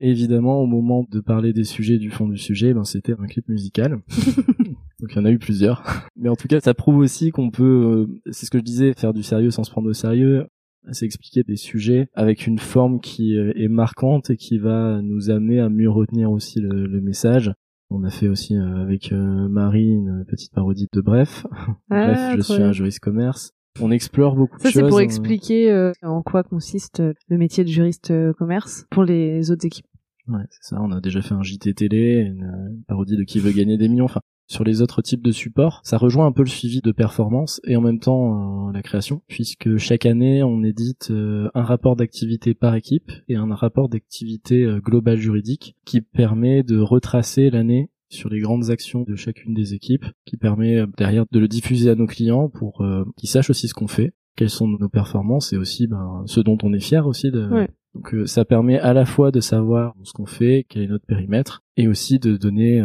Évidemment, 0.00 0.60
au 0.60 0.66
moment 0.66 1.06
de 1.08 1.20
parler 1.20 1.52
des 1.52 1.62
sujets 1.62 1.98
du 1.98 2.10
fond 2.10 2.26
du 2.26 2.36
sujet, 2.36 2.74
ben 2.74 2.82
c'était 2.82 3.14
un 3.18 3.26
clip 3.26 3.48
musical. 3.48 4.00
Donc 5.00 5.12
il 5.12 5.16
y 5.16 5.18
en 5.18 5.24
a 5.24 5.30
eu 5.30 5.38
plusieurs. 5.38 5.84
Mais 6.16 6.28
en 6.28 6.34
tout 6.34 6.48
cas, 6.48 6.58
ça 6.58 6.74
prouve 6.74 6.96
aussi 6.96 7.30
qu'on 7.30 7.50
peut, 7.50 8.08
c'est 8.30 8.46
ce 8.46 8.50
que 8.50 8.58
je 8.58 8.64
disais, 8.64 8.92
faire 8.94 9.14
du 9.14 9.22
sérieux 9.22 9.50
sans 9.50 9.62
se 9.62 9.70
prendre 9.70 9.88
au 9.88 9.92
sérieux 9.92 10.46
c'est 10.92 11.06
expliquer 11.06 11.42
des 11.42 11.56
sujets 11.56 12.08
avec 12.14 12.46
une 12.46 12.58
forme 12.58 13.00
qui 13.00 13.36
euh, 13.36 13.52
est 13.56 13.68
marquante 13.68 14.30
et 14.30 14.36
qui 14.36 14.58
va 14.58 15.00
nous 15.02 15.30
amener 15.30 15.60
à 15.60 15.68
mieux 15.68 15.90
retenir 15.90 16.30
aussi 16.30 16.60
le, 16.60 17.00
message. 17.00 17.52
On 17.90 18.04
a 18.04 18.10
fait 18.10 18.28
aussi 18.28 18.56
euh, 18.56 18.82
avec 18.82 19.12
euh, 19.12 19.48
Marie 19.48 19.90
une 19.90 20.24
petite 20.26 20.52
parodie 20.52 20.88
de 20.92 21.00
Bref. 21.00 21.46
Ah, 21.90 22.06
Bref, 22.06 22.34
je 22.36 22.40
suis 22.42 22.62
un 22.62 22.72
juriste 22.72 23.00
commerce. 23.00 23.52
On 23.80 23.90
explore 23.90 24.36
beaucoup 24.36 24.56
de 24.56 24.62
choses. 24.62 24.72
Ça, 24.72 24.80
c'est 24.80 24.88
pour 24.88 25.00
expliquer 25.00 25.92
en 26.02 26.22
quoi 26.22 26.44
consiste 26.44 27.02
le 27.28 27.36
métier 27.36 27.64
de 27.64 27.68
juriste 27.68 28.12
commerce 28.34 28.86
pour 28.90 29.02
les 29.02 29.50
autres 29.50 29.66
équipes. 29.66 29.86
Ouais, 30.28 30.44
c'est 30.48 30.74
ça. 30.74 30.80
On 30.80 30.92
a 30.92 31.00
déjà 31.00 31.22
fait 31.22 31.34
un 31.34 31.42
JT 31.42 31.74
télé, 31.74 32.20
une, 32.20 32.82
parodie 32.86 33.16
de 33.16 33.24
Qui 33.24 33.40
veut 33.40 33.50
gagner 33.50 33.76
des 33.76 33.88
millions. 33.88 34.04
Enfin, 34.04 34.20
sur 34.46 34.64
les 34.64 34.82
autres 34.82 35.02
types 35.02 35.22
de 35.22 35.32
supports. 35.32 35.80
Ça 35.84 35.96
rejoint 35.96 36.26
un 36.26 36.32
peu 36.32 36.42
le 36.42 36.48
suivi 36.48 36.80
de 36.80 36.92
performance 36.92 37.60
et 37.64 37.76
en 37.76 37.80
même 37.80 37.98
temps 37.98 38.68
euh, 38.68 38.72
la 38.72 38.82
création, 38.82 39.22
puisque 39.26 39.76
chaque 39.76 40.06
année 40.06 40.42
on 40.42 40.62
édite 40.62 41.08
euh, 41.10 41.48
un 41.54 41.62
rapport 41.62 41.96
d'activité 41.96 42.54
par 42.54 42.74
équipe 42.74 43.10
et 43.28 43.36
un 43.36 43.54
rapport 43.54 43.88
d'activité 43.88 44.64
euh, 44.64 44.80
globale 44.80 45.18
juridique 45.18 45.76
qui 45.84 46.00
permet 46.00 46.62
de 46.62 46.78
retracer 46.78 47.50
l'année 47.50 47.90
sur 48.10 48.28
les 48.28 48.40
grandes 48.40 48.70
actions 48.70 49.02
de 49.02 49.16
chacune 49.16 49.54
des 49.54 49.74
équipes, 49.74 50.04
qui 50.24 50.36
permet 50.36 50.84
derrière 50.96 51.24
de 51.32 51.38
le 51.40 51.48
diffuser 51.48 51.90
à 51.90 51.96
nos 51.96 52.06
clients 52.06 52.48
pour 52.48 52.84
qu'ils 53.16 53.28
sachent 53.28 53.50
aussi 53.50 53.66
ce 53.66 53.74
qu'on 53.74 53.88
fait, 53.88 54.12
quelles 54.36 54.50
sont 54.50 54.68
nos 54.68 54.88
performances 54.88 55.52
et 55.52 55.56
aussi 55.56 55.88
ben, 55.88 56.22
ce 56.26 56.38
dont 56.38 56.56
on 56.62 56.72
est 56.72 56.80
fier 56.80 57.08
aussi 57.08 57.32
de, 57.32 57.66
Donc 57.94 58.14
ça 58.26 58.44
permet 58.44 58.78
à 58.78 58.92
la 58.92 59.04
fois 59.04 59.32
de 59.32 59.40
savoir 59.40 59.96
ce 60.04 60.12
qu'on 60.12 60.26
fait, 60.26 60.64
quel 60.68 60.82
est 60.82 60.86
notre 60.86 61.06
périmètre, 61.06 61.64
et 61.76 61.88
aussi 61.88 62.20
de 62.20 62.36
donner 62.36 62.80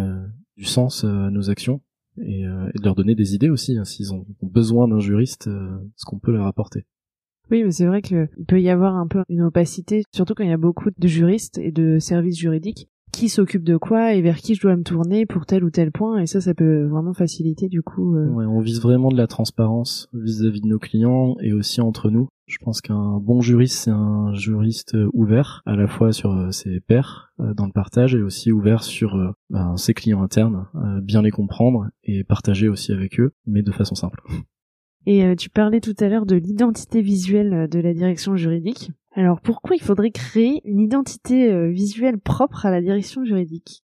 du 0.59 0.65
sens 0.65 1.05
euh, 1.05 1.27
à 1.27 1.31
nos 1.31 1.49
actions 1.49 1.81
et, 2.21 2.45
euh, 2.45 2.69
et, 2.75 2.79
de 2.79 2.83
leur 2.83 2.93
donner 2.93 3.15
des 3.15 3.33
idées 3.33 3.49
aussi, 3.49 3.77
hein, 3.77 3.85
s'ils 3.85 4.13
ont 4.13 4.25
besoin 4.41 4.89
d'un 4.89 4.99
juriste, 4.99 5.47
euh, 5.47 5.77
ce 5.95 6.03
qu'on 6.05 6.19
peut 6.19 6.33
leur 6.33 6.45
apporter. 6.47 6.85
Oui, 7.49 7.63
mais 7.63 7.71
c'est 7.71 7.85
vrai 7.85 8.01
qu'il 8.01 8.29
peut 8.47 8.61
y 8.61 8.69
avoir 8.69 8.95
un 8.95 9.07
peu 9.07 9.23
une 9.29 9.41
opacité, 9.41 10.03
surtout 10.13 10.35
quand 10.35 10.43
il 10.43 10.49
y 10.49 10.53
a 10.53 10.57
beaucoup 10.57 10.89
de 10.95 11.07
juristes 11.07 11.57
et 11.57 11.71
de 11.71 11.97
services 11.97 12.37
juridiques 12.37 12.89
qui 13.19 13.27
s'occupe 13.27 13.65
de 13.65 13.75
quoi 13.75 14.13
et 14.13 14.21
vers 14.21 14.37
qui 14.37 14.55
je 14.55 14.61
dois 14.61 14.77
me 14.77 14.83
tourner 14.83 15.25
pour 15.25 15.45
tel 15.45 15.65
ou 15.65 15.69
tel 15.69 15.91
point 15.91 16.19
et 16.19 16.25
ça 16.25 16.39
ça 16.39 16.53
peut 16.53 16.85
vraiment 16.85 17.13
faciliter 17.13 17.67
du 17.67 17.81
coup 17.81 18.15
euh... 18.15 18.29
ouais, 18.29 18.45
on 18.45 18.61
vise 18.61 18.79
vraiment 18.79 19.09
de 19.09 19.17
la 19.17 19.27
transparence 19.27 20.07
vis-à-vis 20.13 20.61
de 20.61 20.67
nos 20.67 20.79
clients 20.79 21.35
et 21.41 21.51
aussi 21.51 21.81
entre 21.81 22.09
nous. 22.09 22.29
Je 22.47 22.57
pense 22.59 22.79
qu'un 22.79 23.19
bon 23.19 23.41
juriste 23.41 23.77
c'est 23.77 23.91
un 23.91 24.33
juriste 24.35 24.95
ouvert 25.11 25.61
à 25.65 25.75
la 25.75 25.87
fois 25.87 26.13
sur 26.13 26.31
euh, 26.31 26.51
ses 26.51 26.79
pairs 26.79 27.33
euh, 27.41 27.53
dans 27.53 27.65
le 27.65 27.73
partage 27.73 28.15
et 28.15 28.21
aussi 28.21 28.53
ouvert 28.53 28.83
sur 28.83 29.15
euh, 29.15 29.31
ben, 29.49 29.75
ses 29.75 29.93
clients 29.93 30.23
internes 30.23 30.67
bien 31.03 31.21
les 31.21 31.31
comprendre 31.31 31.89
et 32.05 32.23
partager 32.23 32.69
aussi 32.69 32.93
avec 32.93 33.19
eux 33.19 33.33
mais 33.45 33.63
de 33.63 33.71
façon 33.73 33.95
simple. 33.95 34.21
Et 35.05 35.35
tu 35.35 35.49
parlais 35.49 35.81
tout 35.81 35.95
à 35.99 36.07
l'heure 36.07 36.25
de 36.25 36.37
l'identité 36.37 37.01
visuelle 37.01 37.67
de 37.69 37.79
la 37.79 37.93
direction 37.93 38.37
juridique 38.37 38.91
alors 39.15 39.41
pourquoi 39.41 39.75
il 39.75 39.81
faudrait 39.81 40.11
créer 40.11 40.61
une 40.65 40.79
identité 40.79 41.51
euh, 41.51 41.69
visuelle 41.69 42.19
propre 42.19 42.65
à 42.65 42.71
la 42.71 42.81
direction 42.81 43.25
juridique? 43.25 43.83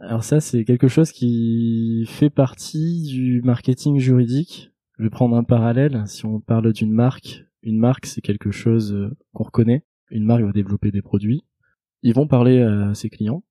Alors 0.00 0.22
ça 0.22 0.40
c'est 0.40 0.64
quelque 0.64 0.88
chose 0.88 1.12
qui 1.12 2.04
fait 2.06 2.30
partie 2.30 3.04
du 3.04 3.40
marketing 3.42 3.98
juridique. 3.98 4.72
Je 4.98 5.04
vais 5.04 5.10
prendre 5.10 5.36
un 5.36 5.44
parallèle. 5.44 6.02
Si 6.06 6.26
on 6.26 6.40
parle 6.40 6.72
d'une 6.72 6.92
marque, 6.92 7.46
une 7.62 7.78
marque 7.78 8.06
c'est 8.06 8.20
quelque 8.20 8.50
chose 8.50 8.92
euh, 8.92 9.16
qu'on 9.32 9.44
reconnaît. 9.44 9.84
Une 10.10 10.24
marque 10.24 10.42
va 10.42 10.52
développer 10.52 10.90
des 10.90 11.02
produits. 11.02 11.44
Ils 12.02 12.14
vont 12.14 12.26
parler 12.26 12.60
à 12.60 12.92
ses 12.92 13.08
clients. 13.08 13.42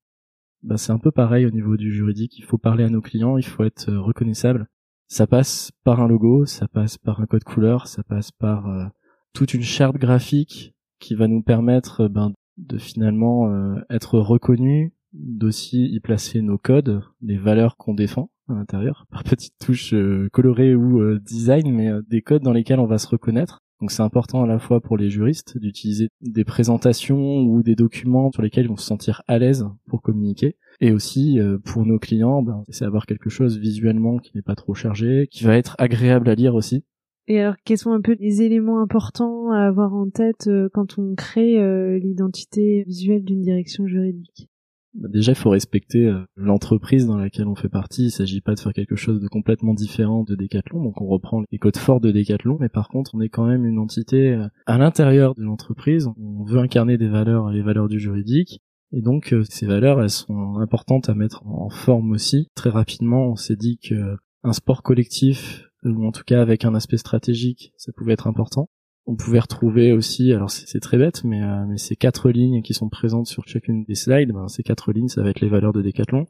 Bah, 0.61 0.77
c'est 0.77 0.91
un 0.91 0.99
peu 0.99 1.11
pareil 1.11 1.47
au 1.47 1.49
niveau 1.49 1.75
du 1.75 1.91
juridique. 1.91 2.37
Il 2.37 2.45
faut 2.45 2.59
parler 2.59 2.83
à 2.83 2.89
nos 2.89 3.01
clients, 3.01 3.37
il 3.37 3.45
faut 3.45 3.63
être 3.63 3.89
euh, 3.89 3.99
reconnaissable. 3.99 4.67
Ça 5.07 5.25
passe 5.25 5.71
par 5.83 6.01
un 6.01 6.07
logo, 6.07 6.45
ça 6.45 6.67
passe 6.67 6.99
par 6.99 7.19
un 7.19 7.25
code 7.25 7.43
couleur, 7.43 7.87
ça 7.87 8.03
passe 8.03 8.31
par 8.31 8.91
toute 9.33 9.53
une 9.53 9.61
charte 9.61 9.97
graphique 9.97 10.73
qui 11.03 11.15
va 11.15 11.27
nous 11.27 11.41
permettre 11.41 12.01
euh, 12.01 12.09
ben, 12.09 12.31
de 12.57 12.77
finalement 12.77 13.51
euh, 13.51 13.75
être 13.89 14.19
reconnu, 14.19 14.93
d'aussi 15.11 15.85
y 15.91 15.99
placer 15.99 16.41
nos 16.41 16.57
codes, 16.57 17.03
les 17.21 17.37
valeurs 17.37 17.77
qu'on 17.77 17.93
défend 17.93 18.31
à 18.47 18.53
l'intérieur, 18.53 19.05
par 19.11 19.23
petites 19.23 19.57
touches 19.59 19.93
euh, 19.93 20.29
colorées 20.31 20.75
ou 20.75 21.19
design, 21.19 21.71
mais 21.71 21.91
des 22.07 22.21
codes 22.21 22.41
dans 22.41 22.53
lesquels 22.53 22.79
on 22.79 22.87
va 22.87 22.97
se 22.97 23.07
reconnaître. 23.07 23.59
Donc 23.81 23.91
c'est 23.91 24.01
important 24.01 24.43
à 24.43 24.47
la 24.47 24.59
fois 24.59 24.79
pour 24.79 24.95
les 24.95 25.09
juristes 25.09 25.57
d'utiliser 25.57 26.07
des 26.21 26.45
présentations 26.45 27.39
ou 27.39 27.63
des 27.63 27.75
documents 27.75 28.31
sur 28.31 28.41
lesquels 28.41 28.65
ils 28.65 28.69
vont 28.69 28.77
se 28.77 28.85
sentir 28.85 29.23
à 29.27 29.37
l'aise 29.39 29.65
pour 29.87 30.01
communiquer. 30.01 30.55
Et 30.79 30.93
aussi 30.93 31.37
pour 31.65 31.85
nos 31.85 31.99
clients, 31.99 32.43
ben, 32.43 32.63
c'est 32.69 32.85
avoir 32.85 33.05
quelque 33.05 33.29
chose 33.29 33.57
visuellement 33.57 34.19
qui 34.19 34.31
n'est 34.35 34.41
pas 34.41 34.55
trop 34.55 34.73
chargé, 34.73 35.27
qui 35.29 35.43
va 35.43 35.57
être 35.57 35.75
agréable 35.79 36.29
à 36.29 36.35
lire 36.35 36.55
aussi. 36.55 36.85
Et 37.27 37.39
alors, 37.39 37.55
quels 37.63 37.77
sont 37.77 37.91
un 37.91 38.01
peu 38.01 38.17
les 38.19 38.41
éléments 38.41 38.81
importants 38.81 39.51
à 39.51 39.65
avoir 39.65 39.93
en 39.93 40.09
tête 40.09 40.47
euh, 40.47 40.67
quand 40.73 40.99
on 40.99 41.15
crée 41.15 41.57
euh, 41.57 41.97
l'identité 41.97 42.83
visuelle 42.83 43.23
d'une 43.23 43.41
direction 43.41 43.87
juridique? 43.87 44.49
Bah, 44.93 45.07
Déjà, 45.09 45.31
il 45.31 45.37
faut 45.37 45.49
respecter 45.49 46.05
euh, 46.05 46.19
l'entreprise 46.35 47.07
dans 47.07 47.15
laquelle 47.15 47.47
on 47.47 47.55
fait 47.55 47.69
partie. 47.69 48.05
Il 48.05 48.11
s'agit 48.11 48.41
pas 48.41 48.55
de 48.55 48.59
faire 48.59 48.73
quelque 48.73 48.97
chose 48.97 49.21
de 49.21 49.29
complètement 49.29 49.73
différent 49.73 50.23
de 50.23 50.35
Decathlon. 50.35 50.83
Donc, 50.83 50.99
on 50.99 51.07
reprend 51.07 51.43
les 51.49 51.57
codes 51.59 51.77
forts 51.77 52.01
de 52.01 52.11
Decathlon, 52.11 52.57
mais 52.59 52.69
par 52.69 52.89
contre, 52.89 53.11
on 53.15 53.21
est 53.21 53.29
quand 53.29 53.47
même 53.47 53.65
une 53.65 53.79
entité 53.79 54.37
à 54.65 54.77
l'intérieur 54.77 55.33
de 55.33 55.43
l'entreprise. 55.43 56.09
On 56.19 56.43
veut 56.43 56.59
incarner 56.59 56.97
des 56.97 57.07
valeurs, 57.09 57.51
les 57.51 57.61
valeurs 57.61 57.87
du 57.87 57.99
juridique. 57.99 58.59
Et 58.91 59.01
donc, 59.01 59.33
ces 59.49 59.65
valeurs, 59.65 60.01
elles 60.01 60.09
sont 60.09 60.57
importantes 60.59 61.09
à 61.09 61.15
mettre 61.15 61.47
en 61.47 61.69
forme 61.69 62.11
aussi. 62.11 62.49
Très 62.53 62.69
rapidement, 62.69 63.27
on 63.29 63.35
s'est 63.35 63.55
dit 63.55 63.79
que 63.79 64.17
un 64.43 64.53
sport 64.53 64.83
collectif 64.83 65.72
ou 65.85 66.05
en 66.05 66.11
tout 66.11 66.23
cas 66.25 66.41
avec 66.41 66.65
un 66.65 66.75
aspect 66.75 66.97
stratégique, 66.97 67.73
ça 67.77 67.91
pouvait 67.91 68.13
être 68.13 68.27
important. 68.27 68.69
On 69.05 69.15
pouvait 69.15 69.39
retrouver 69.39 69.91
aussi, 69.91 70.31
alors 70.31 70.49
c'est 70.49 70.79
très 70.79 70.97
bête, 70.97 71.25
mais, 71.25 71.43
euh, 71.43 71.65
mais 71.67 71.77
ces 71.77 71.95
quatre 71.95 72.29
lignes 72.29 72.61
qui 72.61 72.73
sont 72.73 72.87
présentes 72.87 73.27
sur 73.27 73.45
chacune 73.47 73.83
des 73.83 73.95
slides, 73.95 74.31
ben, 74.31 74.47
ces 74.47 74.63
quatre 74.63 74.93
lignes, 74.93 75.09
ça 75.09 75.21
va 75.21 75.29
être 75.29 75.41
les 75.41 75.49
valeurs 75.49 75.73
de 75.73 75.81
Decathlon. 75.81 76.25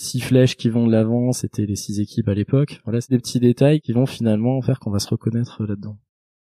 Six 0.00 0.20
flèches 0.20 0.56
qui 0.56 0.68
vont 0.68 0.86
de 0.86 0.92
l'avant, 0.92 1.32
c'était 1.32 1.66
les 1.66 1.76
six 1.76 2.00
équipes 2.00 2.28
à 2.28 2.34
l'époque. 2.34 2.80
Voilà, 2.84 3.00
c'est 3.00 3.10
des 3.10 3.18
petits 3.18 3.40
détails 3.40 3.80
qui 3.80 3.92
vont 3.92 4.06
finalement 4.06 4.60
faire 4.62 4.80
qu'on 4.80 4.90
va 4.90 4.98
se 4.98 5.08
reconnaître 5.08 5.62
là-dedans. 5.64 5.98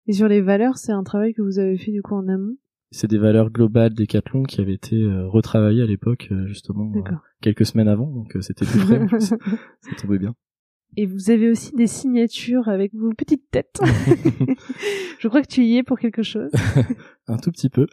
Et 0.07 0.13
sur 0.13 0.29
les 0.29 0.41
valeurs, 0.41 0.79
c'est 0.79 0.93
un 0.93 1.03
travail 1.03 1.35
que 1.35 1.43
vous 1.43 1.59
avez 1.59 1.77
fait 1.77 1.91
du 1.91 2.03
coup 2.03 2.15
en 2.15 2.29
amont? 2.29 2.57
C'est 2.91 3.09
des 3.09 3.19
valeurs 3.19 3.51
globales 3.51 3.93
Decathlon 3.93 4.45
qui 4.45 4.61
avaient 4.61 4.75
été 4.75 5.03
euh, 5.03 5.27
retravaillées 5.27 5.83
à 5.83 5.87
l'époque, 5.87 6.29
euh, 6.31 6.47
justement, 6.47 6.93
quelques 7.43 7.67
semaines 7.67 7.89
avant, 7.89 8.07
donc 8.07 8.35
c'était 8.41 8.65
plus 8.65 8.79
frais. 8.79 9.07
ça 9.21 9.37
tombait 9.99 10.19
bien. 10.19 10.35
Et 10.99 11.05
vous 11.05 11.31
avez 11.31 11.51
aussi 11.51 11.75
des 11.75 11.87
signatures 11.87 12.69
avec 12.69 12.95
vos 12.95 13.13
petites 13.13 13.51
têtes. 13.51 13.81
je 15.19 15.29
crois 15.29 15.43
que 15.43 15.49
tu 15.49 15.63
y 15.63 15.77
es 15.77 15.83
pour 15.83 15.99
quelque 15.99 16.23
chose. 16.23 16.51
Un 17.29 17.37
tout 17.37 17.51
petit 17.53 17.69
peu. 17.69 17.87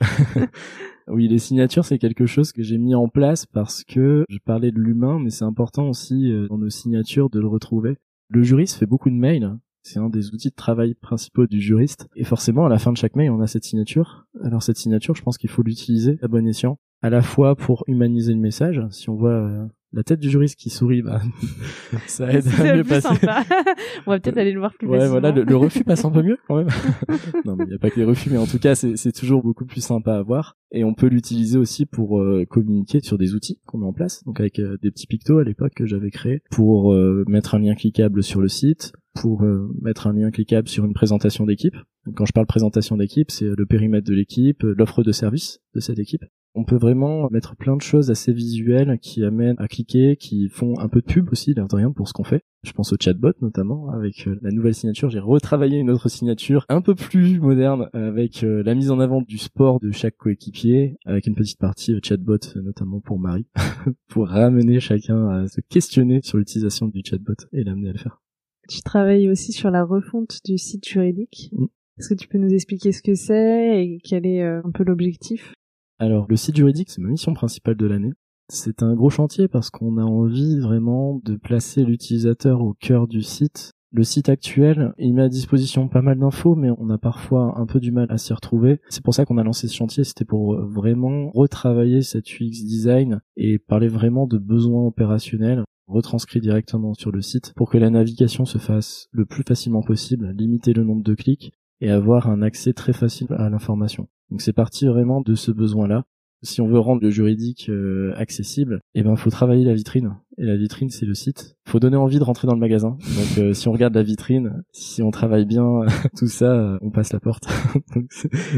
oui, 1.08 1.28
les 1.28 1.40
signatures, 1.40 1.84
c'est 1.84 2.00
quelque 2.00 2.26
chose 2.26 2.54
que 2.54 2.64
j'ai 2.64 2.78
mis 2.78 2.96
en 2.96 3.10
place 3.10 3.46
parce 3.46 3.84
que 3.84 4.24
je 4.30 4.38
parlais 4.46 4.72
de 4.72 4.80
l'humain, 4.80 5.20
mais 5.20 5.32
c'est 5.32 5.44
important 5.44 5.90
aussi 5.90 6.32
euh, 6.32 6.48
dans 6.48 6.58
nos 6.58 6.70
signatures 6.70 7.30
de 7.30 7.40
le 7.40 7.48
retrouver. 7.48 7.98
Le 8.30 8.42
juriste 8.42 8.78
fait 8.78 8.86
beaucoup 8.86 9.10
de 9.10 9.16
mails. 9.16 9.58
C'est 9.84 10.00
un 10.00 10.10
des 10.10 10.34
outils 10.34 10.50
de 10.50 10.56
travail 10.56 10.96
principaux 10.96 11.46
du 11.46 11.60
juriste. 11.62 12.08
Et 12.16 12.24
forcément, 12.24 12.66
à 12.66 12.70
la 12.70 12.80
fin 12.80 12.92
de 12.92 12.98
chaque 12.98 13.16
mail, 13.16 13.30
on 13.32 13.42
a 13.42 13.48
cette 13.48 13.66
signature. 13.66 14.26
Alors 14.42 14.64
cette 14.64 14.78
signature, 14.78 15.16
je 15.16 15.22
pense 15.22 15.38
qu'il 15.38 15.50
faut 15.50 15.62
l'utiliser 15.62 16.18
à 16.22 16.28
bon 16.28 16.48
escient. 16.48 16.80
À 17.02 17.10
la 17.10 17.22
fois 17.22 17.56
pour 17.56 17.84
humaniser 17.88 18.34
le 18.34 18.40
message. 18.40 18.82
Si 18.90 19.10
on 19.10 19.16
voit 19.16 19.32
euh, 19.32 19.66
la 19.94 20.04
tête 20.04 20.20
du 20.20 20.30
juriste 20.30 20.56
qui 20.56 20.70
sourit, 20.70 21.02
bah, 21.02 21.22
ça 22.08 22.32
aide 22.32 22.48
à 22.60 22.76
mieux 22.76 22.84
passer. 22.84 23.10
On 24.08 24.12
va 24.12 24.20
peut-être 24.20 24.38
aller 24.38 24.52
le 24.52 24.60
voir 24.60 24.74
plus 24.74 24.88
ouais, 24.88 25.08
voilà, 25.08 25.32
le, 25.32 25.56
refus 25.56 25.84
passe 25.84 26.04
un 26.04 26.10
peu 26.10 26.24
mieux 26.24 26.38
quand 26.48 26.58
même. 26.58 26.68
non, 27.46 27.56
il 27.60 27.68
n'y 27.68 27.74
a 27.76 27.78
pas 27.78 27.92
que 27.92 28.00
les 28.00 28.06
refus, 28.06 28.30
mais 28.32 28.38
en 28.38 28.48
tout 28.48 28.58
cas, 28.58 28.74
c'est 28.76 29.12
toujours 29.12 29.44
beaucoup 29.44 29.66
plus 29.66 29.82
sympa 29.82 30.16
à 30.16 30.24
voir. 30.24 30.58
Et 30.72 30.84
on 30.84 30.96
peut 30.96 31.08
l'utiliser 31.08 31.60
aussi 31.60 31.86
pour 31.86 32.20
euh, 32.20 32.46
communiquer 32.50 33.02
sur 33.02 33.20
des 33.20 33.36
outils 33.36 33.60
qu'on 33.66 33.78
met 33.78 33.86
en 33.86 33.94
place. 33.94 34.24
Donc 34.26 34.40
avec 34.40 34.60
euh, 34.60 34.78
des 34.82 34.90
petits 34.90 35.08
pictos 35.08 35.38
à 35.38 35.44
l'époque 35.44 35.74
que 35.76 35.86
j'avais 35.86 36.10
créé 36.10 36.42
pour 36.50 36.94
euh, 36.94 37.24
mettre 37.28 37.54
un 37.54 37.60
lien 37.60 37.76
cliquable 37.76 38.24
sur 38.24 38.42
le 38.42 38.48
site, 38.48 38.94
pour 39.14 39.44
mettre 39.82 40.08
un 40.08 40.14
lien 40.14 40.32
cliquable 40.32 40.68
sur 40.68 40.86
une 40.86 40.94
présentation 40.94 41.46
d'équipe. 41.46 41.76
Quand 42.16 42.26
je 42.26 42.34
parle 42.34 42.48
présentation 42.48 42.98
d'équipe, 42.98 43.32
c'est 43.32 43.46
le 43.46 43.66
périmètre 43.66 44.08
de 44.08 44.14
l'équipe, 44.14 44.64
l'offre 44.64 45.04
de 45.04 45.12
service 45.12 45.62
de 45.74 45.80
cette 45.80 46.00
équipe 46.00 46.26
On 46.56 46.66
peut 46.66 46.78
vraiment 46.78 47.30
mettre 47.30 47.56
plein 47.56 47.78
de 47.78 47.82
choses 47.82 48.12
assez 48.12 48.34
visuelles 48.34 49.00
qui 49.02 49.24
amènent 49.24 49.56
à 49.60 49.68
cliquer, 49.68 50.18
qui 50.18 50.50
font 50.50 50.80
un 50.80 50.90
peu 50.90 51.02
de 51.02 51.06
pub 51.06 51.32
aussi, 51.32 51.54
l'air 51.54 51.68
pour 51.96 52.08
ce 52.08 52.14
qu'on 52.14 52.24
fait. 52.24 52.44
Je 52.64 52.72
pense 52.72 52.94
au 52.94 52.96
chatbot 53.00 53.34
notamment, 53.42 53.90
avec 53.90 54.26
euh, 54.28 54.40
la 54.42 54.52
nouvelle 54.52 54.74
signature. 54.74 55.10
J'ai 55.10 55.20
retravaillé 55.20 55.78
une 55.80 55.90
autre 55.90 56.10
signature 56.10 56.66
un 56.70 56.82
peu 56.82 56.96
plus 56.96 57.40
moderne, 57.40 57.90
avec 57.94 58.44
euh, 58.44 58.64
la 58.64 58.74
mise 58.74 58.90
en 58.90 59.00
avant 59.00 59.22
du 59.22 59.38
sport 59.38 59.80
de 59.82 59.92
chaque 59.92 60.16
coéquipier, 60.16 60.98
avec 61.06 61.28
une 61.28 61.36
petite 61.36 61.60
partie 61.60 61.94
chatbot, 62.02 62.40
notamment 62.56 63.02
pour 63.02 63.20
Marie, 63.20 63.48
pour 64.10 64.28
ramener 64.28 64.80
chacun 64.80 65.28
à 65.28 65.48
se 65.48 65.62
questionner 65.62 66.22
sur 66.24 66.38
l'utilisation 66.38 66.88
du 66.88 67.02
chatbot 67.06 67.36
et 67.52 67.64
l'amener 67.64 67.90
à 67.90 67.94
le 67.94 68.00
faire. 68.00 68.23
Tu 68.68 68.82
travailles 68.82 69.30
aussi 69.30 69.52
sur 69.52 69.72
la 69.72 69.84
refonte 69.84 70.40
du 70.46 70.58
site 70.58 70.88
juridique. 70.88 71.50
Mm. 71.54 71.66
Est-ce 72.00 72.10
que 72.10 72.16
tu 72.16 72.28
peux 72.28 72.40
nous 72.40 72.54
expliquer 72.54 72.92
ce 72.92 73.04
que 73.04 73.14
c'est 73.14 73.84
et 73.84 74.00
quel 74.04 74.26
est 74.26 74.42
un 74.42 74.72
peu 74.74 74.84
l'objectif? 74.84 75.54
Alors, 76.00 76.26
le 76.28 76.36
site 76.36 76.56
juridique, 76.56 76.90
c'est 76.90 77.02
ma 77.02 77.10
mission 77.10 77.34
principale 77.34 77.76
de 77.76 77.86
l'année. 77.86 78.14
C'est 78.50 78.84
un 78.84 78.94
gros 78.94 79.10
chantier 79.10 79.48
parce 79.48 79.70
qu'on 79.70 79.98
a 79.98 80.04
envie 80.04 80.60
vraiment 80.60 81.22
de 81.24 81.36
placer 81.36 81.84
l'utilisateur 81.84 82.62
au 82.62 82.74
cœur 82.74 83.08
du 83.08 83.22
site. 83.22 83.72
Le 83.92 84.04
site 84.04 84.28
actuel, 84.28 84.92
il 84.98 85.14
met 85.14 85.22
à 85.22 85.30
disposition 85.30 85.88
pas 85.88 86.02
mal 86.02 86.18
d'infos, 86.18 86.56
mais 86.56 86.70
on 86.80 86.90
a 86.90 86.98
parfois 86.98 87.60
un 87.60 87.68
peu 87.68 87.80
du 87.80 87.92
mal 87.92 88.08
à 88.10 88.18
s'y 88.18 88.34
retrouver. 88.34 88.82
C'est 88.90 89.04
pour 89.04 89.14
ça 89.14 89.24
qu'on 89.24 89.38
a 89.38 89.44
lancé 89.44 89.68
ce 89.68 89.76
chantier, 89.76 90.04
c'était 90.04 90.26
pour 90.26 90.60
vraiment 90.66 91.30
retravailler 91.30 92.02
cette 92.02 92.28
UX 92.40 92.66
design 92.66 93.22
et 93.38 93.60
parler 93.60 93.88
vraiment 93.88 94.26
de 94.26 94.40
besoins 94.40 94.88
opérationnels 94.88 95.64
retranscrits 95.88 96.42
directement 96.42 96.94
sur 96.94 97.12
le 97.12 97.22
site 97.22 97.54
pour 97.56 97.70
que 97.70 97.78
la 97.78 97.90
navigation 97.90 98.46
se 98.46 98.58
fasse 98.58 99.08
le 99.12 99.26
plus 99.26 99.44
facilement 99.44 99.82
possible, 99.82 100.32
limiter 100.32 100.74
le 100.74 100.84
nombre 100.84 101.04
de 101.04 101.14
clics 101.14 101.54
et 101.82 101.90
avoir 101.90 102.30
un 102.30 102.42
accès 102.42 102.74
très 102.74 102.94
facile 102.94 103.28
à 103.32 103.50
l'information. 103.50 104.08
Donc 104.30 104.42
c'est 104.42 104.54
parti 104.54 104.88
vraiment 104.88 105.22
de 105.22 105.36
ce 105.36 105.52
besoin-là. 105.52 106.06
Si 106.42 106.60
on 106.60 106.68
veut 106.68 106.80
rendre 106.80 107.02
le 107.02 107.10
juridique 107.10 107.70
euh, 107.70 108.14
accessible, 108.18 108.82
eh 108.96 109.04
ben 109.04 109.16
faut 109.16 109.30
travailler 109.30 109.64
la 109.64 109.74
vitrine. 109.74 110.16
Et 110.38 110.44
la 110.44 110.58
vitrine, 110.58 110.90
c'est 110.90 111.06
le 111.06 111.14
site. 111.14 111.56
Faut 111.66 111.80
donner 111.80 111.96
envie 111.96 112.20
de 112.20 112.24
rentrer 112.24 112.48
dans 112.48 112.54
le 112.54 112.60
magasin. 112.60 112.98
Donc 113.16 113.38
euh, 113.38 113.54
si 113.54 113.68
on 113.70 113.72
regarde 113.72 113.96
la 113.96 114.04
vitrine, 114.04 114.64
si 114.72 115.02
on 115.02 115.12
travaille 115.12 115.46
bien 115.46 115.86
tout 116.18 116.28
ça, 116.28 116.78
on 116.82 116.90
passe 116.90 117.14
la 117.14 117.20
porte. 117.20 117.48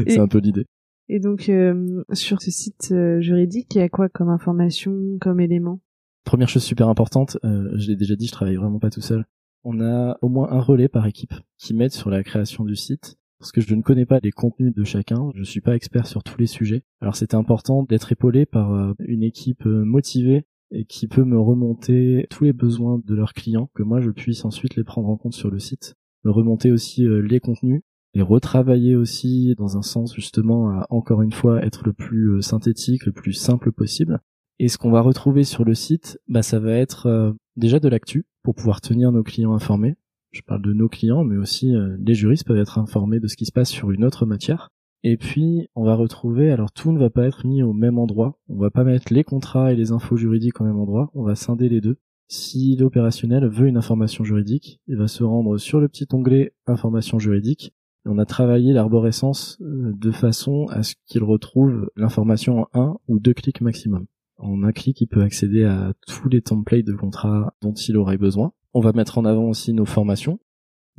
c'est 0.06 0.18
un 0.18 0.28
peu 0.28 0.38
l'idée. 0.38 0.66
Et 1.08 1.20
donc 1.20 1.48
euh, 1.48 2.02
sur 2.12 2.42
ce 2.42 2.50
site 2.50 2.92
juridique, 3.20 3.74
il 3.74 3.78
y 3.78 3.82
a 3.82 3.88
quoi 3.88 4.08
comme 4.08 4.30
information, 4.30 5.18
comme 5.20 5.40
élément? 5.40 5.80
Première 6.26 6.50
chose 6.50 6.62
super 6.62 6.88
importante, 6.88 7.38
je 7.42 7.86
l'ai 7.86 7.96
déjà 7.96 8.16
dit, 8.16 8.26
je 8.26 8.32
travaille 8.32 8.56
vraiment 8.56 8.78
pas 8.78 8.90
tout 8.90 9.00
seul. 9.00 9.24
On 9.64 9.80
a 9.80 10.18
au 10.20 10.28
moins 10.28 10.52
un 10.52 10.60
relais 10.60 10.88
par 10.88 11.06
équipe 11.06 11.34
qui 11.56 11.72
m'aide 11.72 11.92
sur 11.92 12.10
la 12.10 12.22
création 12.22 12.64
du 12.64 12.76
site 12.76 13.16
parce 13.38 13.52
que 13.52 13.60
je 13.60 13.74
ne 13.74 13.82
connais 13.82 14.06
pas 14.06 14.20
les 14.22 14.32
contenus 14.32 14.74
de 14.74 14.84
chacun, 14.84 15.30
je 15.34 15.42
suis 15.42 15.60
pas 15.60 15.76
expert 15.76 16.06
sur 16.06 16.22
tous 16.22 16.38
les 16.38 16.46
sujets. 16.46 16.82
Alors 17.00 17.16
c'était 17.16 17.34
important 17.34 17.82
d'être 17.82 18.12
épaulé 18.12 18.46
par 18.46 18.72
euh, 18.72 18.94
une 19.00 19.22
équipe 19.22 19.66
euh, 19.66 19.84
motivée 19.84 20.46
et 20.70 20.84
qui 20.84 21.06
peut 21.06 21.24
me 21.24 21.38
remonter 21.38 22.26
tous 22.30 22.44
les 22.44 22.52
besoins 22.52 23.00
de 23.04 23.14
leurs 23.14 23.34
clients, 23.34 23.70
que 23.74 23.82
moi 23.82 24.00
je 24.00 24.10
puisse 24.10 24.44
ensuite 24.44 24.76
les 24.76 24.84
prendre 24.84 25.08
en 25.08 25.16
compte 25.16 25.34
sur 25.34 25.50
le 25.50 25.58
site, 25.58 25.94
me 26.24 26.30
remonter 26.30 26.72
aussi 26.72 27.04
euh, 27.04 27.20
les 27.20 27.40
contenus 27.40 27.82
et 28.14 28.22
retravailler 28.22 28.96
aussi 28.96 29.54
dans 29.58 29.76
un 29.76 29.82
sens 29.82 30.14
justement 30.14 30.70
à 30.70 30.86
encore 30.88 31.22
une 31.22 31.32
fois 31.32 31.62
être 31.62 31.84
le 31.84 31.92
plus 31.92 32.40
synthétique, 32.40 33.04
le 33.04 33.12
plus 33.12 33.34
simple 33.34 33.70
possible. 33.72 34.20
Et 34.58 34.68
ce 34.68 34.78
qu'on 34.78 34.90
va 34.90 35.00
retrouver 35.00 35.44
sur 35.44 35.64
le 35.64 35.74
site, 35.74 36.18
bah 36.28 36.42
ça 36.42 36.58
va 36.58 36.72
être 36.72 37.34
déjà 37.56 37.78
de 37.78 37.88
l'actu 37.88 38.24
pour 38.42 38.54
pouvoir 38.54 38.80
tenir 38.80 39.12
nos 39.12 39.22
clients 39.22 39.54
informés, 39.54 39.96
je 40.36 40.42
parle 40.42 40.62
de 40.62 40.72
nos 40.72 40.88
clients, 40.88 41.24
mais 41.24 41.36
aussi 41.36 41.74
euh, 41.74 41.96
les 41.98 42.14
juristes 42.14 42.46
peuvent 42.46 42.58
être 42.58 42.78
informés 42.78 43.20
de 43.20 43.26
ce 43.26 43.36
qui 43.36 43.46
se 43.46 43.52
passe 43.52 43.70
sur 43.70 43.90
une 43.90 44.04
autre 44.04 44.26
matière. 44.26 44.68
Et 45.02 45.16
puis, 45.16 45.68
on 45.74 45.84
va 45.84 45.94
retrouver, 45.94 46.50
alors 46.50 46.72
tout 46.72 46.92
ne 46.92 46.98
va 46.98 47.10
pas 47.10 47.26
être 47.26 47.46
mis 47.46 47.62
au 47.62 47.72
même 47.72 47.98
endroit. 47.98 48.38
On 48.48 48.58
va 48.58 48.70
pas 48.70 48.84
mettre 48.84 49.12
les 49.12 49.24
contrats 49.24 49.72
et 49.72 49.76
les 49.76 49.92
infos 49.92 50.16
juridiques 50.16 50.60
au 50.60 50.64
même 50.64 50.78
endroit. 50.78 51.10
On 51.14 51.22
va 51.22 51.36
scinder 51.36 51.68
les 51.68 51.80
deux. 51.80 51.96
Si 52.28 52.76
l'opérationnel 52.76 53.46
veut 53.46 53.68
une 53.68 53.76
information 53.76 54.24
juridique, 54.24 54.80
il 54.88 54.96
va 54.96 55.06
se 55.06 55.22
rendre 55.22 55.58
sur 55.58 55.80
le 55.80 55.88
petit 55.88 56.06
onglet 56.12 56.52
information 56.66 57.18
juridique. 57.18 57.72
Et 58.04 58.08
on 58.08 58.18
a 58.18 58.26
travaillé 58.26 58.72
l'arborescence 58.72 59.58
euh, 59.62 59.92
de 59.94 60.10
façon 60.10 60.66
à 60.70 60.82
ce 60.82 60.94
qu'il 61.06 61.22
retrouve 61.22 61.90
l'information 61.96 62.60
en 62.60 62.68
un 62.74 62.96
ou 63.08 63.20
deux 63.20 63.34
clics 63.34 63.60
maximum. 63.60 64.06
En 64.38 64.62
un 64.62 64.72
clic, 64.72 65.00
il 65.00 65.06
peut 65.06 65.22
accéder 65.22 65.64
à 65.64 65.92
tous 66.06 66.28
les 66.28 66.42
templates 66.42 66.84
de 66.84 66.94
contrats 66.94 67.54
dont 67.62 67.72
il 67.72 67.96
aurait 67.96 68.18
besoin. 68.18 68.52
On 68.74 68.80
va 68.80 68.92
mettre 68.92 69.18
en 69.18 69.24
avant 69.24 69.48
aussi 69.48 69.72
nos 69.72 69.86
formations. 69.86 70.38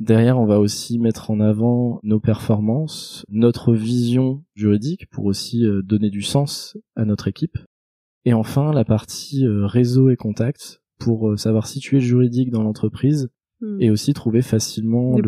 Derrière, 0.00 0.38
on 0.38 0.46
va 0.46 0.60
aussi 0.60 0.98
mettre 0.98 1.30
en 1.30 1.40
avant 1.40 1.98
nos 2.04 2.20
performances, 2.20 3.24
notre 3.28 3.74
vision 3.74 4.44
juridique 4.54 5.08
pour 5.10 5.24
aussi 5.24 5.64
euh, 5.64 5.82
donner 5.82 6.10
du 6.10 6.22
sens 6.22 6.76
à 6.94 7.04
notre 7.04 7.26
équipe. 7.26 7.58
Et 8.24 8.32
enfin, 8.32 8.72
la 8.72 8.84
partie 8.84 9.44
euh, 9.44 9.66
réseau 9.66 10.10
et 10.10 10.16
contact 10.16 10.80
pour 11.00 11.30
euh, 11.30 11.36
savoir 11.36 11.66
situer 11.66 11.98
le 11.98 12.04
juridique 12.04 12.50
dans 12.50 12.62
l'entreprise 12.62 13.28
hmm. 13.60 13.80
et 13.80 13.90
aussi 13.90 14.14
trouver 14.14 14.42
facilement 14.42 15.18
le, 15.18 15.22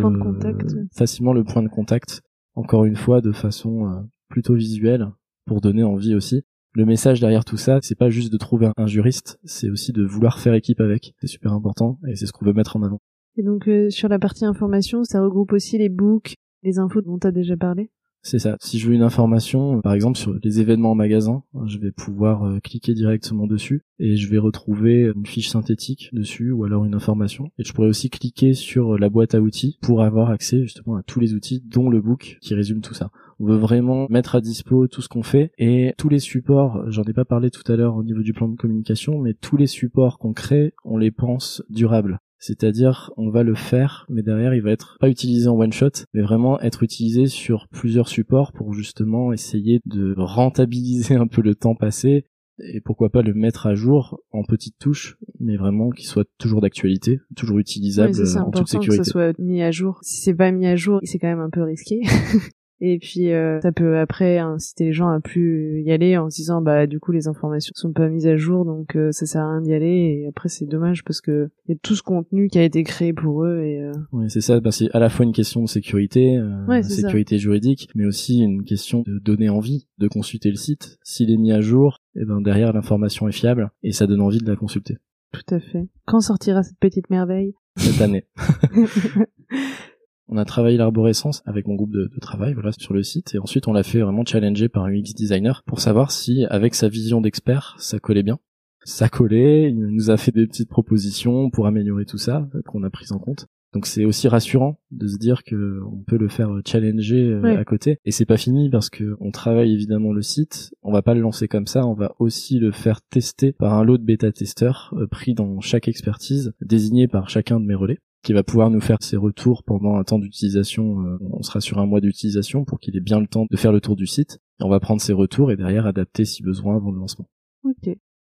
facilement 0.96 1.32
le 1.32 1.42
point 1.42 1.62
de 1.62 1.68
contact. 1.68 2.22
Encore 2.54 2.84
une 2.84 2.96
fois, 2.96 3.20
de 3.20 3.32
façon 3.32 4.08
plutôt 4.28 4.54
visuelle 4.54 5.08
pour 5.46 5.61
donner 5.61 5.84
envie 5.84 6.14
aussi 6.14 6.44
le 6.72 6.84
message 6.84 7.20
derrière 7.20 7.44
tout 7.44 7.56
ça, 7.56 7.78
c'est 7.82 7.98
pas 7.98 8.10
juste 8.10 8.32
de 8.32 8.38
trouver 8.38 8.70
un 8.76 8.86
juriste, 8.86 9.38
c'est 9.44 9.70
aussi 9.70 9.92
de 9.92 10.04
vouloir 10.04 10.38
faire 10.38 10.54
équipe 10.54 10.80
avec. 10.80 11.14
C'est 11.20 11.26
super 11.26 11.52
important 11.52 11.98
et 12.06 12.16
c'est 12.16 12.26
ce 12.26 12.32
qu'on 12.32 12.44
veut 12.44 12.52
mettre 12.52 12.76
en 12.76 12.82
avant. 12.82 13.00
Et 13.36 13.42
donc 13.42 13.68
euh, 13.68 13.90
sur 13.90 14.08
la 14.08 14.18
partie 14.18 14.44
information, 14.44 15.04
ça 15.04 15.20
regroupe 15.20 15.52
aussi 15.52 15.78
les 15.78 15.88
books, 15.88 16.34
les 16.62 16.78
infos 16.78 17.02
dont 17.02 17.18
tu 17.18 17.32
déjà 17.32 17.56
parlé? 17.56 17.90
C'est 18.22 18.38
ça. 18.38 18.56
Si 18.60 18.78
je 18.78 18.88
veux 18.88 18.94
une 18.94 19.02
information, 19.02 19.80
par 19.80 19.94
exemple 19.94 20.18
sur 20.18 20.34
les 20.42 20.60
événements 20.60 20.92
en 20.92 20.94
magasin, 20.94 21.42
je 21.66 21.78
vais 21.78 21.90
pouvoir 21.90 22.44
euh, 22.44 22.58
cliquer 22.60 22.92
directement 22.92 23.46
dessus 23.46 23.82
et 23.98 24.16
je 24.16 24.28
vais 24.28 24.38
retrouver 24.38 25.10
une 25.14 25.26
fiche 25.26 25.48
synthétique 25.48 26.10
dessus 26.12 26.50
ou 26.52 26.64
alors 26.64 26.84
une 26.84 26.94
information. 26.94 27.50
Et 27.58 27.64
je 27.64 27.72
pourrais 27.72 27.88
aussi 27.88 28.10
cliquer 28.10 28.52
sur 28.52 28.98
la 28.98 29.08
boîte 29.08 29.34
à 29.34 29.40
outils 29.40 29.78
pour 29.80 30.02
avoir 30.02 30.30
accès 30.30 30.60
justement 30.60 30.96
à 30.96 31.02
tous 31.02 31.20
les 31.20 31.34
outils, 31.34 31.62
dont 31.66 31.88
le 31.88 32.00
book 32.00 32.38
qui 32.40 32.54
résume 32.54 32.82
tout 32.82 32.94
ça. 32.94 33.10
On 33.38 33.46
veut 33.46 33.56
vraiment 33.56 34.06
mettre 34.10 34.34
à 34.34 34.42
dispo 34.42 34.86
tout 34.86 35.00
ce 35.00 35.08
qu'on 35.08 35.22
fait 35.22 35.50
et 35.56 35.94
tous 35.96 36.10
les 36.10 36.18
supports, 36.18 36.84
j'en 36.88 37.04
ai 37.04 37.14
pas 37.14 37.24
parlé 37.24 37.50
tout 37.50 37.70
à 37.72 37.76
l'heure 37.76 37.96
au 37.96 38.04
niveau 38.04 38.22
du 38.22 38.34
plan 38.34 38.48
de 38.48 38.56
communication, 38.56 39.18
mais 39.18 39.32
tous 39.32 39.56
les 39.56 39.66
supports 39.66 40.18
qu'on 40.18 40.34
crée, 40.34 40.74
on 40.84 40.98
les 40.98 41.10
pense 41.10 41.62
durables. 41.70 42.20
C'est-à-dire, 42.41 43.12
on 43.18 43.28
va 43.28 43.43
le 43.43 43.55
faire, 43.55 44.07
mais 44.09 44.22
derrière, 44.22 44.55
il 44.55 44.62
va 44.62 44.70
être 44.70 44.97
pas 44.99 45.11
utilisé 45.11 45.47
en 45.47 45.59
one 45.59 45.72
shot, 45.72 45.91
mais 46.14 46.22
vraiment 46.22 46.59
être 46.61 46.82
utilisé 46.82 47.26
sur 47.26 47.68
plusieurs 47.68 48.09
supports 48.09 48.53
pour 48.53 48.72
justement 48.72 49.32
essayer 49.32 49.80
de 49.84 50.14
rentabiliser 50.16 51.14
un 51.14 51.26
peu 51.26 51.43
le 51.43 51.55
temps 51.55 51.74
passé 51.74 52.24
et 52.62 52.80
pourquoi 52.80 53.11
pas 53.11 53.22
le 53.22 53.34
mettre 53.34 53.66
à 53.66 53.74
jour 53.74 54.20
en 54.32 54.43
petites 54.43 54.78
touches, 54.78 55.18
mais 55.38 55.57
vraiment 55.57 55.91
qu'il 55.91 56.07
soit 56.07 56.28
toujours 56.38 56.61
d'actualité, 56.61 57.20
toujours 57.36 57.59
utilisable 57.59 58.14
en 58.38 58.51
toute 58.51 58.68
sécurité. 58.68 58.99
Que 58.99 59.05
ça 59.05 59.11
soit 59.11 59.38
mis 59.38 59.62
à 59.62 59.70
jour. 59.70 59.99
Si 60.03 60.20
c'est 60.20 60.34
pas 60.34 60.51
mis 60.51 60.66
à 60.66 60.76
jour, 60.76 61.01
c'est 61.05 61.18
quand 61.18 61.28
même 61.28 61.41
un 61.41 61.51
peu 61.51 61.62
risqué. 61.62 62.01
Et 62.83 62.99
puis 62.99 63.31
euh, 63.33 63.61
ça 63.61 63.72
peut 63.72 63.99
après 63.99 64.39
inciter 64.39 64.85
les 64.85 64.93
gens 64.93 65.09
à 65.09 65.20
plus 65.20 65.83
y 65.83 65.93
aller 65.93 66.16
en 66.16 66.31
se 66.31 66.37
disant 66.37 66.62
bah 66.62 66.87
du 66.87 66.99
coup 66.99 67.12
les 67.12 67.28
informations 67.28 67.72
sont 67.74 67.93
pas 67.93 68.09
mises 68.09 68.26
à 68.26 68.37
jour 68.37 68.64
donc 68.64 68.97
euh, 68.97 69.12
ça 69.12 69.26
sert 69.26 69.43
à 69.43 69.53
rien 69.53 69.61
d'y 69.61 69.74
aller 69.74 70.22
et 70.22 70.28
après 70.28 70.49
c'est 70.49 70.64
dommage 70.64 71.05
parce 71.05 71.20
que 71.20 71.51
il 71.66 71.72
y 71.72 71.74
a 71.74 71.78
tout 71.83 71.95
ce 71.95 72.03
contenu 72.03 72.49
qui 72.49 72.59
a 72.59 72.64
été 72.64 72.83
créé 72.83 73.12
pour 73.12 73.45
eux 73.45 73.61
et 73.61 73.83
euh... 73.83 73.93
Oui, 74.12 74.31
c'est 74.31 74.41
ça 74.41 74.61
bah, 74.61 74.72
c'est 74.72 74.91
à 74.95 74.99
la 74.99 75.11
fois 75.11 75.26
une 75.26 75.33
question 75.33 75.62
de 75.62 75.68
sécurité 75.68 76.39
euh, 76.39 76.83
sécurité 76.83 77.37
juridique 77.37 77.91
mais 77.95 78.07
aussi 78.07 78.41
une 78.41 78.64
question 78.64 79.03
de 79.07 79.18
donner 79.18 79.51
envie 79.51 79.87
de 79.99 80.09
consulter 80.09 80.49
le 80.49 80.57
site 80.57 80.99
s'il 81.03 81.31
est 81.31 81.37
mis 81.37 81.53
à 81.53 81.61
jour 81.61 81.99
et 82.16 82.20
eh 82.22 82.24
ben 82.24 82.41
derrière 82.41 82.72
l'information 82.72 83.28
est 83.28 83.33
fiable 83.33 83.70
et 83.83 83.93
ça 83.93 84.07
donne 84.07 84.22
envie 84.22 84.39
de 84.39 84.49
la 84.49 84.57
consulter. 84.57 84.97
Tout 85.33 85.55
à 85.55 85.61
fait. 85.61 85.87
Quand 86.07 86.20
sortira 86.20 86.62
cette 86.62 86.78
petite 86.78 87.09
merveille? 87.09 87.55
Cette 87.76 88.01
année. 88.01 88.26
On 90.33 90.37
a 90.37 90.45
travaillé 90.45 90.76
l'arborescence 90.76 91.43
avec 91.45 91.66
mon 91.66 91.74
groupe 91.74 91.91
de, 91.91 92.09
travail, 92.20 92.55
voilà, 92.55 92.70
sur 92.70 92.95
le 92.95 93.03
site, 93.03 93.35
et 93.35 93.41
ensuite 93.41 93.66
on 93.66 93.72
l'a 93.72 93.83
fait 93.83 93.99
vraiment 93.99 94.24
challenger 94.24 94.68
par 94.68 94.85
un 94.85 94.93
UX 94.93 95.12
designer 95.12 95.64
pour 95.66 95.81
savoir 95.81 96.12
si, 96.12 96.45
avec 96.51 96.76
sa 96.76 96.89
vision 96.89 97.20
d'expert, 97.20 97.74
ça 97.78 97.99
collait 97.99 98.22
bien. 98.22 98.39
Ça 98.85 99.09
collait, 99.09 99.68
il 99.68 99.76
nous 99.76 100.09
a 100.09 100.16
fait 100.16 100.31
des 100.31 100.47
petites 100.47 100.68
propositions 100.68 101.51
pour 101.51 101.66
améliorer 101.66 102.05
tout 102.05 102.16
ça, 102.16 102.49
qu'on 102.64 102.85
a 102.85 102.91
pris 102.91 103.07
en 103.11 103.18
compte. 103.18 103.47
Donc 103.72 103.87
c'est 103.87 104.05
aussi 104.05 104.28
rassurant 104.28 104.81
de 104.93 105.09
se 105.09 105.18
dire 105.18 105.43
que 105.43 105.81
on 105.93 106.03
peut 106.05 106.16
le 106.16 106.28
faire 106.28 106.51
challenger 106.64 107.28
euh, 107.28 107.59
à 107.59 107.64
côté. 107.64 107.99
Et 108.05 108.12
c'est 108.12 108.24
pas 108.24 108.37
fini 108.37 108.70
parce 108.70 108.89
que 108.89 109.16
on 109.20 109.33
travaille 109.33 109.72
évidemment 109.72 110.12
le 110.12 110.22
site, 110.22 110.72
on 110.83 110.93
va 110.93 111.03
pas 111.03 111.14
le 111.14 111.20
lancer 111.20 111.49
comme 111.49 111.66
ça, 111.66 111.87
on 111.87 111.95
va 111.95 112.14
aussi 112.20 112.59
le 112.61 112.70
faire 112.70 113.01
tester 113.03 113.53
par 113.53 113.74
un 113.74 113.85
lot 113.85 113.99
de 113.99 114.05
bêta 114.05 114.31
testeurs 114.31 114.95
euh, 114.97 115.07
pris 115.09 115.35
dans 115.35 115.61
chaque 115.61 115.89
expertise 115.89 116.53
désigné 116.61 117.09
par 117.09 117.31
chacun 117.31 117.59
de 117.59 117.66
mes 117.66 117.74
relais 117.74 117.99
qui 118.22 118.32
va 118.32 118.42
pouvoir 118.42 118.70
nous 118.70 118.80
faire 118.80 118.98
ses 119.00 119.16
retours 119.16 119.62
pendant 119.62 119.96
un 119.96 120.04
temps 120.04 120.18
d'utilisation. 120.18 121.00
Euh, 121.00 121.18
on 121.32 121.42
sera 121.42 121.60
sur 121.60 121.78
un 121.78 121.86
mois 121.86 122.00
d'utilisation 122.00 122.64
pour 122.64 122.78
qu'il 122.78 122.96
ait 122.96 123.00
bien 123.00 123.20
le 123.20 123.26
temps 123.26 123.46
de 123.50 123.56
faire 123.56 123.72
le 123.72 123.80
tour 123.80 123.96
du 123.96 124.06
site. 124.06 124.38
Et 124.60 124.64
on 124.64 124.68
va 124.68 124.80
prendre 124.80 125.00
ses 125.00 125.12
retours 125.12 125.50
et 125.50 125.56
derrière 125.56 125.86
adapter 125.86 126.24
si 126.24 126.42
besoin 126.42 126.76
avant 126.76 126.90
le 126.90 126.98
lancement. 126.98 127.28
Ok. 127.64 127.94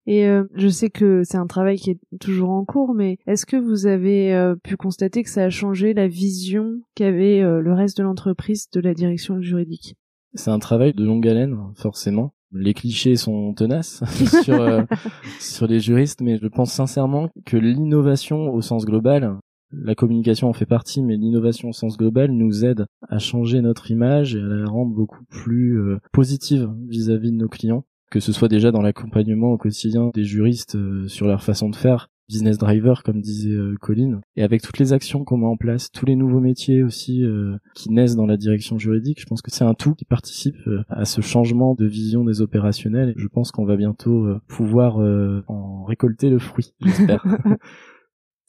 Et 0.06 0.26
euh, 0.26 0.44
je 0.54 0.68
sais 0.68 0.90
que 0.90 1.22
c'est 1.24 1.36
un 1.36 1.46
travail 1.46 1.76
qui 1.76 1.90
est 1.90 2.00
toujours 2.20 2.50
en 2.50 2.64
cours, 2.64 2.94
mais 2.94 3.18
est-ce 3.26 3.46
que 3.46 3.56
vous 3.56 3.86
avez 3.86 4.34
euh, 4.34 4.56
pu 4.56 4.76
constater 4.76 5.22
que 5.22 5.30
ça 5.30 5.44
a 5.44 5.50
changé 5.50 5.94
la 5.94 6.08
vision 6.08 6.80
qu'avait 6.94 7.40
le 7.42 7.72
reste 7.72 7.98
de 7.98 8.02
l'entreprise 8.02 8.68
de 8.70 8.80
la 8.80 8.94
direction 8.94 9.40
juridique? 9.40 9.96
C'est 10.34 10.50
un 10.50 10.58
travail 10.58 10.92
de 10.92 11.04
longue 11.04 11.26
haleine, 11.26 11.58
forcément. 11.74 12.34
les 12.52 12.74
clichés 12.74 13.16
sont 13.16 13.52
tenaces 13.54 14.02
sur 14.44 14.60
euh, 14.60 14.82
sur 15.40 15.66
les 15.66 15.80
juristes, 15.80 16.20
mais 16.20 16.38
je 16.38 16.46
pense 16.46 16.72
sincèrement 16.72 17.28
que 17.44 17.56
l'innovation 17.56 18.52
au 18.52 18.60
sens 18.60 18.84
global, 18.84 19.36
la 19.72 19.94
communication 19.94 20.48
en 20.48 20.52
fait 20.52 20.66
partie, 20.66 21.02
mais 21.02 21.16
l'innovation 21.16 21.68
au 21.68 21.72
sens 21.72 21.96
global 21.96 22.32
nous 22.32 22.64
aide 22.64 22.86
à 23.08 23.18
changer 23.18 23.60
notre 23.60 23.90
image 23.90 24.34
et 24.34 24.40
à 24.40 24.42
la 24.42 24.66
rendre 24.66 24.94
beaucoup 24.94 25.24
plus 25.24 25.80
euh, 25.80 25.98
positive 26.12 26.70
vis-à-vis 26.88 27.30
de 27.30 27.36
nos 27.36 27.48
clients, 27.48 27.84
que 28.10 28.20
ce 28.20 28.32
soit 28.32 28.48
déjà 28.48 28.72
dans 28.72 28.82
l'accompagnement 28.82 29.52
au 29.52 29.58
quotidien 29.58 30.10
des 30.12 30.24
juristes 30.24 30.74
euh, 30.74 31.06
sur 31.06 31.26
leur 31.26 31.42
façon 31.42 31.70
de 31.70 31.76
faire, 31.76 32.08
business 32.28 32.58
driver 32.58 33.02
comme 33.04 33.20
disait 33.20 33.50
euh, 33.54 33.76
Colline. 33.80 34.20
Et 34.36 34.42
avec 34.42 34.62
toutes 34.62 34.78
les 34.78 34.92
actions 34.92 35.24
qu'on 35.24 35.38
met 35.38 35.46
en 35.46 35.56
place 35.56 35.90
tous 35.92 36.06
les 36.06 36.16
nouveaux 36.16 36.40
métiers 36.40 36.82
aussi 36.82 37.24
euh, 37.24 37.56
qui 37.74 37.90
naissent 37.90 38.16
dans 38.16 38.26
la 38.26 38.36
direction 38.36 38.78
juridique 38.78 39.20
je 39.20 39.26
pense 39.26 39.42
que 39.42 39.50
c'est 39.50 39.64
un 39.64 39.74
tout 39.74 39.94
qui 39.94 40.04
participe 40.04 40.56
à 40.88 41.04
ce 41.04 41.20
changement 41.20 41.74
de 41.74 41.86
vision 41.86 42.24
des 42.24 42.40
opérationnels. 42.40 43.14
Je 43.16 43.28
pense 43.28 43.52
qu'on 43.52 43.64
va 43.64 43.76
bientôt 43.76 44.28
pouvoir 44.48 44.98
en 45.46 45.84
récolter 45.84 46.30
le 46.30 46.38
fruit 46.38 46.74
j'espère 46.80 47.24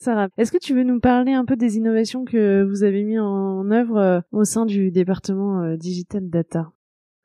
Sarah, 0.02 0.26
est-ce 0.36 0.50
que 0.50 0.58
tu 0.58 0.74
veux 0.74 0.82
nous 0.82 0.98
parler 0.98 1.32
un 1.32 1.44
peu 1.44 1.54
des 1.54 1.76
innovations 1.76 2.24
que 2.24 2.64
vous 2.64 2.82
avez 2.82 3.04
mis 3.04 3.20
en 3.20 3.70
œuvre 3.70 4.24
au 4.32 4.42
sein 4.42 4.66
du 4.66 4.90
département 4.90 5.76
Digital 5.76 6.28
Data? 6.28 6.72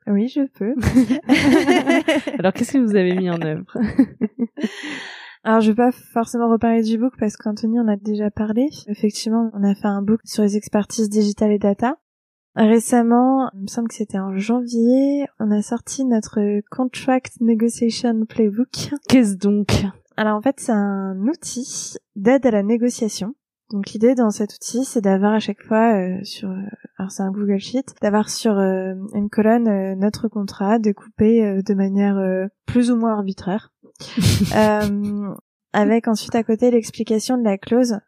Oui, 0.06 0.28
je 0.28 0.42
peux. 0.42 0.76
Alors, 2.40 2.54
qu'est-ce 2.54 2.74
que 2.74 2.78
vous 2.78 2.96
avez 2.96 3.16
mis 3.16 3.32
en 3.32 3.42
œuvre? 3.42 3.66
Alors 5.44 5.62
je 5.62 5.72
vais 5.72 5.76
pas 5.76 5.92
forcément 5.92 6.50
reparler 6.50 6.84
du 6.84 7.00
book 7.00 7.14
parce 7.18 7.36
qu'Anthony 7.36 7.80
en 7.80 7.88
a 7.88 7.96
déjà 7.96 8.30
parlé. 8.30 8.68
Effectivement, 8.88 9.50
on 9.54 9.64
a 9.64 9.74
fait 9.74 9.88
un 9.88 10.04
book 10.04 10.20
sur 10.26 10.44
les 10.44 10.56
expertises 10.56 11.10
digitales 11.10 11.54
et 11.54 11.60
data. 11.60 11.98
Récemment, 12.56 13.50
il 13.56 13.62
me 13.62 13.68
semble 13.68 13.88
que 13.88 13.96
c'était 13.96 14.20
en 14.20 14.38
janvier, 14.38 15.26
on 15.40 15.50
a 15.50 15.62
sorti 15.64 16.06
notre 16.06 16.62
Contract 16.70 17.40
Negotiation 17.40 18.26
Playbook. 18.26 18.90
Qu'est-ce 19.08 19.36
donc? 19.36 19.70
Alors 20.18 20.36
en 20.36 20.42
fait, 20.42 20.60
c'est 20.60 20.72
un 20.72 21.18
outil 21.28 21.96
d'aide 22.16 22.46
à 22.46 22.52
la 22.52 22.64
négociation. 22.64 23.36
Donc 23.72 23.90
l'idée 23.92 24.16
dans 24.16 24.30
cet 24.30 24.54
outil, 24.54 24.86
c'est 24.86 25.02
d'avoir 25.02 25.34
à 25.34 25.40
chaque 25.40 25.62
fois 25.62 25.94
euh, 25.94 26.24
sur, 26.24 26.50
euh, 26.50 26.56
alors 26.98 27.12
c'est 27.12 27.24
un 27.24 27.32
Google 27.32 27.60
Sheet, 27.60 27.86
d'avoir 28.02 28.30
sur 28.30 28.58
euh, 28.58 28.96
une 29.14 29.30
colonne 29.30 30.00
notre 30.00 30.28
contrat 30.30 30.80
découpé 30.80 31.62
de 31.62 31.74
manière 31.74 32.50
plus 32.66 32.92
ou 32.92 32.96
moins 32.96 33.14
arbitraire. 33.14 33.72
euh, 34.56 35.34
avec 35.74 36.08
ensuite 36.08 36.36
à 36.36 36.44
côté 36.44 36.72
l'explication 36.72 37.38
de 37.38 37.44
la 37.44 37.58
clause, 37.58 38.00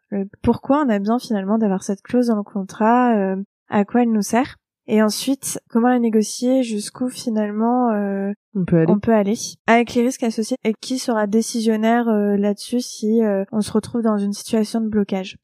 pourquoi 0.42 0.84
on 0.84 0.88
a 0.88 0.98
besoin 0.98 1.18
finalement 1.18 1.58
d'avoir 1.58 1.82
cette 1.82 2.02
clause 2.02 2.28
dans 2.28 2.36
le 2.36 2.42
contrat, 2.42 3.16
euh, 3.16 3.36
à 3.68 3.84
quoi 3.84 4.02
elle 4.02 4.12
nous 4.12 4.22
sert, 4.22 4.56
et 4.90 5.02
ensuite 5.02 5.60
comment 5.68 5.88
la 5.88 5.98
négocier 5.98 6.62
jusqu'où 6.62 7.08
finalement 7.08 7.90
euh, 7.90 8.32
on, 8.54 8.64
peut 8.64 8.78
aller. 8.78 8.92
on 8.92 8.98
peut 8.98 9.14
aller, 9.14 9.36
avec 9.66 9.94
les 9.94 10.02
risques 10.02 10.22
associés 10.22 10.56
et 10.64 10.74
qui 10.80 10.98
sera 10.98 11.26
décisionnaire 11.26 12.08
euh, 12.08 12.36
là-dessus 12.36 12.80
si 12.80 13.20
on 13.52 13.60
se 13.60 13.72
retrouve 13.72 14.02
dans 14.02 14.18
une 14.18 14.32
situation 14.32 14.80
de 14.80 14.88
blocage. 14.88 15.36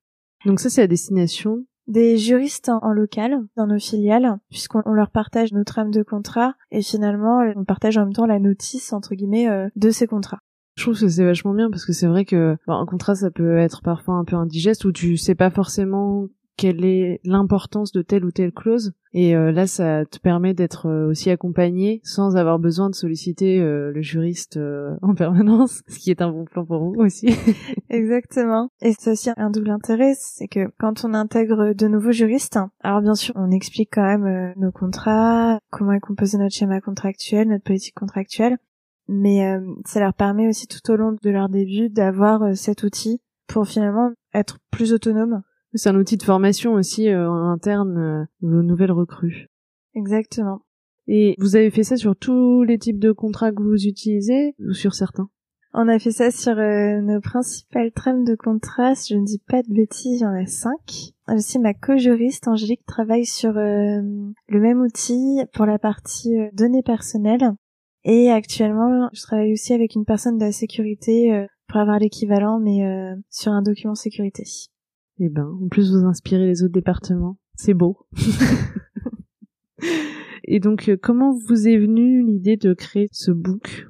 Donc 0.45 0.61
ça 0.61 0.69
c'est 0.69 0.83
la 0.83 0.87
destination 0.87 1.65
des 1.87 2.19
juristes 2.19 2.69
en, 2.69 2.93
local 2.93 3.39
dans 3.57 3.67
nos 3.67 3.79
filiales, 3.79 4.39
puisqu'on 4.51 4.93
leur 4.93 5.11
partage 5.11 5.53
nos 5.53 5.65
trames 5.65 5.91
de 5.91 6.03
contrat 6.03 6.55
et 6.71 6.83
finalement 6.83 7.45
on 7.55 7.65
partage 7.65 7.97
en 7.97 8.05
même 8.05 8.13
temps 8.13 8.27
la 8.27 8.41
notice 8.41 8.93
entre 8.93 9.15
guillemets 9.15 9.49
euh, 9.49 9.69
de 9.77 9.91
ces 9.91 10.07
contrats. 10.07 10.41
Je 10.77 10.83
trouve 10.83 10.99
que 10.99 11.09
c'est 11.09 11.25
vachement 11.25 11.55
bien 11.55 11.71
parce 11.71 11.87
que 11.87 11.93
c'est 11.93 12.07
vrai 12.07 12.25
que 12.25 12.57
un 12.67 12.87
contrat 12.87 13.15
ça 13.15 13.31
peut 13.31 13.57
être 13.57 13.83
parfois 13.83 14.17
un 14.17 14.25
peu 14.25 14.37
indigeste 14.37 14.85
où 14.85 14.93
tu 14.93 15.17
sais 15.17 15.35
pas 15.35 15.51
forcément 15.51 16.27
quelle 16.57 16.85
est 16.85 17.21
l'importance 17.25 17.93
de 17.93 18.03
telle 18.03 18.25
ou 18.25 18.31
telle 18.31 18.53
clause. 18.53 18.93
Et 19.13 19.35
euh, 19.35 19.53
là, 19.53 19.67
ça 19.67 20.05
te 20.05 20.19
permet 20.19 20.55
d'être 20.55 20.87
euh, 20.87 21.09
aussi 21.09 21.31
accompagné 21.31 22.01
sans 22.03 22.37
avoir 22.37 22.59
besoin 22.59 22.91
de 22.91 22.95
solliciter 22.95 23.61
euh, 23.61 23.93
le 23.93 24.03
juriste 24.03 24.59
en 25.03 25.15
permanence, 25.15 25.83
ce 25.89 25.99
qui 25.99 26.11
est 26.11 26.23
un 26.23 26.31
bon 26.31 26.45
plan 26.45 26.65
pour 26.65 26.85
vous 26.85 27.01
aussi. 27.01 27.29
Exactement. 27.91 28.69
Et 28.81 28.93
c'est 28.99 29.13
aussi 29.13 29.31
un 29.37 29.51
double 29.51 29.71
intérêt, 29.71 30.15
c'est 30.17 30.49
que 30.49 30.71
quand 30.79 31.05
on 31.05 31.15
intègre 31.15 31.73
de 31.73 31.89
nouveaux 31.89 32.13
juristes, 32.13 32.59
alors 32.83 33.01
bien 33.01 33.15
sûr, 33.15 33.35
on 33.37 33.51
explique 33.51 33.91
quand 33.93 34.05
même 34.05 34.55
nos 34.57 34.73
contrats, 34.73 35.61
comment 35.71 35.93
est 35.93 36.01
composé 36.01 36.39
notre 36.39 36.55
schéma 36.55 36.81
contractuel, 36.81 37.49
notre 37.49 37.65
politique 37.65 37.95
contractuelle, 37.95 38.59
mais 39.09 39.59
ça 39.85 40.01
leur 40.01 40.15
permet 40.15 40.49
aussi 40.49 40.67
tout 40.67 40.91
au 40.91 40.97
long 40.97 41.17
de 41.21 41.31
leur 41.31 41.49
début 41.49 41.89
d'avoir 41.89 42.57
cet 42.57 42.83
outil 42.83 43.21
pour 43.47 43.67
finalement 43.67 44.11
être 44.35 44.59
plus 44.71 44.93
autonome 44.93 45.43
c'est 45.77 45.89
un 45.89 45.97
outil 45.97 46.17
de 46.17 46.23
formation 46.23 46.75
aussi 46.75 47.09
euh, 47.09 47.29
en 47.31 47.51
interne 47.51 47.99
euh, 47.99 48.25
vos 48.41 48.63
nouvelles 48.63 48.93
recrues. 48.93 49.49
Exactement. 49.95 50.61
Et 51.07 51.35
vous 51.39 51.57
avez 51.57 51.71
fait 51.71 51.85
ça 51.85 51.97
sur 51.97 52.17
tous 52.17 52.63
les 52.65 52.79
types 52.79 52.99
de 52.99 53.13
contrats 53.13 53.53
que 53.53 53.63
vous 53.63 53.87
utilisez 53.87 54.55
ou 54.59 54.73
sur 54.73 54.95
certains? 54.95 55.29
On 55.73 55.89
a 55.89 55.99
fait 55.99 56.11
ça 56.11 56.31
sur 56.31 56.59
euh, 56.59 57.01
nos 57.01 57.21
principales 57.21 57.93
trames 57.93 58.25
de 58.25 58.35
contrats. 58.35 58.95
Si 58.95 59.15
je 59.15 59.19
ne 59.19 59.25
dis 59.25 59.43
pas 59.47 59.63
de 59.63 59.73
bêtises, 59.73 60.21
il 60.21 60.25
y 60.25 60.27
en 60.27 60.33
a 60.33 60.47
cinq. 60.47 61.13
Aussi, 61.29 61.59
ma 61.59 61.75
co-juriste 61.75 62.49
Angélique 62.49 62.87
travaille 62.87 63.27
sur 63.27 63.53
le 63.53 64.33
même 64.49 64.81
outil 64.81 65.41
pour 65.53 65.67
la 65.67 65.79
partie 65.79 66.35
données 66.55 66.83
personnelles. 66.83 67.53
Et 68.05 68.31
actuellement, 68.31 69.11
je 69.13 69.21
travaille 69.23 69.53
aussi 69.53 69.75
avec 69.75 69.97
une 69.97 70.05
personne 70.05 70.39
de 70.39 70.45
la 70.45 70.53
sécurité 70.53 71.47
pour 71.69 71.81
avoir 71.81 71.99
l'équivalent, 71.99 72.59
mais 72.59 72.81
sur 73.29 73.53
un 73.53 73.63
document 73.63 73.97
sécurité. 73.97 74.45
Eh 75.19 75.29
ben, 75.29 75.47
en 75.63 75.69
plus 75.69 75.93
vous 75.93 76.05
inspirez 76.05 76.47
les 76.47 76.63
autres 76.63 76.75
départements. 76.75 77.39
C'est 77.57 77.75
beau. 77.75 77.99
Et 80.49 80.61
donc, 80.61 80.89
euh, 80.89 80.97
comment 81.01 81.33
vous 81.33 81.67
est 81.67 81.77
venue 81.77 82.25
l'idée 82.25 82.57
de 82.57 82.73
créer 82.73 83.09
ce 83.11 83.33
book? 83.33 83.89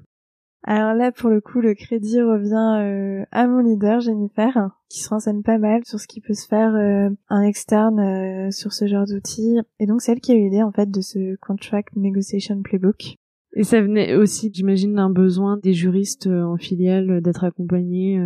Alors 0.62 0.94
là, 0.94 1.12
pour 1.12 1.30
le 1.30 1.40
coup, 1.40 1.60
le 1.60 1.74
crédit 1.74 2.20
revient 2.20 2.80
euh, 2.80 3.24
à 3.30 3.46
mon 3.46 3.60
leader, 3.60 4.00
Jennifer, 4.00 4.70
qui 4.88 5.00
se 5.00 5.10
renseigne 5.10 5.42
pas 5.42 5.58
mal 5.58 5.84
sur 5.84 6.00
ce 6.00 6.08
qui 6.08 6.20
peut 6.20 6.34
se 6.34 6.48
faire 6.48 6.74
euh, 6.74 7.10
en 7.28 7.42
externe 7.42 8.50
sur 8.50 8.72
ce 8.72 8.86
genre 8.86 9.06
d'outils. 9.06 9.58
Et 9.78 9.86
donc, 9.86 10.00
c'est 10.00 10.12
elle 10.12 10.20
qui 10.20 10.32
a 10.32 10.34
eu 10.34 10.44
l'idée, 10.44 10.62
en 10.62 10.72
fait, 10.72 10.90
de 10.90 11.00
ce 11.00 11.36
Contract 11.36 11.94
Negotiation 11.94 12.62
Playbook. 12.62 13.16
Et 13.54 13.62
ça 13.62 13.80
venait 13.80 14.16
aussi, 14.16 14.50
j'imagine, 14.52 14.94
d'un 14.94 15.10
besoin 15.10 15.58
des 15.58 15.72
juristes 15.72 16.26
en 16.26 16.56
filiale 16.56 17.20
d'être 17.20 17.44
accompagnés 17.44 18.18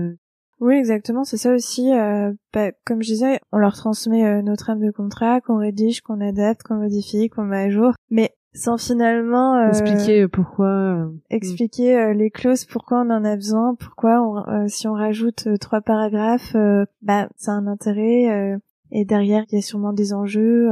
oui, 0.61 0.75
exactement. 0.77 1.25
C'est 1.25 1.39
ça 1.39 1.55
aussi. 1.55 1.91
Euh, 1.93 2.33
bah, 2.53 2.71
comme 2.85 3.03
je 3.03 3.09
disais, 3.09 3.41
on 3.51 3.59
leur 3.59 3.75
transmet 3.75 4.27
euh, 4.27 4.43
nos 4.43 4.57
trames 4.57 4.85
de 4.85 4.91
contrat, 4.91 5.41
qu'on 5.41 5.57
rédige, 5.57 6.03
qu'on 6.03 6.21
adapte, 6.21 6.63
qu'on 6.63 6.77
modifie, 6.77 7.31
qu'on 7.31 7.45
met 7.45 7.65
à 7.65 7.71
jour. 7.71 7.95
Mais 8.11 8.35
sans 8.53 8.77
finalement 8.77 9.57
euh, 9.57 9.69
expliquer 9.69 10.27
pourquoi 10.27 10.67
euh, 10.67 11.09
expliquer 11.31 12.13
les 12.15 12.31
clauses 12.31 12.65
pourquoi 12.65 13.03
on 13.03 13.11
en 13.11 13.25
a 13.25 13.37
besoin 13.37 13.77
pourquoi 13.77 14.21
on, 14.21 14.67
si 14.67 14.89
on 14.89 14.93
rajoute 14.93 15.47
trois 15.61 15.81
paragraphes 15.81 16.57
bah 17.01 17.29
ça 17.37 17.53
a 17.53 17.55
un 17.55 17.69
intérêt 17.69 18.59
et 18.91 19.05
derrière 19.05 19.45
il 19.53 19.55
y 19.55 19.59
a 19.59 19.63
sûrement 19.63 19.93
des 19.93 20.13
enjeux 20.13 20.69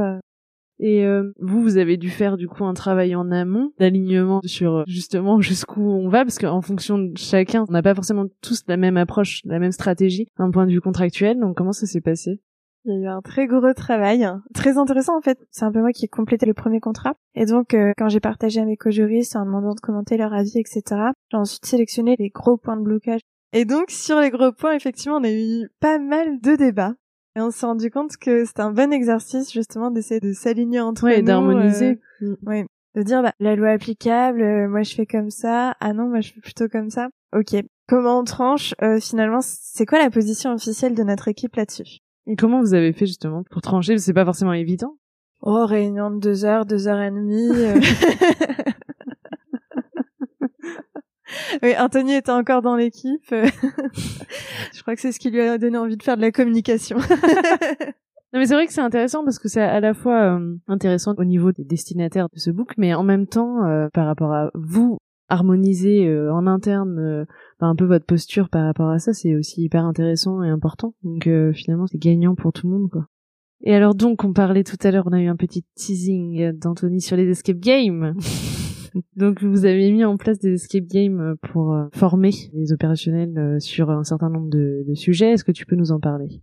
et 0.79 1.05
euh, 1.05 1.31
vous, 1.39 1.61
vous 1.61 1.77
avez 1.77 1.97
dû 1.97 2.09
faire 2.09 2.37
du 2.37 2.47
coup 2.47 2.63
un 2.65 2.73
travail 2.73 3.13
en 3.15 3.31
amont 3.31 3.71
d'alignement 3.79 4.39
sur 4.45 4.77
euh, 4.77 4.83
justement 4.87 5.41
jusqu'où 5.41 5.81
on 5.81 6.07
va, 6.09 6.23
parce 6.23 6.39
qu'en 6.39 6.61
fonction 6.61 6.97
de 6.97 7.17
chacun, 7.17 7.65
on 7.67 7.71
n'a 7.71 7.81
pas 7.81 7.95
forcément 7.95 8.25
tous 8.41 8.63
la 8.67 8.77
même 8.77 8.97
approche, 8.97 9.41
la 9.45 9.59
même 9.59 9.73
stratégie 9.73 10.27
d'un 10.37 10.51
point 10.51 10.65
de 10.65 10.71
vue 10.71 10.81
contractuel. 10.81 11.39
Donc 11.39 11.57
comment 11.57 11.73
ça 11.73 11.85
s'est 11.85 12.01
passé? 12.01 12.41
Il 12.85 12.93
y 12.93 12.95
a 12.95 12.99
eu 12.99 13.07
un 13.07 13.21
très 13.21 13.45
gros 13.45 13.73
travail, 13.73 14.25
très 14.53 14.77
intéressant 14.77 15.17
en 15.17 15.21
fait. 15.21 15.37
C'est 15.51 15.65
un 15.65 15.71
peu 15.71 15.81
moi 15.81 15.91
qui 15.91 16.05
ai 16.05 16.07
complété 16.07 16.45
le 16.45 16.53
premier 16.53 16.79
contrat. 16.79 17.13
Et 17.35 17.45
donc, 17.45 17.73
euh, 17.73 17.91
quand 17.97 18.07
j'ai 18.07 18.21
partagé 18.21 18.61
à 18.61 18.65
mes 18.65 18.77
co-juristes 18.77 19.35
en 19.35 19.45
demandant 19.45 19.73
de 19.73 19.81
commenter 19.81 20.15
leur 20.15 20.33
avis, 20.33 20.57
etc., 20.57 20.81
j'ai 21.29 21.37
ensuite 21.37 21.65
sélectionné 21.65 22.15
les 22.17 22.29
gros 22.29 22.55
points 22.55 22.77
de 22.77 22.83
blocage. 22.83 23.19
Et 23.51 23.65
donc, 23.65 23.91
sur 23.91 24.19
les 24.21 24.29
gros 24.29 24.53
points, 24.53 24.73
effectivement, 24.73 25.17
on 25.17 25.23
a 25.23 25.31
eu 25.31 25.69
pas 25.81 25.99
mal 25.99 26.39
de 26.39 26.55
débats. 26.55 26.93
Et 27.39 27.41
on 27.41 27.51
s'est 27.51 27.65
rendu 27.65 27.89
compte 27.89 28.17
que 28.17 28.43
c'était 28.43 28.59
un 28.59 28.73
bon 28.73 28.91
exercice 28.91 29.53
justement 29.53 29.91
d'essayer 29.91 30.19
de 30.19 30.33
s'aligner 30.33 30.81
entre 30.81 31.05
ouais, 31.05 31.19
nous. 31.19 31.25
d'harmoniser. 31.25 32.01
Euh, 32.21 32.35
oui, 32.45 32.65
de 32.95 33.01
dire 33.01 33.23
bah, 33.23 33.31
la 33.39 33.55
loi 33.55 33.69
applicable, 33.69 34.41
euh, 34.41 34.67
moi 34.67 34.83
je 34.83 34.93
fais 34.93 35.05
comme 35.05 35.29
ça, 35.29 35.73
ah 35.79 35.93
non, 35.93 36.09
moi 36.09 36.19
je 36.19 36.33
fais 36.33 36.41
plutôt 36.41 36.67
comme 36.67 36.89
ça. 36.89 37.07
Ok, 37.33 37.55
comment 37.87 38.19
on 38.19 38.23
tranche 38.25 38.75
euh, 38.81 38.99
finalement 38.99 39.39
C'est 39.41 39.85
quoi 39.85 39.99
la 39.99 40.09
position 40.09 40.53
officielle 40.53 40.93
de 40.95 41.03
notre 41.03 41.29
équipe 41.29 41.55
là-dessus? 41.55 41.99
Et 42.27 42.35
comment 42.35 42.59
vous 42.59 42.73
avez 42.73 42.91
fait 42.91 43.05
justement 43.05 43.43
pour 43.49 43.61
trancher? 43.61 43.97
C'est 43.99 44.11
pas 44.11 44.25
forcément 44.25 44.51
évident. 44.51 44.97
Oh, 45.41 45.65
réunion 45.65 46.11
de 46.11 46.19
deux 46.19 46.43
heures, 46.43 46.65
deux 46.65 46.89
heures 46.89 46.99
et 46.99 47.09
demie. 47.09 47.51
oui, 51.63 51.73
Anthony 51.77 52.15
était 52.15 52.31
encore 52.31 52.61
dans 52.61 52.75
l'équipe. 52.75 53.25
je 53.29 54.81
crois 54.81 54.95
que 54.95 55.01
c'est 55.01 55.11
ce 55.11 55.19
qui 55.19 55.29
lui 55.29 55.41
a 55.41 55.57
donné 55.57 55.77
envie 55.77 55.97
de 55.97 56.03
faire 56.03 56.17
de 56.17 56.21
la 56.21 56.31
communication. 56.31 56.97
Non 58.31 58.39
mais 58.39 58.45
c'est 58.45 58.53
vrai 58.53 58.67
que 58.67 58.73
c'est 58.73 58.81
intéressant 58.81 59.23
parce 59.23 59.39
que 59.39 59.47
c'est 59.47 59.61
à 59.61 59.79
la 59.79 59.95
fois 59.95 60.37
euh, 60.37 60.55
intéressant 60.67 61.15
au 61.17 61.23
niveau 61.23 61.51
des 61.51 61.63
destinataires 61.63 62.27
de 62.31 62.37
ce 62.37 62.51
book, 62.51 62.73
mais 62.77 62.93
en 62.93 63.01
même 63.01 63.25
temps 63.25 63.65
euh, 63.65 63.87
par 63.91 64.05
rapport 64.05 64.31
à 64.31 64.51
vous 64.53 64.99
harmoniser 65.29 66.07
euh, 66.07 66.31
en 66.31 66.45
interne 66.45 67.25
un 67.59 67.75
peu 67.75 67.85
votre 67.85 68.05
posture 68.05 68.49
par 68.49 68.65
rapport 68.65 68.89
à 68.89 68.99
ça, 68.99 69.13
c'est 69.13 69.35
aussi 69.35 69.63
hyper 69.63 69.83
intéressant 69.83 70.43
et 70.43 70.49
important. 70.49 70.93
Donc 71.01 71.27
finalement 71.55 71.87
c'est 71.87 71.97
gagnant 71.97 72.35
pour 72.35 72.53
tout 72.53 72.67
le 72.67 72.73
monde 72.77 72.91
quoi. 72.91 73.07
Et 73.61 73.73
alors 73.73 73.95
donc 73.95 74.23
on 74.23 74.31
parlait 74.31 74.63
tout 74.63 74.77
à 74.83 74.91
l'heure, 74.91 75.07
on 75.07 75.13
a 75.13 75.21
eu 75.21 75.27
un 75.27 75.35
petit 75.35 75.65
teasing 75.73 76.51
d'Anthony 76.51 77.01
sur 77.01 77.17
les 77.17 77.27
escape 77.29 77.57
games. 77.57 78.13
Donc 79.15 79.43
vous 79.43 79.65
avez 79.65 79.91
mis 79.91 80.03
en 80.03 80.17
place 80.17 80.39
des 80.39 80.53
escape 80.53 80.85
games 80.85 81.35
pour 81.51 81.73
euh, 81.73 81.87
former 81.93 82.31
les 82.53 82.73
opérationnels 82.73 83.37
euh, 83.37 83.59
sur 83.59 83.89
un 83.89 84.03
certain 84.03 84.29
nombre 84.29 84.49
de, 84.49 84.83
sujets. 84.95 85.31
Est-ce 85.31 85.43
que 85.43 85.51
tu 85.51 85.65
peux 85.65 85.75
nous 85.75 85.91
en 85.91 85.99
parler? 85.99 86.41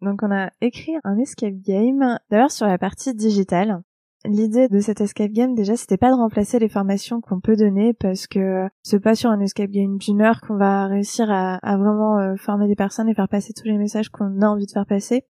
Donc 0.00 0.22
on 0.22 0.30
a 0.30 0.50
écrit 0.60 0.92
un 1.04 1.18
escape 1.18 1.60
game, 1.60 2.18
d'ailleurs 2.30 2.50
sur 2.50 2.66
la 2.66 2.78
partie 2.78 3.14
digitale. 3.14 3.82
L'idée 4.26 4.68
de 4.68 4.80
cet 4.80 5.00
escape 5.00 5.32
game, 5.32 5.54
déjà, 5.54 5.76
c'était 5.76 5.96
pas 5.96 6.10
de 6.10 6.16
remplacer 6.16 6.58
les 6.58 6.68
formations 6.68 7.22
qu'on 7.22 7.40
peut 7.40 7.56
donner 7.56 7.94
parce 7.94 8.26
que 8.26 8.68
c'est 8.82 9.00
pas 9.00 9.14
sur 9.14 9.30
un 9.30 9.40
escape 9.40 9.70
game 9.70 9.96
d'une 9.96 10.20
heure 10.20 10.42
qu'on 10.42 10.56
va 10.56 10.86
réussir 10.86 11.30
à, 11.30 11.56
à 11.56 11.78
vraiment 11.78 12.18
euh, 12.18 12.36
former 12.36 12.68
des 12.68 12.76
personnes 12.76 13.08
et 13.08 13.14
faire 13.14 13.28
passer 13.28 13.54
tous 13.54 13.66
les 13.66 13.78
messages 13.78 14.10
qu'on 14.10 14.42
a 14.42 14.46
envie 14.46 14.66
de 14.66 14.72
faire 14.72 14.86
passer. 14.86 15.24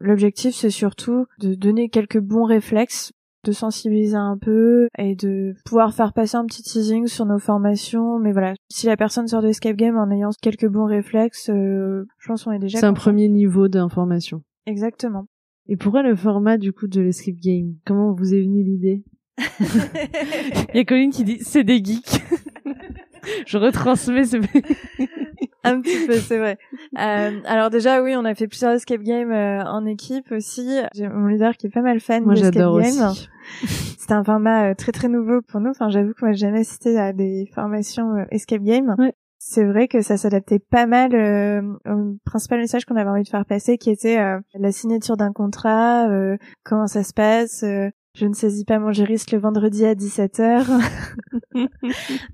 L'objectif, 0.00 0.54
c'est 0.54 0.70
surtout 0.70 1.26
de 1.38 1.54
donner 1.54 1.88
quelques 1.88 2.20
bons 2.20 2.44
réflexes, 2.44 3.12
de 3.46 3.52
sensibiliser 3.52 4.16
un 4.16 4.36
peu 4.36 4.88
et 4.98 5.14
de 5.14 5.54
pouvoir 5.64 5.94
faire 5.94 6.12
passer 6.12 6.36
un 6.36 6.44
petit 6.44 6.62
teasing 6.62 7.06
sur 7.06 7.24
nos 7.24 7.38
formations. 7.38 8.18
Mais 8.18 8.32
voilà, 8.32 8.54
si 8.68 8.86
la 8.86 8.96
personne 8.96 9.28
sort 9.28 9.42
de 9.42 9.48
escape 9.48 9.76
game 9.76 9.96
en 9.96 10.10
ayant 10.10 10.30
quelques 10.42 10.68
bons 10.68 10.86
réflexes, 10.86 11.50
euh, 11.50 12.04
je 12.18 12.28
pense 12.28 12.44
qu'on 12.44 12.52
est 12.52 12.58
déjà 12.58 12.78
C'est 12.78 12.86
un 12.86 12.94
premier 12.94 13.28
niveau 13.28 13.68
d'information. 13.68 14.42
Exactement. 14.66 15.26
Et 15.68 15.76
pourquoi 15.76 16.02
le 16.02 16.14
format 16.14 16.58
du 16.58 16.72
coup 16.72 16.86
de 16.88 17.00
l'escape 17.00 17.36
game? 17.36 17.74
Comment 17.84 18.12
vous 18.12 18.34
est 18.34 18.42
venue 18.42 18.62
l'idée? 18.62 19.04
Il 20.74 20.76
y 20.76 20.80
a 20.80 20.84
Colline 20.84 21.10
qui 21.10 21.24
dit 21.24 21.38
c'est 21.40 21.64
des 21.64 21.82
geeks. 21.82 22.22
Je 23.46 23.58
retransmets 23.58 24.24
ce. 24.24 24.36
Un 25.64 25.80
petit 25.80 26.06
peu, 26.06 26.14
c'est 26.14 26.38
vrai. 26.38 26.58
Euh, 26.98 27.40
alors 27.44 27.70
déjà, 27.70 28.00
oui, 28.00 28.14
on 28.16 28.24
a 28.24 28.34
fait 28.34 28.46
plusieurs 28.46 28.72
escape 28.72 29.02
games 29.02 29.32
euh, 29.32 29.64
en 29.64 29.84
équipe 29.84 30.30
aussi. 30.30 30.78
J'ai 30.94 31.08
mon 31.08 31.26
leader 31.26 31.56
qui 31.56 31.66
est 31.66 31.70
pas 31.70 31.82
mal 31.82 31.98
fan 31.98 32.24
Moi 32.24 32.34
d'escape 32.34 32.54
j'adore 32.54 32.80
game. 32.80 33.10
aussi. 33.10 33.28
C'est 33.98 34.12
un 34.12 34.22
format 34.22 34.70
euh, 34.70 34.74
très 34.74 34.92
très 34.92 35.08
nouveau 35.08 35.42
pour 35.42 35.60
nous. 35.60 35.70
Enfin, 35.70 35.88
j'avoue 35.88 36.12
que 36.12 36.24
moi 36.24 36.32
j'ai 36.32 36.46
jamais 36.46 36.60
assisté 36.60 36.96
à 36.98 37.12
des 37.12 37.50
formations 37.52 38.14
euh, 38.14 38.24
escape 38.30 38.62
game. 38.62 38.94
Ouais. 38.98 39.12
C'est 39.38 39.64
vrai 39.64 39.86
que 39.86 40.00
ça 40.00 40.16
s'adaptait 40.16 40.58
pas 40.58 40.86
mal 40.86 41.14
euh, 41.14 41.62
au 41.88 42.16
principal 42.24 42.58
message 42.58 42.84
qu'on 42.84 42.96
avait 42.96 43.10
envie 43.10 43.22
de 43.22 43.28
faire 43.28 43.44
passer, 43.44 43.78
qui 43.78 43.90
était 43.90 44.18
euh, 44.18 44.40
la 44.54 44.72
signature 44.72 45.16
d'un 45.16 45.32
contrat, 45.32 46.08
euh, 46.08 46.36
comment 46.64 46.86
ça 46.86 47.04
se 47.04 47.12
passe. 47.12 47.64
Je 48.16 48.26
ne 48.26 48.32
saisis 48.32 48.64
pas 48.64 48.78
mon 48.78 48.92
juriste 48.92 49.30
le 49.32 49.38
vendredi 49.38 49.84
à 49.84 49.94
17h. 49.94 50.64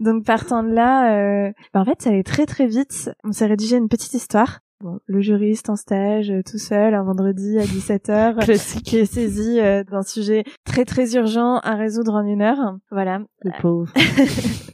Donc 0.01 0.24
partant 0.24 0.62
de 0.62 0.72
là, 0.72 1.47
euh, 1.47 1.53
bah, 1.74 1.80
en 1.80 1.85
fait, 1.85 2.01
ça 2.01 2.11
allait 2.11 2.22
très 2.22 2.47
très 2.47 2.66
vite. 2.66 3.11
On 3.24 3.33
s'est 3.33 3.47
rédigé 3.47 3.76
une 3.76 3.89
petite 3.89 4.14
histoire. 4.14 4.61
Bon, 4.80 4.99
le 5.07 5.20
juriste 5.20 5.70
en 5.70 5.76
stage, 5.76 6.30
euh, 6.30 6.43
tout 6.49 6.59
seul, 6.59 6.95
un 6.95 7.03
vendredi 7.03 7.59
à 7.59 7.62
17h, 7.62 8.35
Classique. 8.45 8.85
qui 8.85 8.97
est 8.97 9.07
saisi 9.07 9.61
euh, 9.61 9.85
d'un 9.85 10.03
sujet 10.03 10.45
très 10.64 10.85
très 10.85 11.14
urgent 11.14 11.57
à 11.59 11.74
résoudre 11.74 12.14
en 12.14 12.24
une 12.24 12.43
heure. 12.43 12.76
Voilà. 12.91 13.20
Le 13.43 13.51
pauvre. 13.61 13.93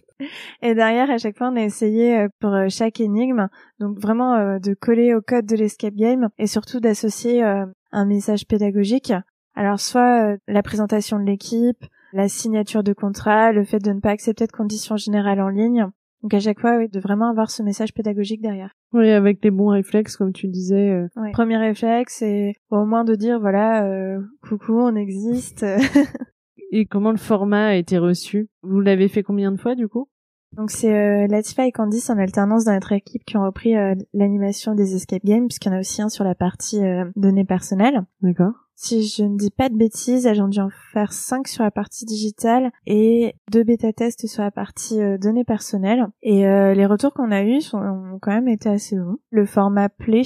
Et 0.62 0.74
derrière, 0.74 1.10
à 1.10 1.18
chaque 1.18 1.36
fois, 1.36 1.50
on 1.52 1.56
a 1.56 1.62
essayé 1.62 2.18
euh, 2.18 2.28
pour 2.40 2.52
chaque 2.68 3.00
énigme, 3.00 3.48
donc 3.78 3.98
vraiment 3.98 4.34
euh, 4.34 4.58
de 4.58 4.74
coller 4.74 5.14
au 5.14 5.20
code 5.20 5.46
de 5.46 5.56
l'escape 5.56 5.94
game 5.94 6.28
et 6.38 6.46
surtout 6.46 6.80
d'associer 6.80 7.44
euh, 7.44 7.66
un 7.92 8.04
message 8.04 8.46
pédagogique. 8.46 9.12
Alors 9.58 9.80
soit 9.80 10.22
euh, 10.34 10.36
la 10.46 10.62
présentation 10.62 11.18
de 11.18 11.24
l'équipe, 11.24 11.84
la 12.12 12.28
signature 12.28 12.84
de 12.84 12.92
contrat, 12.92 13.50
le 13.52 13.64
fait 13.64 13.80
de 13.80 13.90
ne 13.92 14.00
pas 14.00 14.10
accepter 14.10 14.46
de 14.46 14.52
conditions 14.52 14.96
générales 14.96 15.40
en 15.40 15.48
ligne. 15.48 15.86
Donc 16.22 16.32
à 16.34 16.38
chaque 16.40 16.60
fois, 16.60 16.76
oui, 16.78 16.88
de 16.88 17.00
vraiment 17.00 17.28
avoir 17.28 17.50
ce 17.50 17.62
message 17.64 17.92
pédagogique 17.92 18.40
derrière. 18.40 18.70
Oui, 18.92 19.10
avec 19.10 19.42
les 19.42 19.50
bons 19.50 19.68
réflexes 19.68 20.16
comme 20.16 20.32
tu 20.32 20.46
disais. 20.46 20.90
euh, 20.90 21.08
Ouais. 21.16 21.32
Premier 21.32 21.56
réflexe, 21.56 22.16
c'est 22.20 22.54
au 22.70 22.84
moins 22.84 23.02
de 23.04 23.16
dire 23.16 23.40
voilà, 23.40 23.84
euh, 23.84 24.20
coucou, 24.48 24.78
on 24.78 24.94
existe. 24.94 25.66
Et 26.70 26.86
comment 26.86 27.10
le 27.10 27.16
format 27.16 27.68
a 27.68 27.74
été 27.74 27.98
reçu? 27.98 28.48
Vous 28.62 28.80
l'avez 28.80 29.08
fait 29.08 29.22
combien 29.22 29.50
de 29.50 29.56
fois 29.58 29.74
du 29.74 29.88
coup? 29.88 30.08
Donc 30.56 30.70
c'est 30.70 30.94
euh, 30.94 31.26
Latifa 31.26 31.66
et 31.66 31.72
Candice 31.72 32.10
en 32.10 32.18
alternance 32.18 32.64
dans 32.64 32.72
notre 32.74 32.92
équipe 32.92 33.24
qui 33.24 33.36
ont 33.36 33.44
repris 33.44 33.76
euh, 33.76 33.94
l'animation 34.14 34.74
des 34.74 34.94
escape 34.94 35.24
games, 35.24 35.46
puisqu'il 35.46 35.68
y 35.68 35.72
en 35.72 35.76
a 35.76 35.80
aussi 35.80 36.00
un 36.00 36.08
sur 36.08 36.24
la 36.24 36.34
partie 36.34 36.82
euh, 36.82 37.04
données 37.16 37.44
personnelles. 37.44 38.02
D'accord. 38.22 38.52
Si 38.80 39.02
je 39.02 39.24
ne 39.24 39.36
dis 39.36 39.50
pas 39.50 39.68
de 39.68 39.76
bêtises, 39.76 40.28
ont 40.28 40.46
dû 40.46 40.60
en 40.60 40.70
faire 40.92 41.12
5 41.12 41.48
sur 41.48 41.64
la 41.64 41.72
partie 41.72 42.04
digitale 42.04 42.70
et 42.86 43.34
deux 43.50 43.64
bêta-tests 43.64 44.28
sur 44.28 44.44
la 44.44 44.52
partie 44.52 45.00
euh, 45.00 45.18
données 45.18 45.42
personnelles. 45.42 46.06
Et 46.22 46.46
euh, 46.46 46.74
les 46.74 46.86
retours 46.86 47.12
qu'on 47.12 47.32
a 47.32 47.42
eus 47.42 47.60
sont, 47.60 47.78
ont 47.78 48.20
quand 48.22 48.30
même 48.30 48.46
été 48.46 48.68
assez 48.68 48.94
bons. 48.94 49.16
Le 49.30 49.46
format 49.46 49.88
Play, 49.88 50.22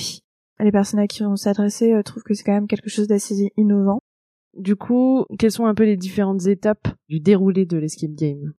les 0.61 0.71
personnes 0.71 1.01
à 1.01 1.07
qui 1.07 1.25
on 1.25 1.35
adressé 1.47 1.95
euh, 1.95 2.03
trouvent 2.03 2.25
que 2.25 2.35
c'est 2.35 2.45
quand 2.45 2.53
même 2.53 2.67
quelque 2.67 2.91
chose 2.91 3.09
d'assez 3.09 3.53
innovant. 3.57 4.01
Du 4.55 4.77
coup, 4.77 5.25
quelles 5.39 5.51
sont 5.51 5.65
un 5.65 5.75
peu 5.75 5.85
les 5.85 5.97
différentes 5.97 6.47
étapes 6.47 6.89
du 7.09 7.21
déroulé 7.21 7.65
de 7.65 7.79
l'escape 7.79 8.13
game? 8.13 8.53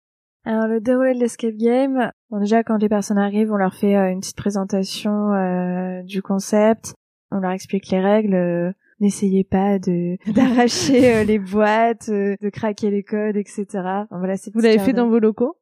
Alors 0.47 0.69
le 0.69 0.81
déroulé 0.81 1.13
de 1.13 1.21
l'escape 1.21 1.55
game, 1.55 2.11
bon 2.31 2.41
déjà 2.41 2.65
quand 2.65 2.79
les 2.79 2.89
personnes 2.89 3.19
arrivent, 3.19 3.53
on 3.53 3.57
leur 3.57 3.75
fait 3.75 3.95
euh, 3.95 4.11
une 4.11 4.21
petite 4.21 4.39
présentation 4.39 5.35
euh, 5.35 6.03
du 6.03 6.23
concept, 6.23 6.95
on 7.31 7.41
leur 7.41 7.53
explique 7.53 7.91
les 7.91 8.01
règles. 8.01 8.75
N'essayez 9.03 9.45
pas 9.45 9.79
de 9.79 10.17
d'arracher 10.33 11.15
euh, 11.15 11.25
les 11.25 11.39
boîtes, 11.39 12.09
euh, 12.09 12.37
de 12.41 12.49
craquer 12.49 12.91
les 12.91 13.03
codes, 13.03 13.37
etc. 13.37 13.67
Enfin, 13.75 14.07
voilà, 14.19 14.39
c'est 14.39 14.55
Vous 14.55 14.61
l'avez 14.61 14.79
fait 14.79 14.95
dans 14.95 15.09
vos 15.09 15.19
locaux? 15.19 15.57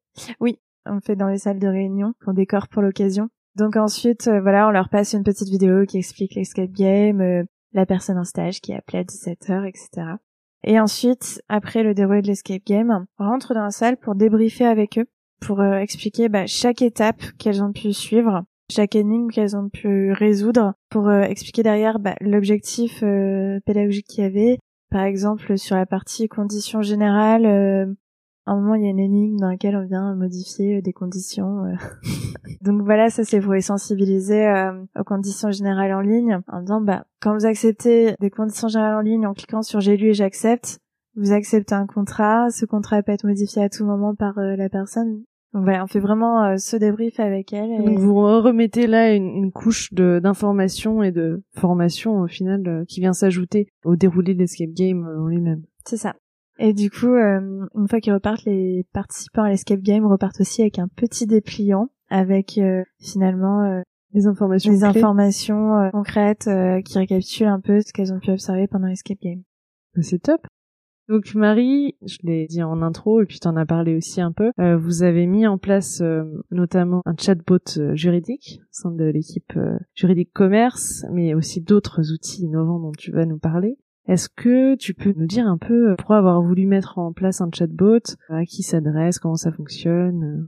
On 0.86 0.95
le 0.95 1.01
fait 1.01 1.16
dans 1.16 1.28
les 1.28 1.38
salles 1.38 1.59
de 1.59 1.68
réunion 1.68 2.14
qu'on 2.24 2.32
décore 2.32 2.68
pour 2.68 2.82
l'occasion. 2.82 3.28
Donc 3.57 3.76
ensuite, 3.76 4.28
euh, 4.28 4.41
voilà, 4.41 4.68
on 4.68 4.70
leur 4.70 4.88
passe 4.88 5.12
une 5.12 5.24
petite 5.24 5.49
vidéo 5.49 5.84
qui 5.84 5.99
explique 5.99 6.34
l'escape 6.34 6.70
game, 6.70 7.20
euh, 7.20 7.45
la 7.72 7.86
personne 7.86 8.18
en 8.18 8.24
stage 8.24 8.61
qui 8.61 8.72
est 8.72 8.76
appelée 8.76 9.01
à 9.01 9.05
17h, 9.05 9.68
etc. 9.68 10.12
Et 10.62 10.78
ensuite, 10.78 11.43
après 11.49 11.82
le 11.82 11.95
déroulé 11.95 12.22
de 12.22 12.28
l'escape 12.28 12.64
game, 12.66 13.07
on 13.18 13.24
rentre 13.24 13.55
dans 13.55 13.64
la 13.64 13.70
salle 13.70 13.97
pour 13.97 14.14
débriefer 14.14 14.66
avec 14.66 14.99
eux, 14.99 15.07
pour 15.41 15.61
euh, 15.61 15.78
expliquer 15.78 16.28
bah, 16.28 16.47
chaque 16.47 16.82
étape 16.82 17.22
qu'elles 17.38 17.62
ont 17.62 17.72
pu 17.72 17.93
suivre, 17.93 18.45
chaque 18.70 18.96
énigme 18.96 19.28
qu'elles 19.28 19.56
ont 19.56 19.68
pu 19.68 20.12
résoudre, 20.12 20.74
pour 20.88 21.08
euh, 21.08 21.22
expliquer 21.22 21.62
derrière 21.62 21.98
bah, 21.98 22.14
l'objectif 22.20 23.02
euh, 23.02 23.60
pédagogique 23.66 24.06
qu'il 24.06 24.24
y 24.24 24.26
avait. 24.26 24.58
Par 24.90 25.04
exemple, 25.04 25.56
sur 25.56 25.76
la 25.76 25.86
partie 25.86 26.28
conditions 26.28 26.82
générales, 26.82 27.46
euh, 27.46 27.86
à 28.46 28.52
un 28.52 28.60
moment, 28.60 28.74
il 28.74 28.82
y 28.82 28.86
a 28.86 28.90
une 28.90 28.98
énigme 28.98 29.36
dans 29.36 29.48
laquelle 29.48 29.76
on 29.76 29.86
vient 29.86 30.16
modifier 30.16 30.78
euh, 30.78 30.82
des 30.82 30.92
conditions. 30.92 31.64
euh. 31.64 31.74
Donc 32.60 32.82
voilà, 32.82 33.08
ça 33.08 33.22
c'est 33.24 33.40
pour 33.40 33.52
les 33.52 33.60
sensibiliser 33.60 34.52
aux 34.98 35.04
conditions 35.04 35.50
générales 35.52 35.94
en 35.94 36.00
ligne, 36.00 36.40
en 36.48 36.60
disant, 36.60 36.80
bah, 36.80 37.04
quand 37.20 37.34
vous 37.34 37.46
acceptez 37.46 38.14
des 38.20 38.30
conditions 38.30 38.68
générales 38.68 38.96
en 38.96 39.00
ligne 39.00 39.26
en 39.26 39.34
cliquant 39.34 39.62
sur 39.62 39.80
j'ai 39.80 39.96
lu 39.96 40.08
et 40.08 40.14
j'accepte, 40.14 40.80
vous 41.14 41.32
acceptez 41.32 41.74
un 41.74 41.86
contrat, 41.86 42.50
ce 42.50 42.66
contrat 42.66 43.02
peut 43.02 43.12
être 43.12 43.24
modifié 43.26 43.62
à 43.62 43.68
tout 43.68 43.84
moment 43.84 44.14
par 44.14 44.34
la 44.36 44.68
personne. 44.68 45.22
Donc 45.53 45.64
voilà, 45.64 45.82
on 45.82 45.86
fait 45.88 45.98
vraiment 46.01 46.44
euh, 46.44 46.57
ce 46.59 46.76
débrief 46.76 47.18
avec 47.18 47.53
elle. 47.53 47.70
et- 47.72 47.82
Donc 47.82 47.98
vous 47.98 48.14
remettez 48.14 48.86
là 48.86 49.12
une, 49.14 49.26
une 49.28 49.53
couche 49.53 49.92
de- 49.92 50.20
d'information 50.22 51.03
et 51.03 51.11
de 51.11 51.42
formation 51.57 52.20
au 52.20 52.26
final 52.28 52.62
euh, 52.68 52.84
qui 52.86 53.01
vient 53.01 53.12
s'ajouter 53.12 53.66
au 53.84 53.96
déroulé 53.96 54.34
de 54.34 54.38
l'escape 54.38 54.70
game 54.70 55.07
euh, 55.07 55.20
en 55.20 55.26
lui-même. 55.26 55.62
C'est 55.84 55.96
ça. 55.96 56.14
Et 56.59 56.72
du 56.74 56.90
coup, 56.90 57.07
euh, 57.14 57.66
une 57.74 57.88
fois 57.88 58.01
qu'ils 58.01 58.12
repartent, 58.12 58.44
les 58.44 58.86
participants 58.92 59.42
à 59.44 59.48
l'escape 59.48 59.80
game 59.80 60.07
repartent 60.07 60.40
aussi 60.40 60.61
avec 60.61 60.78
un 60.78 60.88
petit 60.88 61.26
dépliant 61.26 61.88
avec 62.11 62.59
euh, 62.59 62.84
finalement 63.01 63.62
euh, 63.62 63.80
Les 64.12 64.26
informations 64.26 64.72
clés. 64.76 64.84
informations 64.84 65.74
euh, 65.78 65.90
concrètes 65.90 66.48
euh, 66.48 66.80
qui 66.82 66.98
récapitulent 66.98 67.46
un 67.48 67.61
peu 67.61 67.80
ce 67.80 67.92
qu'elles 67.92 68.12
ont 68.12 68.20
pu 68.20 68.30
observer 68.30 68.66
pendant 68.68 68.88
l'escape 68.88 69.18
game. 69.22 69.40
C'est 70.03 70.22
top. 70.22 70.42
Donc 71.11 71.34
Marie, 71.34 71.96
je 72.06 72.18
l'ai 72.22 72.46
dit 72.46 72.62
en 72.62 72.82
intro 72.82 73.20
et 73.20 73.26
puis 73.26 73.40
tu 73.40 73.48
en 73.48 73.56
as 73.56 73.66
parlé 73.66 73.96
aussi 73.96 74.20
un 74.20 74.30
peu, 74.30 74.52
euh, 74.61 74.76
vous 74.76 75.02
avez 75.02 75.26
mis 75.26 75.44
en 75.44 75.58
place 75.58 76.00
euh, 76.02 76.22
notamment 76.52 77.02
un 77.04 77.16
chatbot 77.18 77.58
euh, 77.78 77.96
juridique 77.96 78.61
au 78.62 78.68
sein 78.70 78.90
de 78.92 79.06
l'équipe 79.06 79.52
euh, 79.56 79.76
juridique 79.96 80.32
commerce, 80.32 81.04
mais 81.11 81.34
aussi 81.34 81.62
d'autres 81.62 82.12
outils 82.12 82.44
innovants 82.44 82.78
dont 82.78 82.92
tu 82.96 83.11
vas 83.11 83.26
nous 83.26 83.40
parler. 83.40 83.76
Est-ce 84.06 84.28
que 84.28 84.76
tu 84.76 84.94
peux 84.94 85.12
nous 85.16 85.26
dire 85.26 85.48
un 85.48 85.58
peu 85.58 85.90
euh, 85.90 85.94
pourquoi 85.96 86.18
avoir 86.18 86.40
voulu 86.42 86.66
mettre 86.66 86.98
en 86.98 87.12
place 87.12 87.40
un 87.40 87.50
chatbot, 87.52 87.98
à 88.28 88.44
qui 88.44 88.62
s'adresse, 88.62 89.18
comment 89.18 89.34
ça 89.34 89.50
fonctionne? 89.50 90.46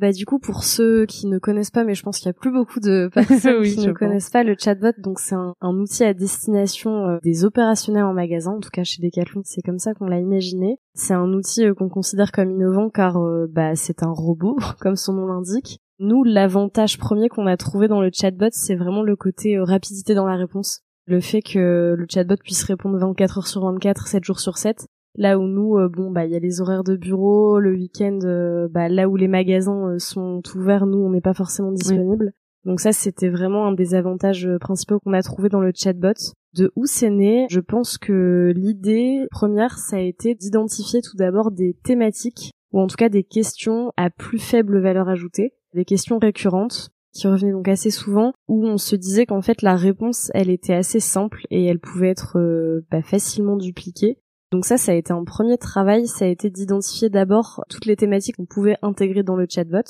Bah 0.00 0.10
du 0.12 0.26
coup 0.26 0.38
pour 0.40 0.64
ceux 0.64 1.06
qui 1.06 1.26
ne 1.28 1.38
connaissent 1.38 1.70
pas, 1.70 1.84
mais 1.84 1.94
je 1.94 2.02
pense 2.02 2.18
qu'il 2.18 2.26
y 2.26 2.30
a 2.30 2.32
plus 2.32 2.50
beaucoup 2.50 2.80
de 2.80 3.08
personnes 3.14 3.58
Oui, 3.60 3.74
qui 3.74 3.80
ne 3.80 3.92
pense. 3.92 3.98
connaissent 3.98 4.30
pas 4.30 4.42
le 4.42 4.56
chatbot, 4.58 4.92
donc 4.98 5.20
c'est 5.20 5.36
un, 5.36 5.54
un 5.60 5.74
outil 5.78 6.02
à 6.04 6.14
destination 6.14 7.06
euh, 7.06 7.18
des 7.22 7.44
opérationnels 7.44 8.04
en 8.04 8.12
magasin, 8.12 8.52
en 8.52 8.60
tout 8.60 8.70
cas 8.70 8.82
chez 8.84 9.00
Decathlon, 9.02 9.42
c'est 9.44 9.62
comme 9.62 9.78
ça 9.78 9.94
qu'on 9.94 10.06
l'a 10.06 10.18
imaginé. 10.18 10.78
C'est 10.94 11.14
un 11.14 11.32
outil 11.32 11.64
euh, 11.64 11.74
qu'on 11.74 11.88
considère 11.88 12.32
comme 12.32 12.50
innovant 12.50 12.90
car 12.90 13.18
euh, 13.18 13.46
bah 13.48 13.76
c'est 13.76 14.02
un 14.02 14.10
robot, 14.10 14.56
comme 14.80 14.96
son 14.96 15.12
nom 15.12 15.26
l'indique. 15.26 15.78
Nous, 16.00 16.24
l'avantage 16.24 16.98
premier 16.98 17.28
qu'on 17.28 17.46
a 17.46 17.56
trouvé 17.56 17.86
dans 17.86 18.00
le 18.00 18.10
chatbot, 18.12 18.48
c'est 18.50 18.74
vraiment 18.74 19.02
le 19.04 19.14
côté 19.14 19.56
euh, 19.56 19.62
rapidité 19.64 20.14
dans 20.14 20.26
la 20.26 20.34
réponse. 20.36 20.80
Le 21.06 21.20
fait 21.20 21.40
que 21.40 21.94
le 21.96 22.06
chatbot 22.12 22.36
puisse 22.42 22.64
répondre 22.64 22.98
24 22.98 23.38
heures 23.38 23.46
sur 23.46 23.62
24, 23.64 24.08
7 24.08 24.24
jours 24.24 24.40
sur 24.40 24.56
7. 24.58 24.88
Là 25.16 25.38
où 25.38 25.46
nous, 25.46 25.76
euh, 25.76 25.88
bon, 25.88 26.10
bah, 26.10 26.26
il 26.26 26.32
y 26.32 26.36
a 26.36 26.40
les 26.40 26.60
horaires 26.60 26.84
de 26.84 26.96
bureau, 26.96 27.60
le 27.60 27.72
week-end, 27.72 28.18
euh, 28.24 28.68
bah, 28.68 28.88
là 28.88 29.08
où 29.08 29.16
les 29.16 29.28
magasins 29.28 29.90
euh, 29.90 29.98
sont 29.98 30.42
ouverts, 30.56 30.86
nous, 30.86 30.98
on 30.98 31.10
n'est 31.10 31.20
pas 31.20 31.34
forcément 31.34 31.72
disponible. 31.72 32.32
Donc 32.64 32.80
ça, 32.80 32.92
c'était 32.92 33.28
vraiment 33.28 33.66
un 33.66 33.72
des 33.72 33.94
avantages 33.94 34.48
principaux 34.60 34.98
qu'on 34.98 35.12
a 35.12 35.22
trouvé 35.22 35.48
dans 35.48 35.60
le 35.60 35.72
chatbot. 35.74 36.14
De 36.56 36.72
où 36.76 36.86
c'est 36.86 37.10
né? 37.10 37.46
Je 37.50 37.60
pense 37.60 37.98
que 37.98 38.52
l'idée 38.56 39.26
première, 39.30 39.78
ça 39.78 39.96
a 39.96 40.00
été 40.00 40.34
d'identifier 40.34 41.02
tout 41.02 41.16
d'abord 41.16 41.50
des 41.50 41.76
thématiques 41.84 42.52
ou 42.72 42.80
en 42.80 42.86
tout 42.86 42.96
cas 42.96 43.08
des 43.08 43.22
questions 43.22 43.92
à 43.96 44.10
plus 44.10 44.38
faible 44.38 44.80
valeur 44.80 45.08
ajoutée, 45.08 45.54
des 45.74 45.84
questions 45.84 46.18
récurrentes 46.18 46.90
qui 47.12 47.28
revenaient 47.28 47.52
donc 47.52 47.68
assez 47.68 47.90
souvent, 47.90 48.32
où 48.48 48.66
on 48.66 48.76
se 48.76 48.96
disait 48.96 49.26
qu'en 49.26 49.42
fait 49.42 49.62
la 49.62 49.76
réponse 49.76 50.30
elle 50.34 50.50
était 50.50 50.74
assez 50.74 50.98
simple 50.98 51.46
et 51.50 51.64
elle 51.64 51.78
pouvait 51.78 52.10
être 52.10 52.38
euh, 52.38 52.84
bah, 52.90 53.02
facilement 53.02 53.56
dupliquée. 53.56 54.18
Donc 54.54 54.64
ça, 54.64 54.76
ça 54.76 54.92
a 54.92 54.94
été 54.94 55.12
un 55.12 55.24
premier 55.24 55.58
travail, 55.58 56.06
ça 56.06 56.26
a 56.26 56.28
été 56.28 56.48
d'identifier 56.48 57.10
d'abord 57.10 57.64
toutes 57.68 57.86
les 57.86 57.96
thématiques 57.96 58.36
qu'on 58.36 58.46
pouvait 58.46 58.76
intégrer 58.82 59.24
dans 59.24 59.34
le 59.34 59.46
chatbot. 59.50 59.82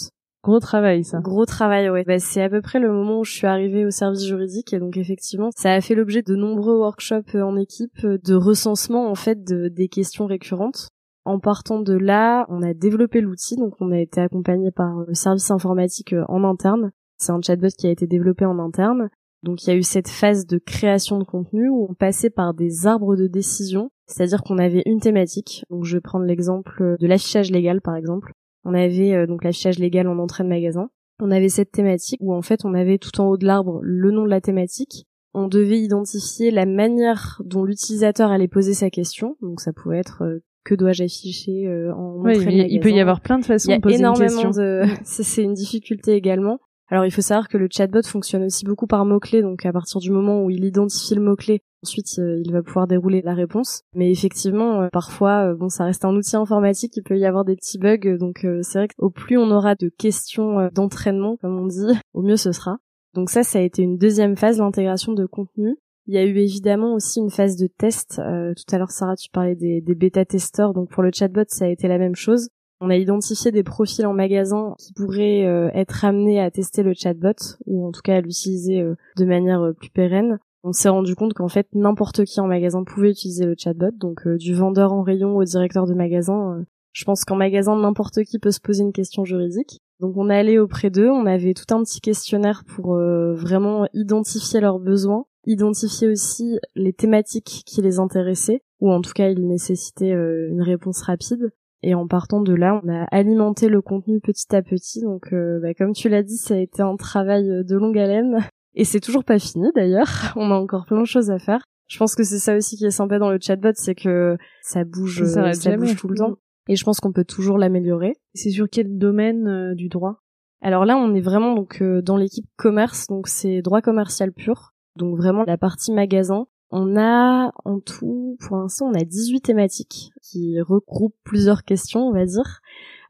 Gros 0.43 0.59
travail, 0.59 1.05
ça. 1.05 1.21
Gros 1.21 1.45
travail, 1.45 1.91
ouais. 1.91 2.05
Bah, 2.07 2.19
c'est 2.19 2.43
à 2.43 2.49
peu 2.49 2.63
près 2.63 2.79
le 2.79 2.91
moment 2.91 3.21
où 3.21 3.25
je 3.25 3.33
suis 3.33 3.47
arrivée 3.47 3.85
au 3.85 3.91
service 3.91 4.25
juridique 4.25 4.73
et 4.73 4.79
donc 4.79 4.97
effectivement, 4.97 5.51
ça 5.55 5.75
a 5.75 5.81
fait 5.83 5.95
l'objet 5.95 6.23
de 6.23 6.35
nombreux 6.35 6.79
workshops 6.79 7.35
euh, 7.35 7.43
en 7.43 7.57
équipe, 7.57 8.05
euh, 8.05 8.17
de 8.25 8.35
recensement 8.35 9.11
en 9.11 9.15
fait 9.15 9.45
de, 9.45 9.69
des 9.69 9.89
questions 9.89 10.25
récurrentes. 10.25 10.89
En 11.27 11.39
partant 11.41 11.81
de 11.81 11.95
là, 11.95 12.47
on 12.49 12.63
a 12.63 12.73
développé 12.73 13.21
l'outil, 13.21 13.57
donc 13.57 13.75
on 13.81 13.93
a 13.93 13.99
été 13.99 14.23
accompagné 14.23 14.71
par 14.71 15.05
le 15.07 15.13
service 15.15 15.51
informatique 15.51 16.15
en 16.29 16.43
interne 16.43 16.91
c'est 17.19 17.33
un 17.33 17.41
chatbot 17.41 17.69
qui 17.79 17.87
a 17.87 17.91
été 17.91 18.07
développé 18.07 18.45
en 18.45 18.59
interne. 18.59 19.09
Donc 19.43 19.65
il 19.65 19.71
y 19.71 19.73
a 19.73 19.77
eu 19.77 19.83
cette 19.83 20.09
phase 20.09 20.47
de 20.47 20.59
création 20.59 21.19
de 21.19 21.25
contenu 21.25 21.69
où 21.69 21.87
on 21.89 21.95
passait 21.95 22.31
par 22.31 22.55
des 22.55 22.87
arbres 22.87 23.17
de 23.17 23.27
décision, 23.27 23.91
c'est-à-dire 24.07 24.43
qu'on 24.43 24.59
avait 24.59 24.83
une 24.87 25.01
thématique. 25.01 25.65
Donc 25.71 25.85
je 25.85 25.97
vais 25.97 26.01
prendre 26.01 26.25
l'exemple 26.25 26.97
de 26.99 27.07
l'affichage 27.07 27.51
légal 27.51 27.81
par 27.81 27.97
exemple. 27.97 28.33
On 28.65 28.75
avait 28.75 29.15
euh, 29.15 29.27
donc 29.27 29.45
l'affichage 29.45 29.79
légal 29.79 30.09
en 30.09 30.19
entrée 30.19 30.45
de 30.45 30.49
magasin. 30.49 30.89
On 31.21 31.31
avait 31.31 31.49
cette 31.49 31.71
thématique 31.71 32.21
où 32.23 32.35
en 32.35 32.43
fait 32.43 32.65
on 32.65 32.75
avait 32.75 32.99
tout 32.99 33.21
en 33.21 33.29
haut 33.29 33.37
de 33.37 33.47
l'arbre 33.47 33.81
le 33.83 34.11
nom 34.11 34.25
de 34.25 34.31
la 34.31 34.41
thématique. 34.41 35.07
On 35.33 35.49
devait 35.49 35.81
identifier 35.81 36.51
la 36.51 36.67
manière 36.67 37.41
dont 37.45 37.65
l'utilisateur 37.65 38.31
allait 38.31 38.49
poser 38.49 38.75
sa 38.75 38.91
question. 38.91 39.37
Donc 39.41 39.61
ça 39.61 39.73
pouvait 39.73 39.99
être 39.99 40.23
euh, 40.23 40.39
que 40.65 40.75
dois-je 40.75 41.05
afficher 41.05 41.67
euh, 41.67 41.93
en 41.95 42.21
entrée 42.21 42.35
de 42.35 42.45
magasin. 42.45 42.67
Il 42.69 42.81
peut 42.81 42.91
y 42.91 43.01
avoir 43.01 43.21
plein 43.21 43.39
de 43.39 43.45
façons 43.45 43.75
de 43.75 43.81
poser 43.81 44.03
une 44.03 44.13
question. 44.15 44.51
De... 44.51 44.85
c'est 45.05 45.43
une 45.43 45.55
difficulté 45.55 46.13
également. 46.13 46.59
Alors 46.89 47.07
il 47.07 47.11
faut 47.11 47.23
savoir 47.23 47.49
que 47.49 47.57
le 47.57 47.69
chatbot 47.71 48.03
fonctionne 48.03 48.45
aussi 48.45 48.65
beaucoup 48.65 48.87
par 48.87 49.05
mots-clés, 49.05 49.43
donc 49.43 49.65
à 49.65 49.73
partir 49.73 50.01
du 50.01 50.11
moment 50.11 50.43
où 50.43 50.51
il 50.51 50.65
identifie 50.65 51.15
le 51.15 51.23
mot-clé, 51.23 51.63
ensuite 51.85 52.19
euh, 52.19 52.41
il 52.43 52.51
va 52.51 52.63
pouvoir 52.63 52.87
dérouler 52.87 53.21
la 53.23 53.35
réponse. 53.35 53.83
Mais 53.95 54.11
effectivement, 54.11 54.83
euh, 54.83 54.89
parfois, 54.91 55.51
euh, 55.51 55.55
bon, 55.55 55.69
ça 55.69 55.85
reste 55.85 56.05
un 56.05 56.15
outil 56.15 56.37
informatique, 56.37 56.97
il 56.97 57.03
peut 57.03 57.19
y 57.19 57.27
avoir 57.27 57.45
des 57.45 57.57
petits 57.57 57.79
bugs, 57.79 58.17
donc 58.19 58.47
c'est 58.63 58.79
vrai 58.79 58.89
qu'au 58.89 59.11
plus 59.11 59.37
on 59.37 59.51
aura 59.51 59.75
de 59.75 59.89
questions 59.89 60.69
d'entraînement, 60.73 61.37
comme 61.37 61.59
on 61.59 61.67
dit, 61.67 61.99
au 62.15 62.23
mieux 62.23 62.37
ce 62.37 62.53
sera. 62.53 62.79
Donc 63.15 63.31
ça, 63.31 63.43
ça 63.43 63.59
a 63.59 63.63
été 63.63 63.83
une 63.83 63.99
deuxième 63.99 64.37
phase, 64.37 64.59
l'intégration 64.59 65.13
de 65.13 65.27
contenu. 65.27 65.77
Il 66.07 66.15
y 66.15 66.19
a 66.19 66.25
eu 66.25 66.37
évidemment 66.37 66.95
aussi 66.95 67.21
une 67.21 67.31
phase 67.31 67.57
de 67.57 67.67
test. 67.67 68.17
tout 68.17 68.75
à 68.75 68.79
l'heure, 68.79 68.91
Sarah, 68.91 69.17
tu 69.17 69.31
parlais 69.31 69.55
des, 69.55 69.81
bêta-testeurs. 69.81 70.75
Donc 70.75 70.91
pour 70.91 71.03
le 71.03 71.11
chatbot, 71.15 71.45
ça 71.49 71.67
a 71.67 71.69
été 71.69 71.87
la 71.87 71.99
même 71.99 72.17
chose. 72.17 72.49
On 72.81 72.91
a 72.91 72.97
identifié 72.97 73.53
des 73.53 73.63
profils 73.63 74.05
en 74.05 74.13
magasin 74.13 74.75
qui 74.79 74.93
pourraient 74.93 75.43
être 75.75 76.05
amenés 76.05 76.41
à 76.41 76.51
tester 76.51 76.83
le 76.83 76.93
chatbot 76.93 77.57
ou 77.67 77.87
en 77.87 77.93
tout 77.93 78.03
cas 78.03 78.17
à 78.17 78.21
l'utiliser 78.21 78.85
de 79.17 79.25
manière 79.25 79.73
plus 79.79 79.91
pérenne. 79.91 80.39
On 80.67 80.73
s'est 80.73 80.89
rendu 80.89 81.15
compte 81.15 81.35
qu'en 81.35 81.49
fait 81.49 81.69
n'importe 81.75 82.25
qui 82.25 82.41
en 82.41 82.47
magasin 82.47 82.85
pouvait 82.85 83.11
utiliser 83.11 83.45
le 83.45 83.55
chatbot, 83.57 83.91
donc 83.93 84.27
du 84.27 84.55
vendeur 84.55 84.93
en 84.93 85.03
rayon 85.03 85.37
au 85.37 85.45
directeur 85.45 85.87
de 85.87 85.95
magasin. 85.95 86.65
je 86.93 87.05
pense 87.05 87.25
qu'en 87.25 87.37
magasin 87.37 87.77
n'importe 87.77 88.25
qui 88.25 88.39
peut 88.39 88.51
se 88.51 88.61
poser 88.61 88.83
une 88.83 88.93
question 88.93 89.25
juridique. 89.25 89.81
Donc 90.01 90.17
on 90.17 90.31
est 90.31 90.39
allé 90.39 90.59
auprès 90.59 90.91
d'eux, 90.91 91.11
on 91.11 91.27
avait 91.27 91.55
tout 91.55 91.73
un 91.75 91.83
petit 91.83 92.01
questionnaire 92.01 92.65
pour 92.65 92.97
vraiment 92.97 93.87
identifier 93.93 94.61
leurs 94.61 94.81
besoins, 94.81 95.27
identifier 95.47 96.09
aussi 96.09 96.59
les 96.75 96.95
thématiques 96.95 97.63
qui 97.67 97.83
les 97.83 97.99
intéressaient, 97.99 98.63
ou 98.81 98.91
en 98.91 99.03
tout 99.03 99.13
cas 99.13 99.29
ils 99.29 99.47
nécessitaient 99.47 100.13
une 100.13 100.63
réponse 100.63 101.03
rapide. 101.03 101.53
Et 101.87 101.95
en 101.95 102.07
partant 102.07 102.41
de 102.41 102.55
là, 102.55 102.81
on 102.83 102.89
a 102.89 103.05
alimenté 103.11 103.69
le 103.69 103.83
contenu 103.83 104.19
petit 104.19 104.57
à 104.57 104.63
petit. 104.63 105.03
Donc, 105.03 105.35
euh, 105.35 105.61
bah, 105.61 105.75
comme 105.75 105.93
tu 105.93 106.09
l'as 106.09 106.23
dit, 106.23 106.39
ça 106.39 106.55
a 106.55 106.57
été 106.57 106.81
un 106.81 106.97
travail 106.97 107.51
euh, 107.51 107.63
de 107.63 107.77
longue 107.77 107.99
haleine. 107.99 108.39
Et 108.75 108.85
c'est 108.85 109.01
toujours 109.01 109.25
pas 109.25 109.39
fini 109.39 109.69
d'ailleurs. 109.75 110.33
On 110.37 110.51
a 110.51 110.55
encore 110.55 110.87
plein 110.87 111.01
de 111.01 111.07
choses 111.07 111.31
à 111.31 111.39
faire. 111.39 111.65
Je 111.87 111.99
pense 111.99 112.15
que 112.15 112.25
c'est 112.25 112.39
ça 112.39 112.57
aussi 112.57 112.77
qui 112.77 112.87
est 112.87 112.91
sympa 112.91 113.19
dans 113.19 113.31
le 113.31 113.39
chatbot, 113.41 113.73
c'est 113.75 113.95
que 113.95 114.37
ça 114.63 114.85
bouge, 114.85 115.25
ça, 115.25 115.45
euh, 115.45 115.77
bouge 115.77 115.97
tout 115.97 116.09
le 116.09 116.17
temps. 116.17 116.39
Et 116.67 116.77
je 116.77 116.85
pense 116.85 116.99
qu'on 116.99 117.13
peut 117.13 117.25
toujours 117.27 117.59
l'améliorer. 117.59 118.15
C'est 118.33 118.51
sur 118.51 118.67
quel 118.71 118.97
domaine 118.97 119.75
du 119.75 119.89
droit? 119.89 120.23
Alors 120.63 120.87
là, 120.87 120.97
on 120.97 121.15
est 121.15 121.21
vraiment 121.21 121.55
donc 121.55 121.83
dans 121.83 122.17
l'équipe 122.17 122.47
commerce, 122.57 123.07
donc 123.07 123.29
c'est 123.29 123.61
droit 123.61 123.83
commercial 123.83 124.33
pur. 124.33 124.73
Donc 124.97 125.17
vraiment 125.17 125.45
la 125.47 125.59
partie 125.59 125.93
magasin. 125.93 126.47
On 126.71 126.97
a 126.97 127.53
en 127.65 127.81
tout, 127.81 128.37
pour 128.41 128.57
l'instant, 128.57 128.87
on 128.87 128.95
a 128.95 129.05
18 129.05 129.43
thématiques 129.43 130.11
qui 130.23 130.61
regroupent 130.61 131.17
plusieurs 131.23 131.65
questions, 131.65 132.09
on 132.09 132.13
va 132.13 132.25
dire. 132.25 132.61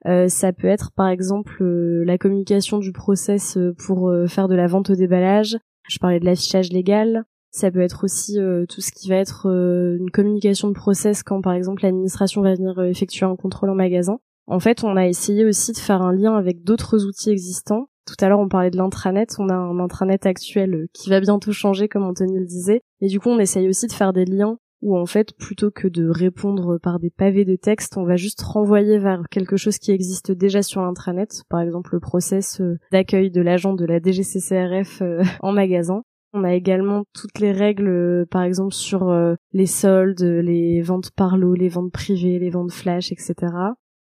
Euh, 0.07 0.29
ça 0.29 0.53
peut 0.53 0.69
être 0.69 0.91
par 0.93 1.09
exemple 1.09 1.63
euh, 1.63 2.05
la 2.05 2.19
communication 2.19 2.79
du 2.79 2.93
process 2.93 3.57
euh, 3.57 3.75
pour 3.87 4.13
faire 4.29 4.49
de 4.49 4.55
la 4.55 4.67
vente 4.67 4.91
au 4.91 4.95
déballage. 4.95 5.57
Je 5.89 5.99
parlais 5.99 6.21
de 6.21 6.25
l'affichage 6.25 6.71
légal. 6.71 7.25
Ça 7.51 7.71
peut 7.71 7.81
être 7.81 8.05
aussi 8.05 8.37
tout 8.69 8.81
ce 8.81 8.91
qui 8.91 9.09
va 9.09 9.15
être 9.15 9.47
une 9.47 10.11
communication 10.11 10.67
de 10.67 10.73
process 10.73 11.23
quand 11.23 11.41
par 11.41 11.53
exemple 11.53 11.85
l'administration 11.85 12.43
va 12.43 12.55
venir 12.55 12.83
effectuer 12.83 13.27
un 13.27 13.37
contrôle 13.37 13.71
en 13.71 13.77
magasin. 13.77 14.19
En 14.49 14.59
fait, 14.59 14.83
on 14.83 14.97
a 14.97 15.07
essayé 15.07 15.45
aussi 15.45 15.71
de 15.71 15.79
faire 15.79 16.03
un 16.03 16.13
lien 16.13 16.35
avec 16.35 16.65
d'autres 16.65 17.05
outils 17.05 17.31
existants 17.31 17.87
tout 18.07 18.17
à 18.21 18.29
l'heure, 18.29 18.41
on 18.41 18.49
parlait 18.49 18.71
de 18.71 18.77
l'intranet. 18.77 19.35
On 19.39 19.49
a 19.49 19.55
un 19.55 19.79
intranet 19.81 20.27
actuel 20.27 20.89
qui 20.93 21.09
va 21.09 21.21
bientôt 21.21 21.53
changer, 21.53 21.89
comme 21.89 22.05
Anthony 22.05 22.39
le 22.39 22.45
disait. 22.45 22.83
Et 23.01 23.07
du 23.07 23.19
coup, 23.19 23.31
on 23.31 23.39
essaye 23.39 23.69
aussi 23.69 23.87
de 23.87 23.93
faire 23.93 24.13
des 24.13 24.27
liens 24.27 24.59
où, 24.85 24.97
en 24.97 25.07
fait, 25.07 25.35
plutôt 25.37 25.71
que 25.71 25.89
de 25.89 26.09
répondre 26.09 26.79
par 26.79 27.01
des 27.01 27.11
pavés 27.11 27.47
de 27.47 27.57
texte, 27.57 27.97
on 27.97 28.05
va 28.05 28.17
juste 28.17 28.43
renvoyer 28.43 28.99
vers 28.99 29.23
quelque 29.31 29.57
chose 29.57 29.79
qui 29.79 29.91
existe 29.91 30.31
déjà 30.31 30.63
sur 30.63 30.83
l'intranet. 30.83 31.43
Par 31.49 31.61
exemple, 31.61 31.95
le 31.95 32.01
process 32.01 32.61
euh, 32.61 32.79
d'accueil 32.93 33.31
de 33.31 33.41
l'agent 33.41 33.73
de 33.73 33.87
la 33.87 33.99
DGCCRF 33.99 35.01
euh, 35.01 35.23
en 35.41 35.53
magasin. 35.53 36.03
On 36.35 36.45
a 36.45 36.53
également 36.55 37.05
toutes 37.15 37.39
les 37.39 37.53
règles, 37.53 38.27
par 38.29 38.43
exemple, 38.43 38.75
sur 38.75 39.15
les 39.53 39.67
soldes, 39.67 40.21
les 40.21 40.83
ventes 40.83 41.13
par 41.13 41.37
lot, 41.37 41.55
les 41.55 41.69
ventes 41.69 41.93
privées, 41.93 42.41
les 42.41 42.51
ventes 42.51 42.73
flash, 42.73 43.13
etc. 43.13 43.35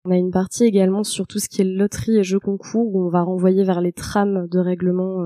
On 0.07 0.11
a 0.11 0.17
une 0.17 0.31
partie 0.31 0.65
également 0.65 1.05
sur 1.05 1.27
tout 1.27 1.39
ce 1.39 1.51
qui 1.51 1.61
est 1.61 1.67
loterie 1.67 2.17
et 2.17 2.25
jeux 2.25 2.41
concours 2.41 2.95
où 2.95 3.05
on 3.05 3.11
va 3.11 3.21
renvoyer 3.21 3.63
vers 3.63 3.83
les 3.83 3.93
trames 3.93 4.49
de 4.49 4.59
règlement. 4.59 5.23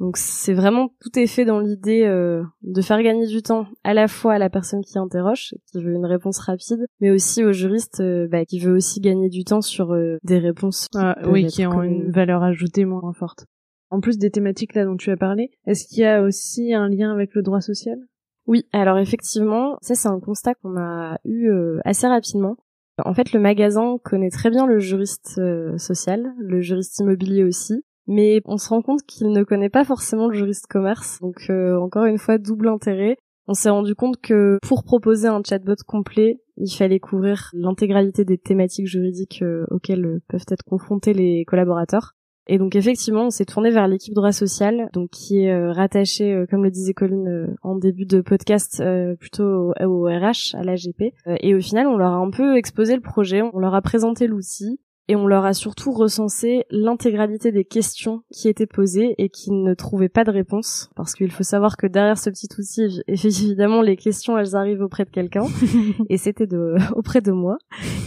Euh. 0.00 0.04
Donc 0.04 0.16
c'est 0.16 0.54
vraiment 0.54 0.90
tout 1.00 1.18
est 1.18 1.26
fait 1.26 1.44
dans 1.44 1.60
l'idée 1.60 2.02
euh, 2.02 2.42
de 2.62 2.82
faire 2.82 3.02
gagner 3.02 3.26
du 3.26 3.42
temps 3.42 3.66
à 3.84 3.94
la 3.94 4.08
fois 4.08 4.34
à 4.34 4.38
la 4.38 4.50
personne 4.50 4.82
qui 4.82 4.98
interroge, 4.98 5.54
qui 5.70 5.82
veut 5.82 5.94
une 5.94 6.06
réponse 6.06 6.38
rapide, 6.38 6.86
mais 7.00 7.10
aussi 7.10 7.44
au 7.44 7.52
juriste 7.52 8.00
euh, 8.00 8.28
bah, 8.28 8.44
qui 8.44 8.58
veut 8.58 8.74
aussi 8.74 9.00
gagner 9.00 9.28
du 9.28 9.44
temps 9.44 9.60
sur 9.60 9.96
des 10.22 10.38
réponses 10.38 10.88
qui 10.88 10.98
ah, 10.98 11.16
oui 11.26 11.46
qui 11.46 11.66
ont 11.66 11.82
une 11.82 12.10
valeur 12.10 12.42
ajoutée 12.42 12.84
moins 12.84 13.12
forte. 13.12 13.46
En 13.90 14.00
plus 14.00 14.18
des 14.18 14.30
thématiques 14.30 14.74
là 14.74 14.84
dont 14.84 14.96
tu 14.96 15.10
as 15.10 15.16
parlé, 15.16 15.50
est-ce 15.66 15.86
qu'il 15.86 15.98
y 15.98 16.06
a 16.06 16.22
aussi 16.22 16.72
un 16.72 16.88
lien 16.88 17.12
avec 17.12 17.34
le 17.34 17.42
droit 17.42 17.60
social? 17.60 17.98
Oui, 18.46 18.66
alors 18.72 18.98
effectivement, 18.98 19.76
ça 19.82 19.94
c'est 19.94 20.08
un 20.08 20.18
constat 20.18 20.54
qu'on 20.54 20.76
a 20.76 21.18
eu 21.24 21.50
assez 21.84 22.06
rapidement. 22.06 22.56
En 23.04 23.14
fait, 23.14 23.32
le 23.32 23.40
magasin 23.40 23.96
connaît 24.02 24.30
très 24.30 24.50
bien 24.50 24.66
le 24.66 24.78
juriste 24.78 25.36
euh, 25.38 25.78
social, 25.78 26.34
le 26.38 26.60
juriste 26.60 26.98
immobilier 26.98 27.42
aussi, 27.42 27.84
mais 28.06 28.40
on 28.44 28.56
se 28.56 28.68
rend 28.68 28.82
compte 28.82 29.02
qu'il 29.02 29.28
ne 29.30 29.42
connaît 29.44 29.68
pas 29.68 29.84
forcément 29.84 30.28
le 30.28 30.34
juriste 30.34 30.66
commerce. 30.66 31.18
Donc 31.20 31.46
euh, 31.50 31.78
encore 31.78 32.04
une 32.04 32.18
fois, 32.18 32.38
double 32.38 32.68
intérêt. 32.68 33.16
On 33.48 33.54
s'est 33.54 33.70
rendu 33.70 33.94
compte 33.94 34.20
que 34.20 34.58
pour 34.62 34.84
proposer 34.84 35.28
un 35.28 35.42
chatbot 35.46 35.74
complet, 35.86 36.40
il 36.56 36.70
fallait 36.70 37.00
couvrir 37.00 37.50
l'intégralité 37.54 38.24
des 38.24 38.38
thématiques 38.38 38.86
juridiques 38.86 39.42
euh, 39.42 39.66
auxquelles 39.70 40.20
peuvent 40.28 40.46
être 40.50 40.64
confrontés 40.64 41.12
les 41.12 41.44
collaborateurs. 41.44 42.14
Et 42.48 42.58
donc 42.58 42.74
effectivement, 42.74 43.26
on 43.26 43.30
s'est 43.30 43.44
tourné 43.44 43.70
vers 43.70 43.86
l'équipe 43.86 44.14
droit 44.14 44.32
social, 44.32 44.88
donc 44.92 45.10
qui 45.10 45.44
est 45.44 45.52
euh, 45.52 45.70
rattachée, 45.70 46.32
euh, 46.32 46.46
comme 46.46 46.64
le 46.64 46.70
disait 46.70 46.92
Colline 46.92 47.28
euh, 47.28 47.46
en 47.62 47.76
début 47.76 48.04
de 48.04 48.20
podcast, 48.20 48.82
plutôt 49.18 49.72
au, 49.80 50.04
RH, 50.04 50.54
à 50.54 50.64
l'AGP. 50.64 51.14
et 51.40 51.54
au 51.54 51.60
final, 51.60 51.86
on 51.86 51.96
leur 51.96 52.12
a 52.12 52.16
un 52.16 52.30
peu 52.30 52.56
exposé 52.56 52.96
le 52.96 53.00
projet, 53.00 53.42
on 53.42 53.58
leur 53.58 53.74
a 53.74 53.82
présenté 53.82 54.26
l'outil, 54.26 54.80
et 55.08 55.16
on 55.16 55.26
leur 55.26 55.44
a 55.44 55.52
surtout 55.52 55.90
recensé 55.90 56.64
l'intégralité 56.70 57.52
des 57.52 57.64
questions 57.64 58.22
qui 58.32 58.48
étaient 58.48 58.66
posées 58.66 59.14
et 59.18 59.28
qui 59.28 59.50
ne 59.50 59.74
trouvaient 59.74 60.08
pas 60.08 60.24
de 60.24 60.30
réponse. 60.30 60.90
Parce 60.94 61.14
qu'il 61.14 61.30
faut 61.30 61.42
savoir 61.42 61.76
que 61.76 61.86
derrière 61.86 62.18
ce 62.18 62.30
petit 62.30 62.48
outil 62.58 63.02
évidemment 63.08 63.82
les 63.82 63.96
questions 63.96 64.38
elles 64.38 64.54
arrivent 64.54 64.82
auprès 64.82 65.04
de 65.04 65.10
quelqu'un. 65.10 65.44
Et 66.08 66.16
c'était 66.16 66.46
de 66.46 66.76
auprès 66.94 67.20
de 67.20 67.32
moi. 67.32 67.58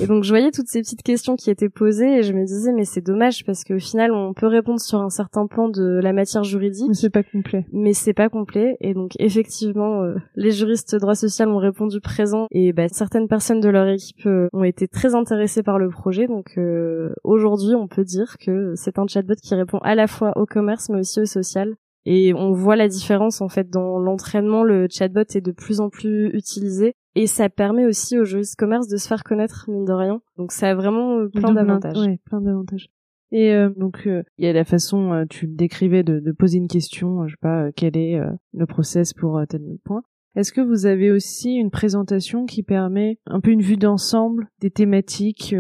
Et 0.02 0.08
donc 0.08 0.24
je 0.24 0.30
voyais 0.30 0.52
toutes 0.52 0.68
ces 0.68 0.82
petites 0.82 1.04
questions 1.04 1.36
qui 1.36 1.50
étaient 1.50 1.70
posées 1.70 2.20
et 2.20 2.24
je 2.24 2.34
me 2.34 2.46
disais 2.46 2.72
mais 2.72 2.86
c'est 2.86 3.06
dommage 3.06 3.46
parce 3.46 3.64
qu'au 3.64 3.80
final 3.80 4.12
on 4.12 4.34
peut 4.34 4.48
répondre 4.48 4.80
sur 4.80 5.00
un 5.00 5.10
certain 5.10 5.48
plan 5.48 5.70
de 5.70 6.00
la 6.02 6.14
matière 6.14 6.44
juridique. 6.44 6.88
Mais 6.88 6.94
c'est 6.94 7.10
pas 7.10 7.24
complet. 7.24 7.66
Mais 7.74 7.94
c'est 7.94 8.14
pas 8.14 8.30
complet. 8.30 8.78
Et 8.80 8.94
donc 8.94 9.12
effectivement 9.20 10.04
euh, 10.04 10.16
les 10.36 10.52
juristes 10.52 10.96
droit 10.96 11.16
social 11.16 11.50
ont 11.50 11.58
répondu 11.58 12.00
présent. 12.00 12.48
Et 12.52 12.74
bah, 12.74 12.88
certaines 12.90 13.28
personnes 13.28 13.60
de 13.60 13.70
leur 13.70 13.88
équipe 13.88 14.26
euh, 14.26 14.48
ont 14.54 14.64
été 14.64 14.88
très 14.88 15.14
intéressées 15.14 15.64
par 15.64 15.78
le 15.78 15.90
projet. 15.90 16.28
Donc 16.28 16.54
euh, 16.58 16.85
aujourd'hui, 17.24 17.76
on 17.76 17.88
peut 17.88 18.04
dire 18.04 18.38
que 18.40 18.74
c'est 18.76 19.00
un 19.00 19.08
chatbot 19.08 19.36
qui 19.42 19.56
répond 19.56 19.80
à 19.80 19.96
la 19.96 20.08
fois 20.08 20.34
au 20.38 20.46
commerce 20.46 20.90
mais 20.90 21.00
aussi 21.00 21.20
au 21.20 21.26
social. 21.26 21.76
Et 22.06 22.34
on 22.36 22.52
voit 22.52 22.76
la 22.76 22.88
différence 22.88 23.42
en 23.42 23.50
fait 23.50 23.70
dans 23.70 23.98
l'entraînement. 23.98 24.64
Le 24.64 24.88
chatbot 24.90 25.22
est 25.22 25.42
de 25.42 25.52
plus 25.52 25.80
en 25.80 25.90
plus 25.90 26.28
utilisé 26.34 26.94
Et 27.16 27.26
ça 27.26 27.50
permet 27.50 27.86
aussi 27.86 28.20
aux 28.20 28.26
juristes 28.26 28.56
commerce 28.56 28.88
de 28.88 28.98
se 28.98 29.08
faire 29.08 29.24
connaître, 29.24 29.66
mine 29.68 29.86
de 29.86 29.94
rien. 29.94 30.22
Donc 30.38 30.52
ça 30.52 30.70
a 30.70 30.76
vraiment 30.76 31.18
euh, 31.18 31.30
plein 31.30 31.54
d'avantages. 31.54 31.98
Ouais, 31.98 32.20
plein 32.26 32.42
d'avantages. 32.42 32.90
Et 33.32 33.54
euh, 33.54 33.70
donc 33.76 34.04
il 34.06 34.46
y 34.46 34.48
a 34.48 34.54
la 34.54 34.66
façon, 34.66 35.26
tu 35.30 35.48
le 35.48 35.56
décrivais, 35.56 36.04
de, 36.04 36.20
de, 36.20 36.32
poser 36.32 36.60
une 36.60 36.68
question, 36.68 37.28
je 37.28 37.34
sais 37.34 37.40
pas, 37.42 37.72
quel 37.72 37.98
est 37.98 38.22
le 38.54 38.66
process 38.68 39.14
pour 39.14 39.42
tel 39.50 39.62
point. 39.84 40.04
Est-ce 40.36 40.54
que 40.54 40.62
vous 40.62 40.86
avez 40.86 41.12
aussi 41.12 41.54
une 41.54 41.72
présentation 41.72 42.46
qui 42.46 42.62
permet 42.62 43.18
un 43.26 43.40
peu 43.40 43.52
une 43.52 43.62
vue 43.62 43.78
d'ensemble 43.78 44.48
des 44.60 44.70
thématiques 44.70 45.56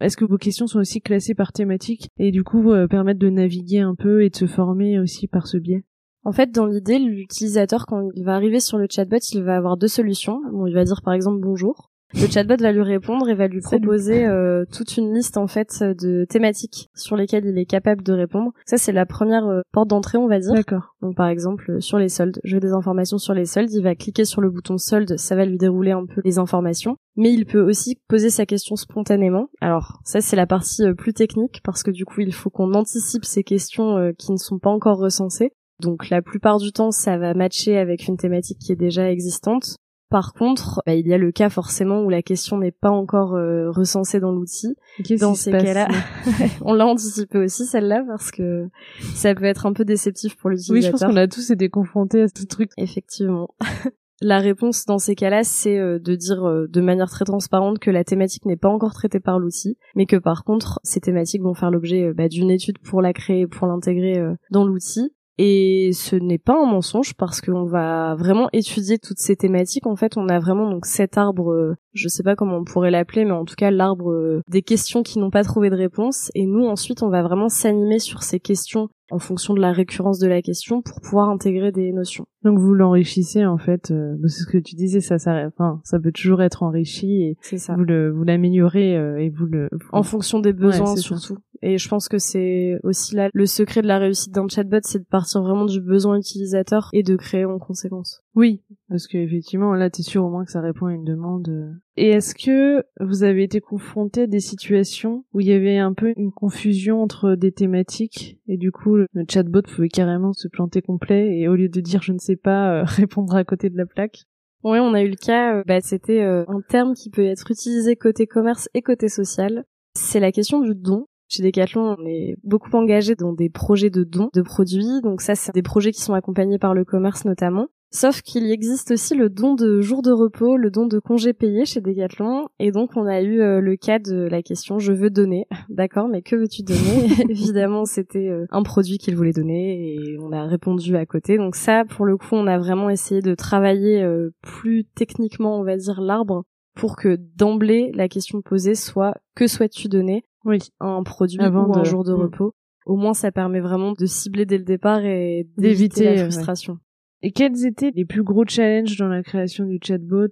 Est-ce 0.00 0.16
que 0.16 0.24
vos 0.24 0.36
questions 0.36 0.66
sont 0.66 0.78
aussi 0.78 1.00
classées 1.00 1.34
par 1.34 1.52
thématique 1.52 2.08
et 2.18 2.30
du 2.30 2.44
coup 2.44 2.72
permettent 2.90 3.18
de 3.18 3.30
naviguer 3.30 3.80
un 3.80 3.94
peu 3.94 4.24
et 4.24 4.30
de 4.30 4.36
se 4.36 4.46
former 4.46 4.98
aussi 4.98 5.26
par 5.26 5.46
ce 5.46 5.56
biais? 5.56 5.84
En 6.24 6.32
fait, 6.32 6.50
dans 6.50 6.66
l'idée, 6.66 6.98
l'utilisateur, 6.98 7.86
quand 7.86 8.08
il 8.14 8.24
va 8.24 8.34
arriver 8.34 8.58
sur 8.58 8.78
le 8.78 8.88
chatbot, 8.90 9.18
il 9.32 9.44
va 9.44 9.56
avoir 9.56 9.76
deux 9.76 9.88
solutions. 9.88 10.40
Bon, 10.50 10.66
il 10.66 10.74
va 10.74 10.84
dire 10.84 11.00
par 11.02 11.14
exemple 11.14 11.40
bonjour. 11.40 11.90
Le 12.14 12.26
chatbot 12.28 12.56
va 12.60 12.72
lui 12.72 12.82
répondre 12.82 13.28
et 13.28 13.34
va 13.34 13.48
lui 13.48 13.60
proposer 13.60 14.26
euh, 14.26 14.64
toute 14.72 14.96
une 14.96 15.12
liste 15.12 15.36
en 15.36 15.48
fait 15.48 15.82
de 15.82 16.24
thématiques 16.24 16.88
sur 16.94 17.16
lesquelles 17.16 17.44
il 17.44 17.58
est 17.58 17.66
capable 17.66 18.02
de 18.02 18.12
répondre. 18.12 18.52
Ça 18.64 18.78
c'est 18.78 18.92
la 18.92 19.06
première 19.06 19.46
euh, 19.46 19.60
porte 19.72 19.88
d'entrée 19.88 20.16
on 20.16 20.28
va 20.28 20.38
dire. 20.38 20.54
D'accord. 20.54 20.94
Donc 21.02 21.16
par 21.16 21.26
exemple 21.26 21.72
euh, 21.72 21.80
sur 21.80 21.98
les 21.98 22.08
soldes, 22.08 22.40
je 22.44 22.54
veux 22.54 22.60
des 22.60 22.72
informations 22.72 23.18
sur 23.18 23.34
les 23.34 23.44
soldes, 23.44 23.72
il 23.72 23.82
va 23.82 23.94
cliquer 23.94 24.24
sur 24.24 24.40
le 24.40 24.50
bouton 24.50 24.78
solde, 24.78 25.18
ça 25.18 25.34
va 25.34 25.44
lui 25.44 25.58
dérouler 25.58 25.90
un 25.90 26.06
peu 26.06 26.20
les 26.24 26.38
informations. 26.38 26.96
Mais 27.16 27.32
il 27.32 27.44
peut 27.44 27.60
aussi 27.60 27.98
poser 28.08 28.30
sa 28.30 28.46
question 28.46 28.76
spontanément. 28.76 29.48
Alors 29.60 29.98
ça 30.04 30.20
c'est 30.20 30.36
la 30.36 30.46
partie 30.46 30.84
plus 30.94 31.12
technique 31.12 31.60
parce 31.64 31.82
que 31.82 31.90
du 31.90 32.04
coup 32.04 32.20
il 32.20 32.32
faut 32.32 32.50
qu'on 32.50 32.72
anticipe 32.74 33.24
ces 33.24 33.42
questions 33.42 34.12
qui 34.16 34.32
ne 34.32 34.36
sont 34.36 34.58
pas 34.58 34.70
encore 34.70 34.98
recensées. 34.98 35.52
Donc 35.80 36.08
la 36.08 36.22
plupart 36.22 36.58
du 36.58 36.72
temps, 36.72 36.90
ça 36.90 37.18
va 37.18 37.34
matcher 37.34 37.76
avec 37.76 38.06
une 38.06 38.16
thématique 38.16 38.58
qui 38.58 38.72
est 38.72 38.76
déjà 38.76 39.10
existante. 39.10 39.76
Par 40.08 40.34
contre, 40.34 40.82
bah, 40.86 40.94
il 40.94 41.06
y 41.06 41.12
a 41.12 41.18
le 41.18 41.32
cas 41.32 41.50
forcément 41.50 42.02
où 42.02 42.10
la 42.10 42.22
question 42.22 42.58
n'est 42.58 42.70
pas 42.70 42.90
encore 42.90 43.34
euh, 43.34 43.70
recensée 43.70 44.20
dans 44.20 44.30
l'outil. 44.30 44.76
Dans 45.18 45.34
ces 45.34 45.50
cas-là, 45.50 45.88
on 46.60 46.74
l'a 46.74 46.86
anticipé 46.86 47.38
aussi 47.38 47.66
celle-là 47.66 48.04
parce 48.06 48.30
que 48.30 48.68
ça 49.14 49.34
peut 49.34 49.44
être 49.44 49.66
un 49.66 49.72
peu 49.72 49.84
déceptif 49.84 50.36
pour 50.36 50.50
l'utilisateur. 50.50 50.76
Oui, 50.76 50.82
je 50.82 50.90
pense 50.90 51.02
qu'on 51.02 51.16
a 51.16 51.26
tous 51.26 51.50
été 51.50 51.68
confrontés 51.68 52.22
à 52.22 52.28
ce 52.28 52.44
truc. 52.44 52.70
Effectivement. 52.76 53.48
La 54.22 54.38
réponse 54.38 54.86
dans 54.86 54.98
ces 54.98 55.14
cas-là, 55.14 55.44
c'est 55.44 55.78
euh, 55.78 55.98
de 55.98 56.14
dire 56.14 56.44
euh, 56.44 56.66
de 56.68 56.80
manière 56.80 57.10
très 57.10 57.24
transparente 57.24 57.78
que 57.78 57.90
la 57.90 58.02
thématique 58.02 58.46
n'est 58.46 58.56
pas 58.56 58.70
encore 58.70 58.94
traitée 58.94 59.20
par 59.20 59.38
l'outil, 59.38 59.76
mais 59.94 60.06
que 60.06 60.16
par 60.16 60.44
contre, 60.44 60.80
ces 60.84 61.00
thématiques 61.00 61.42
vont 61.42 61.52
faire 61.52 61.70
l'objet 61.70 62.12
bah, 62.14 62.28
d'une 62.28 62.50
étude 62.50 62.78
pour 62.78 63.02
la 63.02 63.12
créer, 63.12 63.46
pour 63.46 63.66
l'intégrer 63.66 64.22
dans 64.50 64.64
l'outil, 64.64 65.12
et 65.38 65.90
ce 65.92 66.16
n'est 66.16 66.38
pas 66.38 66.54
un 66.54 66.66
mensonge 66.66 67.14
parce 67.14 67.40
qu'on 67.40 67.64
va 67.64 68.14
vraiment 68.14 68.48
étudier 68.52 68.98
toutes 68.98 69.18
ces 69.18 69.36
thématiques. 69.36 69.86
En 69.86 69.96
fait, 69.96 70.16
on 70.16 70.28
a 70.28 70.38
vraiment 70.38 70.70
donc 70.70 70.86
cet 70.86 71.18
arbre, 71.18 71.52
euh, 71.52 71.76
je 71.96 72.08
sais 72.08 72.22
pas 72.22 72.36
comment 72.36 72.58
on 72.58 72.64
pourrait 72.64 72.90
l'appeler, 72.90 73.24
mais 73.24 73.32
en 73.32 73.44
tout 73.44 73.54
cas 73.56 73.70
l'arbre 73.70 74.10
euh, 74.10 74.40
des 74.48 74.62
questions 74.62 75.02
qui 75.02 75.18
n'ont 75.18 75.30
pas 75.30 75.44
trouvé 75.44 75.70
de 75.70 75.76
réponse. 75.76 76.30
Et 76.34 76.46
nous 76.46 76.66
ensuite, 76.66 77.02
on 77.02 77.08
va 77.08 77.22
vraiment 77.22 77.48
s'animer 77.48 77.98
sur 77.98 78.22
ces 78.22 78.40
questions 78.40 78.88
en 79.10 79.18
fonction 79.18 79.54
de 79.54 79.60
la 79.60 79.72
récurrence 79.72 80.18
de 80.18 80.26
la 80.26 80.42
question 80.42 80.82
pour 80.82 81.00
pouvoir 81.00 81.28
intégrer 81.28 81.70
des 81.70 81.92
notions. 81.92 82.26
Donc 82.42 82.58
vous 82.58 82.74
l'enrichissez 82.74 83.46
en 83.46 83.58
fait, 83.58 83.90
euh, 83.90 84.16
c'est 84.26 84.42
ce 84.42 84.46
que 84.46 84.58
tu 84.58 84.74
disais, 84.74 85.00
ça, 85.00 85.18
ça, 85.18 85.46
enfin, 85.46 85.80
ça 85.84 85.98
peut 85.98 86.12
toujours 86.12 86.42
être 86.42 86.62
enrichi 86.62 87.22
et 87.22 87.36
c'est 87.40 87.58
ça. 87.58 87.74
vous 87.74 87.84
le, 87.84 88.10
vous 88.10 88.24
l'améliorez 88.24 88.96
euh, 88.96 89.18
et 89.18 89.30
vous 89.30 89.46
le. 89.46 89.68
En 89.92 90.02
fonction 90.02 90.40
des 90.40 90.52
besoins 90.52 90.96
surtout. 90.96 91.38
Et 91.62 91.78
je 91.78 91.88
pense 91.88 92.08
que 92.08 92.18
c'est 92.18 92.78
aussi 92.82 93.14
là 93.14 93.30
le 93.32 93.46
secret 93.46 93.82
de 93.82 93.86
la 93.86 93.98
réussite 93.98 94.32
d'un 94.34 94.48
chatbot, 94.48 94.78
c'est 94.82 94.98
de 94.98 95.04
partir 95.04 95.42
vraiment 95.42 95.64
du 95.64 95.80
besoin 95.80 96.18
utilisateur 96.18 96.90
et 96.92 97.02
de 97.02 97.16
créer 97.16 97.44
en 97.44 97.58
conséquence. 97.58 98.22
Oui, 98.36 98.62
parce 98.90 99.06
que 99.06 99.16
effectivement 99.16 99.72
là, 99.72 99.88
t'es 99.88 100.02
sûr 100.02 100.22
au 100.22 100.28
moins 100.28 100.44
que 100.44 100.50
ça 100.50 100.60
répond 100.60 100.86
à 100.86 100.92
une 100.92 101.04
demande. 101.04 101.48
Euh. 101.48 101.72
Et 101.96 102.10
est-ce 102.10 102.34
que 102.34 102.84
vous 103.00 103.22
avez 103.22 103.42
été 103.42 103.60
confronté 103.62 104.22
à 104.22 104.26
des 104.26 104.40
situations 104.40 105.24
où 105.32 105.40
il 105.40 105.46
y 105.46 105.52
avait 105.52 105.78
un 105.78 105.94
peu 105.94 106.12
une 106.18 106.32
confusion 106.32 107.02
entre 107.02 107.34
des 107.34 107.50
thématiques 107.50 108.38
et 108.46 108.58
du 108.58 108.72
coup 108.72 108.96
le 108.96 109.08
chatbot 109.26 109.62
pouvait 109.62 109.88
carrément 109.88 110.34
se 110.34 110.48
planter 110.48 110.82
complet 110.82 111.38
et 111.38 111.48
au 111.48 111.56
lieu 111.56 111.70
de 111.70 111.80
dire 111.80 112.02
je 112.02 112.12
ne 112.12 112.18
sais 112.18 112.36
pas 112.36 112.82
euh, 112.82 112.84
répondre 112.86 113.34
à 113.34 113.44
côté 113.44 113.70
de 113.70 113.78
la 113.78 113.86
plaque? 113.86 114.24
Oui, 114.64 114.78
on 114.80 114.92
a 114.92 115.02
eu 115.02 115.08
le 115.08 115.16
cas, 115.16 115.56
euh, 115.56 115.62
bah, 115.66 115.80
c'était 115.80 116.22
un 116.22 116.60
terme 116.68 116.92
qui 116.92 117.08
peut 117.08 117.24
être 117.24 117.50
utilisé 117.50 117.96
côté 117.96 118.26
commerce 118.26 118.68
et 118.74 118.82
côté 118.82 119.08
social. 119.08 119.64
C'est 119.94 120.20
la 120.20 120.30
question 120.30 120.60
du 120.60 120.74
don. 120.74 121.06
Chez 121.28 121.42
Decathlon, 121.42 121.96
on 121.98 122.06
est 122.06 122.36
beaucoup 122.44 122.70
engagé 122.76 123.14
dans 123.14 123.32
des 123.32 123.48
projets 123.48 123.90
de 123.90 124.04
dons 124.04 124.28
de 124.34 124.42
produits. 124.42 125.00
Donc 125.02 125.22
ça, 125.22 125.34
c'est 125.34 125.52
des 125.52 125.62
projets 125.62 125.92
qui 125.92 126.00
sont 126.00 126.14
accompagnés 126.14 126.58
par 126.58 126.74
le 126.74 126.84
commerce 126.84 127.24
notamment. 127.24 127.68
Sauf 127.92 128.20
qu'il 128.20 128.50
existe 128.50 128.90
aussi 128.90 129.14
le 129.14 129.28
don 129.30 129.54
de 129.54 129.80
jours 129.80 130.02
de 130.02 130.10
repos, 130.10 130.56
le 130.56 130.70
don 130.70 130.86
de 130.86 130.98
congés 130.98 131.32
payés 131.32 131.64
chez 131.64 131.80
Decathlon. 131.80 132.48
Et 132.58 132.72
donc, 132.72 132.90
on 132.96 133.06
a 133.06 133.22
eu 133.22 133.40
euh, 133.40 133.60
le 133.60 133.76
cas 133.76 133.98
de 133.98 134.28
la 134.28 134.42
question 134.42 134.78
je 134.78 134.92
veux 134.92 135.10
donner. 135.10 135.46
D'accord, 135.68 136.08
mais 136.08 136.22
que 136.22 136.36
veux-tu 136.36 136.62
donner? 136.62 137.08
Évidemment, 137.30 137.84
c'était 137.84 138.28
euh, 138.28 138.46
un 138.50 138.62
produit 138.62 138.98
qu'il 138.98 139.16
voulait 139.16 139.32
donner 139.32 139.94
et 139.94 140.18
on 140.20 140.32
a 140.32 140.44
répondu 140.44 140.96
à 140.96 141.06
côté. 141.06 141.38
Donc 141.38 141.54
ça, 141.54 141.84
pour 141.84 142.04
le 142.04 142.16
coup, 142.16 142.32
on 142.32 142.46
a 142.46 142.58
vraiment 142.58 142.90
essayé 142.90 143.22
de 143.22 143.34
travailler 143.34 144.02
euh, 144.02 144.30
plus 144.42 144.84
techniquement, 144.84 145.58
on 145.58 145.64
va 145.64 145.76
dire, 145.76 146.00
l'arbre 146.00 146.44
pour 146.74 146.96
que 146.96 147.16
d'emblée, 147.36 147.90
la 147.94 148.08
question 148.08 148.42
posée 148.42 148.74
soit 148.74 149.14
que 149.34 149.46
souhaites-tu 149.46 149.88
donner? 149.88 150.24
Oui. 150.44 150.58
un 150.80 151.02
produit 151.02 151.40
Avant 151.40 151.66
ou 151.66 151.76
un 151.76 151.84
jour 151.84 152.04
de 152.04 152.12
mm. 152.12 152.20
repos. 152.20 152.52
Au 152.84 152.94
moins, 152.94 153.14
ça 153.14 153.32
permet 153.32 153.60
vraiment 153.60 153.92
de 153.92 154.06
cibler 154.06 154.46
dès 154.46 154.58
le 154.58 154.64
départ 154.64 155.04
et 155.04 155.48
d'éviter 155.56 156.04
la 156.04 156.22
frustration. 156.22 156.78
Et 157.26 157.32
quels 157.32 157.66
étaient 157.66 157.90
les 157.92 158.04
plus 158.04 158.22
gros 158.22 158.44
challenges 158.46 158.96
dans 158.98 159.08
la 159.08 159.20
création 159.20 159.64
du 159.64 159.80
chatbot? 159.82 160.30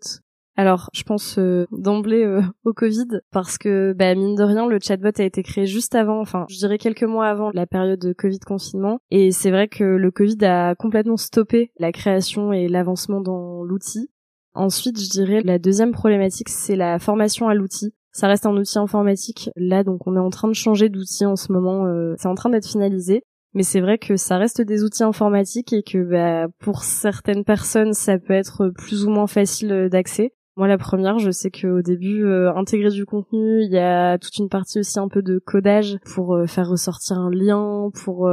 Alors, 0.56 0.90
je 0.92 1.02
pense 1.02 1.38
euh, 1.38 1.66
d'emblée 1.72 2.22
euh, 2.22 2.40
au 2.64 2.72
Covid 2.72 3.18
parce 3.32 3.58
que 3.58 3.92
bah, 3.98 4.14
mine 4.14 4.36
de 4.36 4.44
rien, 4.44 4.68
le 4.68 4.78
chatbot 4.80 5.10
a 5.18 5.24
été 5.24 5.42
créé 5.42 5.66
juste 5.66 5.96
avant, 5.96 6.20
enfin, 6.20 6.46
je 6.48 6.56
dirais 6.56 6.78
quelques 6.78 7.02
mois 7.02 7.26
avant 7.26 7.50
la 7.52 7.66
période 7.66 7.98
de 7.98 8.12
Covid 8.12 8.38
confinement. 8.38 9.00
Et 9.10 9.32
c'est 9.32 9.50
vrai 9.50 9.66
que 9.66 9.82
le 9.82 10.10
Covid 10.12 10.44
a 10.44 10.76
complètement 10.76 11.16
stoppé 11.16 11.72
la 11.80 11.90
création 11.90 12.52
et 12.52 12.68
l'avancement 12.68 13.20
dans 13.20 13.64
l'outil. 13.64 14.08
Ensuite, 14.54 15.00
je 15.00 15.10
dirais 15.10 15.40
la 15.42 15.58
deuxième 15.58 15.90
problématique, 15.90 16.48
c'est 16.48 16.76
la 16.76 17.00
formation 17.00 17.48
à 17.48 17.54
l'outil. 17.54 17.92
Ça 18.12 18.28
reste 18.28 18.46
un 18.46 18.56
outil 18.56 18.78
informatique. 18.78 19.50
Là, 19.56 19.82
donc, 19.82 20.06
on 20.06 20.14
est 20.14 20.20
en 20.20 20.30
train 20.30 20.46
de 20.46 20.54
changer 20.54 20.90
d'outil 20.90 21.26
en 21.26 21.34
ce 21.34 21.50
moment. 21.50 21.86
Euh, 21.86 22.14
c'est 22.18 22.28
en 22.28 22.36
train 22.36 22.50
d'être 22.50 22.68
finalisé. 22.68 23.24
Mais 23.54 23.62
c'est 23.62 23.80
vrai 23.80 23.98
que 23.98 24.16
ça 24.16 24.36
reste 24.36 24.60
des 24.60 24.82
outils 24.82 25.04
informatiques 25.04 25.72
et 25.72 25.82
que 25.82 25.98
bah, 25.98 26.48
pour 26.60 26.82
certaines 26.82 27.44
personnes, 27.44 27.92
ça 27.92 28.18
peut 28.18 28.34
être 28.34 28.70
plus 28.70 29.06
ou 29.06 29.10
moins 29.10 29.26
facile 29.26 29.72
euh, 29.72 29.88
d'accès. 29.88 30.34
Moi, 30.56 30.68
la 30.68 30.78
première, 30.78 31.18
je 31.18 31.30
sais 31.30 31.50
qu'au 31.50 31.82
début, 31.82 32.24
euh, 32.24 32.54
intégrer 32.54 32.90
du 32.90 33.06
contenu, 33.06 33.62
il 33.62 33.70
y 33.70 33.78
a 33.78 34.18
toute 34.18 34.36
une 34.38 34.48
partie 34.48 34.78
aussi 34.78 34.98
un 35.00 35.08
peu 35.08 35.20
de 35.20 35.38
codage 35.38 35.98
pour 36.14 36.38
faire 36.46 36.68
ressortir 36.68 37.18
un 37.18 37.30
lien, 37.30 37.90
pour 38.04 38.30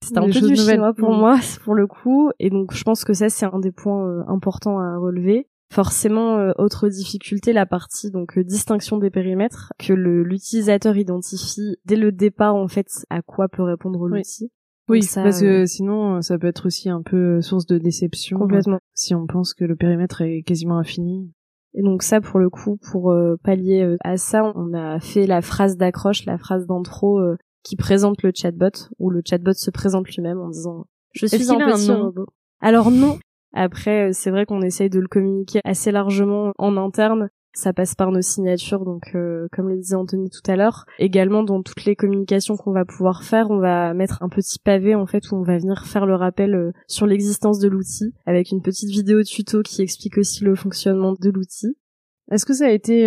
c'est 0.00 0.18
un 0.18 0.26
peu 0.26 0.40
du 0.40 0.54
chinois 0.54 0.92
pour 0.94 1.10
mm. 1.10 1.18
moi, 1.18 1.38
pour 1.64 1.74
le 1.74 1.88
coup. 1.88 2.30
Et 2.38 2.50
donc, 2.50 2.72
je 2.72 2.84
pense 2.84 3.04
que 3.04 3.12
ça, 3.12 3.28
c'est 3.28 3.46
un 3.46 3.58
des 3.58 3.72
points 3.72 4.24
importants 4.28 4.78
à 4.78 4.96
relever. 4.98 5.48
Forcément, 5.74 6.38
euh, 6.38 6.52
autre 6.56 6.88
difficulté, 6.88 7.52
la 7.52 7.66
partie 7.66 8.12
donc 8.12 8.38
euh, 8.38 8.44
distinction 8.44 8.98
des 8.98 9.10
périmètres 9.10 9.72
que 9.78 9.92
l'utilisateur 9.92 10.96
identifie 10.96 11.76
dès 11.84 11.96
le 11.96 12.12
départ 12.12 12.54
en 12.54 12.68
fait 12.68 12.86
à 13.10 13.22
quoi 13.22 13.48
peut 13.48 13.64
répondre 13.64 14.06
l'outil. 14.06 14.44
Oui, 14.44 14.50
parce 14.86 15.40
que 15.40 15.62
euh, 15.62 15.66
sinon 15.66 16.20
ça 16.22 16.38
peut 16.38 16.46
être 16.46 16.66
aussi 16.66 16.90
un 16.90 17.02
peu 17.02 17.40
source 17.40 17.66
de 17.66 17.78
déception. 17.78 18.38
Complètement. 18.38 18.78
si 18.94 19.14
on 19.14 19.26
pense 19.26 19.54
que 19.54 19.64
le 19.64 19.76
périmètre 19.76 20.22
est 20.22 20.42
quasiment 20.42 20.78
infini. 20.78 21.32
Et 21.76 21.82
donc 21.82 22.02
ça, 22.02 22.20
pour 22.20 22.38
le 22.38 22.50
coup, 22.50 22.78
pour 22.92 23.12
pallier 23.42 23.96
à 24.04 24.16
ça, 24.16 24.52
on 24.54 24.74
a 24.74 25.00
fait 25.00 25.26
la 25.26 25.42
phrase 25.42 25.76
d'accroche, 25.76 26.24
la 26.24 26.38
phrase 26.38 26.66
d'intro 26.66 27.20
qui 27.64 27.74
présente 27.74 28.22
le 28.22 28.30
chatbot, 28.32 28.90
où 29.00 29.10
le 29.10 29.22
chatbot 29.28 29.54
se 29.54 29.72
présente 29.72 30.08
lui-même 30.08 30.38
en 30.38 30.50
disant 30.50 30.86
je 31.12 31.26
suis 31.26 31.50
un 31.50 31.56
petit 31.58 31.90
robot. 31.90 32.26
Alors 32.60 32.92
non, 32.92 33.18
après, 33.54 34.08
euh, 34.08 34.10
c'est 34.12 34.30
vrai 34.30 34.46
qu'on 34.46 34.62
essaye 34.62 34.90
de 34.90 35.00
le 35.00 35.06
communiquer 35.06 35.60
assez 35.64 35.92
largement 35.92 36.52
en 36.58 36.76
interne. 36.76 37.30
Ça 37.54 37.72
passe 37.72 37.94
par 37.94 38.10
nos 38.10 38.20
signatures, 38.20 38.84
donc 38.84 39.12
euh, 39.14 39.46
comme 39.52 39.68
le 39.68 39.76
disait 39.76 39.94
Anthony 39.94 40.28
tout 40.28 40.50
à 40.50 40.56
l'heure. 40.56 40.86
Également, 40.98 41.44
dans 41.44 41.62
toutes 41.62 41.84
les 41.84 41.94
communications 41.94 42.56
qu'on 42.56 42.72
va 42.72 42.84
pouvoir 42.84 43.22
faire, 43.22 43.50
on 43.50 43.58
va 43.58 43.94
mettre 43.94 44.22
un 44.22 44.28
petit 44.28 44.58
pavé 44.58 44.96
en 44.96 45.06
fait 45.06 45.30
où 45.30 45.36
on 45.36 45.42
va 45.42 45.58
venir 45.58 45.86
faire 45.86 46.04
le 46.04 46.16
rappel 46.16 46.54
euh, 46.54 46.72
sur 46.88 47.06
l'existence 47.06 47.60
de 47.60 47.68
l'outil, 47.68 48.12
avec 48.26 48.50
une 48.50 48.60
petite 48.60 48.90
vidéo 48.90 49.22
tuto 49.22 49.62
qui 49.62 49.82
explique 49.82 50.18
aussi 50.18 50.42
le 50.42 50.56
fonctionnement 50.56 51.14
de 51.18 51.30
l'outil. 51.30 51.76
Est-ce 52.30 52.44
que 52.44 52.54
ça 52.54 52.66
a 52.66 52.70
été 52.70 53.06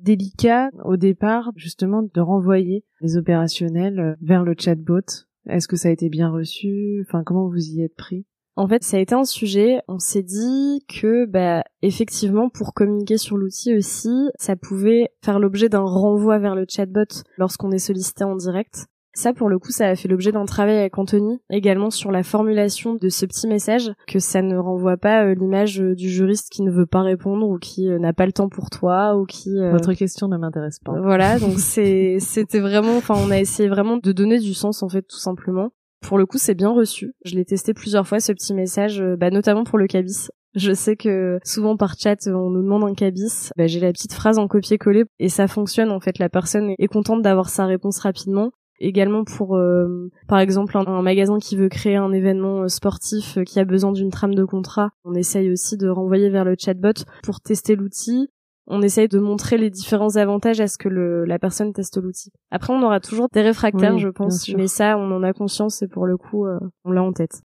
délicat 0.00 0.70
au 0.84 0.96
départ 0.96 1.52
justement 1.56 2.02
de 2.02 2.20
renvoyer 2.22 2.84
les 3.02 3.18
opérationnels 3.18 4.16
vers 4.22 4.44
le 4.44 4.54
chatbot? 4.58 5.02
Est-ce 5.46 5.68
que 5.68 5.76
ça 5.76 5.88
a 5.88 5.92
été 5.92 6.08
bien 6.08 6.30
reçu? 6.30 7.04
Enfin, 7.06 7.22
comment 7.22 7.48
vous 7.48 7.70
y 7.70 7.82
êtes 7.82 7.94
pris? 7.94 8.24
En 8.56 8.66
fait, 8.66 8.82
ça 8.82 8.96
a 8.96 9.00
été 9.00 9.14
un 9.14 9.24
sujet. 9.24 9.80
On 9.86 9.98
s'est 9.98 10.22
dit 10.22 10.84
que, 10.88 11.26
bah, 11.26 11.62
effectivement, 11.82 12.48
pour 12.48 12.72
communiquer 12.72 13.18
sur 13.18 13.36
l'outil 13.36 13.76
aussi, 13.76 14.30
ça 14.38 14.56
pouvait 14.56 15.10
faire 15.22 15.38
l'objet 15.38 15.68
d'un 15.68 15.84
renvoi 15.84 16.38
vers 16.38 16.54
le 16.54 16.64
chatbot 16.68 17.22
lorsqu'on 17.36 17.70
est 17.70 17.78
sollicité 17.78 18.24
en 18.24 18.34
direct. 18.34 18.86
Ça, 19.16 19.32
pour 19.32 19.48
le 19.48 19.58
coup, 19.58 19.72
ça 19.72 19.88
a 19.88 19.96
fait 19.96 20.08
l'objet 20.08 20.30
d'un 20.30 20.44
travail 20.44 20.76
avec 20.76 20.98
Anthony, 20.98 21.40
également 21.48 21.88
sur 21.88 22.12
la 22.12 22.22
formulation 22.22 22.94
de 22.94 23.08
ce 23.08 23.24
petit 23.24 23.48
message, 23.48 23.90
que 24.06 24.18
ça 24.18 24.42
ne 24.42 24.58
renvoie 24.58 24.98
pas 24.98 25.24
euh, 25.24 25.34
l'image 25.34 25.80
euh, 25.80 25.94
du 25.94 26.10
juriste 26.10 26.50
qui 26.50 26.60
ne 26.60 26.70
veut 26.70 26.84
pas 26.84 27.00
répondre 27.00 27.48
ou 27.48 27.58
qui 27.58 27.88
euh, 27.88 27.98
n'a 27.98 28.12
pas 28.12 28.26
le 28.26 28.32
temps 28.32 28.50
pour 28.50 28.68
toi 28.68 29.16
ou 29.16 29.24
qui... 29.24 29.56
Votre 29.58 29.94
question 29.94 30.28
ne 30.28 30.36
m'intéresse 30.36 30.80
pas. 30.80 31.00
Voilà, 31.00 31.38
donc 31.38 31.58
c'est, 31.58 32.16
c'était 32.20 32.60
vraiment, 32.60 32.98
enfin, 32.98 33.14
on 33.16 33.30
a 33.30 33.38
essayé 33.38 33.70
vraiment 33.70 33.96
de 33.96 34.12
donner 34.12 34.38
du 34.38 34.52
sens, 34.52 34.82
en 34.82 34.90
fait, 34.90 35.02
tout 35.02 35.18
simplement. 35.18 35.70
Pour 36.00 36.18
le 36.18 36.26
coup, 36.26 36.38
c'est 36.38 36.54
bien 36.54 36.70
reçu. 36.70 37.14
Je 37.24 37.34
l'ai 37.34 37.44
testé 37.44 37.74
plusieurs 37.74 38.06
fois, 38.06 38.20
ce 38.20 38.32
petit 38.32 38.54
message, 38.54 39.02
bah, 39.18 39.30
notamment 39.30 39.64
pour 39.64 39.78
le 39.78 39.86
cabis. 39.86 40.28
Je 40.56 40.72
sais 40.72 40.96
que 40.96 41.38
souvent 41.44 41.76
par 41.76 41.98
chat, 41.98 42.16
on 42.26 42.48
nous 42.48 42.62
demande 42.62 42.84
un 42.84 42.94
cabis. 42.94 43.50
Bah, 43.56 43.66
j'ai 43.66 43.78
la 43.78 43.92
petite 43.92 44.14
phrase 44.14 44.38
en 44.38 44.48
copier-coller 44.48 45.04
et 45.18 45.28
ça 45.28 45.48
fonctionne. 45.48 45.90
En 45.90 46.00
fait, 46.00 46.18
la 46.18 46.30
personne 46.30 46.72
est 46.78 46.86
contente 46.88 47.20
d'avoir 47.20 47.50
sa 47.50 47.66
réponse 47.66 47.98
rapidement. 47.98 48.52
Également 48.78 49.24
pour, 49.24 49.56
euh, 49.56 50.10
par 50.28 50.38
exemple, 50.38 50.76
un, 50.76 51.02
magasin 51.02 51.38
qui 51.38 51.56
veut 51.56 51.68
créer 51.68 51.96
un 51.96 52.12
événement 52.12 52.62
euh, 52.62 52.68
sportif 52.68 53.38
euh, 53.38 53.44
qui 53.44 53.58
a 53.58 53.64
besoin 53.64 53.92
d'une 53.92 54.10
trame 54.10 54.34
de 54.34 54.44
contrat, 54.44 54.90
on 55.04 55.14
essaye 55.14 55.50
aussi 55.50 55.78
de 55.78 55.88
renvoyer 55.88 56.28
vers 56.28 56.44
le 56.44 56.56
chatbot 56.58 57.04
pour 57.22 57.40
tester 57.40 57.74
l'outil. 57.74 58.28
On 58.66 58.82
essaye 58.82 59.08
de 59.08 59.18
montrer 59.18 59.58
les 59.58 59.70
différents 59.70 60.16
avantages 60.16 60.60
à 60.60 60.66
ce 60.66 60.76
que 60.76 60.88
le, 60.88 61.24
la 61.24 61.38
personne 61.38 61.72
teste 61.72 61.98
l'outil. 61.98 62.32
Après, 62.50 62.72
on 62.72 62.82
aura 62.82 63.00
toujours 63.00 63.28
des 63.32 63.42
réfractaires, 63.42 63.98
je 63.98 64.08
pense, 64.08 64.48
mais 64.54 64.66
ça, 64.66 64.98
on 64.98 65.10
en 65.12 65.22
a 65.22 65.32
conscience 65.32 65.82
et 65.82 65.88
pour 65.88 66.06
le 66.06 66.16
coup, 66.16 66.46
on 66.84 66.90
l'a 66.90 67.02
en 67.02 67.12
tête. 67.12 67.42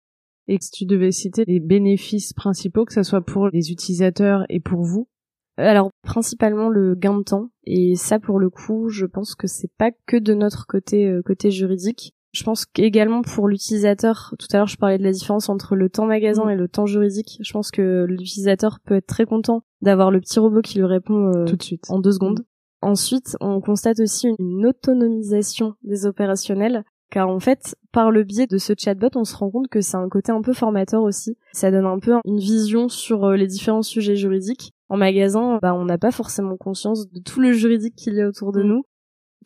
Et 0.47 0.57
si 0.61 0.71
tu 0.71 0.87
devais 0.87 1.13
citer 1.13 1.45
les 1.47 1.61
bénéfices 1.61 2.33
principaux, 2.33 2.85
que 2.85 2.95
ce 2.95 3.03
soit 3.03 3.21
pour 3.21 3.49
les 3.49 3.71
utilisateurs 3.71 4.45
et 4.49 4.61
pour 4.61 4.83
vous, 4.83 5.09
alors 5.59 5.91
principalement 6.03 6.69
le 6.69 6.95
gain 6.95 7.19
de 7.19 7.23
temps 7.23 7.51
et 7.65 7.97
ça 7.97 8.19
pour 8.21 8.39
le 8.39 8.49
coup 8.49 8.89
je 8.89 9.07
pense 9.07 9.35
que 9.35 9.49
c'est 9.49 9.71
pas 9.77 9.91
que 10.07 10.17
de 10.17 10.33
notre 10.33 10.67
côté 10.67 11.07
euh, 11.09 11.23
côté 11.23 11.51
juridique. 11.51 12.15
Je 12.33 12.45
pense 12.45 12.67
qu'également 12.67 13.23
pour 13.23 13.49
l'utilisateur, 13.49 14.35
tout 14.39 14.47
à 14.53 14.59
l'heure 14.59 14.67
je 14.67 14.77
parlais 14.77 14.99
de 14.99 15.03
la 15.03 15.13
différence 15.13 15.49
entre 15.49 15.77
le 15.77 15.89
temps 15.89 16.07
magasin 16.07 16.45
mm. 16.45 16.51
et 16.51 16.57
le 16.57 16.69
temps 16.69 16.87
juridique. 16.87 17.39
Je 17.41 17.53
pense 17.53 17.71
que 17.71 18.05
l'utilisateur 18.09 18.79
peut 18.85 18.97
être 18.97 19.07
très 19.07 19.25
content 19.25 19.63
d'avoir 19.81 20.11
le 20.11 20.21
petit 20.21 20.39
robot 20.39 20.61
qui 20.61 20.79
lui 20.79 20.85
répond 20.85 21.33
euh, 21.35 21.45
tout 21.45 21.57
de 21.57 21.63
suite 21.63 21.85
en 21.89 21.99
deux 21.99 22.13
secondes. 22.13 22.45
Ensuite, 22.81 23.37
on 23.41 23.61
constate 23.61 23.99
aussi 23.99 24.29
une 24.39 24.67
autonomisation 24.67 25.75
des 25.83 26.07
opérationnels 26.07 26.85
car 27.11 27.29
en 27.29 27.41
fait, 27.41 27.75
par 27.91 28.11
le 28.11 28.23
biais 28.23 28.47
de 28.47 28.59
ce 28.59 28.75
chatbot, 28.77 29.09
on 29.15 29.25
se 29.25 29.35
rend 29.35 29.51
compte 29.51 29.69
que 29.69 29.81
c'est 29.81 29.97
un 29.97 30.09
côté 30.09 30.31
un 30.31 30.43
peu 30.43 30.53
formateur 30.53 31.03
aussi. 31.03 31.39
Ça 31.53 31.71
donne 31.71 31.87
un 31.87 31.99
peu 31.99 32.15
une 32.25 32.39
vision 32.39 32.89
sur 32.89 33.25
euh, 33.25 33.37
les 33.37 33.47
différents 33.47 33.83
sujets 33.83 34.17
juridiques. 34.17 34.73
En 34.91 34.97
magasin, 34.97 35.59
bah, 35.63 35.75
on 35.75 35.85
n'a 35.85 35.99
pas 35.99 36.11
forcément 36.11 36.57
conscience 36.57 37.11
de 37.11 37.21
tout 37.21 37.41
le 37.41 37.53
juridique 37.53 37.95
qu'il 37.97 38.15
y 38.15 38.21
a 38.21 38.29
autour 38.29 38.53
de 38.53 38.63
mm. 38.63 38.67
nous. 38.67 38.85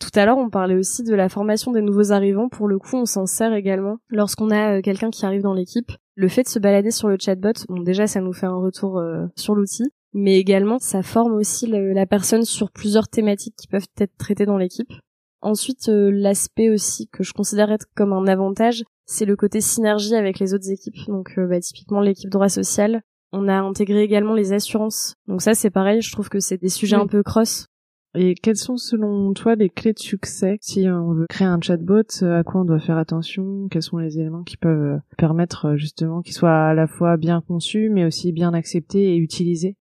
Tout 0.03 0.19
à 0.19 0.27
l'heure, 0.27 0.39
on 0.39 0.51
parlait 0.51 0.75
aussi 0.75 1.05
de 1.05 1.15
la 1.15 1.29
formation 1.29 1.71
des 1.71 1.81
nouveaux 1.81 2.11
arrivants. 2.11 2.49
Pour 2.49 2.67
le 2.67 2.81
coup, 2.81 2.97
on 2.97 3.07
s'en 3.07 3.25
sert 3.25 3.55
également 3.55 3.99
lorsqu'on 4.09 4.51
a 4.51 4.79
euh, 4.79 4.81
quelqu'un 4.81 5.11
qui 5.11 5.25
arrive 5.25 5.43
dans 5.43 5.55
l'équipe. 5.55 5.93
Le 6.17 6.27
fait 6.27 6.43
de 6.43 6.49
se 6.49 6.59
balader 6.59 6.91
sur 6.91 7.07
le 7.07 7.17
chatbot, 7.21 7.53
bon, 7.69 7.81
déjà, 7.83 8.09
ça 8.09 8.21
nous 8.21 8.33
fait 8.33 8.47
un 8.47 8.57
retour 8.57 8.99
euh, 8.99 9.27
sur 9.37 9.55
l'outil, 9.55 9.85
mais 10.13 10.41
également, 10.41 10.81
ça 10.81 11.05
forme 11.05 11.35
aussi 11.35 11.69
la 11.69 12.05
personne 12.05 12.45
sur 12.45 12.73
plusieurs 12.73 13.07
thématiques 13.07 13.55
qui 13.57 13.69
peuvent 13.69 13.87
être 13.97 14.17
traitées 14.19 14.45
dans 14.45 14.59
l'équipe. 14.59 14.93
Ensuite, 15.41 15.89
euh, 15.89 16.11
l'aspect 16.13 16.69
aussi 16.69 17.09
que 17.09 17.23
je 17.23 17.33
considère 17.33 17.71
être 17.71 17.87
comme 17.95 18.13
un 18.13 18.27
avantage, 18.27 18.83
c'est 19.07 19.25
le 19.25 19.37
côté 19.37 19.61
synergie 19.61 20.17
avec 20.17 20.41
les 20.41 20.53
autres 20.53 20.69
équipes. 20.71 20.99
Donc, 21.07 21.35
euh, 21.39 21.47
bah, 21.47 21.61
typiquement 21.61 22.01
l'équipe 22.01 22.29
droit 22.31 22.49
social. 22.49 23.03
On 23.33 23.49
a 23.49 23.55
intégré 23.55 24.03
également 24.03 24.35
les 24.35 24.53
assurances. 24.53 25.15
Donc 25.27 25.43
ça, 25.43 25.55
c'est 25.55 25.71
pareil. 25.71 26.03
Je 26.03 26.13
trouve 26.13 26.29
que 26.29 26.41
c'est 26.41 26.59
des 26.59 26.69
sujets 26.69 26.97
un 26.97 27.07
peu 27.07 27.23
cross. 27.23 27.67
Et 28.15 28.35
quelles 28.35 28.57
sont 28.57 28.77
selon 28.77 29.33
toi 29.33 29.55
les 29.55 29.71
clés 29.71 29.95
de 29.95 29.99
succès 29.99 30.59
si 30.61 30.87
on 30.89 31.15
veut 31.15 31.27
créer 31.29 31.47
un 31.47 31.61
chatbot 31.61 32.03
euh, 32.23 32.41
À 32.41 32.45
quoi 32.45 32.61
on 32.61 32.65
doit 32.65 32.81
faire 32.81 32.99
attention? 32.99 33.69
Quels 33.71 33.83
sont 33.83 33.99
les 33.99 34.19
éléments 34.19 34.43
qui 34.43 34.57
peuvent 34.57 35.01
permettre 35.17 35.77
justement 35.77 36.21
qu'il 36.21 36.35
soit 36.35 36.69
à 36.69 36.75
la 36.75 36.87
fois 36.87 37.17
bien 37.17 37.41
conçu, 37.41 37.89
mais 37.91 38.05
aussi 38.05 38.33
bien 38.33 38.53
accepté 38.53 39.15
et 39.15 39.17
utilisé? 39.17 39.77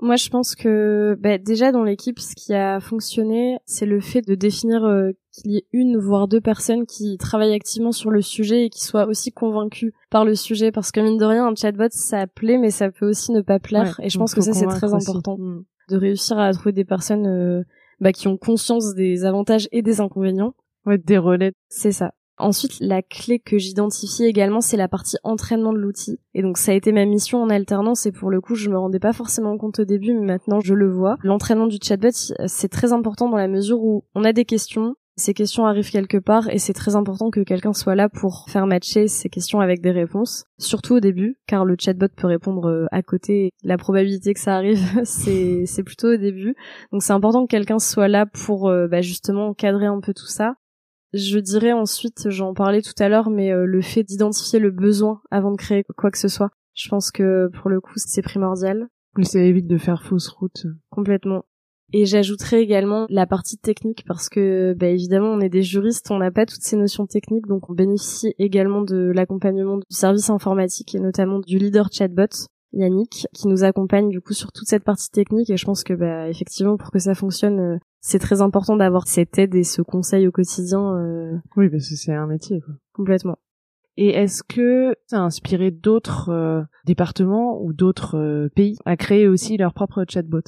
Moi, 0.00 0.14
je 0.14 0.28
pense 0.28 0.54
que 0.54 1.18
bah, 1.20 1.38
déjà 1.38 1.72
dans 1.72 1.82
l'équipe, 1.82 2.20
ce 2.20 2.36
qui 2.36 2.54
a 2.54 2.78
fonctionné, 2.78 3.58
c'est 3.66 3.84
le 3.84 4.00
fait 4.00 4.22
de 4.22 4.36
définir 4.36 4.84
euh, 4.84 5.10
qu'il 5.32 5.50
y 5.50 5.56
ait 5.56 5.66
une 5.72 5.98
voire 5.98 6.28
deux 6.28 6.40
personnes 6.40 6.86
qui 6.86 7.18
travaillent 7.18 7.54
activement 7.54 7.90
sur 7.90 8.10
le 8.10 8.22
sujet 8.22 8.66
et 8.66 8.70
qui 8.70 8.84
soient 8.84 9.06
aussi 9.06 9.32
convaincues 9.32 9.92
par 10.08 10.24
le 10.24 10.36
sujet. 10.36 10.70
Parce 10.70 10.92
que 10.92 11.00
mine 11.00 11.18
de 11.18 11.24
rien, 11.24 11.46
un 11.46 11.54
chatbot, 11.54 11.88
ça 11.90 12.28
plaît, 12.28 12.58
mais 12.58 12.70
ça 12.70 12.92
peut 12.92 13.08
aussi 13.08 13.32
ne 13.32 13.40
pas 13.40 13.58
plaire. 13.58 13.98
et 14.00 14.08
je 14.08 14.18
pense 14.18 14.34
que 14.34 14.40
ça, 14.40 14.52
c'est 14.52 14.66
très 14.66 14.94
important 14.94 15.36
mm. 15.36 15.64
De 15.88 15.96
réussir 15.96 16.38
à 16.38 16.52
trouver 16.52 16.72
des 16.72 16.84
personnes 16.84 17.26
euh, 17.26 17.62
bah, 18.00 18.12
qui 18.12 18.28
ont 18.28 18.36
conscience 18.36 18.94
des 18.94 19.24
avantages 19.24 19.68
et 19.72 19.82
des 19.82 20.00
inconvénients. 20.00 20.54
Ouais, 20.86 20.98
des 20.98 21.18
relais. 21.18 21.52
C'est 21.68 21.92
ça. 21.92 22.12
Ensuite, 22.38 22.78
la 22.80 23.02
clé 23.02 23.40
que 23.40 23.58
j'identifie 23.58 24.24
également, 24.24 24.60
c'est 24.60 24.76
la 24.76 24.86
partie 24.86 25.16
entraînement 25.24 25.72
de 25.72 25.78
l'outil. 25.78 26.20
Et 26.34 26.42
donc, 26.42 26.56
ça 26.56 26.70
a 26.70 26.74
été 26.74 26.92
ma 26.92 27.04
mission 27.04 27.42
en 27.42 27.50
alternance 27.50 28.06
et 28.06 28.12
pour 28.12 28.30
le 28.30 28.40
coup, 28.40 28.54
je 28.54 28.70
me 28.70 28.78
rendais 28.78 29.00
pas 29.00 29.12
forcément 29.12 29.58
compte 29.58 29.80
au 29.80 29.84
début, 29.84 30.14
mais 30.14 30.24
maintenant, 30.24 30.60
je 30.60 30.74
le 30.74 30.88
vois. 30.88 31.16
L'entraînement 31.24 31.66
du 31.66 31.78
chatbot, 31.82 32.10
c'est 32.46 32.68
très 32.68 32.92
important 32.92 33.28
dans 33.28 33.36
la 33.36 33.48
mesure 33.48 33.82
où 33.82 34.04
on 34.14 34.22
a 34.22 34.32
des 34.32 34.44
questions, 34.44 34.94
ces 35.18 35.34
questions 35.34 35.66
arrivent 35.66 35.90
quelque 35.90 36.18
part 36.18 36.48
et 36.50 36.58
c'est 36.58 36.72
très 36.72 36.96
important 36.96 37.30
que 37.30 37.40
quelqu'un 37.40 37.72
soit 37.72 37.94
là 37.94 38.08
pour 38.08 38.46
faire 38.48 38.66
matcher 38.66 39.08
ces 39.08 39.28
questions 39.28 39.60
avec 39.60 39.80
des 39.80 39.90
réponses, 39.90 40.44
surtout 40.58 40.94
au 40.94 41.00
début, 41.00 41.38
car 41.46 41.64
le 41.64 41.76
chatbot 41.78 42.08
peut 42.16 42.26
répondre 42.26 42.68
euh, 42.68 42.86
à 42.90 43.02
côté. 43.02 43.50
La 43.62 43.76
probabilité 43.76 44.34
que 44.34 44.40
ça 44.40 44.56
arrive, 44.56 44.78
c'est 45.04 45.64
c'est 45.66 45.82
plutôt 45.82 46.12
au 46.14 46.16
début. 46.16 46.54
Donc 46.92 47.02
c'est 47.02 47.12
important 47.12 47.46
que 47.46 47.50
quelqu'un 47.50 47.78
soit 47.78 48.08
là 48.08 48.26
pour 48.26 48.68
euh, 48.68 48.88
bah, 48.88 49.00
justement 49.00 49.54
cadrer 49.54 49.86
un 49.86 50.00
peu 50.00 50.14
tout 50.14 50.26
ça. 50.26 50.54
Je 51.12 51.38
dirais 51.38 51.72
ensuite, 51.72 52.28
j'en 52.28 52.52
parlais 52.52 52.82
tout 52.82 52.92
à 52.98 53.08
l'heure, 53.08 53.30
mais 53.30 53.52
euh, 53.52 53.64
le 53.64 53.80
fait 53.80 54.02
d'identifier 54.02 54.58
le 54.58 54.70
besoin 54.70 55.20
avant 55.30 55.52
de 55.52 55.56
créer 55.56 55.84
quoi 55.96 56.10
que 56.10 56.18
ce 56.18 56.28
soit. 56.28 56.50
Je 56.74 56.88
pense 56.88 57.10
que 57.10 57.50
pour 57.60 57.70
le 57.70 57.80
coup, 57.80 57.94
c'est 57.96 58.22
primordial. 58.22 58.88
Ça 59.22 59.40
évite 59.40 59.66
de 59.66 59.78
faire 59.78 60.04
fausse 60.04 60.28
route. 60.28 60.66
Complètement. 60.90 61.44
Et 61.92 62.04
j'ajouterais 62.04 62.62
également 62.62 63.06
la 63.08 63.26
partie 63.26 63.56
technique 63.56 64.04
parce 64.06 64.28
que, 64.28 64.74
bah, 64.74 64.88
évidemment, 64.88 65.28
on 65.28 65.40
est 65.40 65.48
des 65.48 65.62
juristes, 65.62 66.10
on 66.10 66.18
n'a 66.18 66.30
pas 66.30 66.44
toutes 66.44 66.62
ces 66.62 66.76
notions 66.76 67.06
techniques, 67.06 67.46
donc 67.46 67.70
on 67.70 67.72
bénéficie 67.72 68.34
également 68.38 68.82
de 68.82 69.10
l'accompagnement 69.14 69.78
du 69.78 69.84
service 69.88 70.28
informatique 70.28 70.94
et 70.94 71.00
notamment 71.00 71.38
du 71.38 71.58
leader 71.58 71.88
chatbot. 71.90 72.48
Yannick 72.74 73.26
qui 73.32 73.48
nous 73.48 73.64
accompagne 73.64 74.10
du 74.10 74.20
coup 74.20 74.34
sur 74.34 74.52
toute 74.52 74.68
cette 74.68 74.84
partie 74.84 75.08
technique 75.08 75.48
et 75.48 75.56
je 75.56 75.64
pense 75.64 75.84
que 75.84 75.94
bah 75.94 76.28
effectivement 76.28 76.76
pour 76.76 76.90
que 76.90 76.98
ça 76.98 77.14
fonctionne 77.14 77.60
euh, 77.60 77.78
c'est 78.00 78.18
très 78.18 78.40
important 78.40 78.76
d'avoir 78.76 79.06
cette 79.06 79.38
aide 79.38 79.54
et 79.54 79.64
ce 79.64 79.82
conseil 79.82 80.26
au 80.26 80.32
quotidien. 80.32 80.96
Euh... 80.96 81.36
Oui, 81.56 81.68
parce 81.68 81.88
que 81.88 81.96
c'est 81.96 82.14
un 82.14 82.26
métier, 82.26 82.60
quoi. 82.60 82.74
Complètement. 82.92 83.36
Et 83.96 84.10
est-ce 84.10 84.42
que 84.44 84.94
ça 85.06 85.18
a 85.18 85.22
inspiré 85.22 85.70
d'autres 85.70 86.30
euh, 86.30 86.62
départements 86.84 87.60
ou 87.60 87.72
d'autres 87.72 88.16
euh, 88.16 88.48
pays 88.54 88.78
à 88.84 88.96
créer 88.96 89.26
aussi 89.26 89.56
leur 89.56 89.74
propre 89.74 90.04
chatbot? 90.08 90.42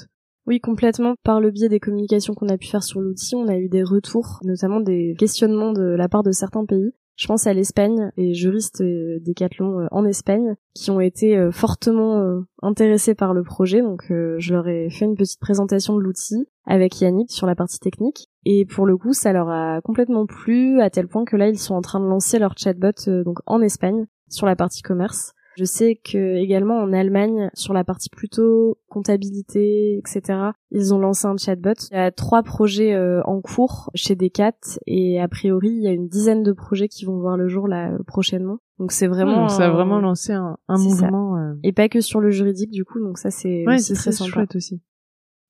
Oui, 0.46 0.60
complètement. 0.60 1.14
Par 1.22 1.40
le 1.40 1.50
biais 1.50 1.68
des 1.68 1.80
communications 1.80 2.34
qu'on 2.34 2.48
a 2.48 2.58
pu 2.58 2.66
faire 2.66 2.82
sur 2.82 3.00
l'outil, 3.00 3.36
on 3.36 3.48
a 3.48 3.56
eu 3.56 3.68
des 3.68 3.82
retours, 3.82 4.40
notamment 4.44 4.80
des 4.80 5.14
questionnements 5.18 5.72
de 5.72 5.82
la 5.82 6.08
part 6.08 6.22
de 6.22 6.32
certains 6.32 6.64
pays. 6.64 6.92
Je 7.16 7.26
pense 7.26 7.46
à 7.46 7.52
l'Espagne 7.52 8.10
et 8.16 8.32
juristes 8.32 8.80
euh, 8.80 9.18
Decathlon 9.20 9.86
en 9.90 10.04
Espagne 10.06 10.56
qui 10.74 10.90
ont 10.90 11.00
été 11.00 11.50
fortement 11.52 12.42
intéressés 12.62 13.14
par 13.14 13.34
le 13.34 13.42
projet. 13.42 13.82
Donc, 13.82 14.06
je 14.08 14.52
leur 14.52 14.66
ai 14.68 14.88
fait 14.88 15.04
une 15.04 15.16
petite 15.16 15.40
présentation 15.40 15.94
de 15.96 16.00
l'outil 16.00 16.46
avec 16.70 17.00
Yannick 17.00 17.30
sur 17.30 17.46
la 17.46 17.54
partie 17.54 17.80
technique. 17.80 18.28
Et 18.44 18.64
pour 18.64 18.86
le 18.86 18.96
coup, 18.96 19.12
ça 19.12 19.32
leur 19.32 19.48
a 19.48 19.80
complètement 19.82 20.24
plu 20.26 20.80
à 20.80 20.88
tel 20.88 21.08
point 21.08 21.24
que 21.24 21.36
là, 21.36 21.48
ils 21.48 21.58
sont 21.58 21.74
en 21.74 21.80
train 21.80 22.00
de 22.00 22.06
lancer 22.06 22.38
leur 22.38 22.56
chatbot 22.56 23.08
euh, 23.08 23.24
donc 23.24 23.38
en 23.46 23.60
Espagne 23.60 24.06
sur 24.28 24.46
la 24.46 24.56
partie 24.56 24.82
commerce. 24.82 25.32
Je 25.60 25.66
sais 25.66 26.00
que 26.02 26.36
également 26.36 26.78
en 26.78 26.90
Allemagne, 26.90 27.50
sur 27.52 27.74
la 27.74 27.84
partie 27.84 28.08
plutôt 28.08 28.78
comptabilité, 28.88 29.98
etc., 29.98 30.52
ils 30.70 30.94
ont 30.94 30.98
lancé 30.98 31.26
un 31.26 31.36
chatbot. 31.36 31.74
Il 31.90 31.96
y 31.96 32.00
a 32.00 32.10
trois 32.10 32.42
projets 32.42 32.94
euh, 32.94 33.20
en 33.24 33.42
cours 33.42 33.90
chez 33.94 34.16
Decat 34.16 34.56
et 34.86 35.20
a 35.20 35.28
priori, 35.28 35.68
il 35.68 35.82
y 35.82 35.86
a 35.86 35.92
une 35.92 36.08
dizaine 36.08 36.42
de 36.42 36.52
projets 36.52 36.88
qui 36.88 37.04
vont 37.04 37.18
voir 37.18 37.36
le 37.36 37.46
jour 37.48 37.68
là 37.68 37.92
prochainement. 38.06 38.60
Donc 38.78 38.92
c'est 38.92 39.06
vraiment 39.06 39.50
ça 39.50 39.66
a 39.66 39.70
vraiment 39.70 40.00
lancé 40.00 40.32
un, 40.32 40.56
mouvement 40.70 41.36
euh. 41.36 41.52
et 41.62 41.72
pas 41.72 41.90
que 41.90 42.00
sur 42.00 42.20
le 42.20 42.30
juridique 42.30 42.70
du 42.70 42.86
coup. 42.86 42.98
Donc 42.98 43.18
ça 43.18 43.30
c'est 43.30 43.66
ouais, 43.66 43.76
c'est 43.76 43.92
très 43.92 44.12
sympa. 44.12 44.30
chouette 44.30 44.56
aussi. 44.56 44.80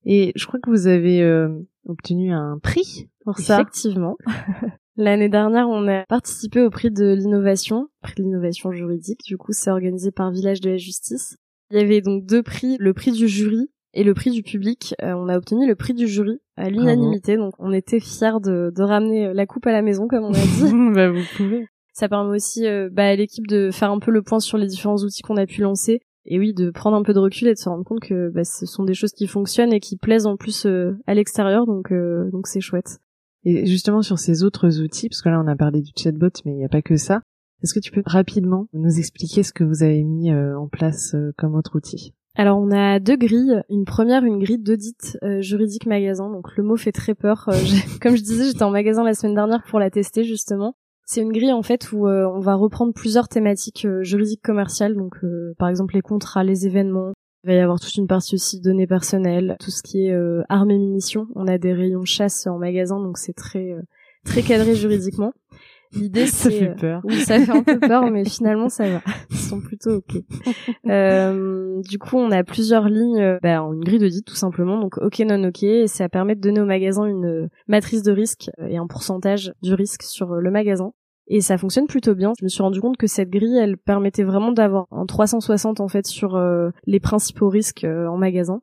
Et 0.04 0.32
je 0.34 0.44
crois 0.44 0.58
que 0.58 0.70
vous 0.70 0.88
avez 0.88 1.22
euh, 1.22 1.50
obtenu 1.86 2.32
un 2.32 2.58
prix 2.60 3.08
pour 3.24 3.38
ça. 3.38 3.60
Effectivement. 3.60 4.16
L'année 5.00 5.30
dernière, 5.30 5.66
on 5.70 5.88
a 5.88 6.04
participé 6.04 6.60
au 6.60 6.68
prix 6.68 6.90
de 6.90 7.14
l'innovation, 7.14 7.88
prix 8.02 8.14
de 8.18 8.22
l'innovation 8.22 8.70
juridique. 8.70 9.20
Du 9.24 9.38
coup, 9.38 9.52
c'est 9.52 9.70
organisé 9.70 10.10
par 10.10 10.30
Village 10.30 10.60
de 10.60 10.68
la 10.68 10.76
Justice. 10.76 11.38
Il 11.70 11.78
y 11.78 11.80
avait 11.80 12.02
donc 12.02 12.26
deux 12.26 12.42
prix, 12.42 12.76
le 12.78 12.92
prix 12.92 13.10
du 13.12 13.26
jury 13.26 13.70
et 13.94 14.04
le 14.04 14.12
prix 14.12 14.30
du 14.30 14.42
public. 14.42 14.94
Euh, 15.02 15.14
on 15.14 15.28
a 15.28 15.38
obtenu 15.38 15.66
le 15.66 15.74
prix 15.74 15.94
du 15.94 16.06
jury 16.06 16.42
à 16.58 16.68
l'unanimité, 16.68 17.38
donc 17.38 17.54
on 17.58 17.72
était 17.72 17.98
fiers 17.98 18.40
de, 18.42 18.70
de, 18.76 18.82
ramener 18.82 19.32
la 19.32 19.46
coupe 19.46 19.66
à 19.66 19.72
la 19.72 19.80
maison, 19.80 20.06
comme 20.06 20.24
on 20.24 20.34
a 20.34 20.38
dit. 20.38 20.70
bah, 20.94 21.10
vous 21.10 21.24
pouvez. 21.34 21.66
Ça 21.94 22.10
permet 22.10 22.36
aussi 22.36 22.66
euh, 22.66 22.90
bah, 22.92 23.06
à 23.06 23.16
l'équipe 23.16 23.46
de 23.46 23.70
faire 23.72 23.90
un 23.90 24.00
peu 24.00 24.10
le 24.10 24.20
point 24.20 24.38
sur 24.38 24.58
les 24.58 24.66
différents 24.66 24.98
outils 24.98 25.22
qu'on 25.22 25.38
a 25.38 25.46
pu 25.46 25.62
lancer 25.62 26.00
et 26.26 26.38
oui, 26.38 26.52
de 26.52 26.70
prendre 26.70 26.96
un 26.96 27.02
peu 27.02 27.14
de 27.14 27.18
recul 27.18 27.48
et 27.48 27.54
de 27.54 27.58
se 27.58 27.68
rendre 27.68 27.84
compte 27.84 28.00
que 28.00 28.28
bah, 28.28 28.44
ce 28.44 28.66
sont 28.66 28.84
des 28.84 28.94
choses 28.94 29.12
qui 29.12 29.26
fonctionnent 29.26 29.72
et 29.72 29.80
qui 29.80 29.96
plaisent 29.96 30.26
en 30.26 30.36
plus 30.36 30.66
euh, 30.66 30.92
à 31.06 31.14
l'extérieur, 31.14 31.66
donc 31.66 31.90
euh, 31.90 32.30
donc 32.30 32.46
c'est 32.46 32.60
chouette. 32.60 32.98
Et 33.44 33.66
justement 33.66 34.02
sur 34.02 34.18
ces 34.18 34.44
autres 34.44 34.80
outils, 34.80 35.08
parce 35.08 35.22
que 35.22 35.28
là 35.28 35.42
on 35.42 35.48
a 35.48 35.56
parlé 35.56 35.80
du 35.80 35.92
chatbot, 35.96 36.28
mais 36.44 36.52
il 36.52 36.56
n'y 36.56 36.64
a 36.64 36.68
pas 36.68 36.82
que 36.82 36.96
ça. 36.96 37.22
Est-ce 37.62 37.74
que 37.74 37.80
tu 37.80 37.90
peux 37.90 38.02
rapidement 38.06 38.66
nous 38.72 38.98
expliquer 38.98 39.42
ce 39.42 39.52
que 39.52 39.64
vous 39.64 39.82
avez 39.82 40.02
mis 40.02 40.32
euh, 40.32 40.58
en 40.58 40.66
place 40.66 41.14
euh, 41.14 41.32
comme 41.36 41.54
autre 41.54 41.76
outil? 41.76 42.14
Alors 42.36 42.58
on 42.58 42.70
a 42.70 43.00
deux 43.00 43.16
grilles. 43.16 43.62
Une 43.68 43.84
première, 43.84 44.24
une 44.24 44.38
grille 44.38 44.58
d'audit 44.58 45.18
euh, 45.22 45.40
juridique 45.40 45.86
magasin. 45.86 46.30
Donc 46.30 46.56
le 46.56 46.62
mot 46.62 46.76
fait 46.76 46.92
très 46.92 47.14
peur. 47.14 47.50
comme 48.00 48.16
je 48.16 48.22
disais, 48.22 48.46
j'étais 48.46 48.62
en 48.62 48.70
magasin 48.70 49.04
la 49.04 49.14
semaine 49.14 49.34
dernière 49.34 49.62
pour 49.64 49.78
la 49.78 49.90
tester 49.90 50.24
justement. 50.24 50.74
C'est 51.04 51.20
une 51.20 51.32
grille 51.32 51.52
en 51.52 51.62
fait 51.62 51.90
où 51.92 52.06
on 52.06 52.38
va 52.38 52.54
reprendre 52.54 52.94
plusieurs 52.94 53.28
thématiques 53.28 53.84
juridiques 54.02 54.42
commerciales. 54.42 54.94
Donc 54.94 55.16
par 55.58 55.68
exemple 55.68 55.94
les 55.94 56.02
contrats, 56.02 56.44
les 56.44 56.66
événements. 56.66 57.12
Il 57.44 57.48
va 57.48 57.54
y 57.54 57.58
avoir 57.58 57.80
toute 57.80 57.94
une 57.96 58.06
partie 58.06 58.34
aussi 58.34 58.60
données 58.60 58.86
personnelles, 58.86 59.56
tout 59.60 59.70
ce 59.70 59.82
qui 59.82 60.06
est 60.06 60.16
armes 60.48 60.70
et 60.70 60.78
munitions. 60.78 61.26
On 61.34 61.46
a 61.46 61.58
des 61.58 61.72
rayons 61.72 62.04
chasse 62.04 62.46
en 62.46 62.58
magasin, 62.58 63.00
donc 63.00 63.16
c'est 63.16 63.32
très 63.32 63.74
très 64.24 64.42
cadré 64.42 64.74
juridiquement. 64.74 65.32
L'idée, 65.92 66.26
ça 66.26 66.50
fait 66.50 66.70
euh, 66.70 66.74
peur. 66.74 67.00
Oui, 67.04 67.20
ça 67.20 67.38
fait 67.38 67.50
un 67.50 67.62
peu 67.62 67.78
peur, 67.78 68.10
mais 68.10 68.24
finalement, 68.28 68.68
ça 68.68 68.88
va. 68.88 69.02
Ils 69.30 69.36
sont 69.36 69.60
plutôt 69.60 69.96
ok. 69.96 70.22
Euh, 70.86 71.80
du 71.82 71.98
coup, 71.98 72.16
on 72.16 72.30
a 72.30 72.44
plusieurs 72.44 72.88
lignes, 72.88 73.20
euh, 73.20 73.38
bah, 73.42 73.58
une 73.58 73.82
grille 73.82 73.98
d'audit 73.98 74.24
tout 74.24 74.36
simplement, 74.36 74.78
donc 74.78 74.98
ok, 74.98 75.18
non 75.20 75.42
ok, 75.44 75.62
et 75.62 75.86
ça 75.86 76.08
permet 76.08 76.36
de 76.36 76.40
donner 76.40 76.60
au 76.60 76.66
magasin 76.66 77.04
une 77.06 77.48
matrice 77.66 78.02
de 78.02 78.12
risque 78.12 78.50
et 78.68 78.76
un 78.76 78.86
pourcentage 78.86 79.52
du 79.62 79.74
risque 79.74 80.02
sur 80.02 80.34
le 80.34 80.50
magasin. 80.50 80.92
Et 81.30 81.40
ça 81.40 81.56
fonctionne 81.56 81.86
plutôt 81.86 82.14
bien. 82.14 82.32
Je 82.38 82.44
me 82.44 82.48
suis 82.48 82.62
rendu 82.62 82.80
compte 82.80 82.98
que 82.98 83.06
cette 83.06 83.30
grille, 83.30 83.56
elle 83.56 83.78
permettait 83.78 84.24
vraiment 84.24 84.52
d'avoir 84.52 84.86
un 84.90 85.06
360 85.06 85.80
en 85.80 85.88
fait 85.88 86.06
sur 86.06 86.38
les 86.86 87.00
principaux 87.00 87.48
risques 87.48 87.84
en 87.84 88.18
magasin. 88.18 88.60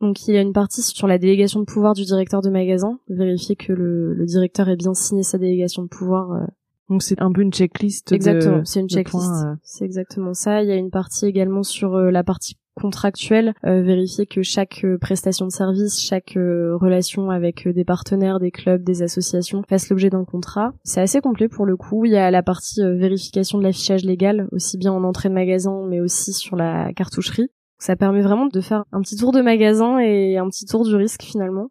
Donc 0.00 0.28
il 0.28 0.34
y 0.34 0.38
a 0.38 0.42
une 0.42 0.52
partie 0.52 0.82
sur 0.82 1.06
la 1.06 1.18
délégation 1.18 1.60
de 1.60 1.64
pouvoir 1.64 1.94
du 1.94 2.04
directeur 2.04 2.42
de 2.42 2.50
magasin, 2.50 2.98
vérifier 3.08 3.56
que 3.56 3.72
le, 3.72 4.12
le 4.12 4.26
directeur 4.26 4.68
ait 4.68 4.76
bien 4.76 4.94
signé 4.94 5.22
sa 5.22 5.38
délégation 5.38 5.82
de 5.82 5.88
pouvoir. 5.88 6.32
Euh. 6.32 6.44
Donc 6.90 7.02
c'est 7.02 7.20
un 7.20 7.32
peu 7.32 7.40
une 7.40 7.52
checklist. 7.52 8.12
Exactement, 8.12 8.64
c'est 8.64 8.80
une 8.80 8.88
checklist. 8.88 9.30
Euh. 9.44 9.54
C'est 9.62 9.84
exactement 9.84 10.34
ça. 10.34 10.62
Il 10.62 10.68
y 10.68 10.72
a 10.72 10.76
une 10.76 10.90
partie 10.90 11.26
également 11.26 11.62
sur 11.62 11.94
euh, 11.94 12.10
la 12.10 12.22
partie 12.22 12.58
contractuelle, 12.80 13.54
vérifier 13.62 14.26
que 14.26 14.42
chaque 14.42 14.84
prestation 15.00 15.46
de 15.46 15.50
service, 15.50 16.00
chaque 16.00 16.34
relation 16.34 17.30
avec 17.30 17.66
des 17.66 17.84
partenaires, 17.84 18.38
des 18.38 18.50
clubs, 18.50 18.82
des 18.82 19.02
associations 19.02 19.62
fasse 19.68 19.88
l'objet 19.88 20.10
d'un 20.10 20.24
contrat. 20.24 20.72
C'est 20.84 21.00
assez 21.00 21.20
complet 21.20 21.48
pour 21.48 21.66
le 21.66 21.76
coup. 21.76 22.04
Il 22.04 22.12
y 22.12 22.16
a 22.16 22.30
la 22.30 22.42
partie 22.42 22.82
vérification 22.82 23.58
de 23.58 23.64
l'affichage 23.64 24.04
légal, 24.04 24.48
aussi 24.52 24.78
bien 24.78 24.92
en 24.92 25.04
entrée 25.04 25.28
de 25.28 25.34
magasin, 25.34 25.86
mais 25.88 26.00
aussi 26.00 26.32
sur 26.32 26.56
la 26.56 26.92
cartoucherie. 26.92 27.48
Ça 27.78 27.96
permet 27.96 28.22
vraiment 28.22 28.46
de 28.46 28.60
faire 28.60 28.84
un 28.92 29.00
petit 29.00 29.16
tour 29.16 29.32
de 29.32 29.42
magasin 29.42 29.98
et 29.98 30.38
un 30.38 30.48
petit 30.48 30.64
tour 30.64 30.84
du 30.84 30.94
risque 30.94 31.22
finalement. 31.22 31.68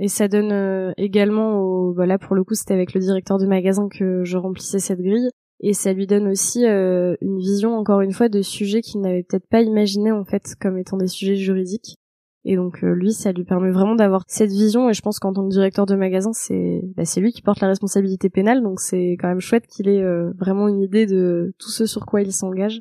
Et 0.00 0.08
ça 0.08 0.26
donne 0.26 0.50
euh, 0.50 0.92
également 0.96 1.60
au, 1.60 1.94
voilà 1.94 2.18
bah 2.18 2.26
pour 2.26 2.34
le 2.34 2.42
coup 2.42 2.54
c'était 2.54 2.74
avec 2.74 2.94
le 2.94 3.00
directeur 3.00 3.38
de 3.38 3.46
magasin 3.46 3.88
que 3.88 4.24
je 4.24 4.36
remplissais 4.36 4.80
cette 4.80 5.00
grille 5.00 5.30
et 5.60 5.72
ça 5.72 5.92
lui 5.92 6.06
donne 6.06 6.28
aussi 6.28 6.66
euh, 6.66 7.16
une 7.20 7.38
vision 7.38 7.76
encore 7.76 8.00
une 8.00 8.12
fois 8.12 8.28
de 8.28 8.42
sujets 8.42 8.80
qu'il 8.80 9.00
n'avait 9.00 9.22
peut-être 9.22 9.48
pas 9.48 9.62
imaginé 9.62 10.12
en 10.12 10.24
fait 10.24 10.54
comme 10.60 10.78
étant 10.78 10.96
des 10.96 11.06
sujets 11.06 11.36
juridiques. 11.36 11.96
Et 12.44 12.56
donc 12.56 12.84
euh, 12.84 12.92
lui 12.92 13.12
ça 13.12 13.32
lui 13.32 13.44
permet 13.44 13.70
vraiment 13.70 13.94
d'avoir 13.94 14.24
cette 14.28 14.50
vision 14.50 14.90
et 14.90 14.94
je 14.94 15.00
pense 15.00 15.18
qu'en 15.18 15.32
tant 15.32 15.44
que 15.44 15.52
directeur 15.52 15.86
de 15.86 15.94
magasin 15.94 16.32
c'est 16.34 16.82
bah, 16.96 17.06
c'est 17.06 17.20
lui 17.20 17.32
qui 17.32 17.40
porte 17.40 17.60
la 17.60 17.68
responsabilité 17.68 18.28
pénale 18.28 18.62
donc 18.62 18.80
c'est 18.80 19.16
quand 19.18 19.28
même 19.28 19.40
chouette 19.40 19.66
qu'il 19.66 19.88
ait 19.88 20.04
vraiment 20.38 20.68
une 20.68 20.82
idée 20.82 21.06
de 21.06 21.54
tout 21.58 21.70
ce 21.70 21.86
sur 21.86 22.04
quoi 22.04 22.20
il 22.20 22.32
s'engage. 22.32 22.80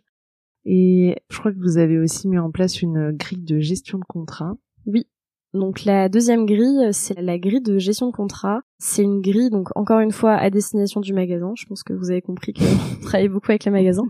Et 0.65 1.15
je 1.29 1.39
crois 1.39 1.51
que 1.51 1.59
vous 1.59 1.77
avez 1.77 1.99
aussi 1.99 2.27
mis 2.27 2.39
en 2.39 2.51
place 2.51 2.81
une 2.81 3.11
grille 3.11 3.43
de 3.43 3.59
gestion 3.59 3.99
de 3.99 4.05
contrat. 4.05 4.53
Oui. 4.85 5.07
Donc 5.53 5.85
la 5.85 6.09
deuxième 6.09 6.47
grille, 6.47 6.89
c'est 6.93 7.19
la 7.21 7.37
grille 7.37 7.61
de 7.61 7.77
gestion 7.77 8.07
de 8.07 8.11
contrat. 8.11 8.61
C'est 8.79 9.03
une 9.03 9.21
grille, 9.21 9.51
donc 9.51 9.69
encore 9.75 9.99
une 9.99 10.11
fois, 10.11 10.33
à 10.33 10.49
destination 10.49 10.99
du 10.99 11.13
magasin. 11.13 11.53
Je 11.55 11.65
pense 11.67 11.83
que 11.83 11.93
vous 11.93 12.09
avez 12.09 12.21
compris 12.21 12.53
que 12.53 12.61
je 13.01 13.05
travaille 13.05 13.27
beaucoup 13.27 13.51
avec 13.51 13.63
les 13.65 13.71
magasins. 13.71 14.07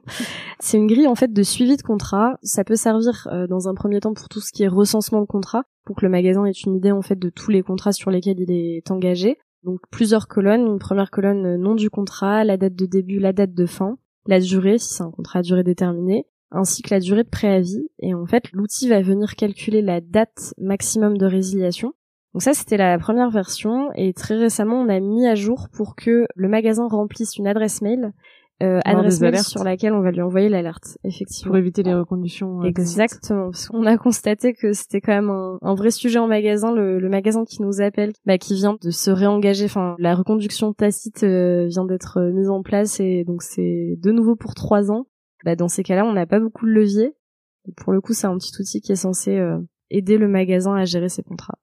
C'est 0.60 0.78
une 0.78 0.88
grille 0.88 1.07
en 1.07 1.15
fait 1.15 1.34
de 1.34 1.44
suivi 1.44 1.76
de 1.76 1.82
contrat. 1.82 2.38
Ça 2.44 2.64
peut 2.64 2.78
servir 2.78 3.28
euh, 3.32 3.45
dans 3.48 3.68
un 3.68 3.74
premier 3.74 3.99
temps 3.99 4.14
pour 4.14 4.30
tout 4.30 4.40
ce 4.40 4.53
qui 4.53 4.64
est 4.64 4.70
recensement 4.70 5.20
de 5.20 5.26
contrat, 5.26 5.64
pour 5.86 5.98
que 5.98 6.06
le 6.06 6.10
magasin 6.10 6.45
ait 6.45 6.52
une 6.52 6.76
idée 6.76 6.91
en 6.91 7.02
fait 7.02 7.20
de 7.20 7.30
tous 7.30 7.52
les 7.52 7.61
contrats 7.61 7.91
sur 7.91 8.10
lesquels 8.10 8.40
il 8.40 8.52
est 8.52 8.90
engagé. 8.90 9.38
Donc 9.64 9.82
plusieurs 9.91 10.30
colonnes. 10.30 10.65
Une 10.65 10.80
première 10.80 11.11
colonne 11.11 11.45
euh, 11.45 11.57
nom 11.57 11.76
du 11.76 11.90
contrat, 11.90 12.45
la 12.45 12.56
date 12.56 12.76
de 12.76 12.86
début, 12.86 13.20
la 13.20 13.34
date 13.34 13.53
de 13.53 13.65
fin, 13.65 13.98
la 14.28 14.40
durée 14.40 14.78
si 14.78 14.94
c'est 14.94 15.03
un 15.03 15.11
contrat 15.11 15.40
à 15.40 15.41
durée 15.41 15.64
déterminée, 15.64 16.26
ainsi 16.53 16.81
que 16.81 16.93
la 16.93 16.99
durée 16.99 17.23
de 17.23 17.30
préavis. 17.30 17.88
Et 17.99 18.13
en 18.13 18.25
fait, 18.25 18.51
l'outil 18.53 18.88
va 18.88 19.01
venir 19.01 19.35
calculer 19.35 19.81
la 19.81 20.01
date 20.01 20.53
maximum 20.57 21.17
de 21.17 21.25
résiliation. 21.25 21.93
Donc 22.34 22.41
ça, 22.41 22.53
c'était 22.53 22.77
la 22.77 22.97
première 22.97 23.30
version. 23.30 23.91
Et 23.95 24.13
très 24.13 24.35
récemment, 24.35 24.80
on 24.80 24.89
a 24.89 24.99
mis 24.99 25.27
à 25.27 25.35
jour 25.35 25.67
pour 25.73 25.95
que 25.95 26.25
le 26.35 26.47
magasin 26.47 26.88
remplisse 26.88 27.38
une 27.38 27.47
adresse 27.47 27.81
mail. 27.81 28.13
Euh, 28.61 28.80
adresse 28.85 29.19
mail 29.19 29.39
sur 29.39 29.63
laquelle 29.63 29.93
on 29.93 30.01
va 30.01 30.11
lui 30.11 30.21
envoyer 30.21 30.47
l'alerte, 30.47 30.97
effectivement. 31.03 31.49
Pour 31.49 31.57
éviter 31.57 31.84
les 31.84 31.93
reconductions. 31.93 32.61
Euh, 32.61 32.65
Exactement, 32.65 33.49
parce 33.49 33.67
qu'on 33.67 33.85
a 33.85 33.97
constaté 33.97 34.53
que 34.53 34.73
c'était 34.73 35.01
quand 35.01 35.11
même 35.11 35.31
un, 35.61 35.75
vrai 35.75 35.89
sujet 35.89 36.19
en 36.19 36.27
magasin, 36.27 36.71
le, 36.71 37.09
magasin 37.09 37.45
qui 37.45 37.61
nous 37.61 37.81
appelle, 37.81 38.13
bah, 38.25 38.38
qui 38.38 38.53
vient 38.53 38.77
de 38.81 38.91
se 38.91 39.11
réengager, 39.11 39.65
enfin 39.65 39.95
la 39.97 40.15
reconduction 40.15 40.71
tacite 40.71 41.23
euh, 41.23 41.65
vient 41.65 41.84
d'être 41.84 42.21
mise 42.31 42.49
en 42.49 42.61
place 42.61 42.99
et 42.99 43.25
donc 43.25 43.41
c'est 43.41 43.97
de 43.97 44.11
nouveau 44.11 44.35
pour 44.35 44.53
trois 44.53 44.91
ans 44.91 45.07
bah, 45.44 45.56
dans 45.56 45.68
ces 45.68 45.84
cas-là, 45.84 46.06
on 46.06 46.14
n'a 46.14 46.26
pas 46.26 46.40
beaucoup 46.40 46.65
de 46.65 46.72
levier. 46.72 47.15
Pour 47.78 47.94
le 47.94 48.02
coup, 48.02 48.14
c'est 48.14 48.28
un 48.28 48.38
petit 48.38 48.53
outil 48.60 48.82
qui 48.82 48.91
est 48.91 48.98
censé 48.98 49.38
euh, 49.38 49.60
aider 49.90 50.18
le 50.18 50.28
magasin 50.28 50.76
à 50.76 50.86
gérer 50.86 51.10
ses 51.10 51.24
contrats. 51.24 51.57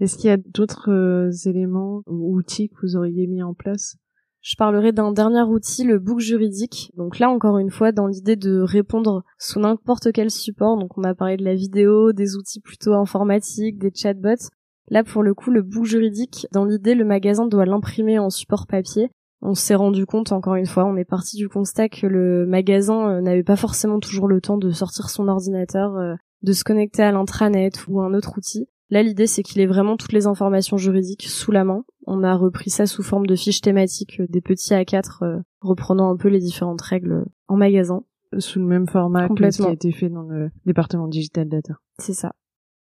Est-ce 0.00 0.16
qu'il 0.16 0.26
y 0.26 0.32
a 0.32 0.36
d'autres 0.36 0.90
euh, 0.90 1.30
éléments 1.48 2.02
ou 2.06 2.36
outils 2.36 2.68
que 2.68 2.74
vous 2.82 2.96
auriez 2.96 3.26
mis 3.26 3.42
en 3.42 3.54
place? 3.54 3.96
Je 4.40 4.56
parlerai 4.56 4.92
d'un 4.92 5.12
dernier 5.12 5.42
outil, 5.42 5.84
le 5.84 5.98
book 5.98 6.18
juridique. 6.18 6.90
Donc 6.96 7.18
là, 7.18 7.30
encore 7.30 7.58
une 7.58 7.70
fois, 7.70 7.92
dans 7.92 8.06
l'idée 8.06 8.36
de 8.36 8.60
répondre 8.60 9.24
sous 9.38 9.58
n'importe 9.58 10.12
quel 10.12 10.30
support. 10.30 10.76
Donc 10.78 10.98
on 10.98 11.04
a 11.04 11.14
parlé 11.14 11.38
de 11.38 11.44
la 11.44 11.54
vidéo, 11.54 12.12
des 12.12 12.36
outils 12.36 12.60
plutôt 12.60 12.92
informatiques, 12.92 13.78
des 13.78 13.90
chatbots. 13.94 14.50
Là, 14.88 15.02
pour 15.02 15.22
le 15.22 15.32
coup, 15.32 15.50
le 15.50 15.62
book 15.62 15.84
juridique, 15.86 16.46
dans 16.52 16.66
l'idée, 16.66 16.94
le 16.94 17.06
magasin 17.06 17.46
doit 17.46 17.64
l'imprimer 17.64 18.18
en 18.18 18.28
support 18.28 18.66
papier 18.66 19.10
on 19.44 19.54
s'est 19.54 19.74
rendu 19.74 20.06
compte 20.06 20.32
encore 20.32 20.56
une 20.56 20.66
fois, 20.66 20.86
on 20.86 20.96
est 20.96 21.04
parti 21.04 21.36
du 21.36 21.48
constat 21.48 21.90
que 21.90 22.06
le 22.06 22.46
magasin 22.46 23.08
euh, 23.10 23.20
n'avait 23.20 23.44
pas 23.44 23.56
forcément 23.56 24.00
toujours 24.00 24.26
le 24.26 24.40
temps 24.40 24.56
de 24.56 24.70
sortir 24.70 25.10
son 25.10 25.28
ordinateur, 25.28 25.96
euh, 25.96 26.14
de 26.42 26.52
se 26.52 26.64
connecter 26.64 27.02
à 27.02 27.12
l'intranet 27.12 27.86
ou 27.86 28.00
un 28.00 28.14
autre 28.14 28.38
outil. 28.38 28.68
Là, 28.90 29.02
l'idée, 29.02 29.26
c'est 29.26 29.42
qu'il 29.42 29.60
ait 29.60 29.66
vraiment 29.66 29.96
toutes 29.96 30.12
les 30.12 30.26
informations 30.26 30.78
juridiques 30.78 31.26
sous 31.26 31.52
la 31.52 31.64
main. 31.64 31.84
On 32.06 32.22
a 32.22 32.34
repris 32.34 32.70
ça 32.70 32.86
sous 32.86 33.02
forme 33.02 33.26
de 33.26 33.36
fiches 33.36 33.60
thématiques, 33.60 34.20
euh, 34.20 34.26
des 34.28 34.40
petits 34.40 34.72
A4, 34.72 35.42
reprenant 35.60 36.10
un 36.10 36.16
peu 36.16 36.28
les 36.28 36.40
différentes 36.40 36.82
règles 36.82 37.24
en 37.46 37.56
magasin. 37.56 38.02
Sous 38.38 38.58
le 38.58 38.66
même 38.66 38.88
format 38.88 39.28
que 39.28 39.50
ce 39.50 39.62
qui 39.62 39.68
a 39.68 39.72
été 39.72 39.92
fait 39.92 40.08
dans 40.08 40.22
le 40.22 40.50
département 40.64 41.06
digital 41.06 41.48
data. 41.48 41.74
C'est 41.98 42.14
ça. 42.14 42.32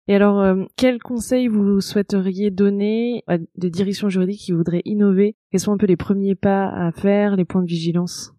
Et 0.08 0.14
alors, 0.14 0.40
euh, 0.40 0.64
quels 0.76 1.00
conseils 1.00 1.48
vous 1.48 1.80
souhaiteriez 1.80 2.50
donner 2.50 3.22
à 3.28 3.38
des 3.38 3.70
directions 3.70 4.08
juridiques 4.08 4.40
qui 4.40 4.52
voudraient 4.52 4.82
innover? 4.84 5.36
Quels 5.50 5.60
sont 5.60 5.72
un 5.72 5.76
peu 5.76 5.86
les 5.86 5.96
premiers 5.96 6.34
pas 6.34 6.66
à 6.68 6.90
faire, 6.92 7.36
les 7.36 7.44
points 7.44 7.62
de 7.62 7.68
vigilance? 7.68 8.34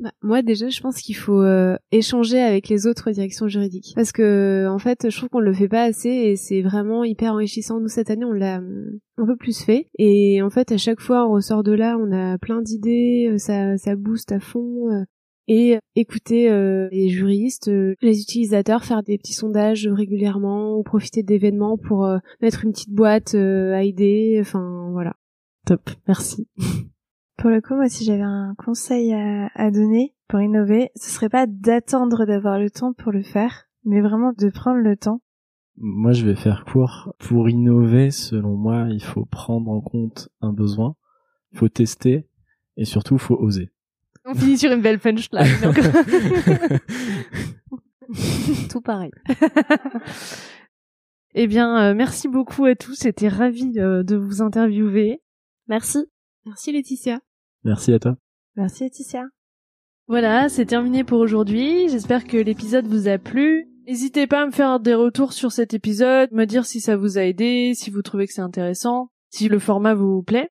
Bah, 0.00 0.10
moi 0.22 0.42
déjà, 0.42 0.68
je 0.70 0.80
pense 0.80 1.00
qu'il 1.00 1.14
faut 1.14 1.40
euh, 1.40 1.76
échanger 1.92 2.40
avec 2.40 2.68
les 2.68 2.88
autres 2.88 3.12
directions 3.12 3.46
juridiques. 3.46 3.92
Parce 3.94 4.10
que 4.10 4.66
en 4.68 4.78
fait, 4.78 5.08
je 5.08 5.16
trouve 5.16 5.28
qu'on 5.28 5.38
le 5.38 5.52
fait 5.52 5.68
pas 5.68 5.84
assez 5.84 6.08
et 6.08 6.36
c'est 6.36 6.62
vraiment 6.62 7.04
hyper 7.04 7.32
enrichissant. 7.32 7.78
Nous 7.78 7.86
cette 7.86 8.10
année, 8.10 8.24
on 8.24 8.32
l'a 8.32 8.56
un 8.56 9.26
peu 9.26 9.36
plus 9.36 9.62
fait. 9.62 9.86
Et 9.98 10.42
en 10.42 10.50
fait, 10.50 10.72
à 10.72 10.78
chaque 10.78 11.00
fois, 11.00 11.28
on 11.28 11.34
ressort 11.34 11.62
de 11.62 11.70
là, 11.70 11.96
on 11.96 12.10
a 12.10 12.38
plein 12.38 12.60
d'idées, 12.60 13.30
euh, 13.32 13.38
ça 13.38 13.78
ça 13.78 13.94
booste 13.94 14.32
à 14.32 14.40
fond 14.40 15.04
et 15.48 15.78
écouter 15.94 16.50
euh, 16.50 16.88
les 16.90 17.08
juristes, 17.08 17.68
euh, 17.68 17.94
les 18.00 18.20
utilisateurs, 18.20 18.84
faire 18.84 19.02
des 19.02 19.18
petits 19.18 19.34
sondages 19.34 19.86
régulièrement 19.88 20.76
ou 20.76 20.82
profiter 20.82 21.22
d'événements 21.22 21.76
pour 21.76 22.06
euh, 22.06 22.18
mettre 22.40 22.64
une 22.64 22.72
petite 22.72 22.92
boîte 22.92 23.34
à 23.34 23.82
idées, 23.82 24.38
enfin 24.40 24.88
voilà. 24.92 25.14
Top, 25.66 25.90
merci. 26.06 26.48
Pour 27.36 27.50
le 27.50 27.60
coup, 27.60 27.74
moi, 27.74 27.88
si 27.88 28.04
j'avais 28.04 28.22
un 28.22 28.54
conseil 28.56 29.12
à, 29.12 29.50
à 29.54 29.70
donner 29.70 30.14
pour 30.28 30.40
innover, 30.40 30.90
ce 30.94 31.10
serait 31.10 31.28
pas 31.28 31.46
d'attendre 31.46 32.26
d'avoir 32.26 32.58
le 32.58 32.70
temps 32.70 32.92
pour 32.92 33.10
le 33.10 33.22
faire, 33.22 33.64
mais 33.84 34.00
vraiment 34.00 34.32
de 34.32 34.48
prendre 34.50 34.78
le 34.78 34.96
temps. 34.96 35.20
Moi, 35.76 36.12
je 36.12 36.24
vais 36.24 36.36
faire 36.36 36.64
court. 36.64 37.12
Pour 37.18 37.48
innover, 37.48 38.12
selon 38.12 38.56
moi, 38.56 38.86
il 38.90 39.02
faut 39.02 39.24
prendre 39.24 39.68
en 39.70 39.80
compte 39.80 40.28
un 40.40 40.52
besoin, 40.52 40.94
il 41.52 41.58
faut 41.58 41.68
tester 41.68 42.28
et 42.76 42.84
surtout, 42.84 43.14
il 43.14 43.20
faut 43.20 43.36
oser. 43.36 43.73
On 44.26 44.34
finit 44.34 44.56
sur 44.56 44.72
une 44.72 44.80
belle 44.80 44.98
punchline. 44.98 45.44
Tout 48.70 48.80
pareil. 48.80 49.10
eh 51.34 51.46
bien, 51.46 51.78
euh, 51.82 51.94
merci 51.94 52.28
beaucoup 52.28 52.64
à 52.64 52.74
tous. 52.74 53.02
J'étais 53.02 53.28
ravie 53.28 53.70
de, 53.70 54.16
vous 54.16 54.40
interviewer. 54.40 55.20
Merci. 55.68 56.06
Merci 56.46 56.72
Laetitia. 56.72 57.20
Merci 57.64 57.92
à 57.92 57.98
toi. 57.98 58.16
Merci 58.56 58.84
Laetitia. 58.84 59.24
Voilà, 60.06 60.48
c'est 60.48 60.66
terminé 60.66 61.04
pour 61.04 61.18
aujourd'hui. 61.18 61.88
J'espère 61.88 62.24
que 62.24 62.36
l'épisode 62.36 62.86
vous 62.86 63.08
a 63.08 63.18
plu. 63.18 63.68
N'hésitez 63.86 64.26
pas 64.26 64.42
à 64.42 64.46
me 64.46 64.50
faire 64.50 64.80
des 64.80 64.94
retours 64.94 65.34
sur 65.34 65.52
cet 65.52 65.74
épisode, 65.74 66.32
me 66.32 66.46
dire 66.46 66.64
si 66.64 66.80
ça 66.80 66.96
vous 66.96 67.18
a 67.18 67.22
aidé, 67.22 67.72
si 67.74 67.90
vous 67.90 68.02
trouvez 68.02 68.26
que 68.26 68.32
c'est 68.32 68.40
intéressant, 68.40 69.10
si 69.30 69.48
le 69.48 69.58
format 69.58 69.94
vous 69.94 70.22
plaît. 70.22 70.50